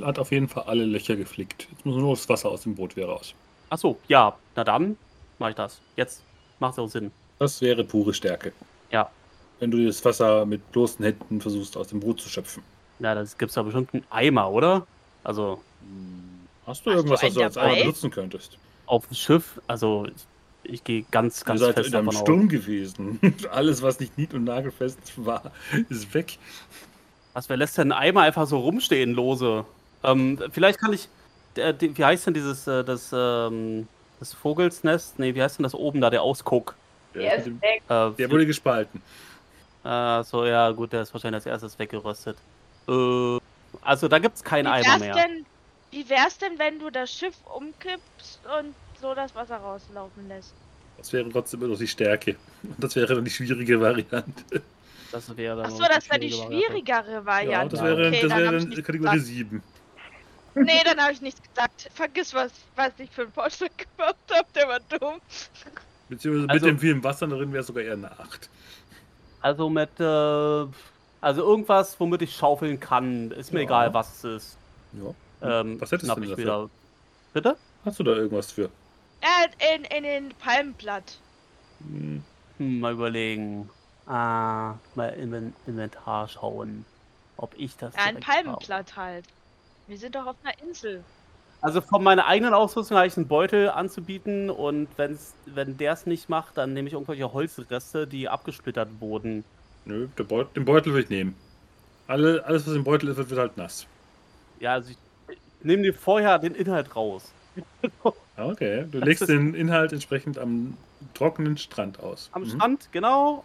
hat 0.00 0.18
auf 0.18 0.30
jeden 0.32 0.48
Fall 0.48 0.64
alle 0.64 0.84
Löcher 0.84 1.16
geflickt. 1.16 1.66
Jetzt 1.70 1.84
muss 1.86 1.96
nur 1.96 2.14
das 2.14 2.28
Wasser 2.28 2.50
aus 2.50 2.62
dem 2.62 2.74
Boot 2.74 2.96
wieder 2.96 3.08
raus. 3.08 3.34
Ach 3.70 3.78
so, 3.78 3.98
ja. 4.08 4.34
Na 4.56 4.64
dann 4.64 4.96
mache 5.38 5.50
ich 5.50 5.56
das. 5.56 5.80
Jetzt 5.96 6.22
macht 6.60 6.74
es 6.74 6.78
auch 6.78 6.88
Sinn. 6.88 7.10
Das 7.38 7.60
wäre 7.60 7.84
pure 7.84 8.14
Stärke. 8.14 8.52
Ja. 8.90 9.10
Wenn 9.60 9.70
du 9.70 9.84
das 9.86 10.04
Wasser 10.04 10.44
mit 10.46 10.72
bloßen 10.72 11.04
Händen 11.04 11.40
versuchst, 11.40 11.76
aus 11.76 11.88
dem 11.88 12.00
Boot 12.00 12.20
zu 12.20 12.28
schöpfen. 12.28 12.62
Na, 12.98 13.14
das 13.14 13.36
gibt's 13.38 13.54
da 13.54 13.62
bestimmt 13.62 13.92
einen 13.94 14.04
Eimer, 14.10 14.50
oder? 14.50 14.86
Also 15.24 15.60
Hast 16.66 16.86
du 16.86 16.90
Hast 16.90 16.96
irgendwas, 16.96 17.20
du 17.20 17.26
was 17.26 17.34
du 17.34 17.42
als 17.42 17.56
Eimer 17.56 17.76
benutzen 17.76 18.10
könntest? 18.10 18.58
auf 18.86 19.06
dem 19.06 19.14
Schiff, 19.16 19.60
also 19.66 20.06
ich, 20.62 20.72
ich 20.74 20.84
gehe 20.84 21.04
ganz, 21.10 21.44
ganz 21.44 21.60
seid 21.60 21.74
fest 21.74 21.88
in 21.88 21.94
einem 21.94 22.06
davon 22.06 22.16
aus. 22.20 22.22
Sturm 22.26 22.48
gewesen. 22.48 23.18
Alles, 23.50 23.80
was 23.82 23.98
nicht 24.00 24.16
nied- 24.18 24.34
und 24.34 24.44
nagelfest 24.44 24.98
war, 25.16 25.52
ist 25.88 26.12
weg. 26.14 26.38
Was, 27.32 27.48
wer 27.48 27.56
lässt 27.56 27.78
denn 27.78 27.90
einen 27.92 28.00
Eimer 28.00 28.20
einfach 28.22 28.46
so 28.46 28.58
rumstehen, 28.58 29.12
lose? 29.14 29.64
Ähm, 30.04 30.38
vielleicht 30.52 30.78
kann 30.78 30.92
ich, 30.92 31.08
der, 31.56 31.72
die, 31.72 31.96
wie 31.96 32.04
heißt 32.04 32.26
denn 32.26 32.34
dieses, 32.34 32.66
äh, 32.66 32.84
das, 32.84 33.10
ähm, 33.12 33.88
das 34.20 34.32
Vogelsnest? 34.34 35.18
Nee, 35.18 35.34
wie 35.34 35.42
heißt 35.42 35.58
denn 35.58 35.64
das 35.64 35.74
oben 35.74 36.00
da, 36.00 36.10
der 36.10 36.22
Ausguck? 36.22 36.74
Der 37.14 37.36
Der, 37.38 37.46
weg. 37.46 37.82
Äh, 37.88 38.10
der 38.18 38.30
wurde 38.30 38.46
gespalten. 38.46 39.02
äh, 39.84 40.22
so, 40.24 40.44
ja, 40.44 40.70
gut, 40.72 40.92
der 40.92 41.02
ist 41.02 41.12
wahrscheinlich 41.14 41.36
als 41.36 41.46
erstes 41.46 41.78
weggeröstet. 41.78 42.36
Äh, 42.88 43.38
also 43.82 44.08
da 44.08 44.18
gibt's 44.18 44.42
keinen 44.44 44.66
Wie 44.66 44.70
Eimer 44.70 44.98
mehr. 44.98 45.14
denn, 45.14 45.46
wie 45.90 46.08
wär's 46.08 46.38
denn, 46.38 46.58
wenn 46.58 46.78
du 46.78 46.90
das 46.90 47.10
Schiff 47.12 47.34
umkippst 47.56 48.40
und 48.60 48.74
so 49.00 49.14
das 49.14 49.34
Wasser 49.34 49.56
rauslaufen 49.56 50.28
lässt? 50.28 50.54
Das 50.98 51.12
wäre 51.12 51.28
trotzdem 51.30 51.60
immer 51.60 51.72
noch 51.72 51.78
die 51.78 51.88
Stärke. 51.88 52.36
Und 52.62 52.82
das 52.82 52.94
wäre 52.96 53.14
dann 53.14 53.24
die 53.24 53.30
schwierige 53.30 53.80
Variante. 53.80 54.62
Das 55.12 55.36
wäre 55.36 55.56
dann 55.62 55.66
Achso, 55.66 55.84
das 55.88 56.08
wäre 56.08 56.20
die 56.20 56.30
schwierige 56.32 56.92
Variante. 56.92 57.12
schwierigere 57.12 57.12
Ja, 57.12 57.26
Variante. 57.26 57.76
das 57.76 57.84
wäre, 57.84 58.08
okay, 58.08 58.20
das 58.22 58.30
dann 58.30 58.38
wäre 58.38 58.46
hab 58.48 58.54
ich 58.54 58.60
dann 58.62 58.68
nichts 58.70 58.86
Kategorie 58.86 59.12
gesagt. 59.12 59.26
7. 59.26 59.62
Nee, 60.54 60.80
dann 60.84 61.00
habe 61.00 61.12
ich 61.12 61.20
nichts 61.20 61.40
gesagt. 61.42 61.90
Vergiss 61.94 62.32
was, 62.34 62.52
was 62.76 62.92
ich 62.98 63.10
für 63.10 63.22
einen 63.22 63.32
Vorschlag 63.32 63.70
gemacht 63.76 64.16
habe, 64.32 64.46
der 64.54 64.68
war 64.68 64.80
dumm. 64.80 65.20
Beziehungsweise 66.08 66.48
Also- 66.50 66.66
mit 66.66 66.74
dem 66.74 66.78
vielen 66.78 67.02
Wasser 67.04 67.26
darin 67.26 67.52
wäre 67.52 67.60
es 67.62 67.66
sogar 67.66 67.82
eher 67.82 67.94
eine 67.94 68.10
8. 68.18 68.48
Also 69.40 69.68
mit, 69.68 69.90
äh, 70.00 70.04
also 71.20 71.42
irgendwas, 71.42 71.98
womit 71.98 72.22
ich 72.22 72.34
schaufeln 72.36 72.78
kann, 72.80 73.30
ist 73.32 73.52
mir 73.52 73.60
Ja. 73.60 73.64
egal, 73.64 73.94
was 73.94 74.16
es 74.18 74.24
ist. 74.24 74.56
Ja. 74.92 75.60
Ähm, 75.60 75.80
Was 75.80 75.90
hättest 75.92 76.10
du 76.10 76.14
denn 76.14 76.24
ich 76.24 76.30
dafür? 76.30 76.44
wieder. 76.44 76.70
Bitte? 77.32 77.56
Hast 77.84 77.98
du 77.98 78.04
da 78.04 78.12
irgendwas 78.12 78.52
für? 78.52 78.70
Äh, 79.20 79.74
in, 79.76 79.84
in 79.84 80.02
den 80.04 80.28
Palmenblatt. 80.38 81.18
Hm, 81.80 82.22
Hm, 82.58 82.80
mal 82.80 82.92
überlegen. 82.92 83.68
Ah, 84.06 84.74
mal 84.94 85.08
in 85.08 85.52
Inventar 85.66 86.28
schauen. 86.28 86.84
Ob 87.36 87.52
ich 87.56 87.76
das. 87.76 87.94
Ja, 87.96 88.02
ein 88.02 88.16
direkt 88.16 88.28
habe. 88.28 88.42
Palmenblatt 88.44 88.96
halt. 88.96 89.24
Wir 89.86 89.98
sind 89.98 90.14
doch 90.14 90.26
auf 90.26 90.36
einer 90.42 90.58
Insel. 90.62 91.04
Also 91.60 91.80
von 91.80 92.02
meiner 92.02 92.26
eigenen 92.26 92.52
Ausrüstung 92.52 92.96
habe 92.96 93.06
ich 93.06 93.16
einen 93.16 93.28
Beutel 93.28 93.70
anzubieten 93.70 94.50
und 94.50 94.88
wenn's, 94.96 95.34
wenn 95.46 95.76
der 95.78 95.92
es 95.92 96.04
nicht 96.04 96.28
macht, 96.28 96.58
dann 96.58 96.74
nehme 96.74 96.88
ich 96.88 96.94
irgendwelche 96.94 97.32
Holzreste, 97.32 98.06
die 98.06 98.28
abgesplittert 98.28 99.00
wurden. 99.00 99.44
Nö, 99.86 100.08
der 100.18 100.24
Beut, 100.24 100.54
den 100.56 100.64
Beutel 100.64 100.92
will 100.94 101.02
ich 101.04 101.10
nehmen. 101.10 101.36
Alle, 102.06 102.44
alles, 102.44 102.66
was 102.66 102.74
im 102.74 102.84
Beutel 102.84 103.08
ist, 103.08 103.16
wird, 103.16 103.30
wird 103.30 103.40
halt 103.40 103.56
nass. 103.56 103.86
Ja, 104.60 104.74
also 104.74 104.90
ich, 104.90 104.98
ich 105.28 105.38
nehme 105.62 105.82
dir 105.82 105.94
vorher 105.94 106.38
den 106.38 106.54
Inhalt 106.54 106.94
raus. 106.94 107.32
Okay, 108.36 108.86
du 108.90 108.98
Das 108.98 109.06
legst 109.06 109.28
den 109.28 109.54
Inhalt 109.54 109.92
entsprechend 109.92 110.38
am 110.38 110.76
trockenen 111.14 111.56
Strand 111.56 112.00
aus. 112.00 112.28
Am 112.32 112.42
Mhm. 112.42 112.48
Strand, 112.50 112.88
genau. 112.90 113.44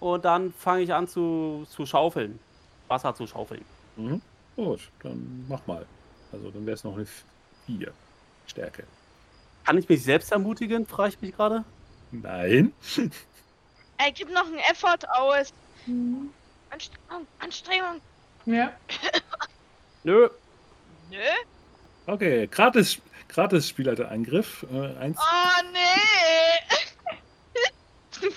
Und 0.00 0.24
dann 0.24 0.52
fange 0.52 0.82
ich 0.82 0.92
an 0.92 1.06
zu, 1.06 1.64
zu 1.68 1.86
schaufeln. 1.86 2.40
Wasser 2.88 3.14
zu 3.14 3.28
schaufeln. 3.28 3.64
Mhm. 3.96 4.20
Gut, 4.58 4.80
dann 5.04 5.46
mach 5.48 5.64
mal. 5.68 5.86
Also 6.32 6.50
dann 6.50 6.66
wäre 6.66 6.74
es 6.74 6.82
noch 6.82 6.96
eine 6.96 7.06
4 7.66 7.92
Stärke. 8.48 8.82
Kann 9.64 9.78
ich 9.78 9.88
mich 9.88 10.02
selbst 10.02 10.32
ermutigen, 10.32 10.84
frage 10.84 11.10
ich 11.10 11.20
mich 11.20 11.36
gerade. 11.36 11.64
Nein. 12.10 12.72
Ey, 13.98 14.10
gib 14.12 14.32
noch 14.32 14.46
einen 14.46 14.58
Effort 14.58 15.08
aus. 15.10 15.54
Anstrengung, 16.70 17.26
Anstrengung. 17.38 18.00
Ja. 18.46 18.72
Nö. 20.02 20.28
Nö. 21.08 21.18
Okay, 22.06 22.48
gratis, 22.48 22.98
gratis 23.28 23.68
Spielleiterangriff. 23.68 24.66
Äh, 24.72 24.96
eins. 24.96 25.18
Oh, 25.20 25.62
nee. 25.72 25.78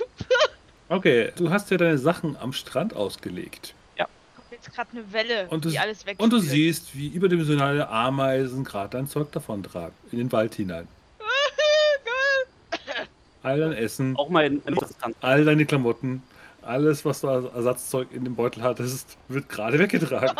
Okay, 0.87 1.31
du 1.37 1.49
hast 1.49 1.71
ja 1.71 1.77
deine 1.77 1.97
Sachen 1.97 2.35
am 2.35 2.51
Strand 2.51 2.93
ausgelegt. 2.93 3.73
Jetzt 4.63 4.75
gerade 4.75 4.91
eine 4.91 5.11
Welle, 5.11 5.47
Und 5.49 5.65
du- 5.65 5.69
die 5.69 5.79
alles 5.79 6.05
weg. 6.05 6.17
Und 6.19 6.31
du 6.31 6.37
siehst, 6.39 6.95
wie 6.95 7.07
überdimensionale 7.07 7.89
Ameisen 7.89 8.63
gerade 8.63 8.89
dein 8.89 9.07
Zeug 9.07 9.31
davontragen. 9.31 9.95
In 10.11 10.19
den 10.19 10.31
Wald 10.31 10.53
hinein. 10.53 10.87
All 13.43 13.59
dein 13.59 13.73
Essen, 13.73 14.15
Auch 14.17 14.29
mal 14.29 14.45
in, 14.45 14.61
in 14.65 14.77
all 15.21 15.45
deine 15.45 15.65
Klamotten, 15.65 16.21
alles, 16.61 17.03
was 17.05 17.21
du 17.21 17.27
als 17.29 17.45
Ersatzzeug 17.55 18.09
in 18.11 18.23
dem 18.23 18.35
Beutel 18.35 18.61
hattest, 18.61 19.17
wird 19.29 19.49
gerade 19.49 19.79
weggetragen. 19.79 20.29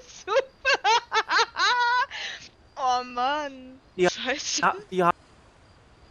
Super. 0.00 0.32
oh 2.76 3.04
Mann. 3.04 3.78
Ja. 3.94 4.10
Scheiße. 4.10 4.62
Ja, 4.62 4.74
ja. 4.90 5.10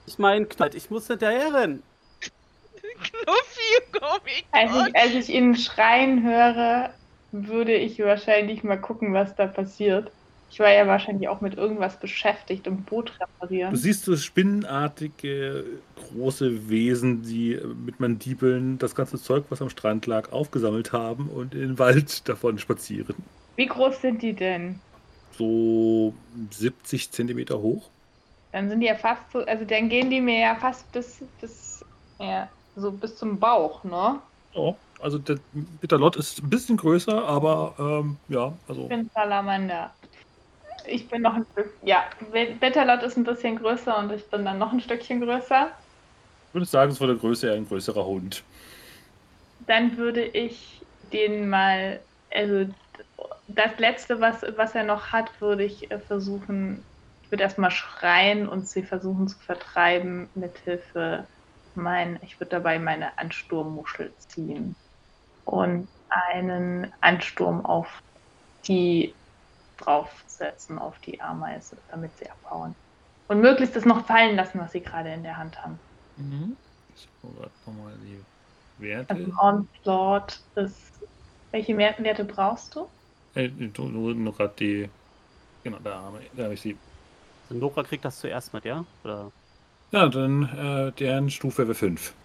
Ich 0.05 0.17
meine, 0.17 0.47
ich 0.73 0.89
muss 0.89 1.07
hinterher 1.07 1.53
rennen. 1.53 1.83
Knuffi, 2.81 3.99
oh 4.01 4.17
Als 4.53 4.71
ich, 4.87 4.95
als 4.95 5.11
ich 5.13 5.29
ihn 5.29 5.57
schreien 5.57 6.23
höre, 6.23 6.93
würde 7.31 7.75
ich 7.75 7.99
wahrscheinlich 7.99 8.63
mal 8.63 8.79
gucken, 8.79 9.13
was 9.13 9.35
da 9.35 9.47
passiert. 9.47 10.13
Ich 10.49 10.59
war 10.59 10.69
ja 10.71 10.87
wahrscheinlich 10.87 11.27
auch 11.29 11.41
mit 11.41 11.55
irgendwas 11.57 11.99
beschäftigt, 11.99 12.67
um 12.67 12.85
Boot 12.85 13.19
Du 13.69 13.77
reparieren. 13.77 13.77
siehst 13.77 14.03
so 14.05 14.15
spinnenartige, 14.17 15.81
große 15.95 16.69
Wesen, 16.69 17.21
die 17.23 17.59
mit 17.75 17.99
Mandibeln 17.99 18.77
das 18.77 18.95
ganze 18.95 19.17
Zeug, 19.21 19.45
was 19.49 19.61
am 19.61 19.69
Strand 19.69 20.05
lag, 20.07 20.31
aufgesammelt 20.31 20.91
haben 20.93 21.29
und 21.29 21.53
in 21.55 21.61
den 21.61 21.79
Wald 21.79 22.27
davon 22.27 22.57
spazieren. 22.59 23.29
Wie 23.55 23.67
groß 23.67 24.01
sind 24.01 24.21
die 24.21 24.35
denn? 24.35 24.83
So 25.31 26.21
70 26.51 27.11
Zentimeter 27.11 27.59
hoch. 27.61 27.91
Dann 28.51 28.69
sind 28.69 28.81
die 28.81 28.87
ja 28.87 28.95
fast 28.97 29.31
so, 29.31 29.39
also 29.45 29.65
dann 29.65 29.89
gehen 29.89 30.09
die 30.09 30.21
mir 30.21 30.39
ja 30.39 30.55
fast 30.59 30.91
bis, 30.91 31.23
bis, 31.39 31.83
ja, 32.19 32.51
so 32.75 32.91
bis 32.97 33.17
zum 33.17 33.39
Bauch, 33.39 33.83
ne? 33.83 34.21
Ja, 34.53 34.79
also 35.01 35.17
der 35.19 35.39
Bitterlott 35.51 36.15
ist 36.15 36.43
ein 36.43 36.49
bisschen 36.49 36.77
größer, 36.77 37.25
aber 37.25 37.75
ähm, 37.79 38.17
ja, 38.27 38.57
also 38.67 38.83
Ich 38.83 38.89
bin 38.89 39.09
Salamander. 39.13 39.95
Ich 40.87 41.07
bin 41.09 41.21
noch 41.21 41.35
ein 41.35 41.45
Stück, 41.51 41.77
ja, 41.83 42.09
Betterlot 42.31 43.03
ist 43.03 43.17
ein 43.17 43.23
bisschen 43.23 43.57
größer 43.57 43.97
und 43.99 44.11
ich 44.11 44.29
bin 44.29 44.45
dann 44.45 44.57
noch 44.57 44.73
ein 44.73 44.79
Stückchen 44.79 45.21
größer. 45.21 45.71
ich 46.47 46.53
würde 46.53 46.65
sagen, 46.65 46.91
es 46.91 46.99
war 46.99 47.07
der 47.07 47.15
Größe 47.17 47.47
eher 47.47 47.53
ein 47.53 47.67
größerer 47.67 48.05
Hund. 48.05 48.43
Dann 49.59 49.97
würde 49.97 50.25
ich 50.25 50.85
den 51.13 51.49
mal, 51.49 52.05
also 52.31 52.65
das 53.47 53.77
letzte, 53.77 54.19
was, 54.19 54.41
was 54.57 54.75
er 54.75 54.83
noch 54.83 55.11
hat, 55.11 55.39
würde 55.41 55.63
ich 55.63 55.91
äh, 55.91 55.99
versuchen, 55.99 56.83
ich 57.23 57.31
würde 57.31 57.43
erstmal 57.43 57.71
schreien 57.71 58.47
und 58.47 58.67
sie 58.67 58.83
versuchen 58.83 59.27
zu 59.27 59.39
vertreiben 59.39 60.29
mit 60.33 60.57
Hilfe 60.59 61.27
mein, 61.73 62.19
ich 62.23 62.39
würde 62.39 62.49
dabei 62.51 62.79
meine 62.79 63.17
Ansturmmuschel 63.17 64.15
ziehen 64.17 64.75
und 65.51 65.89
einen 66.09 66.91
Ansturm 67.01 67.65
auf 67.65 68.01
die 68.67 69.13
draufsetzen, 69.77 70.79
auf 70.79 70.97
die 70.99 71.19
Ameise, 71.19 71.75
damit 71.89 72.17
sie 72.17 72.29
abhauen. 72.29 72.73
Und 73.27 73.41
möglichst 73.41 73.75
das 73.75 73.85
noch 73.85 74.05
fallen 74.05 74.35
lassen, 74.35 74.59
was 74.59 74.71
sie 74.71 74.81
gerade 74.81 75.11
in 75.13 75.23
der 75.23 75.37
Hand 75.37 75.61
haben. 75.61 75.77
Mhm. 76.15 76.55
Ich 76.95 77.07
gucke 77.21 77.35
gerade 77.35 77.51
nochmal 77.65 77.93
die 78.01 78.23
Werte. 78.81 79.13
Also 79.13 79.31
Onslaught 79.39 80.39
ist. 80.55 80.77
Welche 81.51 81.77
Werte 81.77 82.23
brauchst 82.23 82.75
du? 82.75 82.87
Äh, 83.35 83.49
nur, 83.49 83.89
nur, 83.89 84.13
nur 84.13 84.33
gerade 84.33 84.53
die. 84.57 84.89
Genau, 85.63 85.79
da 85.83 86.01
habe 86.01 86.21
ich, 86.23 86.29
da 86.33 86.43
habe 86.43 86.53
ich 86.53 86.61
sie. 86.61 86.77
Also 87.49 87.59
Nora 87.59 87.83
kriegt 87.83 88.05
das 88.05 88.19
zuerst 88.19 88.53
mit, 88.53 88.63
ja? 88.63 88.85
Oder? 89.03 89.33
Ja, 89.91 90.07
dann 90.07 90.43
äh, 90.43 90.91
deren 90.93 91.29
Stufe 91.29 91.63
wäre 91.67 91.75
5. 91.75 92.13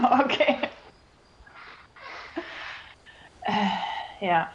Okay. 0.00 0.67
Äh, 3.48 4.26
ja. 4.26 4.52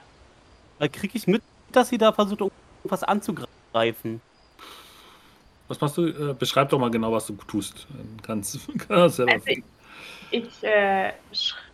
Äh, 0.79 0.87
Kriege 0.87 1.17
ich 1.17 1.27
mit, 1.27 1.41
dass 1.71 1.89
sie 1.89 1.97
da 1.97 2.11
versucht, 2.11 2.41
irgendwas 2.41 3.03
anzugreifen? 3.03 4.21
Was 5.67 5.81
machst 5.81 5.97
du? 5.97 6.07
Äh, 6.07 6.33
beschreib 6.33 6.69
doch 6.69 6.79
mal 6.79 6.91
genau, 6.91 7.11
was 7.11 7.27
du 7.27 7.33
tust. 7.33 7.87
Kannst 8.21 8.59
kannst 8.87 9.15
selber 9.17 9.33
Also 9.33 9.45
ich, 9.47 9.63
ich, 10.31 10.63
äh, 10.63 11.13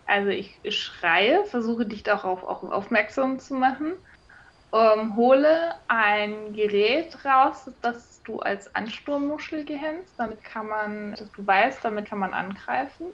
also 0.05 0.29
ich 0.29 0.59
schreie, 0.69 1.43
versuche 1.45 1.85
dich 1.85 2.03
darauf 2.03 2.43
auch 2.43 2.63
aufmerksam 2.63 3.39
zu 3.39 3.55
machen. 3.55 3.93
Ähm, 4.71 5.15
hole 5.15 5.73
ein 5.87 6.53
Gerät 6.53 7.25
raus, 7.25 7.71
das 7.81 8.21
du 8.23 8.39
als 8.39 8.73
Ansturmmuschel 8.75 9.65
gehänzt. 9.65 10.13
Damit 10.17 10.43
kann 10.43 10.67
man, 10.67 11.11
dass 11.15 11.31
du 11.31 11.45
weißt, 11.45 11.83
damit 11.83 12.05
kann 12.05 12.19
man 12.19 12.33
angreifen. 12.33 13.07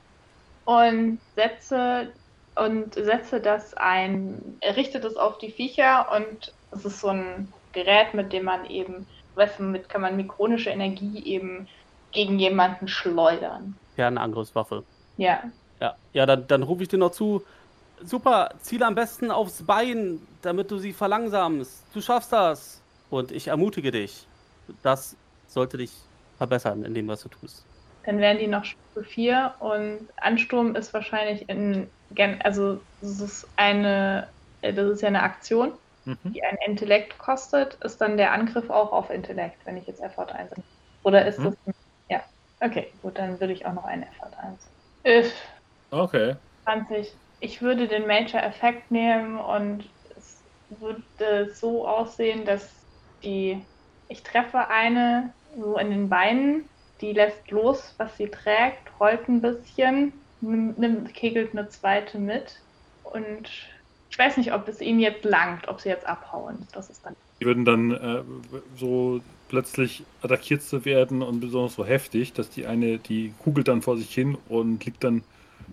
Und 0.65 1.19
setze 1.35 2.11
und 2.55 2.95
setze 2.95 3.41
das 3.41 3.73
ein, 3.75 4.59
richte 4.75 4.99
das 4.99 5.15
auf 5.17 5.37
die 5.39 5.51
Viecher 5.51 6.11
und 6.15 6.53
es 6.71 6.85
ist 6.85 6.99
so 7.01 7.09
ein 7.09 7.53
Gerät, 7.73 8.13
mit 8.13 8.33
dem 8.33 8.45
man 8.45 8.65
eben, 8.65 9.07
weißt 9.35 9.59
du, 9.59 9.63
mit 9.63 9.89
kann 9.89 10.01
man 10.01 10.15
mikronische 10.15 10.69
Energie 10.69 11.23
eben 11.25 11.67
gegen 12.11 12.39
jemanden 12.39 12.87
schleudern. 12.87 13.79
Ja, 13.97 14.07
eine 14.07 14.21
Angriffswaffe. 14.21 14.85
Ja, 15.17 15.43
Ja, 15.79 15.97
ja 16.13 16.25
dann, 16.25 16.47
dann 16.47 16.63
rufe 16.63 16.83
ich 16.83 16.89
dir 16.89 16.97
noch 16.97 17.11
zu. 17.11 17.45
Super, 18.01 18.55
ziel 18.59 18.83
am 18.83 18.95
besten 18.95 19.31
aufs 19.31 19.65
Bein, 19.65 20.27
damit 20.41 20.71
du 20.71 20.77
sie 20.79 20.93
verlangsamst. 20.93 21.87
Du 21.93 22.01
schaffst 22.01 22.31
das. 22.33 22.83
Und 23.09 23.31
ich 23.31 23.47
ermutige 23.47 23.91
dich. 23.91 24.27
Das 24.83 25.17
sollte 25.47 25.77
dich 25.77 26.09
verbessern 26.37 26.83
in 26.83 26.93
dem, 26.93 27.07
was 27.07 27.21
du 27.23 27.29
tust. 27.29 27.67
dann 28.03 28.19
wären 28.19 28.37
die 28.39 28.47
noch 28.47 28.65
Stufe 28.65 29.03
4 29.03 29.55
und 29.59 30.09
Ansturm 30.17 30.75
ist 30.75 30.93
wahrscheinlich 30.93 31.49
in, 31.49 31.89
also 32.43 32.85
das 32.99 33.19
ist 33.19 33.51
eine, 33.55 34.33
äh, 34.61 34.73
das 34.73 34.89
ist 34.91 35.01
ja 35.01 35.07
eine 35.09 35.23
Aktion, 35.23 35.77
Mhm. 36.05 36.35
die 36.35 36.43
ein 36.43 36.57
Intellekt 36.65 37.17
kostet, 37.17 37.75
ist 37.75 37.99
dann 38.01 38.17
der 38.17 38.31
Angriff 38.31 38.69
auch 38.69 38.91
auf 38.91 39.09
Intellekt, 39.09 39.65
wenn 39.65 39.77
ich 39.77 39.87
jetzt 39.87 40.01
Effort 40.01 40.27
einsetze. 40.31 40.61
Oder 41.03 41.25
ist 41.27 41.39
Mhm. 41.39 41.45
das, 41.45 41.55
ein, 41.65 41.73
ja, 42.09 42.23
okay, 42.59 42.97
gut, 43.01 43.17
dann 43.17 43.39
würde 43.39 43.53
ich 43.53 43.65
auch 43.65 43.73
noch 43.73 43.85
einen 43.85 44.03
Effort 44.03 44.31
einsetzen. 44.37 44.71
If 45.05 45.33
Okay. 45.91 46.35
20. 46.63 47.19
Ich 47.39 47.61
würde 47.61 47.87
den 47.87 48.07
Major-Effekt 48.07 48.91
nehmen 48.91 49.37
und 49.39 49.93
es 50.15 50.47
würde 50.69 51.53
so 51.53 51.87
aussehen, 51.87 52.45
dass 52.45 52.87
die, 53.23 53.67
ich 54.07 54.23
treffe 54.23 54.67
eine 54.69 55.35
so 55.57 55.77
in 55.77 55.89
den 55.89 56.09
Beinen, 56.09 56.69
die 57.01 57.13
lässt 57.13 57.51
los, 57.51 57.95
was 57.97 58.17
sie 58.17 58.29
trägt, 58.29 58.99
rollt 58.99 59.27
ein 59.27 59.41
bisschen, 59.41 60.24
nimmt, 60.45 61.13
kegelt 61.13 61.51
eine 61.53 61.69
zweite 61.69 62.19
mit 62.19 62.59
und 63.03 63.49
ich 64.09 64.19
weiß 64.19 64.37
nicht, 64.37 64.53
ob 64.53 64.67
es 64.67 64.81
ihnen 64.81 64.99
jetzt 64.99 65.25
langt, 65.25 65.67
ob 65.67 65.81
sie 65.81 65.89
jetzt 65.89 66.07
abhauen. 66.07 66.57
Das 66.73 66.89
ist 66.89 67.05
dann. 67.05 67.15
Die 67.41 67.45
würden 67.45 67.65
dann 67.65 67.91
äh, 67.91 68.23
so 68.77 69.19
plötzlich 69.49 70.03
attackiert 70.21 70.61
zu 70.63 70.85
werden 70.85 71.21
und 71.21 71.39
besonders 71.39 71.75
so 71.75 71.85
heftig, 71.85 72.33
dass 72.33 72.49
die 72.49 72.65
eine, 72.65 72.97
die 72.97 73.33
kugelt 73.39 73.67
dann 73.67 73.81
vor 73.81 73.97
sich 73.97 74.13
hin 74.13 74.37
und 74.47 74.85
liegt 74.85 75.03
dann 75.03 75.23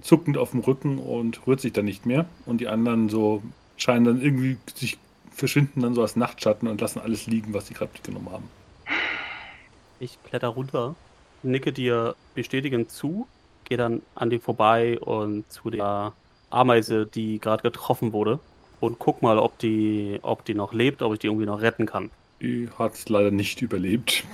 zuckend 0.01 0.37
auf 0.39 0.51
dem 0.51 0.61
Rücken 0.61 0.99
und 0.99 1.47
rührt 1.47 1.61
sich 1.61 1.73
dann 1.73 1.85
nicht 1.85 2.07
mehr. 2.07 2.27
Und 2.47 2.61
die 2.61 2.69
anderen 2.69 3.09
so 3.09 3.43
scheinen 3.77 4.05
dann 4.05 4.21
irgendwie 4.21 4.57
sich 4.75 4.99
verschwinden 5.31 5.83
dann 5.83 5.95
so 5.95 6.03
als 6.03 6.17
Nachtschatten 6.17 6.69
und 6.69 6.81
lassen 6.81 7.01
alles 7.01 7.27
liegen, 7.27 7.55
was 7.55 7.67
sie 7.67 7.75
gerade 7.75 7.93
mitgenommen 7.93 8.31
haben. 8.31 8.49
Ich 10.01 10.19
kletter 10.25 10.49
runter, 10.49 10.95
nicke 11.43 11.73
dir 11.73 12.17
bestätigend 12.35 12.91
zu, 12.91 13.27
gehe 13.73 13.79
dann 13.79 14.03
an 14.15 14.29
dir 14.29 14.39
vorbei 14.39 14.99
und 15.01 15.51
zu 15.51 15.71
der 15.71 16.13
Ameise, 16.51 17.07
die 17.07 17.39
gerade 17.39 17.63
getroffen 17.63 18.13
wurde. 18.13 18.39
Und 18.81 18.99
guck 18.99 19.23
mal, 19.23 19.39
ob 19.39 19.59
die, 19.61 20.19
ob 20.21 20.45
die 20.45 20.53
noch 20.53 20.75
lebt, 20.75 21.01
ob 21.01 21.15
ich 21.15 21.21
die 21.21 21.29
irgendwie 21.29 21.47
noch 21.47 21.63
retten 21.63 21.87
kann. 21.87 22.11
Die 22.43 22.69
hat 22.79 22.93
es 22.93 23.09
leider 23.09 23.31
nicht 23.31 23.63
überlebt. 23.63 24.25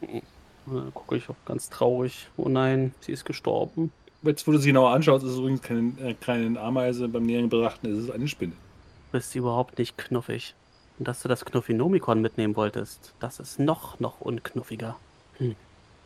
Dann 0.00 0.94
gucke 0.94 1.16
ich 1.16 1.28
auch 1.28 1.34
ganz 1.44 1.70
traurig. 1.70 2.28
Oh 2.36 2.48
nein, 2.48 2.94
sie 3.00 3.10
ist 3.10 3.24
gestorben. 3.24 3.90
Jetzt, 4.22 4.46
wo 4.46 4.52
du 4.52 4.58
sie 4.58 4.68
genauer 4.68 4.90
anschaust, 4.90 5.24
ist 5.24 5.32
es 5.32 5.38
übrigens 5.38 5.62
keine, 5.62 5.92
äh, 6.00 6.14
keine 6.14 6.60
Ameise. 6.60 7.08
Beim 7.08 7.24
näheren 7.24 7.48
Betrachten 7.48 7.88
ist 7.88 8.04
es 8.04 8.10
eine 8.12 8.28
Spinne. 8.28 8.52
Du 8.52 9.18
bist 9.18 9.34
überhaupt 9.34 9.76
nicht 9.76 9.98
knuffig. 9.98 10.54
Und 11.00 11.08
dass 11.08 11.20
du 11.20 11.28
das 11.28 11.44
Knuffinomikon 11.44 12.20
mitnehmen 12.20 12.54
wolltest, 12.54 13.12
das 13.18 13.40
ist 13.40 13.58
noch, 13.58 13.98
noch 13.98 14.20
unknuffiger. 14.20 14.94
Hm. 15.38 15.56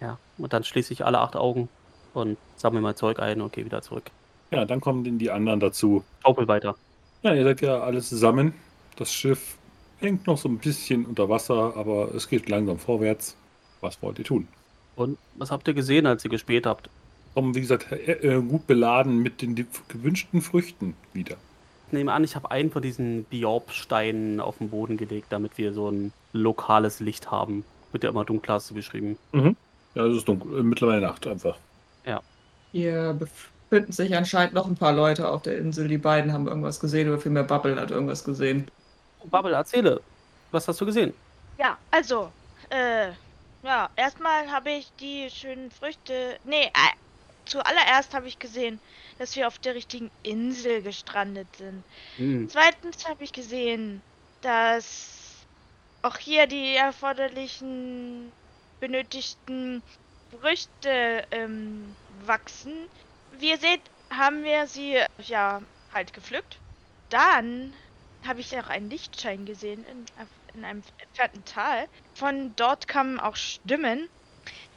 Ja, 0.01 0.19
und 0.39 0.55
dann 0.55 0.65
schließe 0.65 0.95
ich 0.95 1.05
alle 1.05 1.19
acht 1.19 1.37
Augen 1.37 1.69
und 2.17 2.37
sammle 2.57 2.81
mein 2.81 2.97
Zeug 2.97 3.19
ein 3.21 3.41
und 3.41 3.53
gehe 3.53 3.65
wieder 3.65 3.83
zurück. 3.83 4.11
Ja, 4.51 4.65
dann 4.65 4.81
kommen 4.81 5.05
denn 5.05 5.19
die 5.19 5.31
anderen 5.31 5.61
dazu. 5.61 6.05
Schaufel 6.23 6.49
weiter. 6.49 6.77
Ja, 7.23 7.35
ihr 7.35 7.45
seid 7.45 7.61
ja 7.61 7.81
alles 7.81 8.09
zusammen. 8.09 8.55
Das 8.97 9.13
Schiff 9.13 9.59
hängt 9.99 10.27
noch 10.27 10.39
so 10.39 10.49
ein 10.49 10.59
bisschen 10.59 11.05
unter 11.05 11.29
Wasser, 11.29 11.75
aber 11.77 12.15
es 12.15 12.29
geht 12.29 12.49
langsam 12.49 12.79
vorwärts. 12.79 13.37
Was 13.81 14.01
wollt 14.03 14.19
ihr 14.19 14.25
tun? 14.25 14.49
Und 14.95 15.19
was 15.35 15.51
habt 15.51 15.69
ihr 15.69 15.75
gesehen, 15.75 16.07
als 16.07 16.25
ihr 16.25 16.31
gespielt 16.31 16.67
habt? 16.67 16.89
Kommen, 17.35 17.55
wie 17.55 17.61
gesagt, 17.61 17.93
äh, 17.93 18.13
äh, 18.13 18.43
gut 18.43 18.67
beladen 18.67 19.19
mit 19.19 19.43
den 19.43 19.67
gewünschten 19.89 20.41
Früchten 20.41 20.95
wieder. 21.13 21.37
Ich 21.89 21.93
nehme 21.93 22.13
an, 22.13 22.25
ich 22.25 22.35
habe 22.35 22.51
einen 22.51 22.71
von 22.71 22.83
diesen 22.83 23.25
Biorb-Steinen 23.25 24.41
auf 24.41 24.59
den 24.59 24.71
Boden 24.71 24.97
gelegt, 24.97 25.27
damit 25.31 25.59
wir 25.59 25.73
so 25.73 25.91
ein 25.91 26.13
lokales 26.33 27.01
Licht 27.01 27.31
haben. 27.31 27.65
Wird 27.93 28.05
ja 28.05 28.11
immer 28.11 28.25
dunkler, 28.25 28.55
hast 28.55 28.71
du 28.71 28.75
geschrieben. 28.75 29.19
Ja, 29.95 30.07
es 30.07 30.17
ist 30.17 30.29
dunkel, 30.29 30.59
äh, 30.59 30.63
mittlerweile 30.63 31.03
Nacht 31.03 31.27
einfach. 31.27 31.59
Hier 32.73 33.15
befinden 33.15 33.93
sich 33.93 34.15
anscheinend 34.15 34.55
noch 34.55 34.67
ein 34.67 34.77
paar 34.77 34.93
Leute 34.93 35.29
auf 35.29 35.43
der 35.43 35.57
Insel. 35.57 35.89
Die 35.89 35.99
beiden 35.99 36.33
haben 36.33 36.47
irgendwas 36.47 36.79
gesehen 36.79 37.09
oder 37.09 37.19
vielmehr 37.19 37.45
Bubble 37.45 37.81
hat 37.81 37.91
irgendwas 37.91 38.23
gesehen. 38.23 38.69
Bubble, 39.25 39.55
erzähle. 39.55 40.01
Was 40.51 40.69
hast 40.69 40.81
du 40.81 40.87
gesehen? 40.87 41.15
Ja, 41.59 41.79
also, 41.91 42.31
äh, 42.69 43.09
ja, 43.63 43.89
erstmal 43.97 44.51
habe 44.53 44.71
ich 44.73 44.93
die 45.01 45.29
schönen 45.31 45.71
Früchte. 45.71 46.37
Nee, 46.45 46.67
äh, 46.67 46.97
zuallererst 47.47 48.15
habe 48.15 48.29
ich 48.29 48.39
gesehen, 48.39 48.79
dass 49.19 49.35
wir 49.37 49.47
auf 49.47 49.59
der 49.59 49.75
richtigen 49.75 50.11
Insel 50.23 50.83
gestrandet 50.83 51.49
sind. 51.57 51.83
Hm. 52.19 52.49
Zweitens 52.51 53.09
habe 53.09 53.25
ich 53.25 53.33
gesehen, 53.33 54.03
dass 54.43 55.47
auch 56.03 56.19
hier 56.19 56.47
die 56.47 56.77
erforderlichen 56.77 58.31
benötigten 58.81 59.83
Früchte 60.41 61.25
ähm, 61.31 61.95
wachsen. 62.25 62.73
Wie 63.39 63.51
ihr 63.51 63.59
seht, 63.59 63.83
haben 64.11 64.45
wir 64.45 64.67
sie 64.67 64.99
ja 65.27 65.63
halt 65.93 66.13
gepflückt. 66.13 66.59
Dann 67.11 67.73
habe 68.27 68.41
ich 68.41 68.59
auch 68.59 68.69
einen 68.69 68.91
Lichtschein 68.91 69.47
gesehen 69.47 69.85
in, 69.85 70.07
in 70.55 70.65
einem 70.65 70.83
entfernten 70.99 71.45
Tal. 71.45 71.87
Von 72.15 72.55
dort 72.57 72.89
kamen 72.89 73.21
auch 73.21 73.37
Stimmen, 73.37 74.09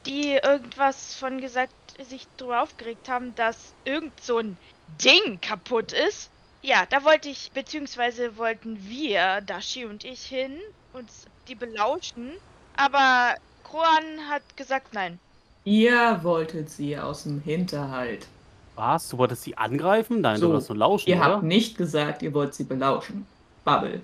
die 0.06 0.32
irgendwas 0.32 1.14
von 1.14 1.40
gesagt, 1.40 1.74
sich 2.08 2.26
darüber 2.36 2.62
aufgeregt 2.62 3.08
haben, 3.08 3.34
dass 3.34 3.74
irgend 3.84 4.18
so 4.22 4.38
ein 4.38 4.56
Ding 5.02 5.40
kaputt 5.40 5.92
ist. 5.92 6.30
Ja, 6.62 6.86
da 6.86 7.04
wollte 7.04 7.28
ich, 7.28 7.52
beziehungsweise 7.52 8.36
wollten 8.36 8.88
wir, 8.88 9.40
Dashi 9.42 9.86
und 9.86 10.04
ich, 10.04 10.26
hin, 10.26 10.60
uns 10.92 11.26
die 11.48 11.54
belauschen. 11.54 12.36
Aber 12.76 13.34
Kroan 13.64 14.28
hat 14.28 14.56
gesagt 14.56 14.92
nein. 14.92 15.18
Ihr 15.64 16.20
wolltet 16.22 16.70
sie 16.70 16.96
aus 16.98 17.24
dem 17.24 17.40
Hinterhalt. 17.42 18.26
Was? 18.76 19.08
Du 19.10 19.18
wolltest 19.18 19.42
sie 19.42 19.56
angreifen? 19.58 20.20
Nein, 20.22 20.36
So, 20.38 20.46
du 20.46 20.52
wolltest 20.52 20.70
nur 20.70 20.78
lauschen, 20.78 21.10
Ihr 21.10 21.16
oder? 21.16 21.24
habt 21.26 21.42
nicht 21.42 21.76
gesagt, 21.76 22.22
ihr 22.22 22.32
wollt 22.32 22.54
sie 22.54 22.64
belauschen. 22.64 23.26
Bubble. 23.64 24.00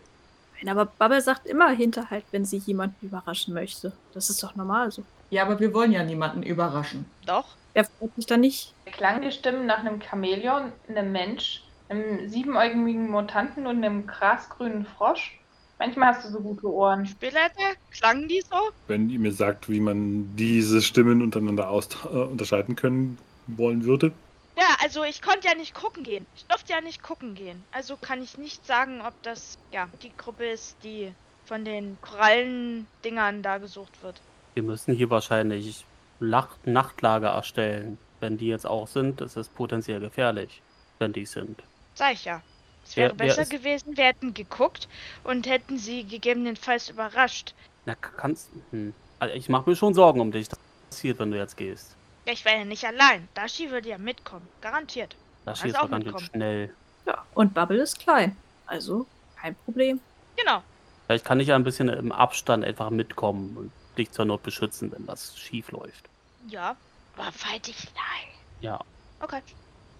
Nein, 0.62 0.68
aber 0.76 0.86
Bubble 0.98 1.20
sagt 1.20 1.46
immer 1.46 1.70
Hinterhalt, 1.70 2.24
wenn 2.30 2.44
sie 2.44 2.58
jemanden 2.58 3.06
überraschen 3.06 3.54
möchte. 3.54 3.92
Das 4.12 4.28
ist 4.30 4.42
doch 4.42 4.54
normal 4.54 4.90
so. 4.90 5.02
Ja, 5.30 5.42
aber 5.44 5.58
wir 5.58 5.72
wollen 5.72 5.92
ja 5.92 6.02
niemanden 6.04 6.42
überraschen. 6.42 7.06
Doch. 7.26 7.46
Wer 7.72 7.84
freut 7.84 8.14
sich 8.16 8.26
da 8.26 8.36
nicht? 8.36 8.72
Klang 8.86 9.22
die 9.22 9.32
Stimmen 9.32 9.66
nach 9.66 9.78
einem 9.78 10.00
Chamäleon, 10.00 10.72
einem 10.88 11.12
Mensch, 11.12 11.62
einem 11.88 12.28
siebenäugigen 12.28 13.10
Mutanten 13.10 13.66
und 13.66 13.82
einem 13.84 14.06
grasgrünen 14.06 14.86
Frosch? 14.86 15.38
Manchmal 15.78 16.15
hast 16.15 16.27
du 16.27 16.32
so 16.32 16.40
gute 16.40 16.73
Ohren. 16.73 17.07
Spielleiter, 17.07 17.74
klangen 17.90 18.28
die 18.28 18.40
so? 18.40 18.57
Wenn 18.86 19.11
ihr 19.11 19.19
mir 19.19 19.32
sagt, 19.32 19.69
wie 19.69 19.81
man 19.81 20.35
diese 20.36 20.81
Stimmen 20.81 21.23
untereinander 21.23 21.69
aus 21.69 21.89
äh, 22.05 22.09
unterscheiden 22.09 22.77
können 22.77 23.19
wollen 23.47 23.85
würde. 23.85 24.12
Ja, 24.57 24.77
also 24.82 25.05
ich 25.05 25.20
konnte 25.20 25.48
ja 25.48 25.55
nicht 25.55 25.74
gucken 25.74 26.03
gehen. 26.03 26.27
Ich 26.35 26.47
durfte 26.47 26.73
ja 26.73 26.81
nicht 26.81 27.03
gucken 27.03 27.35
gehen. 27.35 27.62
Also 27.73 27.97
kann 27.97 28.23
ich 28.23 28.39
nicht 28.39 28.66
sagen, 28.66 29.03
ob 29.07 29.12
das 29.23 29.59
ja 29.70 29.89
die 30.03 30.12
Gruppe 30.16 30.47
ist, 30.47 30.77
die 30.82 31.12
von 31.44 31.65
den 31.65 31.98
Korallendingern 32.01 33.43
da 33.43 33.59
gesucht 33.59 34.03
wird. 34.03 34.20
Wir 34.55 34.62
müssen 34.62 34.94
hier 34.94 35.11
wahrscheinlich 35.11 35.85
Nacht 36.20 36.66
Nachtlager 36.66 37.28
erstellen. 37.28 37.98
Wenn 38.20 38.39
die 38.39 38.47
jetzt 38.47 38.66
auch 38.66 38.89
sind, 38.89 39.20
ist 39.20 39.36
es 39.36 39.48
potenziell 39.51 40.01
gefährlich, 40.01 40.62
wenn 40.98 41.12
die 41.12 41.27
sind. 41.27 41.62
Sag 41.94 42.15
ich 42.15 42.24
ja. 42.24 42.40
Es 42.88 42.96
wäre 42.96 43.10
wer 43.18 43.26
besser 43.26 43.42
ist- 43.42 43.50
gewesen, 43.50 43.96
wir 43.96 44.04
hätten 44.04 44.32
geguckt 44.32 44.88
und 45.24 45.46
hätten 45.46 45.78
sie 45.78 46.04
gegebenenfalls 46.04 46.88
überrascht. 46.88 47.54
Na, 47.84 47.94
kannst. 47.94 48.50
Hm. 48.70 48.94
Also 49.18 49.34
ich 49.34 49.48
mache 49.48 49.68
mir 49.68 49.76
schon 49.76 49.92
Sorgen 49.94 50.20
um 50.20 50.30
dich. 50.32 50.48
Das 50.48 50.58
passiert, 50.90 51.18
wenn 51.18 51.30
du 51.30 51.38
jetzt 51.38 51.56
gehst. 51.56 51.96
Ja, 52.26 52.32
ich 52.32 52.44
wäre 52.44 52.58
ja 52.58 52.64
nicht 52.64 52.84
allein. 52.84 53.28
Dashi 53.34 53.70
würde 53.70 53.88
ja 53.88 53.98
mitkommen. 53.98 54.46
Garantiert. 54.60 55.16
Das 55.44 55.60
Kannst 55.60 55.76
ist 55.76 55.80
auch 55.82 55.88
mitkommen. 55.88 56.18
schnell. 56.24 56.74
Ja. 57.06 57.24
Und 57.34 57.54
Bubble 57.54 57.80
ist 57.82 57.98
klein. 57.98 58.36
Also 58.66 59.06
kein 59.40 59.54
Problem. 59.64 60.00
Genau. 60.36 60.62
Vielleicht 61.06 61.24
kann 61.24 61.38
ich 61.38 61.48
ja 61.48 61.54
ein 61.56 61.62
bisschen 61.64 61.88
im 61.88 62.10
Abstand 62.12 62.64
einfach 62.64 62.90
mitkommen 62.90 63.56
und 63.56 63.72
dich 63.96 64.10
zur 64.10 64.24
Not 64.24 64.42
beschützen, 64.42 64.90
wenn 64.92 65.06
was 65.06 65.38
schief 65.38 65.70
läuft. 65.70 66.08
Ja. 66.48 66.76
Aber 67.16 67.26
weit 67.50 67.68
ich 67.68 67.84
nein. 67.94 68.34
Ja. 68.60 68.80
Okay. 69.20 69.40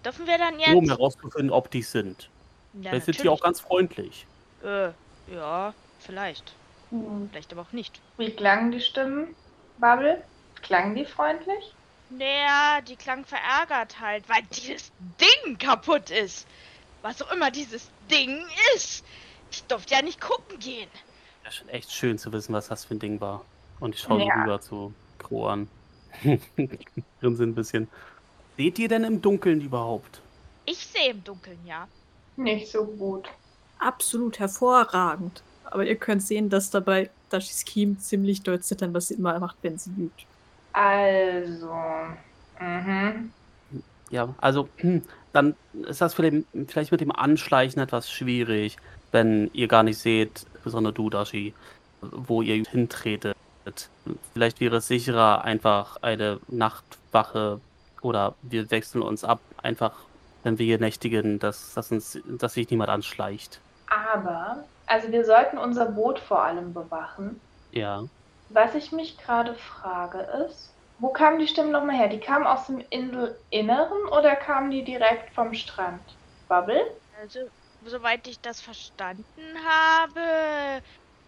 Dürfen 0.05 0.27
wir 0.27 0.37
dann 0.37 0.59
jetzt? 0.59 0.69
Nur 0.69 0.77
um 0.83 0.89
herauszufinden, 0.89 1.49
ob 1.51 1.71
die 1.71 1.81
sind. 1.81 2.29
Ja, 2.81 2.89
Vielleicht 2.91 3.05
sind 3.05 3.23
die 3.23 3.29
auch 3.29 3.41
ganz 3.41 3.59
freundlich. 3.59 4.25
Äh, 4.63 4.89
ja, 5.33 5.73
vielleicht. 5.99 6.53
Hm. 6.89 7.29
Vielleicht 7.31 7.51
aber 7.51 7.61
auch 7.63 7.71
nicht. 7.71 7.99
Wie 8.17 8.31
klangen 8.31 8.71
die 8.71 8.81
Stimmen, 8.81 9.35
Bubble? 9.79 10.21
Klangen 10.61 10.95
die 10.95 11.05
freundlich? 11.05 11.73
Naja, 12.09 12.79
die 12.81 12.95
klang 12.95 13.25
verärgert 13.25 13.99
halt, 13.99 14.27
weil 14.29 14.41
dieses 14.51 14.91
Ding 15.19 15.57
kaputt 15.57 16.09
ist. 16.09 16.47
Was 17.01 17.21
auch 17.21 17.31
immer 17.31 17.51
dieses 17.51 17.89
Ding 18.09 18.41
ist. 18.75 19.03
Ich 19.51 19.63
durfte 19.65 19.95
ja 19.95 20.01
nicht 20.01 20.19
gucken 20.21 20.57
gehen. 20.59 20.89
Ja, 21.43 21.51
schon 21.51 21.69
echt 21.69 21.91
schön 21.91 22.17
zu 22.17 22.31
wissen, 22.31 22.53
was 22.53 22.67
das 22.69 22.85
für 22.85 22.95
ein 22.95 22.99
Ding 22.99 23.19
war. 23.21 23.43
Und 23.79 23.95
ich 23.95 24.01
schaue 24.01 24.23
Ja. 24.23 24.41
rüber 24.41 24.59
zu 24.61 24.93
Kroan. 25.19 25.67
Grinsen 27.19 27.49
ein 27.49 27.55
bisschen. 27.55 27.87
Seht 28.57 28.79
ihr 28.79 28.87
denn 28.87 29.03
im 29.03 29.21
Dunkeln 29.21 29.61
überhaupt? 29.61 30.21
Ich 30.65 30.87
sehe 30.87 31.11
im 31.11 31.23
Dunkeln, 31.23 31.59
ja. 31.65 31.87
Nicht 32.37 32.71
so 32.71 32.85
gut. 32.85 33.27
Absolut 33.79 34.39
hervorragend. 34.39 35.43
Aber 35.65 35.85
ihr 35.85 35.95
könnt 35.95 36.23
sehen, 36.23 36.49
dass 36.49 36.69
dabei 36.69 37.09
Dashis 37.29 37.65
Kiem 37.65 37.99
ziemlich 37.99 38.43
doll 38.43 38.61
zittern, 38.61 38.93
was 38.93 39.09
sie 39.09 39.15
immer 39.15 39.37
macht, 39.39 39.57
wenn 39.61 39.77
sie 39.77 39.91
lügt. 39.97 40.25
Also. 40.71 41.73
Mhm. 42.59 43.31
Ja, 44.09 44.33
also 44.37 44.69
dann 45.33 45.55
ist 45.73 46.01
das 46.01 46.13
vielleicht, 46.13 46.45
vielleicht 46.67 46.91
mit 46.91 47.01
dem 47.01 47.11
Anschleichen 47.11 47.81
etwas 47.81 48.09
schwierig, 48.09 48.77
wenn 49.11 49.49
ihr 49.53 49.67
gar 49.67 49.83
nicht 49.83 49.97
seht, 49.97 50.45
besonders 50.63 50.93
du, 50.93 51.09
Dashi, 51.09 51.53
wo 52.01 52.41
ihr 52.41 52.63
hintretet. 52.63 53.35
Vielleicht 54.33 54.61
wäre 54.61 54.77
es 54.77 54.87
sicherer, 54.87 55.43
einfach 55.43 55.97
eine 56.01 56.39
Nachtwache 56.47 57.59
oder 58.01 58.35
wir 58.41 58.71
wechseln 58.71 59.01
uns 59.01 59.23
ab, 59.23 59.41
einfach 59.61 59.93
wenn 60.47 60.57
wir 60.59 60.65
hier 60.65 60.79
nächtigen, 60.79 61.39
dass, 61.39 61.73
dass, 61.73 61.91
uns, 61.91 62.17
dass 62.25 62.53
sich 62.53 62.69
niemand 62.69 62.89
anschleicht. 62.89 63.59
Aber, 63.89 64.63
also 64.85 65.11
wir 65.11 65.25
sollten 65.25 65.57
unser 65.57 65.87
Boot 65.87 66.19
vor 66.19 66.41
allem 66.41 66.73
bewachen. 66.73 67.41
Ja. 67.73 68.05
Was 68.49 68.73
ich 68.73 68.93
mich 68.93 69.17
gerade 69.17 69.55
frage 69.55 70.19
ist, 70.47 70.71
wo 70.99 71.09
kamen 71.09 71.39
die 71.39 71.49
Stimmen 71.49 71.71
nochmal 71.71 71.97
her? 71.97 72.07
Die 72.07 72.21
kamen 72.21 72.47
aus 72.47 72.67
dem 72.67 72.81
Inselinneren 72.89 74.07
oder 74.17 74.37
kamen 74.37 74.71
die 74.71 74.85
direkt 74.85 75.33
vom 75.35 75.53
Strand? 75.53 76.01
Bubble? 76.47 76.81
Also, 77.21 77.39
soweit 77.85 78.25
ich 78.25 78.39
das 78.39 78.61
verstanden 78.61 79.25
habe, 79.65 80.81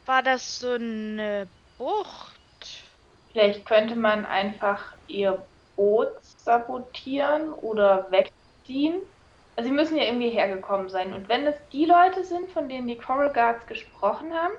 war 0.06 0.24
das 0.24 0.60
so 0.60 0.72
eine 0.72 1.46
Bucht. 1.78 2.86
Vielleicht 3.34 3.66
könnte 3.66 3.98
man 3.98 4.26
einfach 4.26 4.94
ihr 5.10 5.44
Boot 5.76 6.08
sabotieren 6.22 7.52
oder 7.52 8.08
wegziehen. 8.70 9.02
Also 9.56 9.70
sie 9.70 9.76
müssen 9.76 9.98
ja 9.98 10.06
irgendwie 10.06 10.30
hergekommen 10.30 10.90
sein. 10.90 11.14
Und 11.14 11.28
wenn 11.28 11.46
es 11.46 11.56
die 11.72 11.86
Leute 11.86 12.24
sind, 12.24 12.50
von 12.52 12.70
denen 12.70 12.88
die 12.88 12.98
Coral 12.98 13.34
Guards 13.34 13.66
gesprochen 13.68 14.34
haben, 14.34 14.54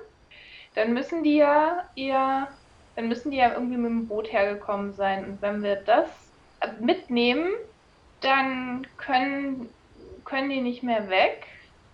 dann 0.75 0.93
müssen 0.93 1.23
die 1.23 1.37
ja 1.37 1.89
ihr, 1.95 2.47
dann 2.95 3.07
müssen 3.07 3.31
die 3.31 3.37
ja 3.37 3.53
irgendwie 3.53 3.77
mit 3.77 3.89
dem 3.89 4.07
Boot 4.07 4.31
hergekommen 4.31 4.93
sein. 4.93 5.25
Und 5.25 5.41
wenn 5.41 5.63
wir 5.63 5.75
das 5.77 6.07
mitnehmen, 6.79 7.51
dann 8.21 8.85
können, 8.97 9.69
können 10.23 10.49
die 10.49 10.61
nicht 10.61 10.83
mehr 10.83 11.09
weg. 11.09 11.47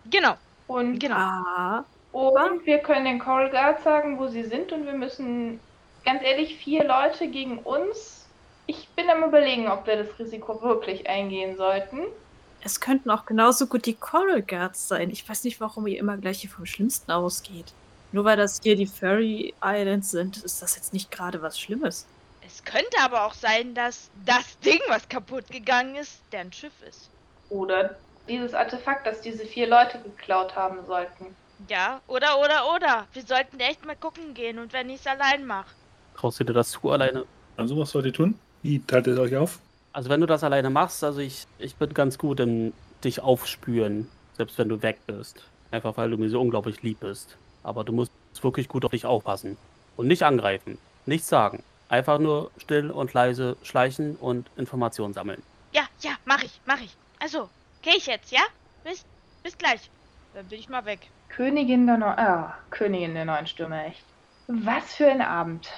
Genau, 0.05 0.35
Und, 0.67 0.99
genau. 0.99 1.15
Ah, 1.15 1.85
und 2.11 2.65
wir 2.65 2.79
können 2.79 3.05
den 3.05 3.19
Coral 3.19 3.49
Guards 3.49 3.83
sagen, 3.83 4.19
wo 4.19 4.27
sie 4.27 4.43
sind. 4.43 4.71
Und 4.73 4.85
wir 4.85 4.93
müssen, 4.93 5.61
ganz 6.03 6.21
ehrlich, 6.23 6.57
vier 6.57 6.83
Leute 6.83 7.27
gegen 7.29 7.59
uns. 7.59 8.16
Ich 8.67 8.87
bin 8.89 9.09
am 9.09 9.23
überlegen, 9.23 9.67
ob 9.69 9.87
wir 9.87 10.03
das 10.03 10.19
Risiko 10.19 10.61
wirklich 10.61 11.09
eingehen 11.09 11.55
sollten. 11.57 11.99
es 12.63 12.79
könnten 12.81 13.09
auch 13.09 13.25
genauso 13.25 13.67
gut 13.67 13.85
die 13.85 13.93
Coral 13.93 14.41
Guards 14.41 14.87
sein. 14.89 15.09
Ich 15.09 15.27
weiß 15.27 15.45
nicht, 15.45 15.61
warum 15.61 15.87
ihr 15.87 15.97
immer 15.99 16.17
gleich 16.17 16.41
hier 16.41 16.49
vom 16.49 16.65
Schlimmsten 16.65 17.11
ausgeht. 17.11 17.73
Nur 18.11 18.25
weil 18.25 18.35
das 18.37 18.59
hier 18.61 18.75
die 18.75 18.85
Fairy 18.87 19.53
Islands 19.63 20.11
sind, 20.11 20.37
ist 20.43 20.61
das 20.61 20.75
jetzt 20.75 20.93
nicht 20.93 21.11
gerade 21.11 21.41
was 21.41 21.59
Schlimmes. 21.59 22.05
Es 22.45 22.63
könnte 22.63 22.97
aber 23.01 23.25
auch 23.25 23.33
sein, 23.33 23.73
dass 23.73 24.09
das 24.25 24.59
Ding, 24.59 24.79
was 24.87 25.07
kaputt 25.07 25.49
gegangen 25.49 25.95
ist, 25.95 26.21
deren 26.31 26.51
Schiff 26.51 26.73
ist. 26.87 27.09
Oder 27.49 27.95
dieses 28.27 28.53
Artefakt, 28.53 29.05
das 29.07 29.21
diese 29.21 29.45
vier 29.45 29.67
Leute 29.67 29.99
geklaut 29.99 30.55
haben 30.55 30.85
sollten. 30.85 31.35
Ja, 31.69 32.01
oder, 32.07 32.39
oder, 32.39 32.73
oder. 32.75 33.07
Wir 33.13 33.23
sollten 33.23 33.59
echt 33.59 33.85
mal 33.85 33.95
gucken 33.95 34.33
gehen 34.33 34.59
und 34.59 34.73
wenn 34.73 34.89
ich 34.89 34.99
es 35.01 35.07
allein 35.07 35.45
mache. 35.45 35.69
Traust 36.15 36.39
du 36.39 36.43
dir 36.43 36.53
das 36.53 36.71
zu 36.71 36.89
alleine? 36.91 37.25
Also 37.55 37.77
was 37.77 37.89
sollt 37.91 38.05
ihr 38.05 38.13
tun? 38.13 38.37
Wie 38.63 38.79
teilt 38.79 39.07
ihr 39.07 39.19
euch 39.19 39.35
auf? 39.35 39.59
Also 39.93 40.09
wenn 40.09 40.21
du 40.21 40.27
das 40.27 40.43
alleine 40.43 40.69
machst, 40.69 41.03
also 41.03 41.19
ich, 41.19 41.47
ich 41.57 41.75
bin 41.75 41.93
ganz 41.93 42.17
gut 42.17 42.39
im 42.39 42.73
dich 43.03 43.21
aufspüren, 43.21 44.09
selbst 44.33 44.57
wenn 44.57 44.69
du 44.69 44.81
weg 44.81 44.99
bist. 45.07 45.43
Einfach 45.71 45.97
weil 45.97 46.09
du 46.09 46.17
mir 46.17 46.29
so 46.29 46.41
unglaublich 46.41 46.81
lieb 46.81 46.99
bist. 47.01 47.37
Aber 47.63 47.83
du 47.83 47.93
musst 47.93 48.11
wirklich 48.41 48.67
gut 48.67 48.85
auf 48.85 48.91
dich 48.91 49.05
aufpassen. 49.05 49.57
Und 49.95 50.07
nicht 50.07 50.23
angreifen. 50.23 50.77
Nichts 51.05 51.27
sagen. 51.27 51.63
Einfach 51.89 52.19
nur 52.19 52.51
still 52.57 52.91
und 52.91 53.13
leise 53.13 53.57
schleichen 53.63 54.15
und 54.15 54.47
Informationen 54.57 55.13
sammeln. 55.13 55.41
Ja, 55.73 55.83
ja, 56.01 56.11
mach 56.25 56.43
ich, 56.43 56.61
mach 56.65 56.81
ich. 56.81 56.95
Also, 57.19 57.49
geh 57.81 57.91
ich 57.97 58.07
jetzt, 58.07 58.31
ja? 58.31 58.41
Bis, 58.83 59.05
bis 59.43 59.57
gleich. 59.57 59.89
Dann 60.33 60.45
bin 60.47 60.59
ich 60.59 60.69
mal 60.69 60.85
weg. 60.85 61.09
Königin 61.29 61.87
der, 61.87 61.97
Neu 61.97 62.07
ah, 62.07 62.57
Königin 62.69 63.13
der 63.13 63.25
neuen 63.25 63.47
Stürme, 63.47 63.85
echt. 63.85 64.03
Was 64.47 64.93
für 64.93 65.07
ein 65.07 65.21
Abend. 65.21 65.69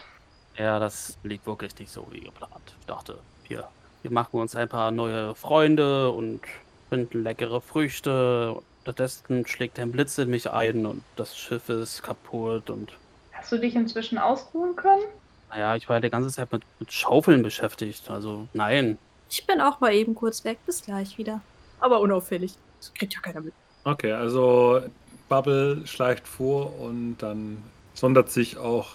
Ja, 0.60 0.78
das 0.78 1.18
liegt 1.24 1.48
wirklich 1.48 1.78
nicht 1.80 1.90
so 1.92 2.06
wie 2.12 2.20
geplant. 2.20 2.76
Ich 2.82 2.86
dachte, 2.86 3.18
hier, 3.48 3.68
wir 4.04 4.12
machen 4.12 4.40
uns 4.40 4.56
ein 4.56 4.68
paar 4.70 4.92
neue 4.92 5.34
Freunde 5.34 6.12
und 6.12 6.42
finden 6.90 7.24
leckere 7.24 7.62
Früchte. 7.62 8.58
Stattdessen 8.82 9.48
schlägt 9.48 9.80
ein 9.80 9.92
Blitz 9.92 10.18
in 10.18 10.30
mich 10.30 10.52
ein 10.52 10.86
und 10.86 11.02
das 11.16 11.38
Schiff 11.38 11.70
ist 11.70 12.04
kaputt 12.04 12.70
und 12.70 12.92
Hast 13.32 13.52
du 13.54 13.58
dich 13.58 13.74
inzwischen 13.76 14.18
ausruhen 14.18 14.76
können? 14.76 15.04
naja, 15.50 15.76
ich 15.76 15.88
war 15.90 15.96
ja 15.96 16.02
die 16.02 16.10
ganze 16.12 16.30
Zeit 16.30 16.52
mit, 16.52 16.62
mit 16.80 16.92
Schaufeln 16.92 17.42
beschäftigt. 17.42 18.10
Also 18.12 18.48
nein. 18.54 18.98
Ich 19.30 19.48
bin 19.48 19.62
auch 19.62 19.80
mal 19.80 19.94
eben 19.94 20.14
kurz 20.14 20.44
weg, 20.44 20.60
bis 20.66 20.84
gleich 20.84 21.18
wieder. 21.18 21.42
Aber 21.80 22.02
unauffällig. 22.02 22.54
Das 22.80 22.94
kriegt 22.94 23.14
ja 23.16 23.22
keiner 23.22 23.42
mit. 23.42 23.54
Okay, 23.86 24.12
also 24.12 24.82
Bubble 25.30 25.88
schleicht 25.88 26.28
vor 26.28 26.78
und 26.80 27.18
dann 27.20 27.64
sondert 27.94 28.30
sich 28.30 28.58
auch 28.58 28.90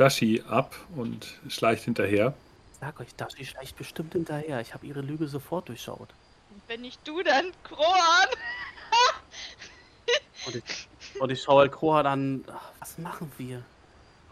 Dashi 0.00 0.42
ab 0.48 0.74
und 0.96 1.38
schleicht 1.48 1.84
hinterher. 1.84 2.32
Sag 2.80 2.98
euch, 3.00 3.14
Dashi 3.16 3.44
schleicht 3.44 3.76
bestimmt 3.76 4.14
hinterher. 4.14 4.60
Ich 4.62 4.72
habe 4.72 4.86
ihre 4.86 5.02
Lüge 5.02 5.28
sofort 5.28 5.68
durchschaut. 5.68 6.08
Und 6.50 6.62
wenn 6.68 6.80
nicht 6.80 7.06
du, 7.06 7.22
dann 7.22 7.52
Kroan. 7.64 8.28
Und 10.46 10.56
ich, 10.56 10.88
und 11.20 11.30
ich 11.30 11.42
schaue 11.42 11.60
halt 11.60 11.72
Krohan 11.72 12.06
an. 12.06 12.44
Ach, 12.50 12.72
Was 12.80 12.96
machen 12.96 13.30
wir? 13.36 13.62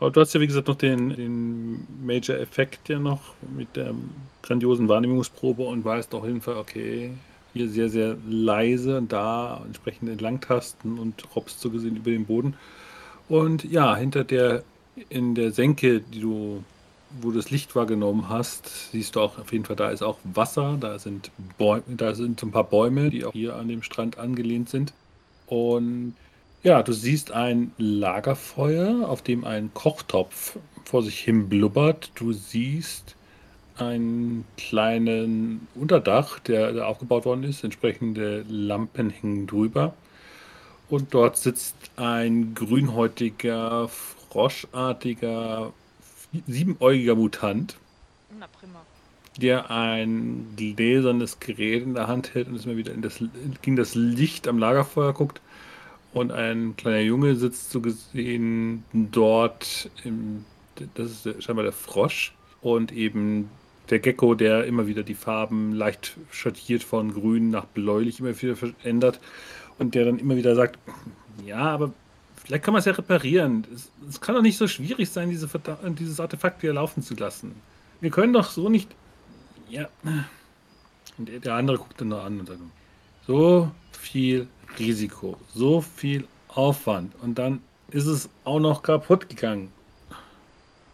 Aber 0.01 0.11
du 0.11 0.23
hast 0.23 0.33
ja, 0.33 0.41
wie 0.41 0.47
gesagt, 0.47 0.69
noch 0.69 0.77
den, 0.77 1.11
den 1.11 1.87
Major-Effekt 2.03 2.89
ja 2.89 2.99
noch 2.99 3.35
mit 3.55 3.77
der 3.77 3.95
grandiosen 4.43 4.89
Wahrnehmungsprobe 4.89 5.65
und 5.65 5.85
weißt 5.85 6.15
auf 6.15 6.25
jeden 6.25 6.41
Fall, 6.41 6.57
okay, 6.57 7.13
hier 7.53 7.69
sehr, 7.69 7.91
sehr 7.91 8.17
leise 8.27 8.97
und 8.97 9.13
da 9.13 9.61
entsprechend 9.67 10.09
entlangtasten 10.09 10.99
und 10.99 11.25
hoppst 11.35 11.61
so 11.61 11.71
gesehen 11.71 11.97
über 11.97 12.11
den 12.11 12.25
Boden. 12.25 12.57
Und 13.29 13.65
ja, 13.65 13.95
hinter 13.97 14.25
der, 14.25 14.63
in 15.09 15.35
der 15.35 15.53
Senke, 15.53 16.01
die 16.01 16.21
du, 16.21 16.63
wo 17.21 17.31
du 17.31 17.37
das 17.37 17.51
Licht 17.51 17.75
wahrgenommen 17.75 18.29
hast, 18.29 18.91
siehst 18.93 19.17
du 19.17 19.21
auch 19.21 19.39
auf 19.39 19.53
jeden 19.53 19.65
Fall, 19.65 19.77
da 19.77 19.91
ist 19.91 20.03
auch 20.03 20.19
Wasser, 20.25 20.77
da 20.81 20.99
sind 20.99 21.31
Bäume, 21.57 21.83
da 21.89 22.15
sind 22.15 22.43
ein 22.43 22.51
paar 22.51 22.65
Bäume, 22.65 23.11
die 23.11 23.25
auch 23.25 23.33
hier 23.33 23.57
an 23.57 23.69
dem 23.69 23.83
Strand 23.83 24.19
angelehnt 24.19 24.69
sind. 24.69 24.93
Und 25.47 26.15
ja, 26.63 26.83
du 26.83 26.93
siehst 26.93 27.33
ein 27.33 27.73
Lagerfeuer, 27.79 29.09
auf 29.09 29.23
dem 29.23 29.45
ein 29.45 29.73
Kochtopf 29.75 30.59
vor 30.85 31.03
sich 31.03 31.21
hin 31.21 31.49
blubbert. 31.49 32.11
Du 32.15 32.33
siehst 32.33 33.17
einen 33.77 34.45
kleinen 34.57 35.69
Unterdach, 35.75 36.41
der, 36.41 36.73
der 36.73 36.89
aufgebaut 36.89 37.25
worden 37.25 37.45
ist. 37.45 37.63
Entsprechende 37.63 38.45
Lampen 38.49 39.11
hängen 39.11 39.47
drüber. 39.47 39.95
Und 40.89 41.15
dort 41.15 41.37
sitzt 41.37 41.77
ein 41.97 42.55
grünhäutiger, 42.55 43.89
froschartiger, 44.31 45.73
siebenäugiger 46.47 47.15
Mutant, 47.15 47.77
Na 48.39 48.47
prima. 48.47 48.81
der 49.41 49.71
ein 49.71 50.55
gläsernes 50.57 51.41
Gerät 51.41 51.83
in 51.83 51.95
der 51.95 52.09
Hand 52.09 52.35
hält 52.35 52.49
und 52.49 52.57
es 52.57 52.67
mal 52.67 52.77
wieder 52.77 52.93
in 52.93 53.03
das, 53.03 53.23
gegen 53.63 53.77
das 53.77 53.95
Licht 53.95 54.49
am 54.49 54.59
Lagerfeuer 54.59 55.13
guckt. 55.13 55.41
Und 56.13 56.33
ein 56.33 56.75
kleiner 56.77 57.01
Junge 57.01 57.37
sitzt 57.37 57.71
so 57.71 57.81
gesehen 57.81 58.83
dort, 58.93 59.91
im, 60.05 60.45
das 60.95 61.27
ist 61.27 61.45
scheinbar 61.45 61.65
der 61.65 61.73
Frosch. 61.73 62.35
Und 62.61 62.93
eben 62.93 63.51
der 63.91 64.01
Gecko, 64.01 64.35
der 64.35 64.65
immer 64.65 64.87
wieder 64.87 65.03
die 65.03 65.15
Farben 65.15 65.73
leicht 65.73 66.17
schattiert 66.31 66.83
von 66.83 67.13
grün 67.15 67.51
nach 67.51 67.67
bläulich 67.67 68.21
immer 68.21 68.41
wieder 68.41 68.57
verändert. 68.57 69.21
Und 69.79 69.95
der 69.95 70.07
dann 70.07 70.19
immer 70.19 70.37
wieder 70.37 70.55
sagt, 70.57 70.79
ja, 71.47 71.59
aber 71.59 71.93
vielleicht 72.49 72.65
kann 72.65 72.73
man 72.73 72.81
es 72.81 72.87
ja 72.87 72.93
reparieren. 72.93 73.65
Es, 73.73 73.93
es 74.09 74.21
kann 74.21 74.35
doch 74.35 74.43
nicht 74.43 74.59
so 74.59 74.67
schwierig 74.67 75.09
sein, 75.11 75.31
diese, 75.31 75.49
dieses 75.99 76.19
Artefakt 76.19 76.63
wieder 76.63 76.73
laufen 76.73 77.03
zu 77.03 77.15
lassen. 77.15 77.55
Wir 78.01 78.11
können 78.11 78.33
doch 78.33 78.51
so 78.51 78.69
nicht... 78.69 78.97
Ja. 79.69 79.89
Und 81.19 81.29
der- 81.29 81.41
der 81.41 81.55
andere 81.55 81.79
guckt 81.79 82.01
dann 82.01 82.09
nur 82.09 82.23
an 82.25 82.41
und 82.41 82.47
sagt, 82.47 82.61
so 83.27 83.71
viel 83.93 84.49
Risiko, 84.79 85.39
so 85.55 85.81
viel 85.83 86.27
Aufwand 86.49 87.15
und 87.23 87.39
dann 87.39 87.61
ist 87.91 88.07
es 88.07 88.31
auch 88.45 88.61
noch 88.61 88.83
kaputt 88.83 89.29
gegangen. 89.29 89.73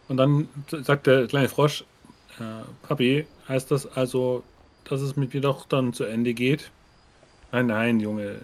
Und 0.09 0.17
dann 0.17 0.49
sagt 0.71 1.07
der 1.07 1.27
kleine 1.29 1.49
Frosch, 1.49 1.85
äh, 2.39 2.65
Papi, 2.83 3.27
heißt 3.49 3.71
das 3.71 3.87
also, 3.87 4.43
dass 4.85 5.01
es 5.01 5.17
mit 5.17 5.35
mir 5.35 5.41
doch 5.41 5.67
dann 5.67 5.93
zu 5.93 6.05
Ende 6.05 6.35
geht? 6.35 6.73
Nein, 7.55 7.67
nein, 7.67 8.01
Junge, 8.01 8.41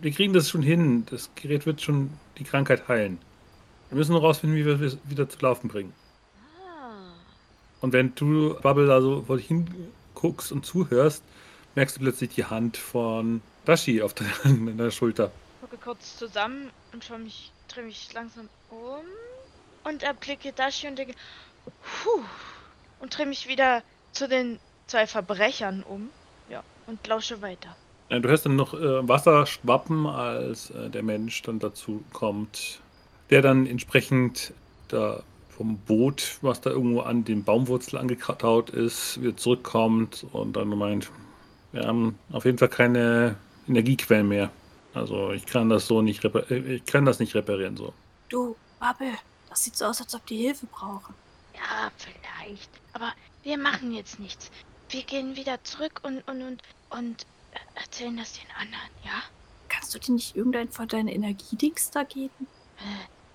wir 0.00 0.10
kriegen 0.10 0.32
das 0.32 0.50
schon 0.50 0.62
hin. 0.62 1.06
Das 1.08 1.30
Gerät 1.36 1.64
wird 1.64 1.80
schon 1.80 2.10
die 2.38 2.42
Krankheit 2.42 2.88
heilen. 2.88 3.20
Wir 3.88 3.96
müssen 3.96 4.10
nur 4.10 4.20
rausfinden, 4.20 4.58
wie 4.58 4.66
wir 4.66 4.80
es 4.80 4.98
wieder 5.04 5.28
zu 5.28 5.38
laufen 5.38 5.68
bringen. 5.68 5.92
Ah. 6.68 7.12
Und 7.80 7.92
wenn 7.92 8.16
du, 8.16 8.58
Bubble, 8.60 8.88
da 8.88 9.00
so 9.00 9.22
vor 9.22 9.36
dich 9.36 9.46
hinguckst 9.46 10.50
und 10.50 10.66
zuhörst, 10.66 11.22
merkst 11.76 11.94
du 11.94 12.00
plötzlich 12.00 12.30
die 12.30 12.46
Hand 12.46 12.76
von 12.76 13.42
Dashi 13.64 14.02
auf 14.02 14.12
deiner 14.14 14.90
Schulter. 14.90 15.30
gucke 15.60 15.76
kurz 15.76 16.16
zusammen 16.16 16.70
und 16.92 17.04
schaue 17.04 17.20
mich, 17.20 17.52
drehe 17.68 17.84
mich 17.84 18.12
langsam 18.12 18.48
um 18.70 19.04
und 19.84 20.02
erblicke 20.02 20.52
Dashi 20.52 20.88
und 20.88 20.98
denke, 20.98 21.14
puh, 21.64 22.24
und 22.98 23.16
drehe 23.16 23.26
mich 23.26 23.46
wieder 23.46 23.84
zu 24.10 24.26
den 24.26 24.58
zwei 24.88 25.06
Verbrechern 25.06 25.84
um. 25.84 26.10
Ja, 26.50 26.64
und 26.88 27.06
lausche 27.06 27.40
weiter. 27.40 27.76
Ja, 28.10 28.18
du 28.18 28.28
hörst 28.28 28.46
dann 28.46 28.56
noch 28.56 28.72
äh, 28.74 29.06
Wasser 29.06 29.44
schwappen, 29.46 30.06
als 30.06 30.70
äh, 30.70 30.88
der 30.88 31.02
Mensch 31.02 31.42
dann 31.42 31.58
dazu 31.58 32.02
kommt, 32.12 32.80
der 33.30 33.42
dann 33.42 33.66
entsprechend 33.66 34.52
da 34.88 35.22
vom 35.50 35.76
Boot, 35.78 36.38
was 36.40 36.60
da 36.60 36.70
irgendwo 36.70 37.00
an 37.00 37.24
den 37.24 37.44
Baumwurzel 37.44 37.98
angetaut 37.98 38.70
ist, 38.70 39.20
wieder 39.20 39.36
zurückkommt 39.36 40.24
und 40.32 40.56
dann 40.56 40.68
meint, 40.68 41.10
wir 41.72 41.86
haben 41.86 42.18
auf 42.32 42.44
jeden 42.44 42.58
Fall 42.58 42.68
keine 42.68 43.36
Energiequellen 43.68 44.28
mehr. 44.28 44.50
Also 44.94 45.32
ich 45.32 45.44
kann 45.44 45.68
das 45.68 45.86
so 45.86 46.00
nicht 46.00 46.22
repar- 46.24 46.50
äh, 46.50 46.76
ich 46.76 46.86
kann 46.86 47.04
das 47.04 47.18
nicht 47.18 47.34
reparieren 47.34 47.76
so. 47.76 47.92
Du, 48.30 48.56
Bubble, 48.80 49.12
das 49.50 49.64
sieht 49.64 49.76
so 49.76 49.84
aus, 49.86 50.00
als 50.00 50.14
ob 50.14 50.24
die 50.26 50.38
Hilfe 50.38 50.66
brauchen. 50.66 51.14
Ja, 51.54 51.90
vielleicht. 51.96 52.70
Aber 52.94 53.12
wir 53.42 53.58
machen 53.58 53.92
jetzt 53.92 54.18
nichts. 54.18 54.50
Wir 54.88 55.02
gehen 55.02 55.36
wieder 55.36 55.62
zurück 55.64 56.00
und, 56.02 56.26
und, 56.28 56.42
und, 56.42 56.62
und 56.90 57.22
äh, 57.22 57.26
erzählen 57.74 58.16
das 58.16 58.32
den 58.34 58.50
anderen, 58.56 58.90
ja? 59.04 59.22
Kannst 59.68 59.94
du 59.94 59.98
dir 59.98 60.12
nicht 60.12 60.34
irgendein 60.36 60.70
von 60.70 60.88
deinen 60.88 61.08
Energiedings 61.08 61.90
da 61.90 62.02
geben? 62.04 62.46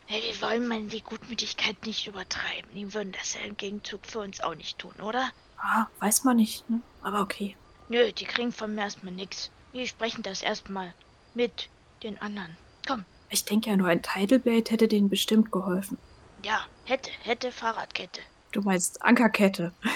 Hey, 0.05 0.21
wir 0.23 0.41
wollen 0.41 0.67
mal 0.67 0.81
die 0.83 1.01
Gutmütigkeit 1.01 1.85
nicht 1.85 2.07
übertreiben. 2.07 2.69
Die 2.73 2.93
würden 2.93 3.11
das 3.13 3.35
ja 3.35 3.41
im 3.41 3.55
Gegenzug 3.57 4.05
für 4.05 4.19
uns 4.19 4.41
auch 4.41 4.55
nicht 4.55 4.77
tun, 4.79 4.93
oder? 5.01 5.29
Ah, 5.57 5.87
weiß 5.99 6.23
man 6.23 6.37
nicht, 6.37 6.69
ne? 6.69 6.81
Aber 7.01 7.21
okay. 7.21 7.55
Nö, 7.89 8.11
die 8.11 8.25
kriegen 8.25 8.51
von 8.51 8.73
mir 8.75 8.81
erstmal 8.81 9.13
nix. 9.13 9.51
Wir 9.71 9.87
sprechen 9.87 10.23
das 10.23 10.41
erstmal 10.41 10.93
mit 11.33 11.69
den 12.03 12.19
anderen. 12.21 12.57
Komm, 12.87 13.05
Ich 13.29 13.45
denke 13.45 13.69
ja 13.69 13.77
nur, 13.77 13.87
ein 13.87 14.01
Tidal 14.01 14.39
Blade 14.39 14.69
hätte 14.71 14.87
denen 14.87 15.09
bestimmt 15.09 15.51
geholfen. 15.51 15.97
ja, 16.43 16.65
hätte, 16.85 17.09
hätte 17.23 17.51
Fahrradkette. 17.51 18.21
Du 18.51 18.61
meinst 18.61 19.01
Ankerkette. 19.01 19.73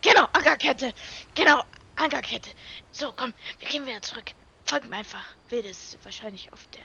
Genau, 0.00 0.26
Ankerkette. 0.32 0.94
Genau, 1.34 1.60
Ankerkette. 1.98 2.50
So, 2.92 3.12
komm, 3.16 3.32
wir 3.58 3.68
gehen 3.68 3.86
wieder 3.86 4.02
zurück. 4.02 4.32
Folgt 4.64 4.88
mir 4.88 4.96
einfach. 4.96 5.24
Will 5.50 5.62
das 5.62 5.96
wahrscheinlich 6.04 6.52
auf 6.52 6.66
der 6.74 6.82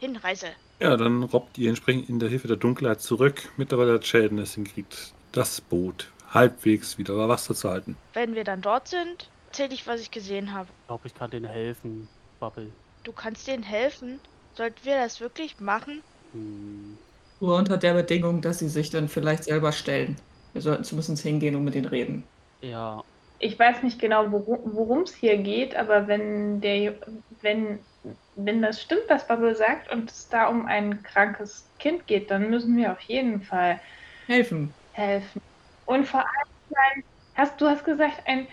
Hinreise. 0.00 0.48
Ja, 0.80 0.96
dann 0.96 1.22
robbt 1.24 1.58
ihr 1.58 1.68
entsprechend 1.68 2.08
in 2.08 2.18
der 2.18 2.28
Hilfe 2.28 2.48
der 2.48 2.56
Dunkelheit 2.56 3.00
zurück. 3.00 3.48
Mittlerweile 3.56 3.94
hat 3.94 4.06
Sheldon 4.06 4.38
es 4.38 4.54
hingekriegt, 4.54 5.12
das 5.32 5.60
Boot 5.60 6.10
halbwegs 6.32 6.98
wieder 6.98 7.14
über 7.14 7.28
Wasser 7.28 7.54
zu 7.54 7.68
halten. 7.70 7.96
Wenn 8.12 8.34
wir 8.34 8.44
dann 8.44 8.60
dort 8.60 8.88
sind, 8.88 9.28
erzähl 9.48 9.72
ich, 9.72 9.86
was 9.86 10.00
ich 10.00 10.10
gesehen 10.10 10.52
habe. 10.52 10.68
Ich 10.82 10.86
glaube, 10.86 11.06
ich 11.08 11.14
kann 11.14 11.30
denen 11.30 11.46
helfen, 11.46 12.08
Bubble. 12.38 12.70
Du 13.04 13.12
kannst 13.12 13.46
denen 13.46 13.62
helfen. 13.62 14.20
Sollten 14.54 14.84
wir 14.84 14.96
das 14.98 15.20
wirklich 15.20 15.58
machen? 15.60 16.02
Hm, 16.32 16.98
Nur 17.40 17.56
unter 17.56 17.76
der 17.76 17.94
Bedingung, 17.94 18.40
dass 18.40 18.58
sie 18.58 18.68
sich 18.68 18.90
dann 18.90 19.08
vielleicht 19.08 19.44
selber 19.44 19.72
stellen. 19.72 20.16
Wir 20.52 20.62
sollten 20.62 20.84
zumindest 20.84 21.22
hingehen 21.22 21.54
und 21.56 21.64
mit 21.64 21.74
denen 21.74 21.86
reden. 21.86 22.24
ja, 22.62 23.02
Ich 23.40 23.58
weiß 23.58 23.82
nicht 23.82 24.00
genau, 24.00 24.30
worum 24.32 25.02
es 25.02 25.14
hier 25.14 25.38
geht, 25.38 25.76
aber 25.76 26.08
wenn 26.08 26.60
der 26.60 26.96
wenn, 27.40 27.86
wenn 28.34 28.62
das 28.62 28.82
stimmt, 28.82 29.02
was 29.08 29.26
Bubble 29.26 29.54
sagt, 29.54 29.90
und 29.92 30.10
es 30.10 30.28
da 30.28 30.48
um 30.48 30.66
ein 30.66 31.02
krankes 31.02 31.70
Kind 31.78 32.06
geht, 32.06 32.30
dann 32.30 32.50
müssen 32.50 32.76
wir 32.76 32.92
auf 32.92 33.00
jeden 33.02 33.42
Fall 33.42 33.80
Helfen. 34.26 34.74
helfen. 34.92 35.40
Und 35.86 36.06
vor 36.06 36.20
allem, 36.20 37.04
hast, 37.34 37.60
du 37.60 37.66
hast 37.66 37.84
gesagt, 37.84 38.22
ein 38.26 38.48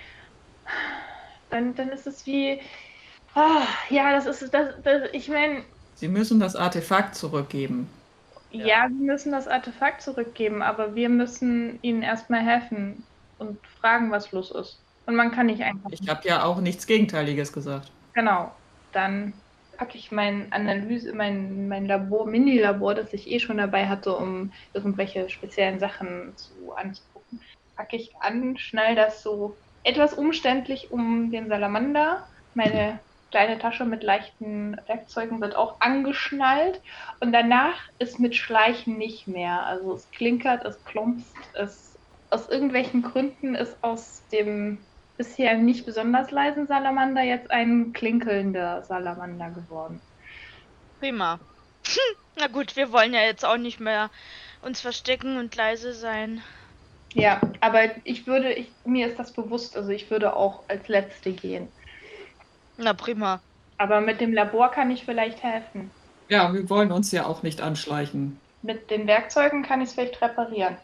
dann, 1.49 1.75
dann 1.75 1.89
ist 1.89 2.07
es 2.07 2.25
wie 2.25 2.61
ah, 3.35 3.67
ja, 3.89 4.13
das 4.13 4.25
ist 4.27 4.53
das, 4.53 4.75
das 4.83 5.09
ich 5.13 5.29
meine, 5.29 5.65
Sie 5.95 6.07
müssen 6.07 6.39
das 6.39 6.55
Artefakt 6.55 7.15
zurückgeben. 7.15 7.89
ja, 8.51 8.87
wir 8.89 9.05
müssen 9.13 9.31
das 9.31 9.47
Artefakt 9.47 10.01
zurückgeben, 10.01 10.61
aber 10.61 10.95
wir 10.95 11.09
müssen 11.09 11.79
ihnen 11.81 12.01
erstmal 12.03 12.41
helfen 12.41 13.07
und 13.37 13.57
fragen, 13.79 14.11
was 14.11 14.31
los 14.31 14.51
ist. 14.51 14.79
Und 15.05 15.15
man 15.15 15.31
kann 15.31 15.47
nicht 15.47 15.61
einfach 15.61 15.89
Ich 15.91 16.07
habe 16.09 16.27
ja 16.27 16.43
auch 16.43 16.59
nichts 16.59 16.87
Gegenteiliges 16.87 17.53
gesagt. 17.53 17.91
Genau. 18.13 18.51
Dann 18.91 19.33
packe 19.77 19.97
ich 19.97 20.11
mein 20.11 20.51
Analyse, 20.51 21.13
mein, 21.13 21.67
mein 21.67 21.85
Labor, 21.85 22.25
Mini-Labor, 22.25 22.95
das 22.95 23.13
ich 23.13 23.29
eh 23.29 23.39
schon 23.39 23.57
dabei 23.57 23.87
hatte, 23.87 24.15
um 24.15 24.51
irgendwelche 24.73 25.29
speziellen 25.29 25.79
Sachen 25.79 26.33
zu 26.35 26.73
anzugucken, 26.75 27.41
packe 27.75 27.97
ich 27.97 28.15
an, 28.19 28.57
schnall 28.57 28.95
das 28.95 29.21
so 29.21 29.55
etwas 29.83 30.13
umständlich 30.13 30.91
um 30.91 31.31
den 31.31 31.49
Salamander. 31.49 32.27
Meine 32.53 32.99
kleine 33.31 33.59
Tasche 33.59 33.85
mit 33.85 34.01
leichten 34.01 34.77
Werkzeugen 34.87 35.41
wird 35.41 35.55
auch 35.55 35.81
angeschnallt. 35.81 36.81
Und 37.19 37.33
danach 37.33 37.75
ist 37.99 38.19
mit 38.19 38.35
Schleichen 38.35 38.97
nicht 38.97 39.27
mehr. 39.27 39.65
Also 39.65 39.93
es 39.93 40.09
klinkert, 40.11 40.63
es 40.63 40.77
plumpst, 40.77 41.35
es 41.53 41.94
aus 42.35 42.49
irgendwelchen 42.49 43.01
Gründen 43.01 43.55
ist 43.55 43.77
aus 43.81 44.21
dem 44.31 44.77
bisher 45.17 45.57
nicht 45.57 45.85
besonders 45.85 46.31
leisen 46.31 46.67
Salamander 46.67 47.21
jetzt 47.21 47.49
ein 47.49 47.93
klinkelnder 47.93 48.83
Salamander 48.83 49.51
geworden. 49.51 50.01
Prima. 50.99 51.39
Na 52.37 52.47
gut, 52.47 52.75
wir 52.75 52.91
wollen 52.91 53.13
ja 53.13 53.21
jetzt 53.21 53.45
auch 53.45 53.55
nicht 53.57 53.79
mehr 53.79 54.09
uns 54.61 54.81
verstecken 54.81 55.37
und 55.37 55.55
leise 55.55 55.93
sein. 55.93 56.41
Ja, 57.13 57.39
aber 57.61 57.83
ich 58.03 58.27
würde, 58.27 58.51
ich, 58.51 58.69
mir 58.83 59.07
ist 59.07 59.17
das 59.17 59.31
bewusst, 59.31 59.77
also 59.77 59.89
ich 59.91 60.11
würde 60.11 60.35
auch 60.35 60.63
als 60.67 60.89
Letzte 60.89 61.31
gehen. 61.31 61.69
Na 62.75 62.93
prima. 62.93 63.39
Aber 63.77 64.01
mit 64.01 64.19
dem 64.19 64.33
Labor 64.33 64.69
kann 64.71 64.91
ich 64.91 65.05
vielleicht 65.05 65.41
helfen. 65.41 65.89
Ja, 66.27 66.53
wir 66.53 66.69
wollen 66.69 66.91
uns 66.91 67.13
ja 67.13 67.25
auch 67.25 67.43
nicht 67.43 67.61
anschleichen. 67.61 68.41
mit 68.63 68.91
den 68.91 69.07
Werkzeugen 69.07 69.63
kann 69.63 69.79
ich 69.79 69.89
es 69.89 69.95
vielleicht 69.95 70.21
reparieren. 70.21 70.75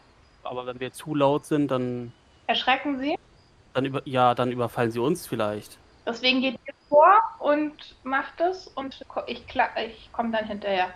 Aber 0.42 0.66
wenn 0.66 0.80
wir 0.80 0.92
zu 0.92 1.14
laut 1.14 1.46
sind, 1.46 1.70
dann, 1.70 2.12
Erschrecken 2.46 2.98
Sie? 2.98 3.16
dann 3.74 3.84
über, 3.84 4.02
ja, 4.04 4.34
dann 4.34 4.52
überfallen 4.52 4.90
sie 4.90 5.00
uns 5.00 5.26
vielleicht. 5.26 5.78
Deswegen 6.06 6.40
geht 6.40 6.58
ihr 6.66 6.74
vor 6.88 7.20
und 7.38 7.72
macht 8.02 8.40
es 8.40 8.66
und 8.68 9.04
ich, 9.26 9.44
ich 9.76 10.12
komme 10.12 10.32
dann 10.32 10.46
hinterher. 10.46 10.88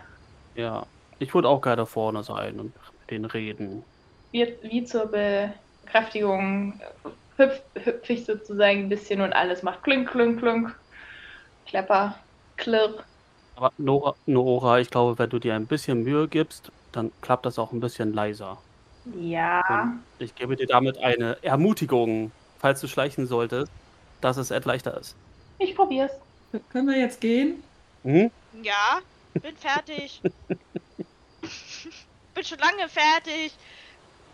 Ja. 0.54 0.86
Ich 1.18 1.32
würde 1.34 1.48
auch 1.48 1.62
gerne 1.62 1.86
vorne 1.86 2.22
sein 2.22 2.60
und 2.60 2.74
mit 2.74 3.10
denen 3.10 3.24
reden. 3.24 3.84
Wie, 4.32 4.54
wie 4.62 4.84
zur 4.84 5.06
Bekräftigung 5.06 6.78
äh, 7.04 7.08
hüpf, 7.38 7.62
hüpfe 7.74 8.12
ich 8.12 8.26
sozusagen 8.26 8.80
ein 8.80 8.88
bisschen 8.88 9.22
und 9.22 9.32
alles 9.32 9.62
macht 9.62 9.82
klünk, 9.82 10.10
klünk, 10.10 10.40
klünk. 10.40 10.78
Klepper, 11.66 12.16
klirr. 12.56 13.02
Aber 13.54 13.72
Nora, 13.78 14.14
Nora, 14.26 14.78
ich 14.80 14.90
glaube, 14.90 15.18
wenn 15.18 15.30
du 15.30 15.38
dir 15.38 15.54
ein 15.54 15.66
bisschen 15.66 16.02
Mühe 16.02 16.28
gibst, 16.28 16.70
dann 16.92 17.10
klappt 17.22 17.46
das 17.46 17.58
auch 17.58 17.72
ein 17.72 17.80
bisschen 17.80 18.12
leiser. 18.12 18.58
Ja. 19.14 19.82
Und 19.82 20.02
ich 20.18 20.34
gebe 20.34 20.56
dir 20.56 20.66
damit 20.66 20.98
eine 20.98 21.42
Ermutigung, 21.42 22.32
falls 22.58 22.80
du 22.80 22.88
schleichen 22.88 23.26
solltest, 23.26 23.70
dass 24.20 24.36
es 24.36 24.50
etwas 24.50 24.66
leichter 24.66 24.98
ist. 24.98 25.14
Ich 25.58 25.74
probier's. 25.74 26.12
Können 26.70 26.88
wir 26.88 26.98
jetzt 26.98 27.20
gehen? 27.20 27.62
Mhm. 28.02 28.30
Ja, 28.62 29.00
bin 29.34 29.56
fertig. 29.56 30.20
bin 32.34 32.44
schon 32.44 32.58
lange 32.58 32.88
fertig. 32.88 33.52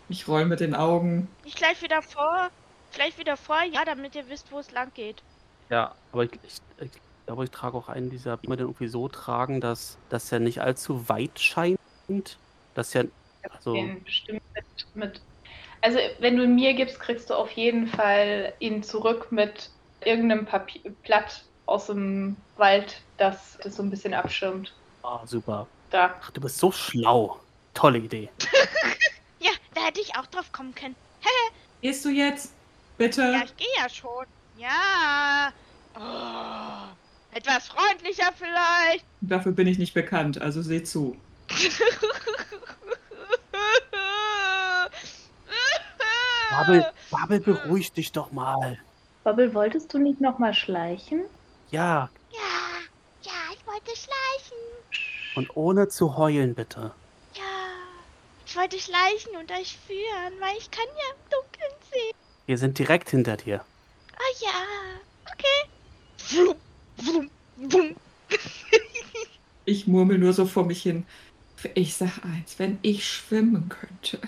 Ich 0.09 0.27
roll 0.27 0.45
mit 0.45 0.59
den 0.59 0.75
Augen. 0.75 1.27
Nicht 1.43 1.57
gleich 1.57 1.81
wieder 1.81 2.01
vor. 2.01 2.49
Vielleicht 2.91 3.17
wieder 3.17 3.37
vor, 3.37 3.63
ja, 3.71 3.83
damit 3.85 4.13
ihr 4.15 4.29
wisst, 4.29 4.51
wo 4.51 4.59
es 4.59 4.71
lang 4.71 4.91
geht. 4.93 5.23
Ja, 5.69 5.95
aber 6.11 6.25
ich, 6.25 6.31
ich, 6.43 6.61
ich 6.85 6.91
glaube, 7.25 7.45
ich 7.45 7.49
trage 7.49 7.75
auch 7.75 7.89
einen 7.89 8.11
dieser 8.11 8.37
immer 8.43 8.55
den 8.55 8.67
irgendwie 8.67 8.87
so 8.87 9.07
tragen, 9.07 9.61
dass, 9.61 9.97
dass 10.09 10.31
er 10.31 10.39
nicht 10.39 10.61
allzu 10.61 11.09
weit 11.09 11.39
scheint. 11.39 11.79
Dass 12.75 12.93
ja, 12.93 13.03
also, 13.49 13.73
Den 13.73 14.03
bestimmt 14.03 14.42
mit. 14.93 15.21
Also, 15.81 15.99
wenn 16.19 16.37
du 16.37 16.43
ihn 16.43 16.55
mir 16.55 16.73
gibst, 16.73 16.99
kriegst 16.99 17.29
du 17.29 17.33
auf 17.35 17.51
jeden 17.51 17.87
Fall 17.87 18.53
ihn 18.59 18.83
zurück 18.83 19.31
mit 19.31 19.69
irgendeinem 20.05 20.45
Papier, 20.45 20.91
Blatt 21.03 21.43
aus 21.65 21.87
dem 21.87 22.35
Wald, 22.57 23.01
das 23.17 23.57
das 23.63 23.75
so 23.75 23.83
ein 23.83 23.89
bisschen 23.89 24.13
abschirmt. 24.13 24.73
ah, 25.03 25.25
super. 25.25 25.67
Da. 25.89 26.15
Ach, 26.21 26.31
du 26.31 26.41
bist 26.41 26.57
so 26.57 26.71
schlau. 26.71 27.39
Tolle 27.73 27.99
Idee. 27.99 28.29
Ja, 29.39 29.51
da 29.73 29.81
hätte 29.81 29.99
ich 29.99 30.15
auch 30.15 30.25
drauf 30.27 30.53
kommen 30.53 30.73
können. 30.73 30.95
Gehst 31.81 32.05
du 32.05 32.09
jetzt? 32.09 32.53
Bitte? 32.97 33.21
Ja, 33.23 33.43
ich 33.43 33.57
gehe 33.57 33.67
ja 33.77 33.89
schon. 33.89 34.25
Ja. 34.57 35.51
Oh, 35.95 37.35
etwas 37.35 37.67
freundlicher 37.67 38.31
vielleicht. 38.37 39.03
Dafür 39.19 39.51
bin 39.51 39.67
ich 39.67 39.77
nicht 39.79 39.93
bekannt, 39.93 40.41
also 40.41 40.61
seh 40.61 40.81
zu. 40.83 41.17
Babbel, 46.57 46.85
Babbel, 47.11 47.39
beruhig 47.39 47.91
dich 47.93 48.11
doch 48.11 48.31
mal. 48.31 48.77
Bobble, 49.23 49.53
wolltest 49.53 49.93
du 49.93 49.97
nicht 49.99 50.19
nochmal 50.21 50.53
schleichen? 50.53 51.21
Ja, 51.71 52.09
Ja, 52.31 52.39
ja, 53.23 53.31
ich 53.53 53.65
wollte 53.65 53.91
schleichen. 53.95 54.57
und 55.35 55.55
ohne 55.55 55.87
zu 55.87 56.17
heulen, 56.17 56.53
bitte. 56.55 56.91
Ja, 57.35 57.41
ich 58.45 58.55
wollte 58.55 58.77
schleichen 58.79 59.35
und 59.39 59.51
euch 59.51 59.77
führen, 59.87 60.39
weil 60.39 60.57
ich 60.57 60.69
kann 60.69 60.85
ja 60.87 61.13
im 61.15 61.29
Dunkeln 61.31 61.73
sehen. 61.91 62.13
Wir 62.45 62.57
sind 62.57 62.77
direkt 62.77 63.09
hinter 63.09 63.37
dir. 63.37 63.63
Oh 64.13 64.45
ja, 64.45 65.31
okay. 65.31 65.69
Vroom, 66.17 66.55
vroom, 66.97 67.29
vroom. 67.69 67.95
Ich 69.65 69.87
murmel 69.87 70.17
nur 70.17 70.33
so 70.33 70.45
vor 70.45 70.65
mich 70.65 70.81
hin. 70.83 71.05
Ich 71.75 71.95
sag 71.95 72.25
eins, 72.25 72.59
wenn 72.59 72.77
ich 72.81 73.07
schwimmen 73.07 73.69
könnte, 73.69 74.19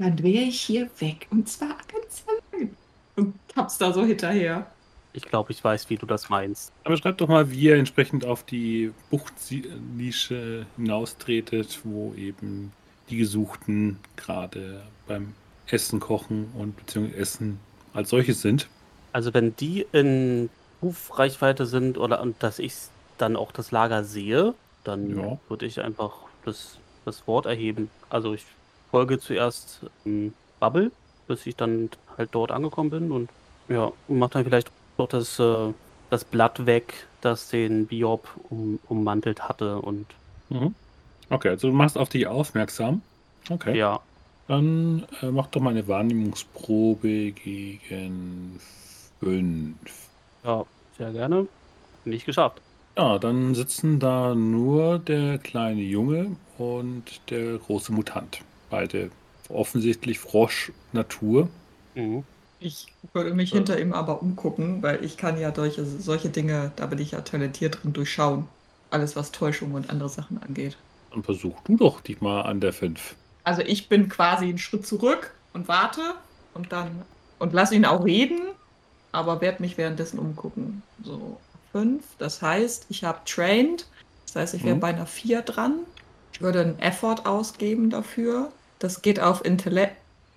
dann 0.00 0.22
wäre 0.22 0.44
ich 0.44 0.60
hier 0.60 0.88
weg. 0.98 1.26
Und 1.30 1.48
zwar 1.48 1.76
ganz 1.92 2.24
allein. 2.26 2.76
Und 3.16 3.34
tapp's 3.48 3.78
da 3.78 3.92
so 3.92 4.04
hinterher. 4.04 4.66
Ich 5.12 5.22
glaube, 5.24 5.50
ich 5.52 5.62
weiß, 5.62 5.90
wie 5.90 5.96
du 5.96 6.06
das 6.06 6.28
meinst. 6.30 6.72
Aber 6.84 6.96
schreibt 6.96 7.20
doch 7.20 7.28
mal, 7.28 7.50
wie 7.50 7.58
ihr 7.60 7.76
entsprechend 7.76 8.24
auf 8.24 8.44
die 8.44 8.92
Buchtnische 9.10 10.66
hinaustretet, 10.76 11.80
wo 11.84 12.14
eben 12.14 12.72
die 13.08 13.16
Gesuchten 13.16 13.98
gerade 14.16 14.82
beim 15.08 15.34
Essen 15.66 16.00
kochen 16.00 16.50
und 16.56 16.76
beziehungsweise 16.76 17.18
Essen 17.20 17.60
als 17.92 18.10
solches 18.10 18.40
sind. 18.40 18.68
Also 19.12 19.34
wenn 19.34 19.56
die 19.56 19.84
in 19.92 20.48
Rufreichweite 20.80 21.66
sind 21.66 21.98
oder 21.98 22.20
und 22.22 22.40
dass 22.42 22.58
ich 22.60 22.74
dann 23.18 23.36
auch 23.36 23.50
das 23.52 23.72
Lager 23.72 24.04
sehe, 24.04 24.54
dann 24.84 25.18
Ja. 25.18 25.38
würde 25.48 25.66
ich 25.66 25.80
einfach 25.80 26.12
das, 26.44 26.78
das 27.04 27.26
Wort 27.26 27.46
erheben. 27.46 27.90
Also 28.08 28.32
ich 28.32 28.44
folge 28.90 29.18
zuerst 29.18 29.80
ähm, 30.04 30.34
Bubble, 30.60 30.92
bis 31.26 31.46
ich 31.46 31.56
dann 31.56 31.90
halt 32.16 32.30
dort 32.34 32.50
angekommen 32.52 32.90
bin 32.90 33.12
und 33.12 33.30
ja, 33.68 33.92
und 34.08 34.18
mach 34.18 34.30
dann 34.30 34.44
vielleicht 34.44 34.70
auch 34.98 35.08
das, 35.08 35.38
äh, 35.38 35.72
das 36.10 36.24
Blatt 36.24 36.66
weg, 36.66 37.06
das 37.20 37.48
den 37.48 37.86
Biob 37.86 38.28
um, 38.50 38.78
ummantelt 38.88 39.48
hatte 39.48 39.80
und 39.80 40.06
Mhm. 40.48 40.74
Okay, 41.30 41.50
also 41.50 41.68
du 41.68 41.74
machst 41.74 41.96
auf 41.96 42.08
dich 42.08 42.26
aufmerksam. 42.26 43.02
Okay. 43.48 43.78
ja, 43.78 44.00
Dann 44.48 45.06
äh, 45.22 45.30
mach 45.30 45.46
doch 45.48 45.60
mal 45.60 45.70
eine 45.70 45.86
Wahrnehmungsprobe 45.88 47.32
gegen 47.32 48.60
fünf. 49.20 50.10
ja, 50.44 50.64
sehr 50.98 51.12
gerne. 51.12 51.48
Nicht 52.04 52.26
geschafft. 52.26 52.60
Ja, 52.96 53.18
dann 53.18 53.54
sitzen 53.54 53.98
da 53.98 54.34
nur 54.34 54.98
der 55.00 55.38
kleine 55.38 55.82
Junge 55.82 56.36
und 56.58 57.20
der 57.30 57.58
große 57.58 57.92
Mutant. 57.92 58.42
Beide 58.70 59.10
offensichtlich 59.48 60.18
Frosch-Natur. 60.18 61.48
Mhm. 61.94 62.24
Ich 62.58 62.86
würde 63.14 63.34
mich 63.34 63.52
hinter 63.52 63.80
ihm 63.80 63.92
aber 63.92 64.22
umgucken, 64.22 64.82
weil 64.82 65.04
ich 65.04 65.16
kann 65.16 65.38
ja 65.40 65.54
solche, 65.54 65.84
solche 65.84 66.28
Dinge, 66.28 66.72
da 66.76 66.86
bin 66.86 66.98
ich 66.98 67.12
ja 67.12 67.22
talentiert 67.22 67.82
drin, 67.82 67.92
durchschauen. 67.92 68.48
Alles, 68.90 69.16
was 69.16 69.32
Täuschung 69.32 69.72
und 69.72 69.88
andere 69.90 70.08
Sachen 70.08 70.42
angeht. 70.42 70.76
Dann 71.10 71.22
versuch 71.22 71.60
du 71.62 71.76
doch 71.76 72.00
dich 72.00 72.20
mal 72.20 72.42
an 72.42 72.60
der 72.60 72.72
5. 72.72 73.16
Also 73.44 73.62
ich 73.62 73.88
bin 73.88 74.08
quasi 74.08 74.46
einen 74.46 74.58
Schritt 74.58 74.86
zurück 74.86 75.34
und 75.54 75.68
warte 75.68 76.14
und 76.54 76.72
dann 76.72 77.06
und 77.38 77.52
lass 77.54 77.72
ihn 77.72 77.86
auch 77.86 78.04
reden, 78.04 78.40
aber 79.12 79.40
werde 79.40 79.62
mich 79.62 79.78
währenddessen 79.78 80.18
umgucken. 80.18 80.82
So 81.02 81.40
fünf, 81.72 82.04
das 82.18 82.42
heißt, 82.42 82.86
ich 82.90 83.04
habe 83.04 83.20
trained, 83.24 83.86
das 84.26 84.36
heißt, 84.36 84.54
ich 84.54 84.64
wäre 84.64 84.76
Mhm. 84.76 84.80
bei 84.80 84.88
einer 84.88 85.06
vier 85.06 85.42
dran. 85.42 85.86
Ich 86.32 86.42
würde 86.42 86.60
einen 86.60 86.78
Effort 86.78 87.24
ausgeben 87.26 87.90
dafür. 87.90 88.52
Das 88.80 89.02
geht 89.02 89.20
auf 89.20 89.44
Intellekt, 89.44 89.96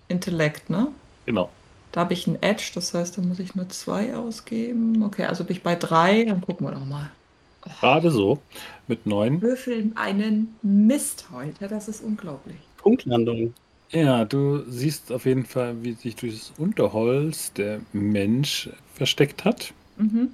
Intellekt 0.09 0.69
ne? 0.69 0.89
Genau. 1.25 1.49
Da 1.91 2.01
habe 2.01 2.13
ich 2.13 2.27
einen 2.27 2.41
Edge, 2.41 2.71
das 2.75 2.93
heißt, 2.93 3.17
da 3.17 3.21
muss 3.21 3.39
ich 3.39 3.55
nur 3.55 3.69
zwei 3.69 4.15
ausgeben. 4.15 5.03
Okay, 5.03 5.25
also 5.25 5.43
bin 5.43 5.55
ich 5.55 5.63
bei 5.63 5.75
drei, 5.75 6.23
dann 6.25 6.41
gucken 6.41 6.67
wir 6.67 6.71
doch 6.71 6.85
mal. 6.85 7.09
Gerade 7.61 8.11
so. 8.11 8.39
Mit 8.87 9.05
9. 9.05 9.41
Würfeln 9.41 9.95
einen 9.95 10.55
Mist 10.61 11.27
heute, 11.31 11.67
das 11.67 11.87
ist 11.87 12.03
unglaublich. 12.03 12.57
Punktlandung. 12.77 13.53
Ja, 13.91 14.25
du 14.25 14.63
siehst 14.69 15.11
auf 15.11 15.25
jeden 15.25 15.45
Fall, 15.45 15.75
wie 15.83 15.93
sich 15.93 16.15
durch 16.15 16.33
das 16.33 16.53
Unterholz 16.57 17.53
der 17.53 17.79
Mensch 17.93 18.69
versteckt 18.95 19.45
hat. 19.45 19.73
Mhm. 19.97 20.29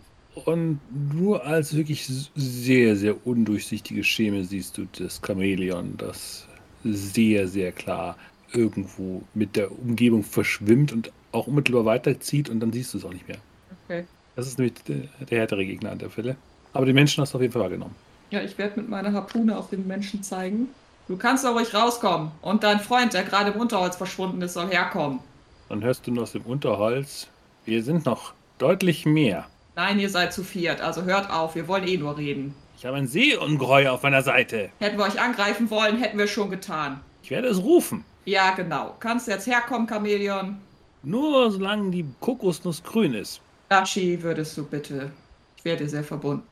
Und 0.46 0.80
nur 1.14 1.46
als 1.46 1.76
wirklich 1.76 2.10
sehr, 2.36 2.96
sehr 2.96 3.28
undurchsichtige 3.28 4.04
Scheme 4.04 4.46
siehst 4.46 4.78
du 4.78 4.88
das 4.98 5.20
Chamäleon, 5.26 5.96
das 5.98 6.48
sehr, 6.84 7.48
sehr 7.48 7.72
klar 7.72 8.18
irgendwo 8.52 9.22
mit 9.34 9.56
der 9.56 9.72
Umgebung 9.72 10.24
verschwimmt 10.24 10.92
und 10.92 11.12
auch 11.32 11.48
unmittelbar 11.48 11.86
weiterzieht 11.86 12.50
und 12.50 12.60
dann 12.60 12.74
siehst 12.74 12.94
du 12.94 12.98
es 12.98 13.06
auch 13.06 13.14
nicht 13.14 13.28
mehr. 13.28 13.38
Okay. 13.86 14.06
Das 14.36 14.48
ist 14.48 14.58
nämlich 14.58 14.76
der, 14.88 15.04
der 15.30 15.40
härtere 15.40 15.66
Gegner 15.66 15.92
an 15.92 16.00
der 16.00 16.10
Fälle. 16.10 16.36
Aber 16.74 16.86
die 16.86 16.94
Menschen 16.94 17.22
hast 17.22 17.34
du 17.34 17.38
auf 17.38 17.42
jeden 17.42 17.54
Fall 17.54 17.64
wahrgenommen. 17.64 17.96
Ja, 18.32 18.42
ich 18.42 18.58
werde 18.58 18.80
mit 18.80 18.90
meiner 18.90 19.12
Harpune 19.12 19.58
auf 19.58 19.70
den 19.70 19.88
Menschen 19.88 20.24
zeigen. 20.24 20.68
Du 21.08 21.18
kannst 21.18 21.44
doch 21.44 21.56
ruhig 21.56 21.74
rauskommen. 21.74 22.32
Und 22.42 22.64
dein 22.64 22.80
Freund, 22.80 23.14
der 23.14 23.24
gerade 23.24 23.52
im 23.52 23.60
Unterholz 23.60 23.96
verschwunden 23.96 24.42
ist, 24.42 24.54
soll 24.54 24.70
herkommen. 24.70 25.20
Dann 25.68 25.84
hörst 25.84 26.06
du 26.06 26.12
nur 26.12 26.24
aus 26.24 26.32
dem 26.32 26.44
Unterholz, 26.44 27.28
wir 27.66 27.84
sind 27.84 28.06
noch 28.06 28.34
deutlich 28.58 29.06
mehr. 29.06 29.48
Nein, 29.76 30.00
ihr 30.00 30.10
seid 30.10 30.34
zu 30.34 30.44
viert, 30.44 30.82
also 30.82 31.04
hört 31.04 31.32
auf, 31.32 31.56
wir 31.56 31.68
wollen 31.68 31.88
eh 31.88 31.98
nur 31.98 32.18
reden. 32.18 32.54
Ich 32.80 32.86
habe 32.86 32.96
ein 32.96 33.08
Seeungeheuer 33.08 33.92
auf 33.92 34.04
meiner 34.04 34.22
Seite. 34.22 34.70
Hätten 34.80 34.98
wir 34.98 35.04
euch 35.04 35.20
angreifen 35.20 35.70
wollen, 35.70 35.98
hätten 35.98 36.18
wir 36.18 36.28
schon 36.28 36.50
getan. 36.50 37.02
Ich 37.22 37.30
werde 37.30 37.50
es 37.50 37.62
rufen. 37.62 38.06
Ja, 38.24 38.52
genau. 38.52 38.96
Kannst 39.02 39.28
jetzt 39.28 39.48
herkommen, 39.48 39.86
Chamäleon? 39.86 40.58
Nur 41.04 41.52
solange 41.52 41.92
die 41.92 42.06
Kokosnuss 42.22 42.82
grün 42.82 43.16
ist. 43.16 43.42
Dashi, 43.68 44.24
würdest 44.24 44.58
du 44.58 44.64
bitte. 44.66 45.12
Ich 45.58 45.66
wäre 45.66 45.76
dir 45.76 45.90
sehr 45.90 46.06
verbunden. 46.06 46.48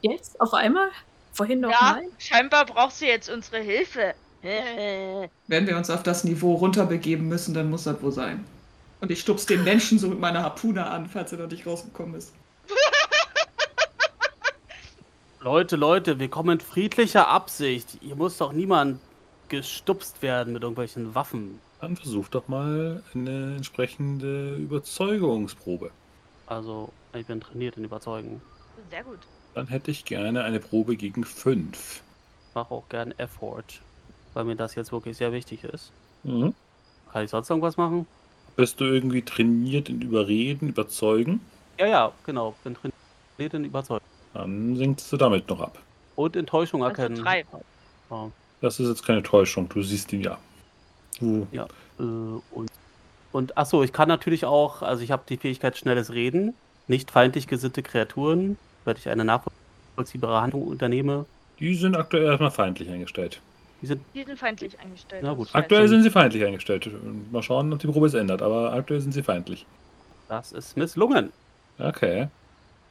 Jetzt? 0.00 0.40
Auf 0.40 0.54
einmal? 0.54 0.88
Vorhin 1.34 1.60
noch 1.60 1.70
Ja, 1.70 1.96
nein? 1.96 2.08
scheinbar 2.16 2.64
braucht 2.64 2.96
sie 2.96 3.06
jetzt 3.06 3.28
unsere 3.28 3.58
Hilfe. 3.58 4.14
Wenn 5.46 5.66
wir 5.66 5.76
uns 5.76 5.90
auf 5.90 6.02
das 6.02 6.24
Niveau 6.24 6.54
runterbegeben 6.54 7.28
müssen, 7.28 7.52
dann 7.52 7.68
muss 7.68 7.84
das 7.84 8.00
wohl 8.02 8.12
sein. 8.12 8.46
Und 9.02 9.10
ich 9.10 9.20
stupst 9.20 9.50
den 9.50 9.62
Menschen 9.62 9.98
so 9.98 10.08
mit 10.08 10.20
meiner 10.20 10.42
Harpune 10.42 10.86
an, 10.86 11.06
falls 11.06 11.32
er 11.32 11.38
noch 11.38 11.50
nicht 11.50 11.66
rausgekommen 11.66 12.14
ist. 12.14 12.32
Leute, 15.44 15.76
Leute, 15.76 16.18
wir 16.18 16.28
kommen 16.28 16.58
in 16.58 16.60
friedlicher 16.64 17.28
Absicht. 17.28 17.98
Hier 18.00 18.16
muss 18.16 18.38
doch 18.38 18.54
niemand 18.54 18.98
gestupst 19.48 20.22
werden 20.22 20.54
mit 20.54 20.62
irgendwelchen 20.62 21.14
Waffen. 21.14 21.60
Dann 21.82 21.98
versuch 21.98 22.28
doch 22.28 22.48
mal 22.48 23.02
eine 23.14 23.56
entsprechende 23.56 24.54
Überzeugungsprobe. 24.54 25.90
Also, 26.46 26.88
ich 27.12 27.26
bin 27.26 27.42
trainiert 27.42 27.76
in 27.76 27.84
Überzeugen. 27.84 28.40
Sehr 28.88 29.04
gut. 29.04 29.18
Dann 29.52 29.66
hätte 29.66 29.90
ich 29.90 30.06
gerne 30.06 30.44
eine 30.44 30.60
Probe 30.60 30.96
gegen 30.96 31.24
5. 31.24 32.02
Mache 32.54 32.72
auch 32.72 32.88
gern 32.88 33.12
Effort, 33.18 33.82
weil 34.32 34.44
mir 34.44 34.56
das 34.56 34.74
jetzt 34.76 34.92
wirklich 34.92 35.18
sehr 35.18 35.34
wichtig 35.34 35.62
ist. 35.64 35.92
Mhm. 36.22 36.54
Kann 37.12 37.22
ich 37.22 37.30
sonst 37.30 37.50
irgendwas 37.50 37.76
machen? 37.76 38.06
Bist 38.56 38.80
du 38.80 38.84
irgendwie 38.84 39.20
trainiert 39.20 39.90
in 39.90 40.00
Überreden, 40.00 40.70
Überzeugen? 40.70 41.42
Ja, 41.78 41.86
ja, 41.86 42.12
genau. 42.24 42.54
Bin 42.64 42.74
trainiert 42.74 43.52
in 43.52 43.66
Überzeugen. 43.66 44.13
Dann 44.34 44.76
sinkst 44.76 45.10
du 45.12 45.16
damit 45.16 45.48
noch 45.48 45.60
ab. 45.60 45.78
Und 46.16 46.36
Enttäuschung 46.36 46.84
Also 46.84 47.02
erkennen. 47.02 47.22
drei. 47.22 47.44
Ja, 48.10 48.30
Das 48.60 48.78
ist 48.80 48.88
jetzt 48.88 49.04
keine 49.06 49.22
Täuschung, 49.22 49.68
du 49.68 49.82
siehst 49.82 50.12
ihn 50.12 50.22
ja. 50.22 50.38
Du, 51.20 51.46
ja. 51.52 51.66
Äh, 51.98 52.02
und, 52.02 52.70
und 53.32 53.56
achso, 53.56 53.82
ich 53.82 53.92
kann 53.92 54.08
natürlich 54.08 54.44
auch, 54.44 54.82
also 54.82 55.02
ich 55.02 55.10
habe 55.10 55.22
die 55.28 55.36
Fähigkeit 55.36 55.76
schnelles 55.76 56.12
Reden, 56.12 56.54
nicht 56.88 57.10
feindlich 57.10 57.46
gesinnte 57.46 57.82
Kreaturen, 57.82 58.58
weil 58.84 58.96
ich 58.98 59.08
eine 59.08 59.24
nachvollziehbare 59.24 60.40
Handlung 60.40 60.66
unternehme. 60.68 61.24
die 61.60 61.74
sind 61.74 61.96
aktuell 61.96 62.24
erstmal 62.26 62.50
feindlich 62.50 62.90
eingestellt. 62.90 63.40
Die 63.80 63.86
sind 63.86 64.02
Die 64.14 64.24
sind 64.24 64.38
feindlich 64.38 64.78
eingestellt. 64.80 65.22
Na 65.24 65.34
gut. 65.34 65.48
Aktuell 65.52 65.88
sind 65.88 66.02
sie 66.02 66.10
feindlich 66.10 66.44
eingestellt. 66.44 66.88
Mal 67.32 67.42
schauen, 67.42 67.72
ob 67.72 67.78
die 67.78 67.86
Probe 67.86 68.06
es 68.06 68.14
ändert, 68.14 68.42
aber 68.42 68.72
aktuell 68.72 69.00
sind 69.00 69.12
sie 69.12 69.22
feindlich. 69.22 69.66
Das 70.28 70.52
ist 70.52 70.76
misslungen. 70.76 71.32
Okay. 71.78 72.28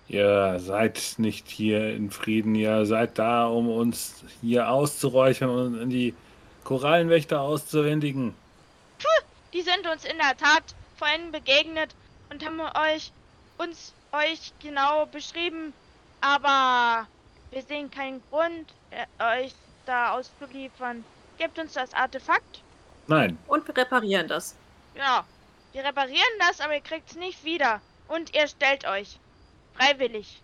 Ihr 0.07 0.59
seid 0.59 1.15
nicht 1.17 1.47
hier 1.47 1.95
in 1.95 2.11
Frieden, 2.11 2.55
ihr 2.55 2.85
seid 2.85 3.17
da, 3.17 3.47
um 3.47 3.69
uns 3.69 4.23
hier 4.41 4.69
auszuräuchern 4.69 5.49
und 5.49 5.81
in 5.81 5.89
die 5.89 6.13
Korallenwächter 6.63 7.41
auszuwendigen. 7.41 8.35
Die 9.53 9.61
sind 9.61 9.87
uns 9.87 10.03
in 10.03 10.17
der 10.17 10.35
Tat 10.35 10.63
vorhin 10.97 11.31
begegnet 11.31 11.95
und 12.29 12.43
haben 12.43 12.59
euch 12.59 13.11
uns 13.57 13.93
euch 14.11 14.51
genau 14.61 15.05
beschrieben, 15.05 15.73
aber 16.21 17.07
wir 17.51 17.61
sehen 17.61 17.91
keinen 17.91 18.21
Grund, 18.29 18.73
äh, 18.91 19.43
euch 19.43 19.53
da 19.85 20.13
auszuliefern. 20.13 21.03
Gebt 21.37 21.59
uns 21.59 21.73
das 21.73 21.93
Artefakt. 21.93 22.61
Nein, 23.07 23.37
Und 23.47 23.67
wir 23.67 23.75
reparieren 23.75 24.27
das. 24.27 24.55
Ja, 24.95 25.25
wir 25.73 25.83
reparieren 25.83 26.39
das, 26.39 26.61
aber 26.61 26.75
ihr 26.75 26.81
kriegt's 26.81 27.15
nicht 27.15 27.43
wieder. 27.43 27.81
Und 28.07 28.35
ihr 28.35 28.47
stellt 28.47 28.85
euch 28.87 29.19
freiwillig 29.75 30.41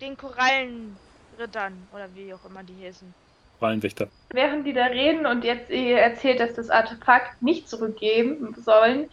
den 0.00 0.16
Korallenrittern 0.16 1.74
oder 1.92 2.08
wie 2.14 2.34
auch 2.34 2.44
immer 2.44 2.62
die 2.62 2.74
hießen. 2.74 3.12
Korallenwächter. 3.58 4.08
Während 4.30 4.66
die 4.66 4.72
da 4.72 4.86
reden 4.86 5.26
und 5.26 5.44
jetzt 5.44 5.70
ihr 5.70 5.98
erzählt, 5.98 6.40
dass 6.40 6.54
das 6.54 6.68
Artefakt 6.70 7.40
nicht 7.42 7.68
zurückgeben 7.68 8.54
sollen, 8.64 9.08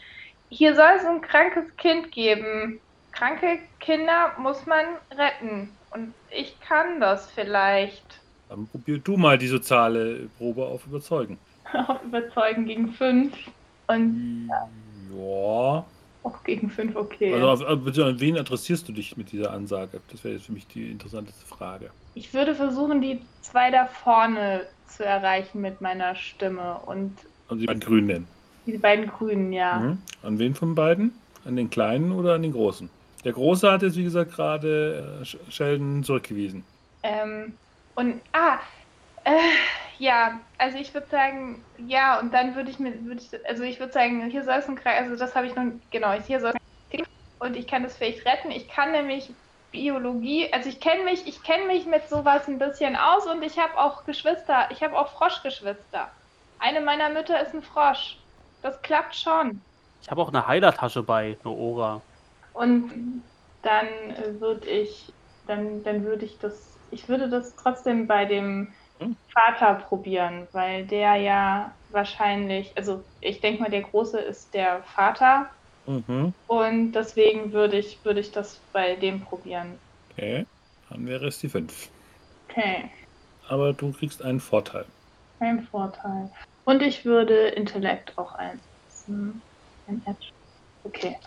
hier 0.49 0.75
soll 0.75 0.91
es 0.97 1.05
ein 1.05 1.21
krankes 1.21 1.75
Kind 1.77 2.11
geben. 2.11 2.79
Kranke 3.11 3.59
Kinder 3.79 4.33
muss 4.39 4.65
man 4.65 4.85
retten. 5.15 5.69
Und 5.91 6.13
ich 6.31 6.59
kann 6.61 6.99
das 6.99 7.31
vielleicht. 7.31 8.21
Dann 8.49 8.67
probier 8.67 8.97
du 8.99 9.17
mal 9.17 9.37
die 9.37 9.47
soziale 9.47 10.29
Probe 10.37 10.65
auf 10.65 10.85
Überzeugen. 10.85 11.37
Auf 11.87 12.03
überzeugen 12.03 12.65
gegen 12.65 12.91
fünf. 12.93 13.35
Und 13.85 14.49
Ja. 15.13 15.85
Auch 16.23 16.43
gegen 16.43 16.69
fünf, 16.69 16.95
okay. 16.95 17.33
Also 17.33 17.65
auf, 17.65 17.65
an 17.65 18.19
wen 18.19 18.35
interessierst 18.35 18.87
du 18.87 18.91
dich 18.91 19.15
mit 19.17 19.31
dieser 19.31 19.51
Ansage? 19.51 20.01
Das 20.11 20.23
wäre 20.23 20.35
jetzt 20.35 20.45
für 20.45 20.51
mich 20.51 20.67
die 20.67 20.91
interessanteste 20.91 21.45
Frage. 21.45 21.89
Ich 22.15 22.33
würde 22.33 22.55
versuchen, 22.55 23.01
die 23.01 23.21
zwei 23.41 23.71
da 23.71 23.85
vorne 23.85 24.67
zu 24.87 25.05
erreichen 25.05 25.61
mit 25.61 25.81
meiner 25.81 26.15
Stimme. 26.15 26.79
Und 26.85 27.13
Also 27.47 27.61
die 27.61 27.67
beiden 27.67 27.81
Grünen 27.81 28.27
die 28.65 28.77
beiden 28.77 29.07
Grünen, 29.07 29.51
ja. 29.51 29.79
Mhm. 29.79 29.97
An 30.23 30.39
wen 30.39 30.55
von 30.55 30.75
beiden? 30.75 31.11
An 31.45 31.55
den 31.55 31.69
Kleinen 31.69 32.11
oder 32.11 32.35
an 32.35 32.43
den 32.43 32.51
Großen? 32.51 32.89
Der 33.23 33.33
Große 33.33 33.71
hat 33.71 33.81
jetzt, 33.81 33.97
wie 33.97 34.03
gesagt, 34.03 34.33
gerade 34.33 35.19
äh, 35.21 35.23
Sh- 35.23 35.37
Sheldon 35.49 36.03
zurückgewiesen. 36.03 36.63
Ähm, 37.03 37.53
und, 37.95 38.21
ah, 38.33 38.59
äh, 39.29 39.39
ja, 39.97 40.39
also 40.57 40.77
ich 40.77 40.93
würde 40.93 41.07
sagen, 41.07 41.63
ja, 41.77 42.19
und 42.19 42.33
dann 42.33 42.55
würde 42.55 42.71
ich 42.71 42.79
mir, 42.79 43.03
würde 43.05 43.21
ich, 43.21 43.47
also 43.47 43.63
ich 43.63 43.79
würde 43.79 43.93
sagen, 43.93 44.29
hier 44.29 44.43
soll 44.43 44.55
es 44.55 44.67
ein 44.67 44.75
Kreis, 44.75 45.03
also 45.03 45.15
das 45.15 45.35
habe 45.35 45.47
ich 45.47 45.55
noch, 45.55 45.65
genau, 45.91 46.11
hier 46.13 46.39
soll 46.39 46.51
es 46.51 46.59
und 47.39 47.55
ich 47.55 47.67
kann 47.67 47.83
das 47.83 47.97
vielleicht 47.97 48.25
retten. 48.25 48.51
Ich 48.51 48.67
kann 48.67 48.91
nämlich 48.91 49.33
Biologie, 49.71 50.51
also 50.51 50.69
ich 50.69 50.79
kenne 50.79 51.03
mich, 51.03 51.25
ich 51.25 51.41
kenne 51.43 51.65
mich 51.65 51.85
mit 51.85 52.07
sowas 52.09 52.47
ein 52.47 52.59
bisschen 52.59 52.95
aus 52.95 53.25
und 53.27 53.41
ich 53.43 53.57
habe 53.57 53.77
auch 53.77 54.03
Geschwister, 54.03 54.69
ich 54.71 54.83
habe 54.83 54.97
auch 54.97 55.07
Froschgeschwister. 55.09 56.11
Eine 56.59 56.81
meiner 56.81 57.09
Mütter 57.09 57.41
ist 57.41 57.53
ein 57.53 57.63
Frosch. 57.63 58.17
Das 58.61 58.81
klappt 58.81 59.15
schon. 59.15 59.61
Ich 60.01 60.09
habe 60.09 60.21
auch 60.21 60.29
eine 60.29 60.47
Heilertasche 60.47 61.03
bei, 61.03 61.37
eine 61.43 61.53
Ora. 61.53 62.01
Und 62.53 63.23
dann 63.61 63.87
würde 64.41 64.67
ich, 64.67 65.13
dann, 65.47 65.83
dann 65.83 66.03
würde 66.03 66.25
ich 66.25 66.39
das, 66.39 66.77
ich 66.91 67.07
würde 67.07 67.29
das 67.29 67.55
trotzdem 67.55 68.07
bei 68.07 68.25
dem 68.25 68.73
Hm? 68.99 69.11
Vater 69.33 69.75
probieren, 69.75 70.47
weil 70.53 70.87
der 70.87 71.15
ja 71.17 71.77
wahrscheinlich, 71.89 72.77
also 72.77 73.05
ich 73.21 73.41
denke 73.41 73.61
mal, 73.63 73.69
der 73.71 73.83
Große 73.83 74.19
ist 74.19 74.53
der 74.53 74.83
Vater 74.83 75.51
Mhm. 75.87 76.31
und 76.47 76.93
deswegen 76.93 77.53
würde 77.53 77.79
ich, 77.79 78.03
würde 78.05 78.21
ich 78.21 78.31
das 78.31 78.67
bei 78.73 78.95
dem 78.97 79.21
probieren. 79.21 79.81
Okay. 80.11 80.45
Dann 80.87 81.07
wäre 81.07 81.25
es 81.27 81.39
die 81.39 81.49
5. 81.49 81.91
Okay, 82.49 82.91
Aber 83.49 83.73
du 83.73 83.91
kriegst 83.91 84.21
einen 84.21 84.39
Vorteil. 84.39 84.93
ein 85.39 85.63
Vorteil. 85.63 86.31
Und 86.63 86.81
ich 86.81 87.05
würde 87.05 87.49
Intellekt 87.49 88.17
auch 88.17 88.33
einsetzen. 88.33 89.43
Ein 89.85 90.03
Edge. 90.05 90.29
Okay. 90.83 91.17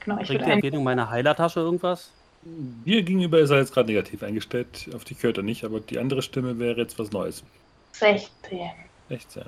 Genau, 0.00 0.20
ich 0.20 0.28
Bringt 0.28 0.34
würde 0.34 0.44
die 0.46 0.50
Erwähnung 0.50 0.84
meiner 0.84 1.10
Heilertasche 1.10 1.60
irgendwas? 1.60 2.15
Dir 2.48 3.02
gegenüber 3.02 3.40
ist 3.40 3.50
er 3.50 3.58
jetzt 3.58 3.72
gerade 3.74 3.88
negativ 3.88 4.22
eingestellt. 4.22 4.88
Auf 4.94 5.04
die 5.04 5.16
hört 5.20 5.36
er 5.38 5.42
nicht, 5.42 5.64
aber 5.64 5.80
die 5.80 5.98
andere 5.98 6.22
Stimme 6.22 6.58
wäre 6.58 6.78
jetzt 6.80 6.98
was 6.98 7.10
Neues. 7.10 7.44
16. 7.92 8.70
16. 9.08 9.42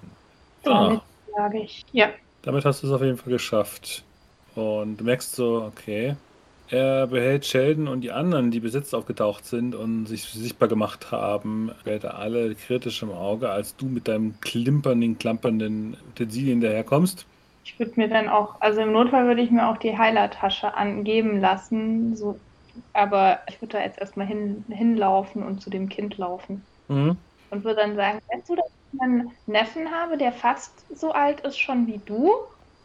Damit 0.62 1.00
Ah, 1.00 1.02
sage 1.36 1.60
ich. 1.62 1.84
Ja. 1.92 2.10
damit 2.42 2.64
hast 2.64 2.82
du 2.82 2.86
es 2.88 2.92
auf 2.92 3.02
jeden 3.02 3.16
Fall 3.18 3.32
geschafft. 3.32 4.04
Und 4.54 4.96
du 4.98 5.04
merkst 5.04 5.34
so, 5.36 5.62
okay. 5.64 6.16
Er 6.70 7.06
behält 7.06 7.46
Sheldon 7.46 7.88
und 7.88 8.02
die 8.02 8.10
anderen, 8.12 8.50
die 8.50 8.60
besetzt 8.60 8.94
aufgetaucht 8.94 9.46
sind 9.46 9.74
und 9.74 10.06
sich 10.06 10.24
sichtbar 10.24 10.68
gemacht 10.68 11.10
haben, 11.12 11.70
behält 11.84 12.04
er 12.04 12.18
alle 12.18 12.54
kritisch 12.56 13.02
im 13.02 13.10
Auge, 13.12 13.48
als 13.50 13.76
du 13.76 13.86
mit 13.86 14.06
deinem 14.08 14.38
klimpernden, 14.40 15.18
klampernden 15.18 15.96
Utensilien 16.10 16.60
daherkommst. 16.60 17.26
Ich 17.64 17.78
würde 17.78 17.92
mir 17.96 18.08
dann 18.08 18.28
auch, 18.28 18.60
also 18.60 18.80
im 18.80 18.92
Notfall 18.92 19.26
würde 19.26 19.42
ich 19.42 19.50
mir 19.50 19.68
auch 19.68 19.78
die 19.78 19.96
Heilertasche 19.96 20.74
angeben 20.74 21.40
lassen, 21.40 22.16
so, 22.16 22.38
aber 22.92 23.42
ich 23.48 23.60
würde 23.60 23.78
da 23.78 23.82
jetzt 23.84 23.98
erstmal 23.98 24.26
hin, 24.26 24.64
hinlaufen 24.68 25.42
und 25.42 25.60
zu 25.60 25.70
dem 25.70 25.88
Kind 25.88 26.16
laufen 26.18 26.66
Mhm. 26.88 27.16
und 27.50 27.64
würde 27.64 27.82
dann 27.82 27.96
sagen, 27.96 28.20
kennst 28.30 28.48
du, 28.50 28.56
dass 28.56 28.66
ich 28.92 29.00
einen 29.00 29.32
Neffen 29.46 29.90
habe, 29.90 30.16
der 30.18 30.32
fast 30.32 30.86
so 30.96 31.12
alt 31.12 31.40
ist 31.42 31.58
schon 31.58 31.86
wie 31.86 31.98
du? 31.98 32.32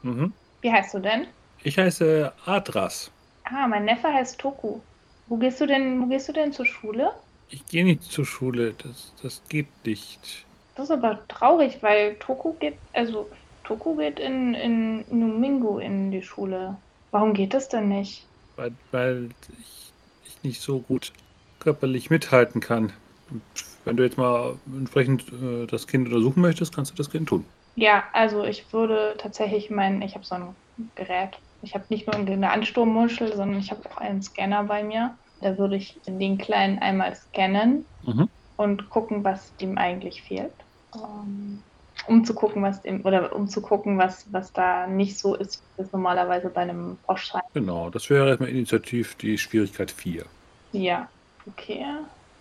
Mhm. 0.04 0.34
Wie 0.62 0.72
heißt 0.72 0.94
du 0.94 1.00
denn? 1.00 1.28
Ich 1.64 1.78
heiße 1.78 2.34
Adras. 2.46 3.12
Ah, 3.46 3.68
mein 3.68 3.86
Neffe 3.86 4.12
heißt 4.12 4.40
Toku. 4.40 4.82
Wo 5.28 5.38
gehst 5.38 5.62
du 5.62 5.66
denn, 5.66 6.02
wo 6.02 6.08
gehst 6.08 6.28
du 6.28 6.34
denn 6.34 6.52
zur 6.52 6.66
Schule? 6.66 7.14
Ich 7.48 7.66
gehe 7.68 7.86
nicht 7.86 8.04
zur 8.04 8.26
Schule, 8.26 8.74
das, 8.74 9.14
das 9.22 9.44
geht 9.48 9.68
nicht. 9.86 10.46
Das 10.76 10.86
ist 10.86 10.92
aber 10.92 11.28
traurig, 11.28 11.82
weil 11.84 12.18
Toku 12.20 12.54
geht, 12.54 12.80
also 12.94 13.30
Toku 13.64 13.96
geht 13.96 14.20
in, 14.20 14.54
in 14.56 15.06
Numingo 15.10 15.80
in 15.80 16.12
die 16.12 16.22
Schule. 16.24 16.84
Warum 17.12 17.34
geht 17.34 17.54
das 17.54 17.70
denn 17.70 17.88
nicht? 17.90 18.33
Weil, 18.56 18.78
weil 18.92 19.30
ich, 19.60 19.94
ich 20.22 20.44
nicht 20.44 20.62
so 20.62 20.82
gut 20.82 21.14
körperlich 21.60 22.10
mithalten 22.10 22.62
kann. 22.62 22.94
Und 23.30 23.44
wenn 23.84 23.98
du 23.98 24.04
jetzt 24.04 24.18
mal 24.18 24.60
entsprechend 24.68 25.32
äh, 25.32 25.68
das 25.68 25.88
Kind 25.88 26.08
untersuchen 26.08 26.42
möchtest, 26.42 26.74
kannst 26.76 26.92
du 26.92 26.96
das 26.96 27.10
Kind 27.10 27.30
tun. 27.30 27.46
Ja, 27.76 28.04
also 28.14 28.44
ich 28.44 28.72
würde 28.74 29.16
tatsächlich 29.18 29.70
meinen, 29.70 30.02
ich 30.02 30.14
habe 30.16 30.26
so 30.26 30.36
ein 30.36 30.56
Gerät. 30.96 31.42
Ich 31.62 31.74
habe 31.76 31.86
nicht 31.90 32.06
nur 32.08 32.16
eine 32.16 32.52
Ansturmmuschel, 32.52 33.36
sondern 33.36 33.60
ich 33.60 33.72
habe 33.72 33.90
auch 33.90 33.98
einen 33.98 34.22
Scanner 34.22 34.64
bei 34.66 34.84
mir. 34.84 35.18
Da 35.40 35.58
würde 35.58 35.76
ich 35.78 36.02
den 36.06 36.38
Kleinen 36.38 36.80
einmal 36.80 37.16
scannen 37.16 37.90
Mhm. 38.04 38.26
und 38.58 38.90
gucken, 38.90 39.24
was 39.24 39.56
dem 39.58 39.78
eigentlich 39.78 40.24
fehlt. 40.24 40.56
Ähm, 40.96 41.66
um 42.08 42.26
zu 42.26 42.34
gucken, 42.34 42.64
was 42.64 42.82
dem, 42.82 43.06
oder 43.06 43.36
um 43.36 43.48
zu 43.48 43.62
gucken, 43.62 43.98
was, 43.98 44.26
was 44.32 44.52
da 44.54 44.88
nicht 44.88 45.18
so 45.18 45.36
ist, 45.36 45.62
wie 45.76 45.84
es 45.84 45.92
normalerweise 45.92 46.50
bei 46.50 46.62
einem 46.62 46.98
Frosch 47.06 47.32
sein. 47.32 47.42
Genau, 47.54 47.90
das 47.90 48.10
wäre 48.10 48.30
erstmal 48.30 48.50
initiativ 48.50 49.16
die 49.16 49.38
Schwierigkeit 49.38 49.92
4. 49.92 50.26
Ja, 50.72 51.08
okay. 51.48 51.86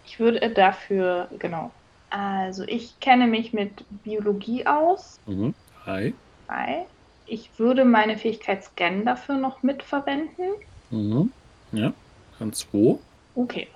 Ich 0.05 0.19
würde 0.19 0.51
dafür, 0.51 1.29
genau. 1.39 1.71
Also 2.11 2.65
ich 2.65 2.99
kenne 3.01 3.27
mich 3.27 3.53
mit 3.53 3.85
Biologie 4.03 4.67
aus. 4.67 5.19
Mhm. 5.27 5.55
Hi. 5.87 6.15
Drei. 6.47 6.87
Ich 7.27 7.59
würde 7.59 7.85
meine 7.85 8.19
Fähigkeit 8.19 8.65
Scan 8.65 9.05
dafür 9.05 9.37
noch 9.37 9.63
mitverwenden. 9.63 10.51
Mhm. 10.91 11.33
Ja. 11.73 11.93
Dann 12.39 12.53
2. 12.53 12.99
Okay. 13.35 13.69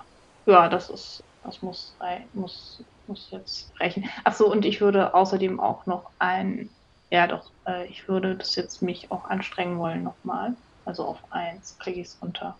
Ja, 0.45 0.69
das 0.69 0.89
ist, 0.89 1.23
das 1.43 1.61
muss, 1.61 1.95
muss 2.33 2.83
muss 3.07 3.29
jetzt 3.31 3.73
rechnen. 3.79 4.09
Achso, 4.23 4.51
und 4.51 4.65
ich 4.65 4.81
würde 4.81 5.13
außerdem 5.13 5.59
auch 5.59 5.85
noch 5.85 6.11
ein, 6.19 6.69
ja 7.11 7.27
doch, 7.27 7.51
äh, 7.67 7.87
ich 7.87 8.07
würde 8.07 8.37
das 8.37 8.55
jetzt 8.55 8.81
mich 8.81 9.11
auch 9.11 9.25
anstrengen 9.25 9.77
wollen 9.79 10.03
nochmal. 10.03 10.57
Also 10.85 11.05
auf 11.05 11.31
1 11.31 11.77
kriege 11.79 12.01
ich 12.01 12.07
es 12.07 12.21
runter. 12.21 12.59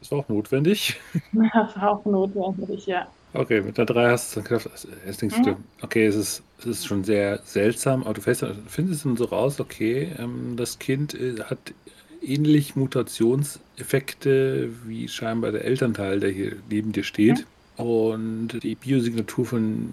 Ist 0.00 0.12
auch 0.12 0.28
notwendig. 0.28 1.00
Das 1.52 1.76
war 1.76 1.90
auch 1.92 2.04
notwendig, 2.04 2.86
ja. 2.86 3.14
Okay, 3.32 3.60
mit 3.60 3.76
der 3.76 3.84
3 3.86 4.10
hast 4.10 4.34
du 4.36 4.40
dann. 4.40 4.60
Also, 4.70 4.88
Erst 5.04 5.20
denkst 5.22 5.42
du, 5.42 5.56
okay, 5.82 6.06
es 6.06 6.14
ist, 6.16 6.42
es 6.58 6.66
ist 6.66 6.86
schon 6.86 7.04
sehr 7.04 7.42
seltsam, 7.44 8.02
aber 8.04 8.14
du 8.14 8.20
fällst- 8.22 8.44
findest 8.66 9.04
dann 9.04 9.16
so 9.16 9.24
raus, 9.26 9.60
okay, 9.60 10.14
ähm, 10.18 10.56
das 10.56 10.78
Kind 10.78 11.12
äh, 11.14 11.42
hat 11.44 11.74
ähnlich 12.20 12.76
Mutationseffekte 12.76 14.70
wie 14.86 15.08
scheinbar 15.08 15.52
der 15.52 15.64
Elternteil, 15.64 16.20
der 16.20 16.30
hier 16.30 16.62
neben 16.68 16.92
dir 16.92 17.04
steht. 17.04 17.46
Und 17.76 18.62
die 18.62 18.74
Biosignatur 18.74 19.44
von, 19.46 19.90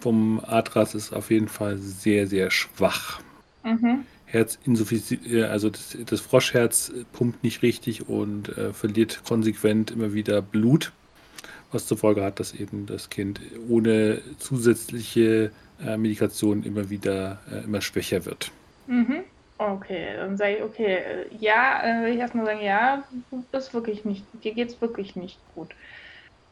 vom 0.00 0.40
Atras 0.46 0.94
ist 0.94 1.12
auf 1.12 1.30
jeden 1.30 1.48
Fall 1.48 1.78
sehr, 1.78 2.26
sehr 2.26 2.50
schwach. 2.50 3.20
Mhm. 3.64 4.04
Herzinsuffizienz, 4.26 5.22
also 5.50 5.70
das, 5.70 5.96
das 6.06 6.20
Froschherz 6.20 6.92
pumpt 7.12 7.42
nicht 7.42 7.62
richtig 7.62 8.08
und 8.08 8.56
äh, 8.56 8.72
verliert 8.72 9.22
konsequent 9.26 9.90
immer 9.90 10.12
wieder 10.12 10.42
Blut, 10.42 10.92
was 11.72 11.86
zur 11.86 11.96
Folge 11.96 12.22
hat, 12.22 12.38
dass 12.38 12.54
eben 12.54 12.86
das 12.86 13.08
Kind 13.08 13.40
ohne 13.68 14.20
zusätzliche 14.38 15.50
äh, 15.84 15.96
Medikation 15.96 16.62
immer 16.62 16.90
wieder 16.90 17.40
äh, 17.50 17.64
immer 17.64 17.80
schwächer 17.80 18.26
wird. 18.26 18.50
Mhm. 18.86 19.24
Okay, 19.56 20.14
dann 20.16 20.36
sage 20.36 20.56
ich, 20.56 20.62
okay, 20.62 20.98
äh, 20.98 21.26
ja, 21.40 21.82
äh, 21.82 22.04
will 22.04 22.12
ich 22.12 22.20
erstmal 22.20 22.46
sagen, 22.46 22.62
ja, 22.62 23.02
das 23.50 23.68
ist 23.68 23.74
wirklich 23.74 24.04
nicht, 24.04 24.22
dir 24.44 24.54
geht's 24.54 24.80
wirklich 24.80 25.16
nicht 25.16 25.38
gut. 25.54 25.74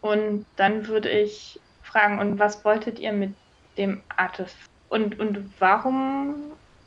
Und 0.07 0.47
dann 0.57 0.87
würde 0.87 1.11
ich 1.11 1.61
fragen, 1.83 2.19
und 2.19 2.39
was 2.39 2.65
wolltet 2.65 2.99
ihr 2.99 3.13
mit 3.13 3.35
dem 3.77 4.03
Artefakt? 4.17 4.71
Und, 4.89 5.19
und 5.19 5.53
warum 5.59 6.37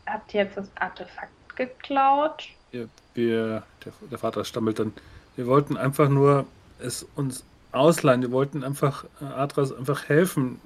habt 0.06 0.34
ihr 0.34 0.44
jetzt 0.44 0.58
das 0.58 0.70
Artefakt 0.80 1.32
geklaut? 1.56 2.48
Wir, 2.72 2.88
wir 3.14 3.64
der, 3.84 3.94
der 4.10 4.18
Vater 4.18 4.46
stammelt 4.46 4.80
dann, 4.80 4.94
wir 5.36 5.48
wollten 5.48 5.78
einfach 5.78 6.10
nur 6.10 6.46
es 6.80 7.06
uns 7.16 7.44
ausleihen, 7.72 8.22
wir 8.22 8.32
wollten 8.32 8.64
einfach 8.64 9.06
äh, 9.22 9.26
Atras 9.26 9.74
einfach 9.74 10.08
helfen. 10.08 10.60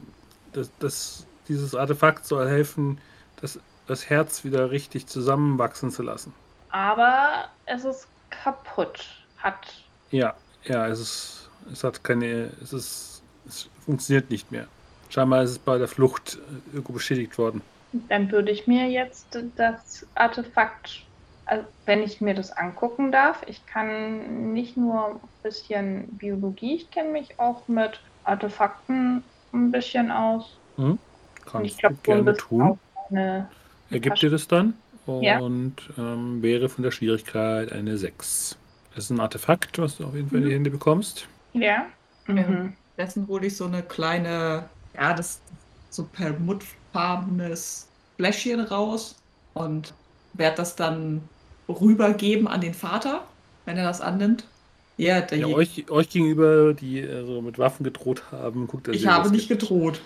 Das, 0.54 0.70
das, 0.80 1.26
dieses 1.48 1.76
Artefakt 1.76 2.26
soll 2.26 2.48
helfen, 2.48 3.00
das, 3.42 3.60
das 3.88 4.10
Herz 4.10 4.44
wieder 4.44 4.72
richtig 4.72 5.08
zusammenwachsen 5.08 5.92
zu 5.92 6.04
lassen. 6.04 6.34
Aber 6.70 7.50
es 7.66 7.84
ist 7.84 8.08
kaputt. 8.30 9.06
Hat. 9.38 9.74
Ja, 10.12 10.36
ja, 10.64 10.88
es 10.88 11.00
ist, 11.02 11.43
es 11.72 11.84
hat 11.84 12.04
keine, 12.04 12.52
es 12.62 12.74
ist, 12.74 13.24
es 13.48 13.70
funktioniert 13.86 14.30
nicht 14.30 14.52
mehr. 14.52 14.68
Scheinbar 15.10 15.44
ist 15.44 15.52
es 15.52 15.60
bei 15.60 15.78
der 15.78 15.88
Flucht 15.88 16.36
äh, 16.36 16.76
irgendwo 16.76 16.94
beschädigt 16.94 17.38
worden. 17.38 17.62
Dann 18.10 18.32
würde 18.32 18.52
ich 18.52 18.66
mir 18.66 18.90
jetzt 18.90 19.38
das 19.56 20.06
Artefakt, 20.16 21.06
also 21.46 21.66
wenn 21.86 22.02
ich 22.02 22.22
mir 22.22 22.34
das 22.34 22.52
angucken 22.52 23.12
darf, 23.12 23.44
ich 23.48 23.66
kann 23.66 24.54
nicht 24.54 24.78
nur 24.78 25.10
ein 25.16 25.20
bisschen 25.44 26.08
Biologie, 26.18 26.76
ich 26.76 26.90
kenne 26.90 27.12
mich 27.12 27.40
auch 27.40 27.68
mit 27.68 28.00
Artefakten 28.24 29.24
ein 29.54 29.72
bisschen 29.72 30.10
aus. 30.12 30.58
Und 30.78 31.00
Kannst 31.46 31.72
ich 31.72 31.78
glaube, 31.78 31.96
du 31.96 32.02
gerne 32.02 32.34
tun. 32.36 32.80
Er 33.12 34.00
gibt 34.00 34.22
dir 34.22 34.30
das 34.32 34.48
dann 34.48 34.74
Ja. 35.06 35.38
und 35.40 35.76
ähm, 35.98 36.42
wäre 36.42 36.70
von 36.70 36.84
der 36.84 36.92
Schwierigkeit 36.92 37.72
eine 37.72 37.98
6. 37.98 38.58
Das 38.96 39.06
ist 39.06 39.10
ein 39.12 39.20
Artefakt, 39.20 39.78
was 39.80 39.98
du 39.98 40.06
auf 40.06 40.16
jeden 40.16 40.30
Fall 40.30 40.40
in 40.40 40.46
die 40.46 40.50
Mhm. 40.50 40.56
Hände 40.56 40.72
bekommst. 40.72 41.28
Ja. 41.54 41.92
Mhm. 42.28 42.78
Dessen 42.98 43.28
hole 43.28 43.48
ich 43.48 43.58
so 43.58 43.66
eine 43.66 43.84
kleine, 43.88 44.70
ja, 44.94 45.14
das 45.14 45.44
so 45.90 46.10
perlmuttfarbenes 46.10 47.94
Fläschchen 48.18 48.60
raus 48.60 49.24
und 49.54 49.96
werde 50.34 50.58
das 50.58 50.76
dann 50.76 51.30
rübergeben 51.68 52.48
an 52.48 52.62
den 52.62 52.74
Vater, 52.74 53.36
wenn 53.66 53.78
er 53.78 53.84
das 53.86 54.02
annimmt. 54.02 54.52
Ja, 54.98 55.22
der 55.22 55.40
Ja, 55.40 55.48
euch, 55.48 55.90
euch 55.90 56.10
gegenüber, 56.10 56.74
die 56.74 57.00
äh, 57.00 57.26
so 57.26 57.42
mit 57.42 57.58
Waffen 57.58 57.84
gedroht 57.84 58.32
haben, 58.32 58.68
guckt 58.68 58.88
er 58.88 58.94
ich 58.94 59.08
habe 59.08 59.30
nicht 59.32 59.48
gedroht. 59.48 60.02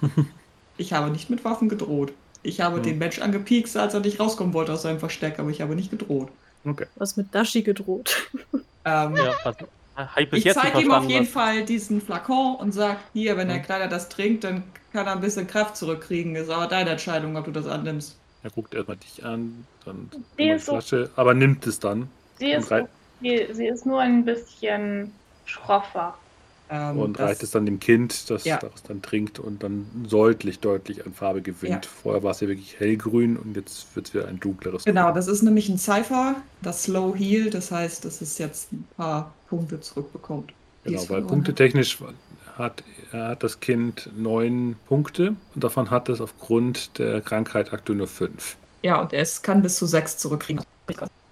ich 0.76 0.92
habe 0.92 1.10
nicht 1.10 1.30
mit 1.30 1.44
Waffen 1.44 1.68
gedroht. 1.68 2.12
Ich 2.42 2.60
habe 2.60 2.76
Hm. 2.76 2.82
den 2.82 2.98
Mensch 2.98 3.18
angepiekst, 3.18 3.76
als 3.76 3.94
er 3.94 4.00
nicht 4.00 4.20
rauskommen 4.20 4.54
wollte 4.54 4.72
aus 4.72 4.82
seinem 4.82 5.00
Versteck, 5.00 5.38
aber 5.38 5.50
ich 5.50 5.60
habe 5.60 5.74
nicht 5.74 5.90
gedroht. 5.90 6.32
Okay. 6.64 6.86
Was 6.94 7.16
mit 7.16 7.34
Dashi 7.34 7.62
gedroht. 7.62 8.30
Ähm, 8.84 9.16
Ja, 9.16 9.34
was, 9.44 9.56
hab 9.98 10.32
ich 10.32 10.52
zeige 10.52 10.80
ihm 10.80 10.90
auf 10.92 11.04
jeden 11.08 11.26
was- 11.26 11.32
Fall 11.32 11.64
diesen 11.64 12.00
Flakon 12.00 12.56
und 12.56 12.72
sage, 12.72 12.98
hier, 13.12 13.36
wenn 13.36 13.48
der 13.48 13.58
Hm. 13.58 13.64
Kleiner 13.64 13.88
das 13.88 14.08
trinkt, 14.08 14.44
dann 14.44 14.62
kann 14.92 15.06
er 15.06 15.12
ein 15.12 15.20
bisschen 15.20 15.46
Kraft 15.46 15.76
zurückkriegen. 15.76 16.36
Ist 16.36 16.50
aber 16.50 16.66
deine 16.66 16.90
Entscheidung, 16.90 17.36
ob 17.36 17.44
du 17.44 17.50
das 17.50 17.66
annimmst. 17.66 18.16
Er 18.42 18.50
guckt 18.50 18.72
erstmal 18.74 18.96
dich 18.96 19.24
an, 19.24 19.66
dann 19.84 20.08
Die 20.38 20.44
die 20.44 20.50
ist 20.50 20.66
so- 20.66 20.72
Flasche, 20.72 21.10
aber 21.16 21.34
nimmt 21.34 21.66
es 21.66 21.80
dann 21.80 22.08
Sie, 22.38 22.52
ist, 22.52 22.68
sie, 23.20 23.48
sie 23.52 23.66
ist 23.66 23.84
nur 23.84 24.00
ein 24.00 24.24
bisschen 24.24 25.12
schroffer. 25.44 26.16
Ähm, 26.70 26.98
und 26.98 27.18
das- 27.18 27.28
reicht 27.28 27.42
es 27.42 27.50
dann 27.50 27.64
dem 27.66 27.80
Kind, 27.80 28.28
das 28.30 28.44
Ja. 28.44 28.58
daraus 28.58 28.82
dann 28.82 29.00
trinkt 29.02 29.38
und 29.38 29.62
dann 29.62 29.86
deutlich, 30.08 30.60
deutlich 30.60 31.06
an 31.06 31.14
Farbe 31.14 31.40
gewinnt. 31.42 31.86
Ja. 31.86 31.90
Vorher 32.02 32.22
war 32.22 32.32
es 32.32 32.40
ja 32.40 32.48
wirklich 32.48 32.78
hellgrün 32.78 33.36
und 33.36 33.56
jetzt 33.56 33.94
wird 33.96 34.08
es 34.08 34.14
wieder 34.14 34.28
ein 34.28 34.38
dunkleres 34.38 34.84
Genau, 34.84 35.12
das 35.12 35.28
ist 35.28 35.42
nämlich 35.42 35.68
ein 35.68 35.78
Cypher, 35.78 36.36
das 36.62 36.82
Slow 36.84 37.16
Heal, 37.16 37.50
das 37.50 37.70
heißt, 37.70 38.04
dass 38.04 38.20
es 38.20 38.36
jetzt 38.38 38.72
ein 38.72 38.86
paar 38.96 39.32
Punkte 39.48 39.80
zurückbekommt. 39.80 40.52
Genau, 40.84 41.08
weil 41.08 41.22
punktetechnisch 41.22 41.98
hat, 42.56 42.82
hat 43.12 43.42
das 43.42 43.60
Kind 43.60 44.10
neun 44.16 44.76
Punkte 44.88 45.34
und 45.54 45.64
davon 45.64 45.90
hat 45.90 46.08
es 46.08 46.20
aufgrund 46.20 46.98
der 46.98 47.20
Krankheit 47.20 47.72
aktuell 47.72 47.98
nur 47.98 48.08
fünf. 48.08 48.56
Ja, 48.82 49.00
und 49.00 49.12
es 49.12 49.42
kann 49.42 49.62
bis 49.62 49.76
zu 49.76 49.86
sechs 49.86 50.16
zurückkriegen. 50.18 50.62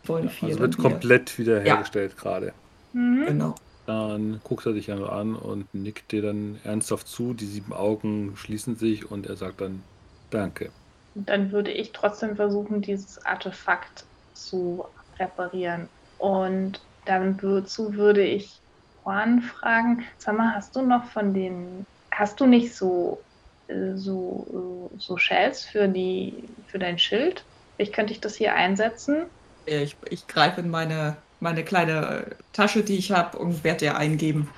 Vier 0.04 0.18
Also 0.18 0.58
wird 0.60 0.78
wieder. 0.78 0.88
komplett 0.88 1.38
wiederhergestellt 1.38 2.16
gerade. 2.16 2.52
Mhm. 2.92 3.24
Genau. 3.26 3.54
Dann 3.86 4.40
guckt 4.42 4.66
er 4.66 4.72
dich 4.72 4.90
an 4.92 5.02
an 5.04 5.34
und 5.36 5.72
nickt 5.72 6.12
dir 6.12 6.22
dann 6.22 6.60
ernsthaft 6.64 7.08
zu. 7.08 7.34
Die 7.34 7.46
sieben 7.46 7.72
Augen 7.72 8.36
schließen 8.36 8.76
sich 8.76 9.10
und 9.10 9.26
er 9.26 9.36
sagt 9.36 9.60
dann 9.60 9.88
Danke. 10.30 10.74
Dann 11.14 11.50
würde 11.52 11.70
ich 11.72 11.92
trotzdem 11.92 12.36
versuchen, 12.36 12.82
dieses 12.82 13.24
Artefakt 13.24 14.06
zu 14.34 14.86
reparieren. 15.18 15.88
Und 16.18 16.86
dazu 17.04 17.94
würde 17.94 18.22
ich 18.24 18.62
Juan 19.04 19.40
fragen, 19.42 20.04
sag 20.18 20.36
mal, 20.36 20.54
hast 20.54 20.76
du 20.76 20.82
noch 20.82 21.04
von 21.06 21.32
den, 21.32 21.86
hast 22.10 22.40
du 22.40 22.46
nicht 22.46 22.74
so, 22.74 23.26
äh, 23.68 23.94
so, 23.96 24.90
äh, 24.94 24.98
so 24.98 25.16
Shells 25.16 25.64
für 25.64 25.88
die, 25.88 26.54
für 26.66 26.78
dein 26.78 26.98
Schild? 26.98 27.46
Ich 27.78 27.92
könnte 27.92 28.12
ich 28.12 28.20
das 28.20 28.36
hier 28.36 28.54
einsetzen. 28.54 29.30
Ja, 29.68 29.80
Ich, 29.80 29.96
ich 30.10 30.26
greife 30.26 30.60
in 30.60 30.68
meine, 30.70 31.25
meine 31.40 31.64
kleine 31.64 32.26
äh, 32.26 32.34
Tasche, 32.52 32.82
die 32.82 32.96
ich 32.96 33.12
habe, 33.12 33.38
und 33.38 33.64
werde 33.64 33.80
dir 33.80 33.96
eingeben. 33.96 34.48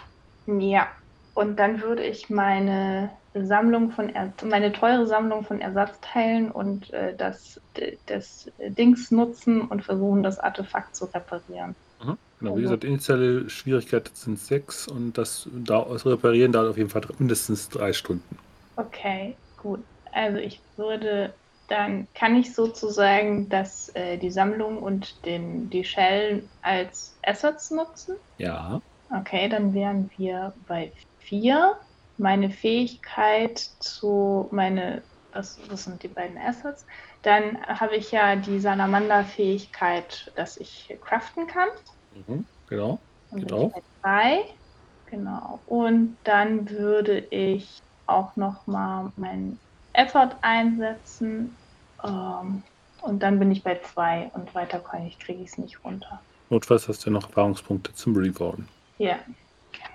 Ja. 0.47 0.87
Und 1.35 1.57
dann 1.59 1.81
würde 1.81 2.05
ich 2.05 2.31
meine 2.31 3.11
Sammlung 3.35 3.93
von 3.93 4.09
er 4.13 4.33
meine 4.45 4.73
teure 4.73 5.07
Sammlung 5.07 5.45
von 5.45 5.61
Ersatzteilen 5.61 6.51
und 6.51 6.93
äh, 6.93 7.15
das, 7.17 7.61
das 8.07 8.51
Dings 8.59 9.11
nutzen 9.13 9.61
und 9.63 9.85
versuchen, 9.85 10.23
das 10.25 10.41
Artefakt 10.41 10.97
zu 10.97 11.05
reparieren. 11.05 11.77
Genau, 12.01 12.17
wie 12.41 12.49
Also- 12.49 12.63
gesagt, 12.63 12.85
initiale 12.85 13.51
Schwierigkeit 13.51 14.11
sind 14.15 14.39
sechs 14.39 14.87
und 14.89 15.19
das, 15.19 15.49
da, 15.53 15.85
das 15.85 16.07
Reparieren 16.07 16.53
dauert 16.53 16.71
auf 16.71 16.77
jeden 16.77 16.91
Fall 16.91 17.03
mindestens 17.19 17.69
drei 17.69 17.93
Stunden. 17.93 18.39
Okay, 18.77 19.37
gut. 19.61 19.81
Also 20.13 20.39
ich 20.39 20.61
würde 20.77 21.33
dann 21.69 22.09
kann 22.15 22.37
ich 22.37 22.55
sozusagen 22.55 23.49
das, 23.49 23.89
äh, 23.95 24.19
die 24.19 24.31
Sammlung 24.31 24.83
und 24.83 25.25
den, 25.25 25.71
die 25.71 25.85
Schellen 25.85 26.51
als 26.63 27.19
Assets 27.23 27.71
nutzen. 27.71 28.17
Ja. 28.39 28.81
Okay, 29.15 29.49
dann 29.49 29.73
wären 29.75 30.11
wir 30.17 30.55
bei 30.67 30.93
vier. 31.19 31.77
Meine 32.17 32.51
Fähigkeit 32.51 33.59
zu 33.79 34.49
meine, 34.51 35.05
was, 35.31 35.61
was 35.69 35.85
sind 35.85 36.03
die 36.03 36.09
beiden 36.09 36.37
Assets? 36.37 36.85
Dann 37.23 37.65
habe 37.65 37.97
ich 37.97 38.11
ja 38.11 38.35
die 38.35 38.59
Salamander-Fähigkeit, 38.59 40.33
dass 40.35 40.57
ich 40.57 40.99
craften 41.01 41.47
kann. 41.47 41.69
Mhm. 42.11 42.47
Genau. 42.67 43.05
Bei 43.31 43.83
drei. 44.03 44.45
Genau. 45.07 45.63
Und 45.67 46.19
dann 46.25 46.69
würde 46.71 47.19
ich 47.19 47.79
auch 48.07 48.37
nochmal 48.37 49.13
meinen 49.17 49.61
Effort 49.99 50.37
einsetzen. 50.43 51.55
Ähm, 52.05 52.63
und 53.03 53.23
dann 53.23 53.39
bin 53.39 53.51
ich 53.51 53.63
bei 53.63 53.81
zwei 53.93 54.31
und 54.35 54.55
weiter 54.55 54.79
kann 54.79 55.07
ich, 55.07 55.19
kriege 55.19 55.43
ich 55.43 55.51
es 55.51 55.59
nicht 55.59 55.85
runter. 55.85 56.21
Notfalls 56.51 56.89
hast 56.89 57.05
du 57.05 57.11
ja 57.11 57.15
noch 57.15 57.29
Erfahrungspunkte 57.29 57.95
zum 57.95 58.17
Reborn. 58.17 58.69
Ja, 58.99 59.19
genau. 59.73 59.91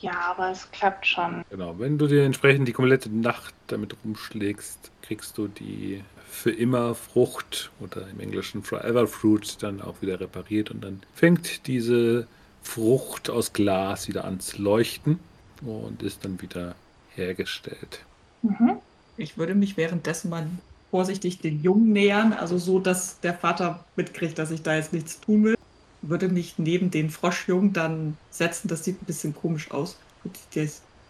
Ja, 0.00 0.18
aber 0.30 0.50
es 0.50 0.70
klappt 0.70 1.06
schon. 1.06 1.44
Genau. 1.50 1.78
Wenn 1.78 1.98
du 1.98 2.06
dir 2.06 2.24
entsprechend 2.24 2.68
die 2.68 2.72
komplette 2.72 3.10
Nacht 3.10 3.54
damit 3.66 3.96
rumschlägst, 4.04 4.90
kriegst 5.02 5.36
du 5.36 5.48
die 5.48 6.02
für 6.28 6.52
immer 6.52 6.94
Frucht 6.94 7.70
oder 7.80 8.08
im 8.08 8.20
Englischen 8.20 8.62
Forever 8.62 9.06
Fruit 9.06 9.62
dann 9.62 9.82
auch 9.82 10.00
wieder 10.00 10.20
repariert 10.20 10.70
und 10.70 10.82
dann 10.82 11.02
fängt 11.12 11.66
diese 11.66 12.28
Frucht 12.62 13.28
aus 13.28 13.52
Glas 13.52 14.06
wieder 14.06 14.24
an 14.24 14.38
zu 14.38 14.62
leuchten 14.62 15.18
und 15.62 16.02
ist 16.02 16.24
dann 16.24 16.40
wieder 16.40 16.76
hergestellt. 17.14 18.04
Mhm. 18.42 18.78
Ich 19.16 19.36
würde 19.36 19.54
mich 19.54 19.76
währenddessen 19.76 20.30
mal 20.30 20.50
vorsichtig 20.90 21.40
den 21.40 21.60
Jungen 21.60 21.92
nähern, 21.92 22.32
also 22.32 22.58
so, 22.58 22.78
dass 22.80 23.20
der 23.20 23.34
Vater 23.38 23.86
mitkriegt, 23.96 24.38
dass 24.38 24.50
ich 24.50 24.62
da 24.62 24.74
jetzt 24.76 24.92
nichts 24.92 25.20
tun 25.20 25.44
will. 25.44 25.54
Würde 26.02 26.28
mich 26.28 26.58
neben 26.58 26.90
den 26.90 27.10
Froschjungen 27.10 27.72
dann 27.72 28.18
setzen. 28.30 28.68
Das 28.68 28.84
sieht 28.84 29.02
ein 29.02 29.06
bisschen 29.06 29.34
komisch 29.34 29.70
aus, 29.70 30.00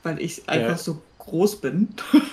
weil 0.02 0.20
ich 0.20 0.48
einfach 0.48 0.78
Ja. 0.78 0.78
so 0.78 1.06
groß 1.18 1.60
bin. 1.60 1.96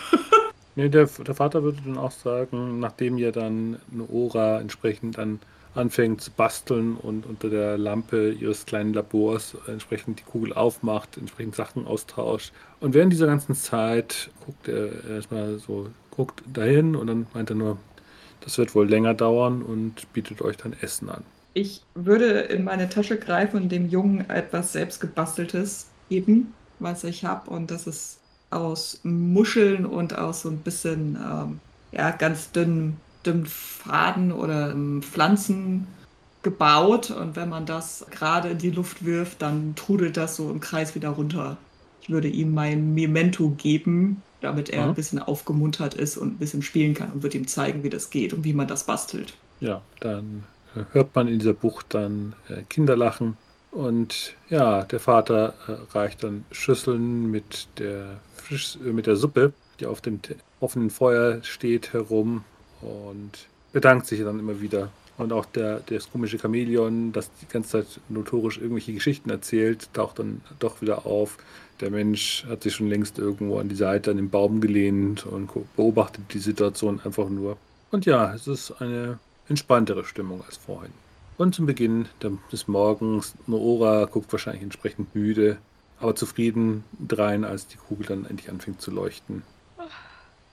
Nee, 0.75 0.89
der, 0.89 1.07
der 1.07 1.33
Vater 1.35 1.63
würde 1.63 1.81
dann 1.81 1.97
auch 1.97 2.11
sagen, 2.11 2.79
nachdem 2.79 3.17
ihr 3.17 3.31
dann 3.31 3.81
Noora 3.87 4.59
entsprechend 4.61 5.17
dann 5.17 5.41
anfängt 5.75 6.21
zu 6.21 6.31
basteln 6.31 6.95
und 6.95 7.25
unter 7.25 7.49
der 7.49 7.77
Lampe 7.77 8.31
ihres 8.31 8.65
kleinen 8.65 8.93
Labors 8.93 9.55
entsprechend 9.67 10.19
die 10.19 10.23
Kugel 10.23 10.53
aufmacht, 10.53 11.17
entsprechend 11.17 11.55
Sachen 11.55 11.85
austauscht. 11.85 12.51
Und 12.79 12.93
während 12.93 13.13
dieser 13.13 13.27
ganzen 13.27 13.55
Zeit 13.55 14.29
guckt 14.45 14.67
er 14.67 15.09
erstmal 15.09 15.59
so, 15.59 15.89
guckt 16.11 16.43
dahin 16.51 16.95
und 16.95 17.07
dann 17.07 17.27
meint 17.33 17.49
er 17.49 17.55
nur, 17.55 17.77
das 18.41 18.57
wird 18.57 18.75
wohl 18.75 18.87
länger 18.87 19.13
dauern 19.13 19.61
und 19.61 20.11
bietet 20.13 20.41
euch 20.41 20.57
dann 20.57 20.73
Essen 20.81 21.09
an. 21.09 21.23
Ich 21.53 21.81
würde 21.95 22.41
in 22.41 22.63
meine 22.63 22.87
Tasche 22.89 23.17
greifen 23.17 23.63
und 23.63 23.69
dem 23.69 23.89
Jungen 23.89 24.29
etwas 24.29 24.73
selbstgebasteltes 24.73 25.87
geben, 26.09 26.53
was 26.79 27.03
ich 27.03 27.25
habe. 27.25 27.49
Und 27.49 27.71
das 27.71 27.87
ist 27.87 28.19
aus 28.49 28.99
Muscheln 29.03 29.85
und 29.85 30.17
aus 30.17 30.41
so 30.43 30.49
ein 30.49 30.59
bisschen, 30.59 31.15
ähm, 31.15 31.59
ja, 31.91 32.11
ganz 32.11 32.51
dünnen, 32.51 33.01
dünnen 33.27 33.45
Faden 33.47 34.31
oder 34.33 34.71
ähm, 34.71 35.03
Pflanzen 35.03 35.97
gebaut. 36.43 37.11
Und 37.11 37.35
wenn 37.35 37.49
man 37.49 37.65
das 37.65 38.07
gerade 38.11 38.49
in 38.51 38.59
die 38.59 38.71
Luft 38.71 39.03
wirft, 39.05 39.41
dann 39.41 39.75
trudelt 39.75 40.17
das 40.17 40.35
so 40.35 40.51
im 40.51 40.59
Kreis 40.61 40.95
wieder 40.95 41.09
runter. 41.09 41.67
Ich 41.99 42.09
würde 42.09 42.29
ihm 42.29 42.53
mein 42.53 42.93
Memento 42.93 43.51
geben, 43.55 44.23
damit 44.39 44.69
er 44.69 44.85
Mhm. 44.85 44.91
ein 44.91 44.95
bisschen 44.95 45.19
aufgemuntert 45.19 45.95
ist 45.95 46.17
und 46.17 46.35
ein 46.35 46.39
bisschen 46.39 46.61
spielen 46.63 46.93
kann 46.95 47.11
und 47.13 47.23
würde 47.23 47.37
ihm 47.37 47.47
zeigen, 47.47 47.83
wie 47.83 47.89
das 47.89 48.09
geht 48.11 48.33
und 48.33 48.43
wie 48.45 48.53
man 48.53 48.67
das 48.67 48.85
bastelt. 48.85 49.41
Ja, 49.59 49.87
dann 49.99 50.47
hört 50.91 51.15
man 51.15 51.27
in 51.27 51.39
dieser 51.39 51.53
Bucht 51.53 51.93
dann 51.93 52.35
äh, 52.47 52.63
Kinderlachen. 52.63 53.37
Und 53.71 54.37
ja, 54.49 54.83
der 54.85 54.99
Vater 54.99 55.55
äh, 55.67 55.71
reicht 55.97 56.23
dann 56.23 56.45
Schüsseln 56.51 57.29
mit 57.31 57.69
der, 57.79 58.23
Fisch, 58.35 58.77
äh, 58.77 58.93
mit 58.93 59.07
der 59.07 59.15
Suppe, 59.15 59.53
die 59.79 59.85
auf 59.87 60.01
dem 60.01 60.21
offenen 60.59 60.89
Feuer 60.89 61.43
steht, 61.43 61.93
herum 61.93 62.45
und 62.81 63.31
bedankt 63.73 64.07
sich 64.07 64.21
dann 64.21 64.39
immer 64.39 64.61
wieder. 64.61 64.89
Und 65.17 65.33
auch 65.33 65.45
der, 65.45 65.81
das 65.87 66.11
komische 66.11 66.37
Chamäleon, 66.37 67.11
das 67.11 67.31
die 67.41 67.47
ganze 67.47 67.83
Zeit 67.83 67.99
notorisch 68.07 68.57
irgendwelche 68.57 68.93
Geschichten 68.93 69.29
erzählt, 69.31 69.89
taucht 69.93 70.19
dann 70.19 70.41
doch 70.59 70.81
wieder 70.81 71.07
auf. 71.07 71.37
Der 71.79 71.89
Mensch 71.89 72.45
hat 72.47 72.63
sich 72.63 72.75
schon 72.75 72.87
längst 72.87 73.17
irgendwo 73.17 73.59
an 73.59 73.69
die 73.69 73.75
Seite, 73.75 74.11
an 74.11 74.17
den 74.17 74.29
Baum 74.29 74.61
gelehnt 74.61 75.25
und 75.25 75.49
beobachtet 75.75 76.33
die 76.33 76.39
Situation 76.39 77.01
einfach 77.03 77.29
nur. 77.29 77.57
Und 77.89 78.05
ja, 78.05 78.33
es 78.33 78.47
ist 78.47 78.79
eine 78.79 79.17
entspanntere 79.47 80.05
Stimmung 80.05 80.43
als 80.45 80.57
vorhin. 80.57 80.91
Und 81.37 81.55
zum 81.55 81.65
Beginn 81.65 82.07
des 82.51 82.67
Morgens, 82.67 83.35
Noora 83.45 84.05
guckt 84.05 84.31
wahrscheinlich 84.31 84.63
entsprechend 84.63 85.13
müde, 85.15 85.57
aber 85.99 86.15
zufrieden 86.15 86.83
drein, 86.99 87.43
als 87.43 87.67
die 87.67 87.77
Kugel 87.77 88.07
dann 88.07 88.25
endlich 88.25 88.49
anfängt 88.49 88.81
zu 88.81 88.91
leuchten. 88.91 89.43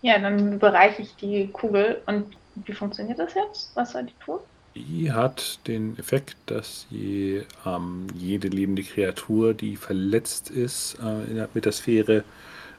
Ja, 0.04 0.18
dann 0.18 0.58
bereiche 0.58 1.00
ich 1.00 1.16
die 1.16 1.48
Kugel. 1.50 2.02
Und 2.04 2.26
wie 2.56 2.74
funktioniert 2.74 3.18
das 3.18 3.32
jetzt? 3.32 3.70
Was 3.74 3.92
soll 3.92 4.04
die 4.04 4.12
tun? 4.22 4.38
Die 4.74 5.10
hat 5.10 5.66
den 5.66 5.98
Effekt, 5.98 6.36
dass 6.44 6.86
je, 6.90 7.44
ähm, 7.64 8.08
jede 8.14 8.48
lebende 8.48 8.82
Kreatur, 8.82 9.54
die 9.54 9.76
verletzt 9.76 10.50
ist 10.50 10.98
äh, 11.02 11.30
innerhalb 11.30 11.54
der 11.54 11.72
Sphäre, 11.72 12.22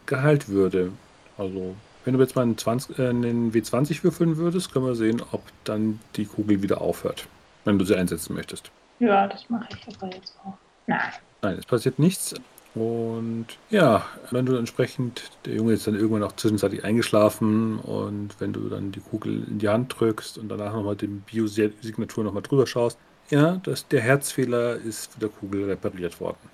geheilt 0.05 0.49
würde. 0.49 0.91
Also, 1.35 1.75
wenn 2.03 2.13
du 2.13 2.19
jetzt 2.19 2.35
mal 2.35 2.43
einen, 2.43 2.59
20, 2.59 2.99
äh, 2.99 3.07
einen 3.07 3.51
W20 3.53 4.03
würfeln 4.03 4.37
würdest, 4.37 4.71
können 4.71 4.85
wir 4.85 4.93
sehen, 4.93 5.19
ob 5.31 5.41
dann 5.63 5.99
die 6.17 6.25
Kugel 6.25 6.61
wieder 6.61 6.79
aufhört, 6.79 7.25
wenn 7.63 7.79
du 7.79 7.85
sie 7.85 7.95
einsetzen 7.95 8.35
möchtest. 8.35 8.69
Ja, 8.99 9.27
das 9.27 9.49
mache 9.49 9.67
ich 9.71 9.95
aber 9.97 10.13
jetzt 10.13 10.37
auch. 10.45 10.53
Nein. 10.85 10.99
Nein, 11.41 11.57
es 11.57 11.65
passiert 11.65 11.97
nichts. 11.97 12.35
Und 12.75 13.47
ja, 13.69 14.05
wenn 14.31 14.45
du 14.45 14.57
entsprechend, 14.57 15.31
der 15.45 15.55
Junge 15.55 15.73
ist 15.73 15.87
dann 15.87 15.95
irgendwann 15.95 16.23
auch 16.23 16.33
zwischenzeitlich 16.33 16.83
eingeschlafen 16.83 17.79
und 17.79 18.35
wenn 18.39 18.51
du 18.51 18.67
dann 18.67 18.91
die 18.91 18.99
Kugel 18.99 19.47
in 19.47 19.59
die 19.59 19.69
Hand 19.69 19.95
drückst 19.97 20.37
und 20.37 20.49
danach 20.49 20.73
nochmal 20.73 20.97
die 20.97 21.07
Biosignatur 21.07 22.25
nochmal 22.25 22.43
drüber 22.43 22.67
schaust, 22.67 22.99
ja, 23.29 23.61
das, 23.63 23.87
der 23.87 24.01
Herzfehler 24.01 24.75
ist 24.75 25.13
für 25.13 25.19
der 25.21 25.29
Kugel 25.29 25.69
repariert 25.69 26.19
worden. 26.19 26.49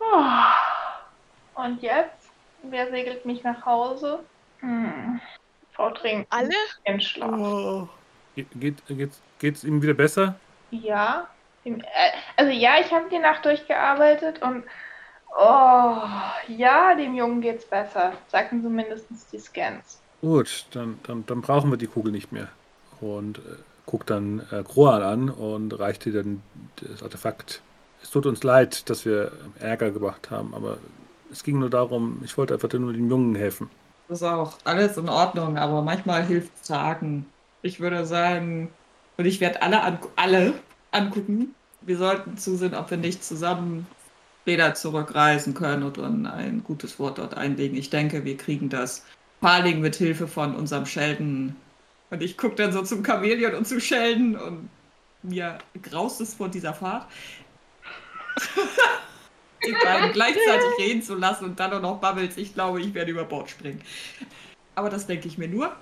Oh. 0.00 1.62
Und 1.62 1.82
jetzt? 1.82 2.30
Wer 2.62 2.90
segelt 2.90 3.26
mich 3.26 3.42
nach 3.44 3.64
Hause? 3.66 4.20
Hm. 4.60 5.20
Frau 5.72 5.90
Trinken. 5.90 6.26
Alle? 6.30 6.50
In 6.84 7.00
Schlaf. 7.00 7.88
Ge 8.34 8.46
geht, 8.54 8.82
geht's, 8.88 9.20
geht's 9.38 9.64
ihm 9.64 9.82
wieder 9.82 9.94
besser? 9.94 10.34
Ja. 10.70 11.28
Äh, 11.76 12.10
Also 12.36 12.52
ja, 12.52 12.78
ich 12.80 12.92
habe 12.92 13.08
die 13.10 13.18
Nacht 13.18 13.44
durchgearbeitet 13.44 14.42
und 14.42 14.64
oh, 15.36 15.96
ja, 16.48 16.94
dem 16.96 17.14
Jungen 17.14 17.40
geht's 17.40 17.66
besser. 17.68 18.12
Sagten 18.28 18.62
zumindest 18.62 19.06
die 19.32 19.38
Scans. 19.38 20.02
Gut, 20.20 20.66
dann, 20.72 20.98
dann, 21.04 21.24
dann 21.26 21.42
brauchen 21.42 21.70
wir 21.70 21.78
die 21.78 21.86
Kugel 21.86 22.12
nicht 22.12 22.32
mehr. 22.32 22.48
Und 23.00 23.38
äh, 23.38 23.42
guckt 23.86 24.10
dann 24.10 24.40
äh, 24.50 24.62
Kroan 24.64 25.02
an 25.02 25.30
und 25.30 25.78
reicht 25.78 26.04
dir 26.04 26.12
dann 26.12 26.42
das 26.76 27.02
Artefakt. 27.02 27.62
Es 28.02 28.10
tut 28.10 28.26
uns 28.26 28.42
leid, 28.42 28.88
dass 28.90 29.04
wir 29.04 29.32
Ärger 29.60 29.90
gemacht 29.90 30.30
haben, 30.30 30.54
aber 30.54 30.78
es 31.30 31.42
ging 31.44 31.58
nur 31.58 31.70
darum, 31.70 32.20
ich 32.24 32.36
wollte 32.38 32.54
einfach 32.54 32.72
nur 32.72 32.92
dem 32.92 33.10
Jungen 33.10 33.34
helfen. 33.34 33.70
Das 34.08 34.22
ist 34.22 34.26
auch 34.28 34.58
alles 34.64 34.96
in 34.96 35.08
Ordnung, 35.08 35.58
aber 35.58 35.82
manchmal 35.82 36.24
hilft 36.24 36.64
sagen. 36.64 37.26
Ich 37.62 37.80
würde 37.80 38.06
sagen, 38.06 38.70
und 39.16 39.26
ich 39.26 39.40
werde 39.40 39.62
alle, 39.62 39.82
an, 39.82 39.98
alle 40.16 40.54
angucken. 40.90 41.54
Wir 41.80 41.96
sollten 41.96 42.36
zusehen, 42.36 42.74
ob 42.74 42.90
wir 42.90 42.98
nicht 42.98 43.24
zusammen 43.24 43.86
später 44.42 44.74
zurückreisen 44.74 45.52
können 45.52 45.82
und 45.82 46.26
ein 46.26 46.64
gutes 46.64 46.98
Wort 46.98 47.18
dort 47.18 47.34
einlegen. 47.34 47.76
Ich 47.76 47.90
denke, 47.90 48.24
wir 48.24 48.36
kriegen 48.36 48.70
das. 48.70 49.04
Dingen 49.42 49.80
mit 49.80 49.94
Hilfe 49.96 50.26
von 50.26 50.56
unserem 50.56 50.86
Sheldon. 50.86 51.54
Und 52.10 52.22
ich 52.22 52.38
gucke 52.38 52.56
dann 52.56 52.72
so 52.72 52.82
zum 52.82 53.04
Chamäleon 53.04 53.54
und 53.54 53.68
zu 53.68 53.80
Sheldon 53.80 54.36
und 54.36 54.70
mir 55.22 55.58
graust 55.82 56.20
es 56.20 56.34
vor 56.34 56.48
dieser 56.48 56.74
Fahrt. 56.74 57.06
die 59.66 59.72
beiden 59.84 60.12
gleichzeitig 60.12 60.66
reden 60.78 61.02
zu 61.02 61.14
lassen 61.14 61.44
und 61.44 61.60
dann 61.60 61.72
auch 61.74 61.82
noch 61.82 62.00
Bubbles. 62.00 62.36
Ich 62.36 62.54
glaube, 62.54 62.80
ich 62.80 62.94
werde 62.94 63.10
über 63.10 63.24
Bord 63.24 63.50
springen. 63.50 63.82
Aber 64.74 64.90
das 64.90 65.06
denke 65.06 65.28
ich 65.28 65.38
mir 65.38 65.48
nur. 65.48 65.76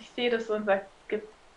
Ich 0.00 0.10
sehe 0.14 0.30
das 0.30 0.46
so 0.46 0.54
und 0.54 0.64
sage, 0.64 0.86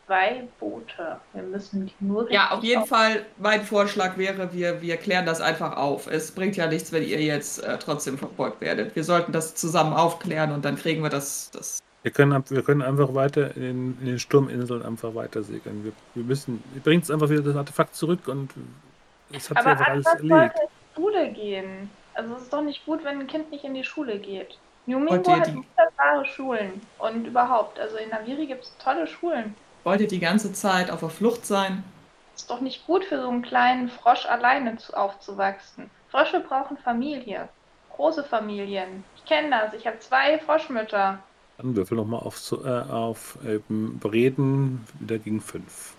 zwei 0.09 0.43
Boote. 0.59 1.17
Wir 1.33 1.43
müssen 1.43 1.85
die 1.85 1.93
nur 2.05 2.31
Ja, 2.31 2.49
auf 2.51 2.63
jeden 2.63 2.81
auf- 2.81 2.89
Fall, 2.89 3.25
mein 3.37 3.61
Vorschlag 3.63 4.17
wäre, 4.17 4.51
wir, 4.53 4.81
wir 4.81 4.97
klären 4.97 5.25
das 5.27 5.39
einfach 5.39 5.77
auf. 5.77 6.07
Es 6.07 6.31
bringt 6.31 6.57
ja 6.57 6.65
nichts, 6.65 6.91
wenn 6.91 7.03
ihr 7.03 7.21
jetzt 7.21 7.63
äh, 7.63 7.77
trotzdem 7.77 8.17
verfolgt 8.17 8.59
werdet. 8.59 8.95
Wir 8.95 9.03
sollten 9.03 9.31
das 9.31 9.53
zusammen 9.53 9.93
aufklären 9.93 10.51
und 10.51 10.65
dann 10.65 10.75
kriegen 10.77 11.03
wir 11.03 11.09
das. 11.11 11.51
das 11.51 11.79
Wir 12.01 12.11
können, 12.11 12.33
ab- 12.33 12.49
wir 12.49 12.63
können 12.63 12.81
einfach 12.81 13.13
weiter 13.13 13.55
in, 13.55 13.97
in 13.99 14.05
den 14.07 14.19
Sturminseln 14.19 14.81
einfach 14.83 15.13
weiter 15.13 15.43
segeln. 15.43 15.83
Wir, 15.83 15.91
wir 16.15 16.23
müssen, 16.23 16.63
ihr 16.73 16.81
bringt 16.81 17.03
es 17.03 17.11
einfach 17.11 17.29
wieder 17.29 17.43
das 17.43 17.55
Artefakt 17.55 17.95
zurück 17.95 18.27
und 18.27 18.49
es 19.31 19.47
hat 19.49 19.57
sich 19.57 19.57
Aber 19.59 19.69
einfach 19.69 19.87
alles 19.89 20.05
erledigt. 20.07 20.29
sollte 20.31 20.55
in 20.63 20.67
die 20.67 20.95
Schule 20.95 21.31
gehen. 21.33 21.89
Also 22.15 22.35
es 22.35 22.41
ist 22.43 22.51
doch 22.53 22.63
nicht 22.63 22.83
gut, 22.85 23.03
wenn 23.05 23.19
ein 23.19 23.27
Kind 23.27 23.51
nicht 23.51 23.63
in 23.63 23.75
die 23.75 23.83
Schule 23.83 24.17
geht. 24.17 24.57
Ihr 24.87 24.95
hat 24.99 25.07
wunderbare 25.27 26.25
Schulen. 26.25 26.81
Und 26.97 27.27
überhaupt, 27.27 27.79
also 27.79 27.97
in 27.97 28.09
Naviri 28.09 28.47
gibt 28.47 28.63
es 28.63 28.75
tolle 28.83 29.05
Schulen. 29.05 29.53
Wollt 29.83 30.01
ihr 30.01 30.07
die 30.07 30.19
ganze 30.19 30.53
Zeit 30.53 30.91
auf 30.91 30.99
der 30.99 31.09
Flucht 31.09 31.45
sein? 31.45 31.83
Ist 32.35 32.49
doch 32.49 32.61
nicht 32.61 32.85
gut 32.87 33.03
für 33.05 33.21
so 33.21 33.29
einen 33.29 33.41
kleinen 33.41 33.89
Frosch 33.89 34.25
alleine 34.25 34.77
zu, 34.77 34.93
aufzuwachsen. 34.93 35.89
Frösche 36.09 36.39
brauchen 36.39 36.77
Familie. 36.77 37.49
Große 37.95 38.23
Familien. 38.23 39.03
Ich 39.17 39.25
kenne 39.25 39.49
das. 39.49 39.73
Ich 39.73 39.85
habe 39.85 39.99
zwei 39.99 40.39
Froschmütter. 40.39 41.19
Dann 41.57 41.75
würfel 41.75 41.97
nochmal 41.97 42.21
auf, 42.21 42.55
äh, 42.63 42.67
auf 42.67 43.37
ähm, 43.45 43.99
Reden, 44.03 44.87
wieder 44.99 45.19
gegen 45.19 45.41
fünf. 45.41 45.95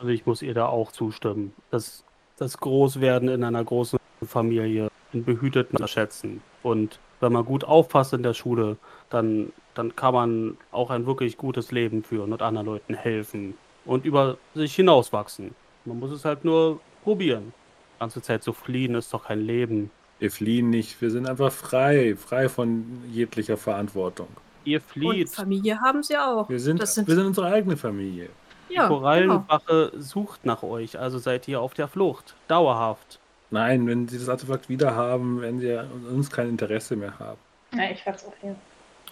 Also 0.00 0.10
ich 0.10 0.26
muss 0.26 0.42
ihr 0.42 0.54
da 0.54 0.66
auch 0.66 0.90
zustimmen. 0.90 1.54
Das, 1.70 2.02
das 2.36 2.58
Großwerden 2.58 3.28
in 3.28 3.44
einer 3.44 3.62
großen 3.62 3.98
Familie, 4.26 4.90
in 5.12 5.24
behüteten 5.24 5.76
unterschätzen. 5.76 6.42
Und 6.64 6.98
wenn 7.20 7.32
man 7.32 7.44
gut 7.44 7.64
aufpasst 7.64 8.12
in 8.12 8.22
der 8.22 8.34
Schule, 8.34 8.76
dann, 9.10 9.52
dann 9.74 9.96
kann 9.96 10.14
man 10.14 10.56
auch 10.72 10.90
ein 10.90 11.06
wirklich 11.06 11.36
gutes 11.36 11.72
Leben 11.72 12.02
führen 12.02 12.32
und 12.32 12.42
anderen 12.42 12.66
Leuten 12.66 12.94
helfen 12.94 13.54
und 13.84 14.04
über 14.04 14.38
sich 14.54 14.74
hinauswachsen. 14.74 15.54
Man 15.84 15.98
muss 15.98 16.10
es 16.10 16.24
halt 16.24 16.44
nur 16.44 16.80
probieren. 17.02 17.52
Die 17.96 18.00
ganze 18.00 18.22
Zeit 18.22 18.42
zu 18.42 18.52
fliehen 18.52 18.94
ist 18.94 19.12
doch 19.12 19.26
kein 19.26 19.40
Leben. 19.40 19.90
Wir 20.18 20.30
fliehen 20.30 20.70
nicht, 20.70 21.00
wir 21.02 21.10
sind 21.10 21.28
einfach 21.28 21.52
frei, 21.52 22.16
frei 22.16 22.48
von 22.48 23.02
jeglicher 23.10 23.56
Verantwortung. 23.56 24.28
Ihr 24.64 24.78
Und 24.78 24.86
flieht. 24.86 25.30
Familie 25.30 25.78
haben 25.80 26.02
sie 26.02 26.16
auch. 26.16 26.48
Wir 26.48 26.60
sind, 26.60 26.80
das 26.80 26.94
sind, 26.94 27.06
wir 27.06 27.14
sind 27.14 27.26
unsere 27.26 27.48
eigene 27.48 27.76
Familie. 27.76 28.30
Die 28.70 28.74
ja, 28.74 28.88
genau. 28.88 29.00
Korallenwache 29.00 29.92
sucht 29.98 30.46
nach 30.46 30.62
euch, 30.62 30.98
also 30.98 31.18
seid 31.18 31.46
ihr 31.48 31.60
auf 31.60 31.74
der 31.74 31.88
Flucht. 31.88 32.34
Dauerhaft. 32.48 33.18
Nein, 33.50 33.86
wenn 33.86 34.08
sie 34.08 34.18
das 34.18 34.28
Artefakt 34.28 34.68
wieder 34.68 34.94
haben, 34.94 35.40
werden 35.42 35.60
sie 35.60 35.72
an 35.76 35.88
uns 36.10 36.30
kein 36.30 36.48
Interesse 36.48 36.96
mehr 36.96 37.18
haben. 37.18 37.38
Ja, 37.74 37.90
ich 37.90 38.04
es 38.06 38.24
auch 38.24 38.32
hier. 38.40 38.56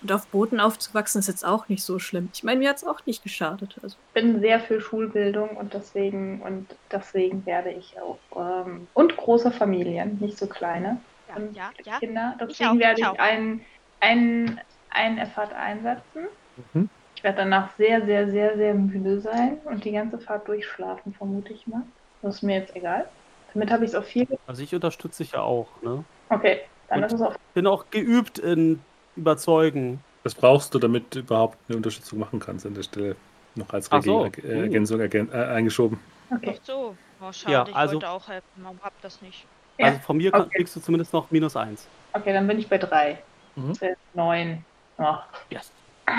Und 0.03 0.11
auf 0.13 0.27
Booten 0.27 0.59
aufzuwachsen 0.61 1.21
ist 1.21 1.29
jetzt 1.29 1.45
auch 1.45 1.69
nicht 1.69 1.85
so 1.85 1.99
schlimm. 1.99 2.29
Ich 2.35 2.43
meine, 2.43 2.59
mir 2.59 2.71
hat 2.71 2.77
es 2.79 2.85
auch 2.85 3.05
nicht 3.07 3.23
geschadet. 3.23 3.77
Also, 3.83 3.97
Ich 4.09 4.15
bin 4.23 4.41
sehr 4.41 4.59
für 4.61 4.81
Schulbildung 4.81 5.51
und 5.51 5.75
deswegen 5.75 6.43
und 6.43 6.67
deswegen 6.91 7.47
werde 7.47 7.71
ich 7.71 7.95
auch 8.01 8.19
ähm, 8.67 8.89
und 8.95 9.17
große 9.17 9.53
Familien, 9.53 10.19
nicht 10.21 10.37
so 10.39 10.47
kleine 10.49 11.01
Ja, 11.29 11.37
ähm, 11.37 11.51
ja, 11.55 11.71
ja. 11.85 11.99
Kinder. 12.01 12.35
Ich 12.41 12.47
Deswegen 12.59 12.71
auch, 12.71 12.79
werde 12.79 13.01
ich 13.01 13.07
ich 13.07 13.13
auch. 13.13 13.19
einen 13.19 13.61
einen 14.01 14.61
einen 14.91 15.19
Effort 15.19 15.53
einsetzen. 15.57 16.27
Mhm. 16.75 16.91
Ich 17.15 17.23
werde 17.23 17.39
danach 17.39 17.71
sehr, 17.77 18.05
sehr, 18.05 18.29
sehr, 18.29 18.57
sehr 18.57 18.75
müde 18.75 19.21
sein 19.21 19.59
und 19.65 19.85
die 19.85 19.93
ganze 19.93 20.19
Fahrt 20.19 20.49
durchschlafen, 20.49 21.15
vermute 21.15 21.53
ich 21.53 21.67
mal. 21.69 21.83
Das 22.21 22.37
ist 22.37 22.43
mir 22.43 22.57
jetzt 22.59 22.75
egal. 22.75 23.09
Damit 23.55 23.71
habe 23.71 23.85
ich 23.85 23.91
es 23.91 23.95
auf 23.95 24.07
viel. 24.07 24.27
Also 24.47 24.63
ich 24.63 24.75
unterstütze 24.75 25.23
dich 25.23 25.33
ja 25.33 25.41
auch, 25.43 25.69
ne? 25.83 26.05
Okay, 26.31 26.61
dann 26.89 26.99
Und- 26.99 27.05
ist 27.07 27.13
es 27.13 27.23
auf. 27.23 27.37
Bin 27.55 27.67
auch 27.69 27.85
geübt 27.91 28.39
in 28.41 28.81
Überzeugen. 29.17 30.01
Das 30.25 30.35
brauchst 30.35 30.73
du, 30.75 30.79
damit 30.79 31.15
du 31.15 31.21
überhaupt 31.21 31.59
eine 31.69 31.77
Unterstützung 31.77 32.19
machen 32.19 32.39
kannst 32.41 32.65
an 32.67 32.75
der 32.75 32.83
Stelle. 32.83 33.17
Noch 33.55 33.71
als 33.73 33.91
so. 34.03 34.25
Äh, 34.25 34.61
Ergänzung 34.63 35.01
ergän 35.01 35.31
äh, 35.33 35.37
eingeschoben. 35.37 35.99
Okay. 36.35 36.57
Ach 36.59 36.65
so. 36.65 36.97
Oh, 37.21 37.33
schade, 37.33 37.53
Ja, 37.53 37.67
ich 37.69 37.75
also- 37.77 37.95
wollte 37.95 38.09
auch 38.11 38.29
helfen. 38.29 38.47
Warum 38.57 38.79
hab 38.83 38.99
das 39.03 39.21
nicht? 39.21 39.45
Ja, 39.79 39.87
Also 39.87 39.99
von 40.01 40.17
mir 40.17 40.33
okay. 40.33 40.49
kriegst 40.57 40.75
du 40.77 40.81
zumindest 40.81 41.13
noch 41.13 41.31
minus 41.31 41.57
eins. 41.57 41.87
Okay, 42.15 42.33
dann 42.33 42.47
bin 42.47 42.59
ich 42.59 42.69
bei 42.69 42.79
drei. 42.79 43.19
Mhm. 43.57 43.69
Das 43.69 43.81
wäre 43.81 43.97
neun. 44.15 44.65
Ach, 44.99 45.25
Yes. 45.51 45.71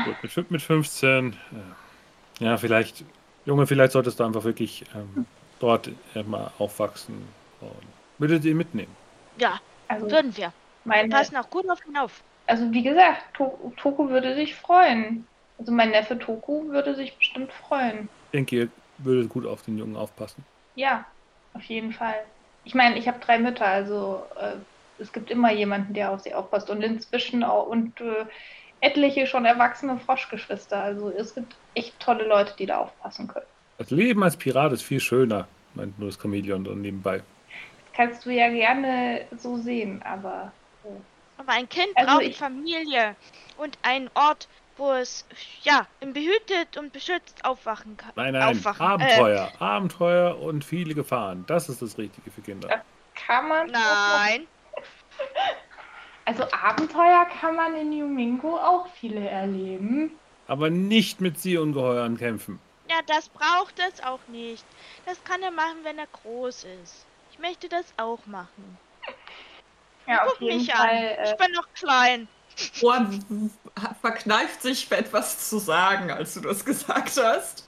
Gut, 0.05 0.15
mit, 0.21 0.31
fün- 0.31 0.45
mit 0.49 0.61
15. 0.61 1.33
äh, 2.39 2.43
Ja, 2.43 2.57
vielleicht, 2.57 3.03
Junge, 3.45 3.67
vielleicht 3.67 3.91
solltest 3.93 4.19
du 4.19 4.23
einfach 4.23 4.43
wirklich 4.43 4.85
ähm, 4.95 5.25
dort 5.59 5.89
äh, 6.15 6.23
mal 6.23 6.51
aufwachsen. 6.59 7.15
Und 7.61 7.71
würdet 8.17 8.45
ihr 8.45 8.55
mitnehmen? 8.55 8.95
Ja, 9.37 9.59
also 9.87 10.09
würden 10.09 10.35
wir. 10.37 10.47
Wir 10.47 10.53
meine, 10.85 11.09
passen 11.09 11.35
auch 11.37 11.49
gut 11.49 11.69
auf 11.69 11.79
ihn 11.87 11.97
auf. 11.97 12.23
Also 12.47 12.71
wie 12.71 12.83
gesagt, 12.83 13.21
to 13.33 13.73
Toku 13.77 14.09
würde 14.09 14.35
sich 14.35 14.55
freuen. 14.55 15.25
Also 15.57 15.71
mein 15.71 15.91
Neffe 15.91 16.17
Toku 16.17 16.69
würde 16.69 16.95
sich 16.95 17.15
bestimmt 17.15 17.51
freuen. 17.51 18.09
Ich 18.25 18.31
denke, 18.31 18.55
ihr 18.55 18.67
würdet 18.97 19.29
gut 19.29 19.45
auf 19.45 19.61
den 19.61 19.77
Jungen 19.77 19.95
aufpassen. 19.95 20.43
Ja, 20.75 21.05
auf 21.53 21.63
jeden 21.63 21.93
Fall. 21.93 22.15
Ich 22.65 22.75
meine, 22.75 22.97
ich 22.97 23.07
habe 23.07 23.19
drei 23.19 23.39
Mütter, 23.39 23.65
also 23.65 24.23
äh, 24.39 24.55
es 24.99 25.11
gibt 25.13 25.29
immer 25.29 25.51
jemanden, 25.51 25.93
der 25.93 26.11
auf 26.11 26.21
sie 26.21 26.33
aufpasst. 26.33 26.69
Und 26.69 26.81
inzwischen 26.81 27.43
auch 27.43 27.67
und 27.67 27.99
äh, 28.01 28.25
etliche 28.81 29.27
schon 29.27 29.45
erwachsene 29.45 29.97
Froschgeschwister. 29.97 30.81
Also 30.81 31.09
es 31.09 31.35
gibt 31.35 31.55
echt 31.73 31.99
tolle 31.99 32.27
Leute, 32.27 32.53
die 32.57 32.65
da 32.65 32.77
aufpassen 32.79 33.27
können. 33.27 33.45
Das 33.77 33.91
Leben 33.91 34.23
als 34.23 34.37
Pirat 34.37 34.71
ist 34.73 34.83
viel 34.83 34.99
schöner, 34.99 35.47
meint 35.73 35.97
nur 35.97 36.09
das 36.09 36.21
Chamäleon 36.21 36.63
dann 36.63 36.81
nebenbei. 36.81 37.17
Das 37.17 37.93
kannst 37.95 38.25
du 38.25 38.29
ja 38.29 38.49
gerne 38.49 39.21
so 39.37 39.57
sehen, 39.57 40.01
aber 40.03 40.51
Aber 41.37 41.51
ein 41.53 41.67
Kind 41.69 41.89
Also 41.95 42.11
braucht 42.13 42.23
ich- 42.23 42.37
Familie 42.37 43.15
und 43.57 43.77
einen 43.81 44.09
Ort, 44.13 44.47
wo 44.77 44.91
es 44.93 45.25
ja 45.63 45.85
im 45.99 46.13
behütet 46.13 46.77
und 46.77 46.93
beschützt 46.93 47.43
aufwachen 47.45 47.95
kann. 47.97 48.11
Nein, 48.15 48.33
nein, 48.33 48.57
Aufwachen. 48.57 48.81
Abenteuer. 48.85 49.51
Abenteuer 49.59 50.39
und 50.39 50.63
viele 50.65 50.95
Gefahren. 50.95 51.43
Das 51.47 51.69
ist 51.69 51.81
das 51.81 51.97
Richtige 51.97 52.31
für 52.31 52.41
Kinder. 52.41 52.81
Kann 53.15 53.47
man. 53.49 53.69
Äh, 53.69 53.71
nein. 53.71 54.47
Also 56.25 56.45
Abenteuer 56.53 57.25
kann 57.41 57.55
man 57.57 57.75
in 57.75 57.89
New 57.89 58.07
Mingo 58.07 58.55
auch 58.57 58.87
viele 58.99 59.27
erleben. 59.27 60.11
Aber 60.47 60.69
nicht 60.69 61.19
mit 61.19 61.37
Sie-Ungeheuern 61.39 62.17
kämpfen. 62.17 62.59
Ja, 62.89 62.95
das 63.07 63.27
braucht 63.27 63.77
es 63.79 64.01
auch 64.03 64.19
nicht. 64.29 64.63
Das 65.05 65.21
kann 65.25 65.41
er 65.43 65.51
machen, 65.51 65.79
wenn 65.83 65.97
er 65.99 66.07
groß 66.07 66.65
ist. 66.81 67.05
Ich 67.31 67.39
möchte 67.39 67.67
das 67.67 67.93
auch 67.97 68.25
machen. 68.25 68.77
Ja, 70.07 70.23
auf 70.23 70.33
Guck 70.33 70.41
jeden 70.41 70.57
mich 70.57 70.73
Fall. 70.73 70.87
an. 70.89 70.95
Äh, 70.95 71.31
Ich 71.31 71.37
bin 71.37 71.51
noch 71.53 71.67
klein. 71.73 72.27
Juan 72.75 73.51
verkneift 74.01 74.61
sich 74.61 74.91
etwas 74.91 75.49
zu 75.49 75.59
sagen, 75.59 76.11
als 76.11 76.35
du 76.35 76.41
das 76.41 76.63
gesagt 76.63 77.17
hast. 77.21 77.67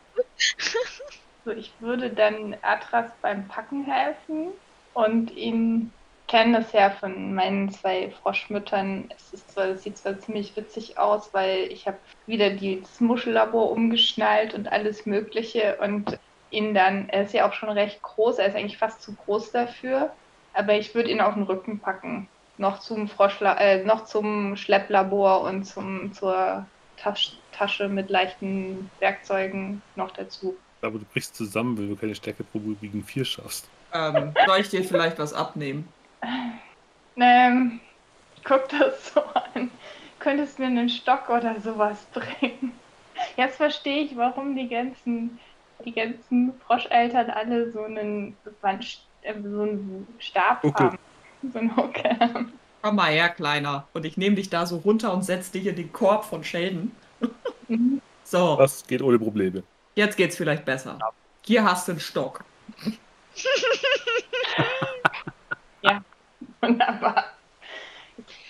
So, 1.43 1.51
ich 1.51 1.71
würde 1.79 2.09
dann 2.09 2.55
Atras 2.61 3.11
beim 3.21 3.47
Packen 3.47 3.85
helfen 3.85 4.49
und 4.93 5.31
ihn 5.31 5.91
kenne 6.27 6.59
es 6.59 6.71
ja 6.71 6.89
von 6.89 7.35
meinen 7.35 7.71
zwei 7.71 8.11
Froschmüttern. 8.21 9.11
Es 9.15 9.33
ist 9.33 9.51
zwar, 9.51 9.65
es 9.65 9.83
sieht 9.83 9.97
zwar 9.97 10.19
ziemlich 10.19 10.55
witzig 10.55 10.97
aus, 10.97 11.33
weil 11.33 11.71
ich 11.71 11.85
habe 11.87 11.97
wieder 12.25 12.49
die, 12.49 12.81
das 12.81 12.99
Muschellabor 12.99 13.71
umgeschnallt 13.71 14.53
und 14.55 14.67
alles 14.71 15.05
Mögliche 15.05 15.77
und 15.81 16.17
ihn 16.49 16.73
dann, 16.73 17.09
er 17.09 17.23
ist 17.23 17.33
ja 17.33 17.47
auch 17.47 17.53
schon 17.53 17.69
recht 17.69 18.01
groß, 18.01 18.39
er 18.39 18.47
ist 18.47 18.55
eigentlich 18.55 18.77
fast 18.77 19.01
zu 19.03 19.13
groß 19.13 19.51
dafür, 19.51 20.11
aber 20.55 20.73
ich 20.73 20.95
würde 20.95 21.11
ihn 21.11 21.21
auf 21.21 21.33
den 21.33 21.43
Rücken 21.43 21.79
packen. 21.79 22.27
Noch 22.57 22.79
zum 22.79 23.07
Froschla 23.07 23.57
äh, 23.57 23.83
noch 23.83 24.05
zum 24.05 24.55
Schlepplabor 24.55 25.41
und 25.41 25.65
zum, 25.65 26.13
zur 26.13 26.65
Tasch 26.97 27.37
Tasche 27.51 27.87
mit 27.87 28.09
leichten 28.09 28.89
Werkzeugen 28.99 29.81
noch 29.95 30.11
dazu. 30.11 30.57
Aber 30.81 30.99
du 30.99 31.05
brichst 31.05 31.35
zusammen, 31.35 31.77
weil 31.77 31.87
du 31.87 31.95
keine 31.95 32.15
Stärkeprobe 32.15 32.75
gegen 32.75 33.03
4 33.03 33.25
schaffst. 33.25 33.69
Ähm, 33.93 34.33
soll 34.45 34.59
ich 34.59 34.69
dir 34.69 34.83
vielleicht 34.83 35.19
was 35.19 35.33
abnehmen? 35.33 35.87
Ähm, 37.17 37.79
guck 38.43 38.67
das 38.69 39.13
so 39.13 39.21
an. 39.21 39.71
Könntest 40.19 40.59
mir 40.59 40.67
einen 40.67 40.89
Stock 40.89 41.29
oder 41.29 41.59
sowas 41.61 42.05
bringen? 42.13 42.73
Jetzt 43.37 43.57
verstehe 43.57 44.03
ich, 44.03 44.15
warum 44.17 44.55
die 44.55 44.67
ganzen, 44.67 45.39
die 45.85 45.93
ganzen 45.93 46.59
Froscheltern 46.59 47.29
alle 47.29 47.71
so 47.71 47.83
einen, 47.83 48.37
Wand- 48.61 49.04
so 49.33 49.61
einen 49.61 50.07
Stab 50.19 50.61
Hucke. 50.63 50.83
haben. 50.83 50.97
So 51.53 51.59
einen 51.59 51.75
Hucke 51.75 52.17
haben. 52.19 52.53
Komm 52.81 52.95
mal 52.97 53.11
her, 53.11 53.29
Kleiner. 53.29 53.87
Und 53.93 54.05
ich 54.05 54.17
nehme 54.17 54.35
dich 54.35 54.49
da 54.49 54.65
so 54.65 54.77
runter 54.77 55.13
und 55.13 55.23
setze 55.23 55.51
dich 55.53 55.65
in 55.67 55.75
den 55.75 55.91
Korb 55.91 56.25
von 56.25 56.43
Sheldon. 56.43 56.91
Mhm. 57.67 58.01
So, 58.27 58.55
Das 58.55 58.87
geht 58.87 59.03
ohne 59.03 59.19
Probleme. 59.19 59.61
jetzt 59.93 60.17
geht's 60.17 60.35
vielleicht 60.35 60.65
besser. 60.65 60.97
Hier 61.43 61.63
hast 61.63 61.87
du 61.87 61.91
einen 61.91 62.01
Stock. 62.01 62.43
Wunderbar. 66.61 67.25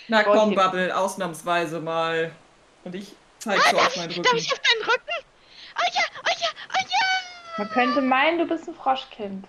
Na 0.07 0.23
komm, 0.23 0.55
Bubble, 0.55 0.95
ausnahmsweise 0.95 1.81
mal. 1.81 2.31
Und 2.85 2.95
ich 2.95 3.13
zeig 3.39 3.59
so 3.63 3.75
auf 3.77 3.95
meinen 3.97 4.07
Darf 4.09 4.17
Rücken. 4.33 4.37
ich 4.37 4.53
auf 4.53 4.59
deinen 4.59 4.89
Rücken? 4.89 5.25
Oh 5.77 5.89
ja, 5.93 6.01
oh 6.23 6.29
ja, 6.39 6.47
oh 6.69 6.79
ja. 6.79 7.57
Man 7.57 7.69
könnte 7.69 8.01
meinen, 8.01 8.37
du 8.39 8.45
bist 8.47 8.69
ein 8.69 8.75
Froschkind. 8.75 9.45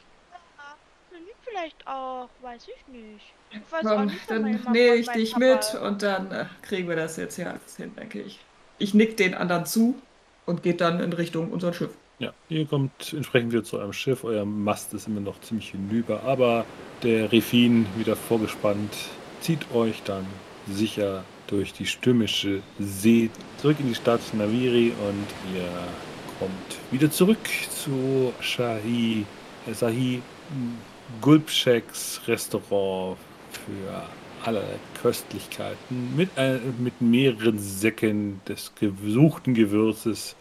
Hm, 1.56 1.62
Vielleicht 1.62 1.86
auch, 1.86 2.28
weiß 2.42 2.62
ich 2.68 2.92
nicht. 2.92 3.34
Ich 3.50 3.72
weiß 3.72 3.86
auch 3.86 3.96
Komm, 3.96 4.06
nicht, 4.06 4.20
von 4.26 4.42
dann 4.42 4.72
nehme 4.72 4.92
und 4.92 4.98
ich 5.00 5.08
dich 5.08 5.32
Papa. 5.32 5.44
mit 5.46 5.74
und 5.82 6.02
dann 6.02 6.30
äh, 6.32 6.46
kriegen 6.62 6.88
wir 6.88 6.96
das 6.96 7.16
jetzt 7.16 7.36
hier 7.36 7.50
alles 7.50 7.76
hin, 7.76 7.94
denke 7.96 8.20
ich. 8.22 8.40
Ich 8.78 8.94
nick 8.94 9.16
den 9.16 9.34
anderen 9.34 9.64
zu 9.66 10.02
und 10.44 10.62
geht 10.62 10.80
dann 10.80 11.00
in 11.00 11.12
Richtung 11.12 11.50
unser 11.52 11.72
Schiff. 11.72 11.90
Ja, 12.18 12.32
ihr 12.48 12.66
kommt 12.66 13.12
entsprechend 13.12 13.52
wieder 13.52 13.64
zu 13.64 13.78
eurem 13.78 13.92
Schiff. 13.92 14.24
Euer 14.24 14.44
Mast 14.44 14.94
ist 14.94 15.06
immer 15.06 15.20
noch 15.20 15.40
ziemlich 15.40 15.70
hinüber, 15.70 16.22
aber 16.24 16.66
der 17.02 17.30
Refin, 17.32 17.86
wieder 17.96 18.16
vorgespannt, 18.16 18.94
zieht 19.40 19.70
euch 19.70 20.02
dann 20.02 20.26
sicher 20.66 21.24
durch 21.46 21.72
die 21.72 21.86
stürmische 21.86 22.62
See 22.78 23.30
zurück 23.58 23.76
in 23.80 23.88
die 23.88 23.94
Stadt 23.94 24.20
Naviri 24.34 24.92
und 25.08 25.54
ihr 25.54 25.68
kommt 26.38 26.78
wieder 26.90 27.10
zurück 27.10 27.38
zu 27.70 28.34
Shahi, 28.40 29.26
äh, 29.66 29.74
Sahi 29.74 30.22
Gulbscheks 31.20 32.20
Restaurant 32.26 33.16
für 33.50 34.02
allerlei 34.44 34.78
Köstlichkeiten 35.00 36.16
mit, 36.16 36.30
äh, 36.36 36.58
mit 36.78 37.00
mehreren 37.00 37.58
Säcken 37.58 38.40
des 38.46 38.72
gesuchten 38.74 39.54
Gewürzes 39.54 40.36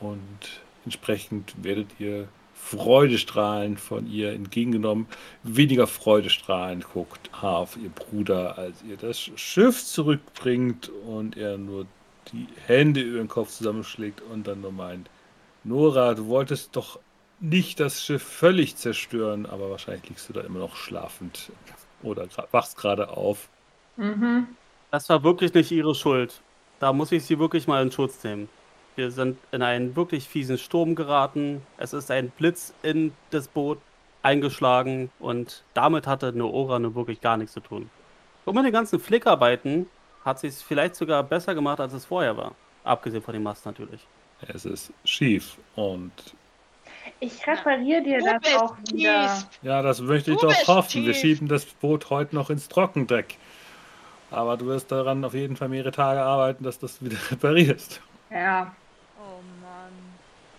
und 0.00 0.60
entsprechend 0.84 1.54
werdet 1.62 1.88
ihr 1.98 2.28
Freudestrahlen 2.54 3.78
von 3.78 4.10
ihr 4.10 4.32
entgegengenommen. 4.32 5.06
Weniger 5.42 5.86
Freudestrahlen 5.86 6.84
guckt 6.92 7.30
Harf, 7.32 7.76
ihr 7.82 7.88
Bruder, 7.90 8.58
als 8.58 8.82
ihr 8.88 8.96
das 8.96 9.18
Schiff 9.18 9.84
zurückbringt 9.84 10.90
und 11.06 11.36
er 11.36 11.58
nur 11.58 11.86
die 12.32 12.46
Hände 12.66 13.00
über 13.00 13.18
den 13.18 13.28
Kopf 13.28 13.50
zusammenschlägt 13.50 14.20
und 14.20 14.46
dann 14.46 14.60
nur 14.60 14.72
meint, 14.72 15.08
Nora, 15.64 16.14
du 16.14 16.26
wolltest 16.26 16.76
doch 16.76 17.00
nicht 17.40 17.80
das 17.80 18.04
Schiff 18.04 18.22
völlig 18.22 18.76
zerstören, 18.76 19.46
aber 19.46 19.70
wahrscheinlich 19.70 20.08
liegst 20.08 20.28
du 20.28 20.32
da 20.32 20.42
immer 20.42 20.58
noch 20.58 20.76
schlafend 20.76 21.50
oder 22.02 22.26
wachst 22.50 22.76
gerade 22.76 23.08
auf. 23.10 23.48
Mhm. 23.96 24.46
Das 24.90 25.08
war 25.08 25.22
wirklich 25.22 25.54
nicht 25.54 25.70
ihre 25.70 25.94
Schuld. 25.94 26.40
Da 26.78 26.92
muss 26.92 27.12
ich 27.12 27.24
sie 27.24 27.38
wirklich 27.38 27.66
mal 27.66 27.82
in 27.82 27.92
Schutz 27.92 28.22
nehmen. 28.24 28.48
Wir 28.96 29.10
sind 29.10 29.38
in 29.52 29.62
einen 29.62 29.96
wirklich 29.96 30.28
fiesen 30.28 30.58
Sturm 30.58 30.94
geraten. 30.94 31.62
Es 31.78 31.92
ist 31.92 32.10
ein 32.10 32.30
Blitz 32.30 32.74
in 32.82 33.12
das 33.30 33.48
Boot 33.48 33.78
eingeschlagen 34.22 35.10
und 35.18 35.62
damit 35.74 36.06
hatte 36.06 36.32
Noora 36.32 36.78
nur 36.78 36.94
wirklich 36.94 37.20
gar 37.20 37.36
nichts 37.36 37.54
zu 37.54 37.60
tun. 37.60 37.88
Und 38.44 38.54
mit 38.54 38.64
den 38.64 38.72
ganzen 38.72 38.98
Flickarbeiten 38.98 39.86
hat 40.24 40.40
sie 40.40 40.48
es 40.48 40.60
vielleicht 40.60 40.96
sogar 40.96 41.22
besser 41.22 41.54
gemacht, 41.54 41.80
als 41.80 41.92
es 41.92 42.04
vorher 42.04 42.36
war. 42.36 42.54
Abgesehen 42.84 43.22
von 43.22 43.32
dem 43.32 43.42
Mast 43.42 43.64
natürlich. 43.64 44.06
Es 44.48 44.64
ist 44.64 44.92
schief 45.04 45.56
und 45.76 46.12
Ich 47.20 47.46
repariere 47.46 48.02
dir 48.02 48.18
Du 48.18 48.24
das 48.24 48.40
bist 48.40 48.56
auch 48.56 48.76
wieder. 48.92 49.36
tief. 49.36 49.46
Ja, 49.62 49.82
das 49.82 50.00
möchte 50.00 50.32
ich 50.32 50.38
Du 50.38 50.46
doch 50.46 50.66
hoffen. 50.68 51.04
Wir 51.04 51.12
tief. 51.12 51.20
schieben 51.20 51.48
das 51.48 51.64
Boot 51.66 52.10
heute 52.10 52.34
noch 52.34 52.50
ins 52.50 52.68
Trockendeck. 52.68 53.36
Aber 54.30 54.56
du 54.56 54.66
wirst 54.66 54.90
daran 54.92 55.24
auf 55.24 55.34
jeden 55.34 55.56
Fall 55.56 55.68
mehrere 55.68 55.90
Tage 55.92 56.22
arbeiten, 56.22 56.64
dass 56.64 56.78
du 56.78 56.86
das 56.86 57.02
wieder 57.04 57.16
reparierst. 57.30 58.00
Ja. 58.30 58.74
Oh 59.18 59.40
Mann. 59.60 59.92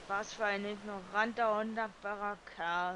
Was 0.07 0.33
für 0.33 0.45
ein 0.45 0.63
ignoranter, 0.65 1.59
undankbarer 1.61 2.37
Kerl. 2.55 2.95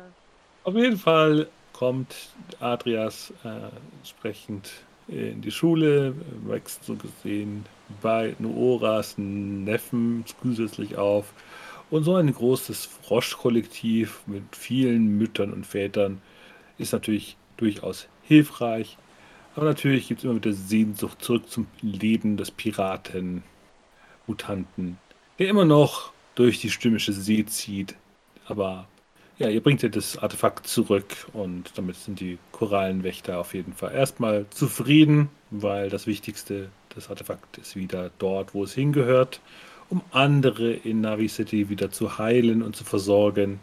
Auf 0.63 0.75
jeden 0.75 0.97
Fall 0.97 1.47
kommt 1.73 2.13
Adrias 2.59 3.33
äh, 3.43 3.49
entsprechend 3.99 4.69
in 5.07 5.41
die 5.41 5.51
Schule, 5.51 6.15
wächst 6.47 6.83
so 6.83 6.95
gesehen 6.95 7.65
bei 8.01 8.35
Nooras 8.39 9.15
Neffen 9.17 10.23
zusätzlich 10.41 10.97
auf. 10.97 11.25
Und 11.95 12.03
so 12.03 12.15
ein 12.15 12.33
großes 12.33 12.87
Froschkollektiv 12.87 14.19
mit 14.25 14.43
vielen 14.53 15.17
Müttern 15.17 15.53
und 15.53 15.65
Vätern 15.65 16.21
ist 16.77 16.91
natürlich 16.91 17.37
durchaus 17.55 18.09
hilfreich. 18.21 18.97
Aber 19.55 19.67
natürlich 19.67 20.09
gibt 20.09 20.19
es 20.19 20.25
immer 20.25 20.35
wieder 20.35 20.51
Sehnsucht 20.51 21.23
zurück 21.23 21.49
zum 21.49 21.67
Leben 21.79 22.35
des 22.35 22.51
Piraten, 22.51 23.43
Mutanten, 24.27 24.97
der 25.39 25.47
immer 25.47 25.63
noch 25.63 26.11
durch 26.35 26.59
die 26.59 26.69
stürmische 26.69 27.13
See 27.13 27.45
zieht. 27.45 27.95
Aber 28.45 28.89
ja, 29.37 29.47
ihr 29.47 29.63
bringt 29.63 29.81
ja 29.81 29.87
das 29.87 30.17
Artefakt 30.17 30.67
zurück 30.67 31.27
und 31.31 31.77
damit 31.77 31.95
sind 31.95 32.19
die 32.19 32.39
Korallenwächter 32.51 33.39
auf 33.39 33.53
jeden 33.53 33.71
Fall 33.71 33.93
erstmal 33.93 34.45
zufrieden, 34.49 35.29
weil 35.49 35.89
das 35.89 36.07
Wichtigste, 36.07 36.71
das 36.93 37.09
Artefakt 37.09 37.57
ist 37.57 37.77
wieder 37.77 38.11
dort, 38.19 38.53
wo 38.53 38.65
es 38.65 38.73
hingehört, 38.73 39.39
um 39.95 40.01
andere 40.11 40.73
in 40.73 41.01
Navi 41.01 41.29
City 41.29 41.69
wieder 41.69 41.89
zu 41.89 42.17
heilen 42.17 42.61
und 42.61 42.75
zu 42.75 42.83
versorgen. 42.83 43.61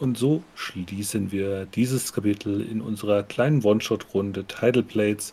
Und 0.00 0.18
so 0.18 0.42
schließen 0.56 1.30
wir 1.30 1.66
dieses 1.66 2.12
Kapitel 2.12 2.60
in 2.60 2.80
unserer 2.80 3.22
kleinen 3.22 3.62
One-Shot-Runde 3.62 4.44
Tidal 4.46 4.82
Plates. 4.82 5.32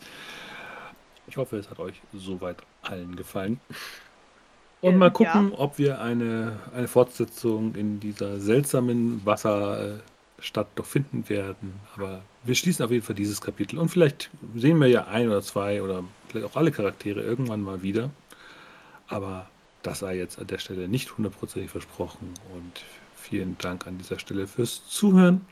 Ich 1.25 1.37
hoffe, 1.37 1.57
es 1.57 1.71
hat 1.71 1.79
euch 1.79 1.99
soweit 2.13 2.57
allen 2.83 3.15
gefallen. 3.15 3.59
Und 4.81 4.97
mal 4.97 5.09
gucken, 5.09 5.51
ja. 5.51 5.57
ob 5.57 5.79
wir 5.79 6.01
eine, 6.01 6.59
eine 6.75 6.87
Fortsetzung 6.87 7.73
in 7.73 7.99
dieser 7.99 8.39
seltsamen 8.39 9.25
Wasserstadt 9.25 10.67
doch 10.75 10.85
finden 10.85 11.27
werden. 11.29 11.79
Aber 11.95 12.21
wir 12.43 12.53
schließen 12.53 12.85
auf 12.85 12.91
jeden 12.91 13.03
Fall 13.03 13.15
dieses 13.15 13.41
Kapitel. 13.41 13.79
Und 13.79 13.89
vielleicht 13.89 14.29
sehen 14.55 14.77
wir 14.79 14.87
ja 14.87 15.07
ein 15.07 15.27
oder 15.27 15.41
zwei 15.41 15.81
oder 15.81 16.03
vielleicht 16.27 16.45
auch 16.45 16.55
alle 16.55 16.71
Charaktere 16.71 17.21
irgendwann 17.21 17.63
mal 17.63 17.81
wieder. 17.81 18.11
Aber 19.07 19.47
das 19.83 19.99
sei 19.99 20.17
jetzt 20.17 20.39
an 20.39 20.47
der 20.47 20.59
Stelle 20.59 20.87
nicht 20.87 21.17
hundertprozentig 21.17 21.71
versprochen. 21.71 22.33
Und 22.53 22.83
Vielen 23.21 23.55
Dank 23.59 23.85
an 23.85 23.99
dieser 23.99 24.17
Stelle 24.17 24.47
fürs 24.47 24.87
Zuhören 24.87 25.45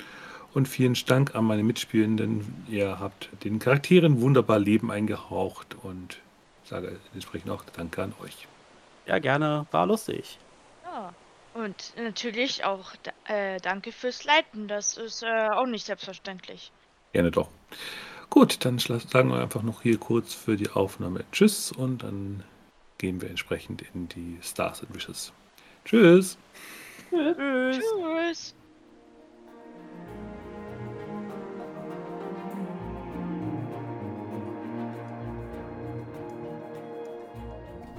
und 0.55 0.67
vielen 0.67 0.95
Dank 1.05 1.35
an 1.35 1.45
meine 1.45 1.63
Mitspielenden. 1.63 2.65
Ihr 2.67 2.99
habt 2.99 3.29
den 3.43 3.59
Charakteren 3.59 4.21
wunderbar 4.21 4.57
Leben 4.57 4.91
eingehaucht 4.91 5.75
und 5.83 6.17
sage 6.65 6.99
entsprechend 7.13 7.51
auch 7.51 7.63
Danke 7.73 8.01
an 8.01 8.13
euch. 8.23 8.47
Ja, 9.05 9.19
gerne. 9.19 9.67
War 9.71 9.85
lustig. 9.85 10.39
Ja. 10.83 11.13
Und 11.53 11.93
natürlich 11.95 12.65
auch 12.65 12.91
äh, 13.27 13.59
danke 13.59 13.91
fürs 13.91 14.23
Leiten. 14.23 14.67
Das 14.67 14.97
ist 14.97 15.23
äh, 15.23 15.49
auch 15.49 15.67
nicht 15.67 15.85
selbstverständlich. 15.85 16.71
Gerne 17.13 17.31
doch. 17.31 17.49
Gut, 18.31 18.65
dann 18.65 18.79
sagen 18.79 19.29
wir 19.29 19.41
einfach 19.41 19.61
noch 19.61 19.83
hier 19.83 19.99
kurz 19.99 20.33
für 20.33 20.57
die 20.57 20.69
Aufnahme 20.69 21.23
Tschüss 21.31 21.71
und 21.71 22.03
dann 22.03 22.43
gehen 22.99 23.19
wir 23.21 23.29
entsprechend 23.29 23.83
in 23.93 24.07
die 24.09 24.37
Stars 24.43 24.83
and 24.83 24.93
Wishes. 24.93 25.33
Tschüss. 25.85 26.37
Tschüss. 27.09 27.79
Tschüss. 27.79 28.55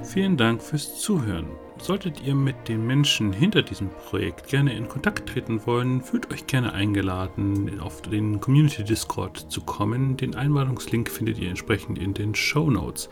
Vielen 0.02 0.36
Dank 0.36 0.62
fürs 0.62 1.00
Zuhören. 1.00 1.46
Solltet 1.78 2.20
ihr 2.22 2.34
mit 2.34 2.68
den 2.68 2.86
Menschen 2.86 3.32
hinter 3.32 3.62
diesem 3.62 3.90
Projekt 3.90 4.48
gerne 4.48 4.74
in 4.74 4.88
Kontakt 4.88 5.28
treten 5.28 5.64
wollen, 5.66 6.02
fühlt 6.02 6.30
euch 6.30 6.46
gerne 6.46 6.72
eingeladen, 6.72 7.80
auf 7.80 8.02
den 8.02 8.40
Community 8.40 8.82
Discord 8.82 9.38
zu 9.50 9.62
kommen. 9.62 10.16
Den 10.16 10.34
Einladungslink 10.34 11.10
findet 11.10 11.38
ihr 11.38 11.48
entsprechend 11.48 11.98
in 11.98 12.12
den 12.12 12.34
Show 12.34 12.70
Notes. 12.70 13.08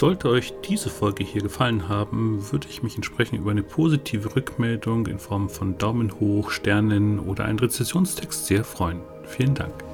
Sollte 0.00 0.30
euch 0.30 0.54
diese 0.66 0.88
Folge 0.88 1.24
hier 1.24 1.42
gefallen 1.42 1.86
haben, 1.86 2.50
würde 2.50 2.68
ich 2.70 2.82
mich 2.82 2.96
entsprechend 2.96 3.38
über 3.38 3.50
eine 3.50 3.62
positive 3.62 4.34
Rückmeldung 4.34 5.06
in 5.06 5.18
Form 5.18 5.50
von 5.50 5.76
Daumen 5.76 6.18
hoch, 6.18 6.52
Sternen 6.52 7.18
oder 7.18 7.44
einen 7.44 7.58
Rezessionstext 7.58 8.46
sehr 8.46 8.64
freuen. 8.64 9.02
Vielen 9.24 9.54
Dank. 9.54 9.89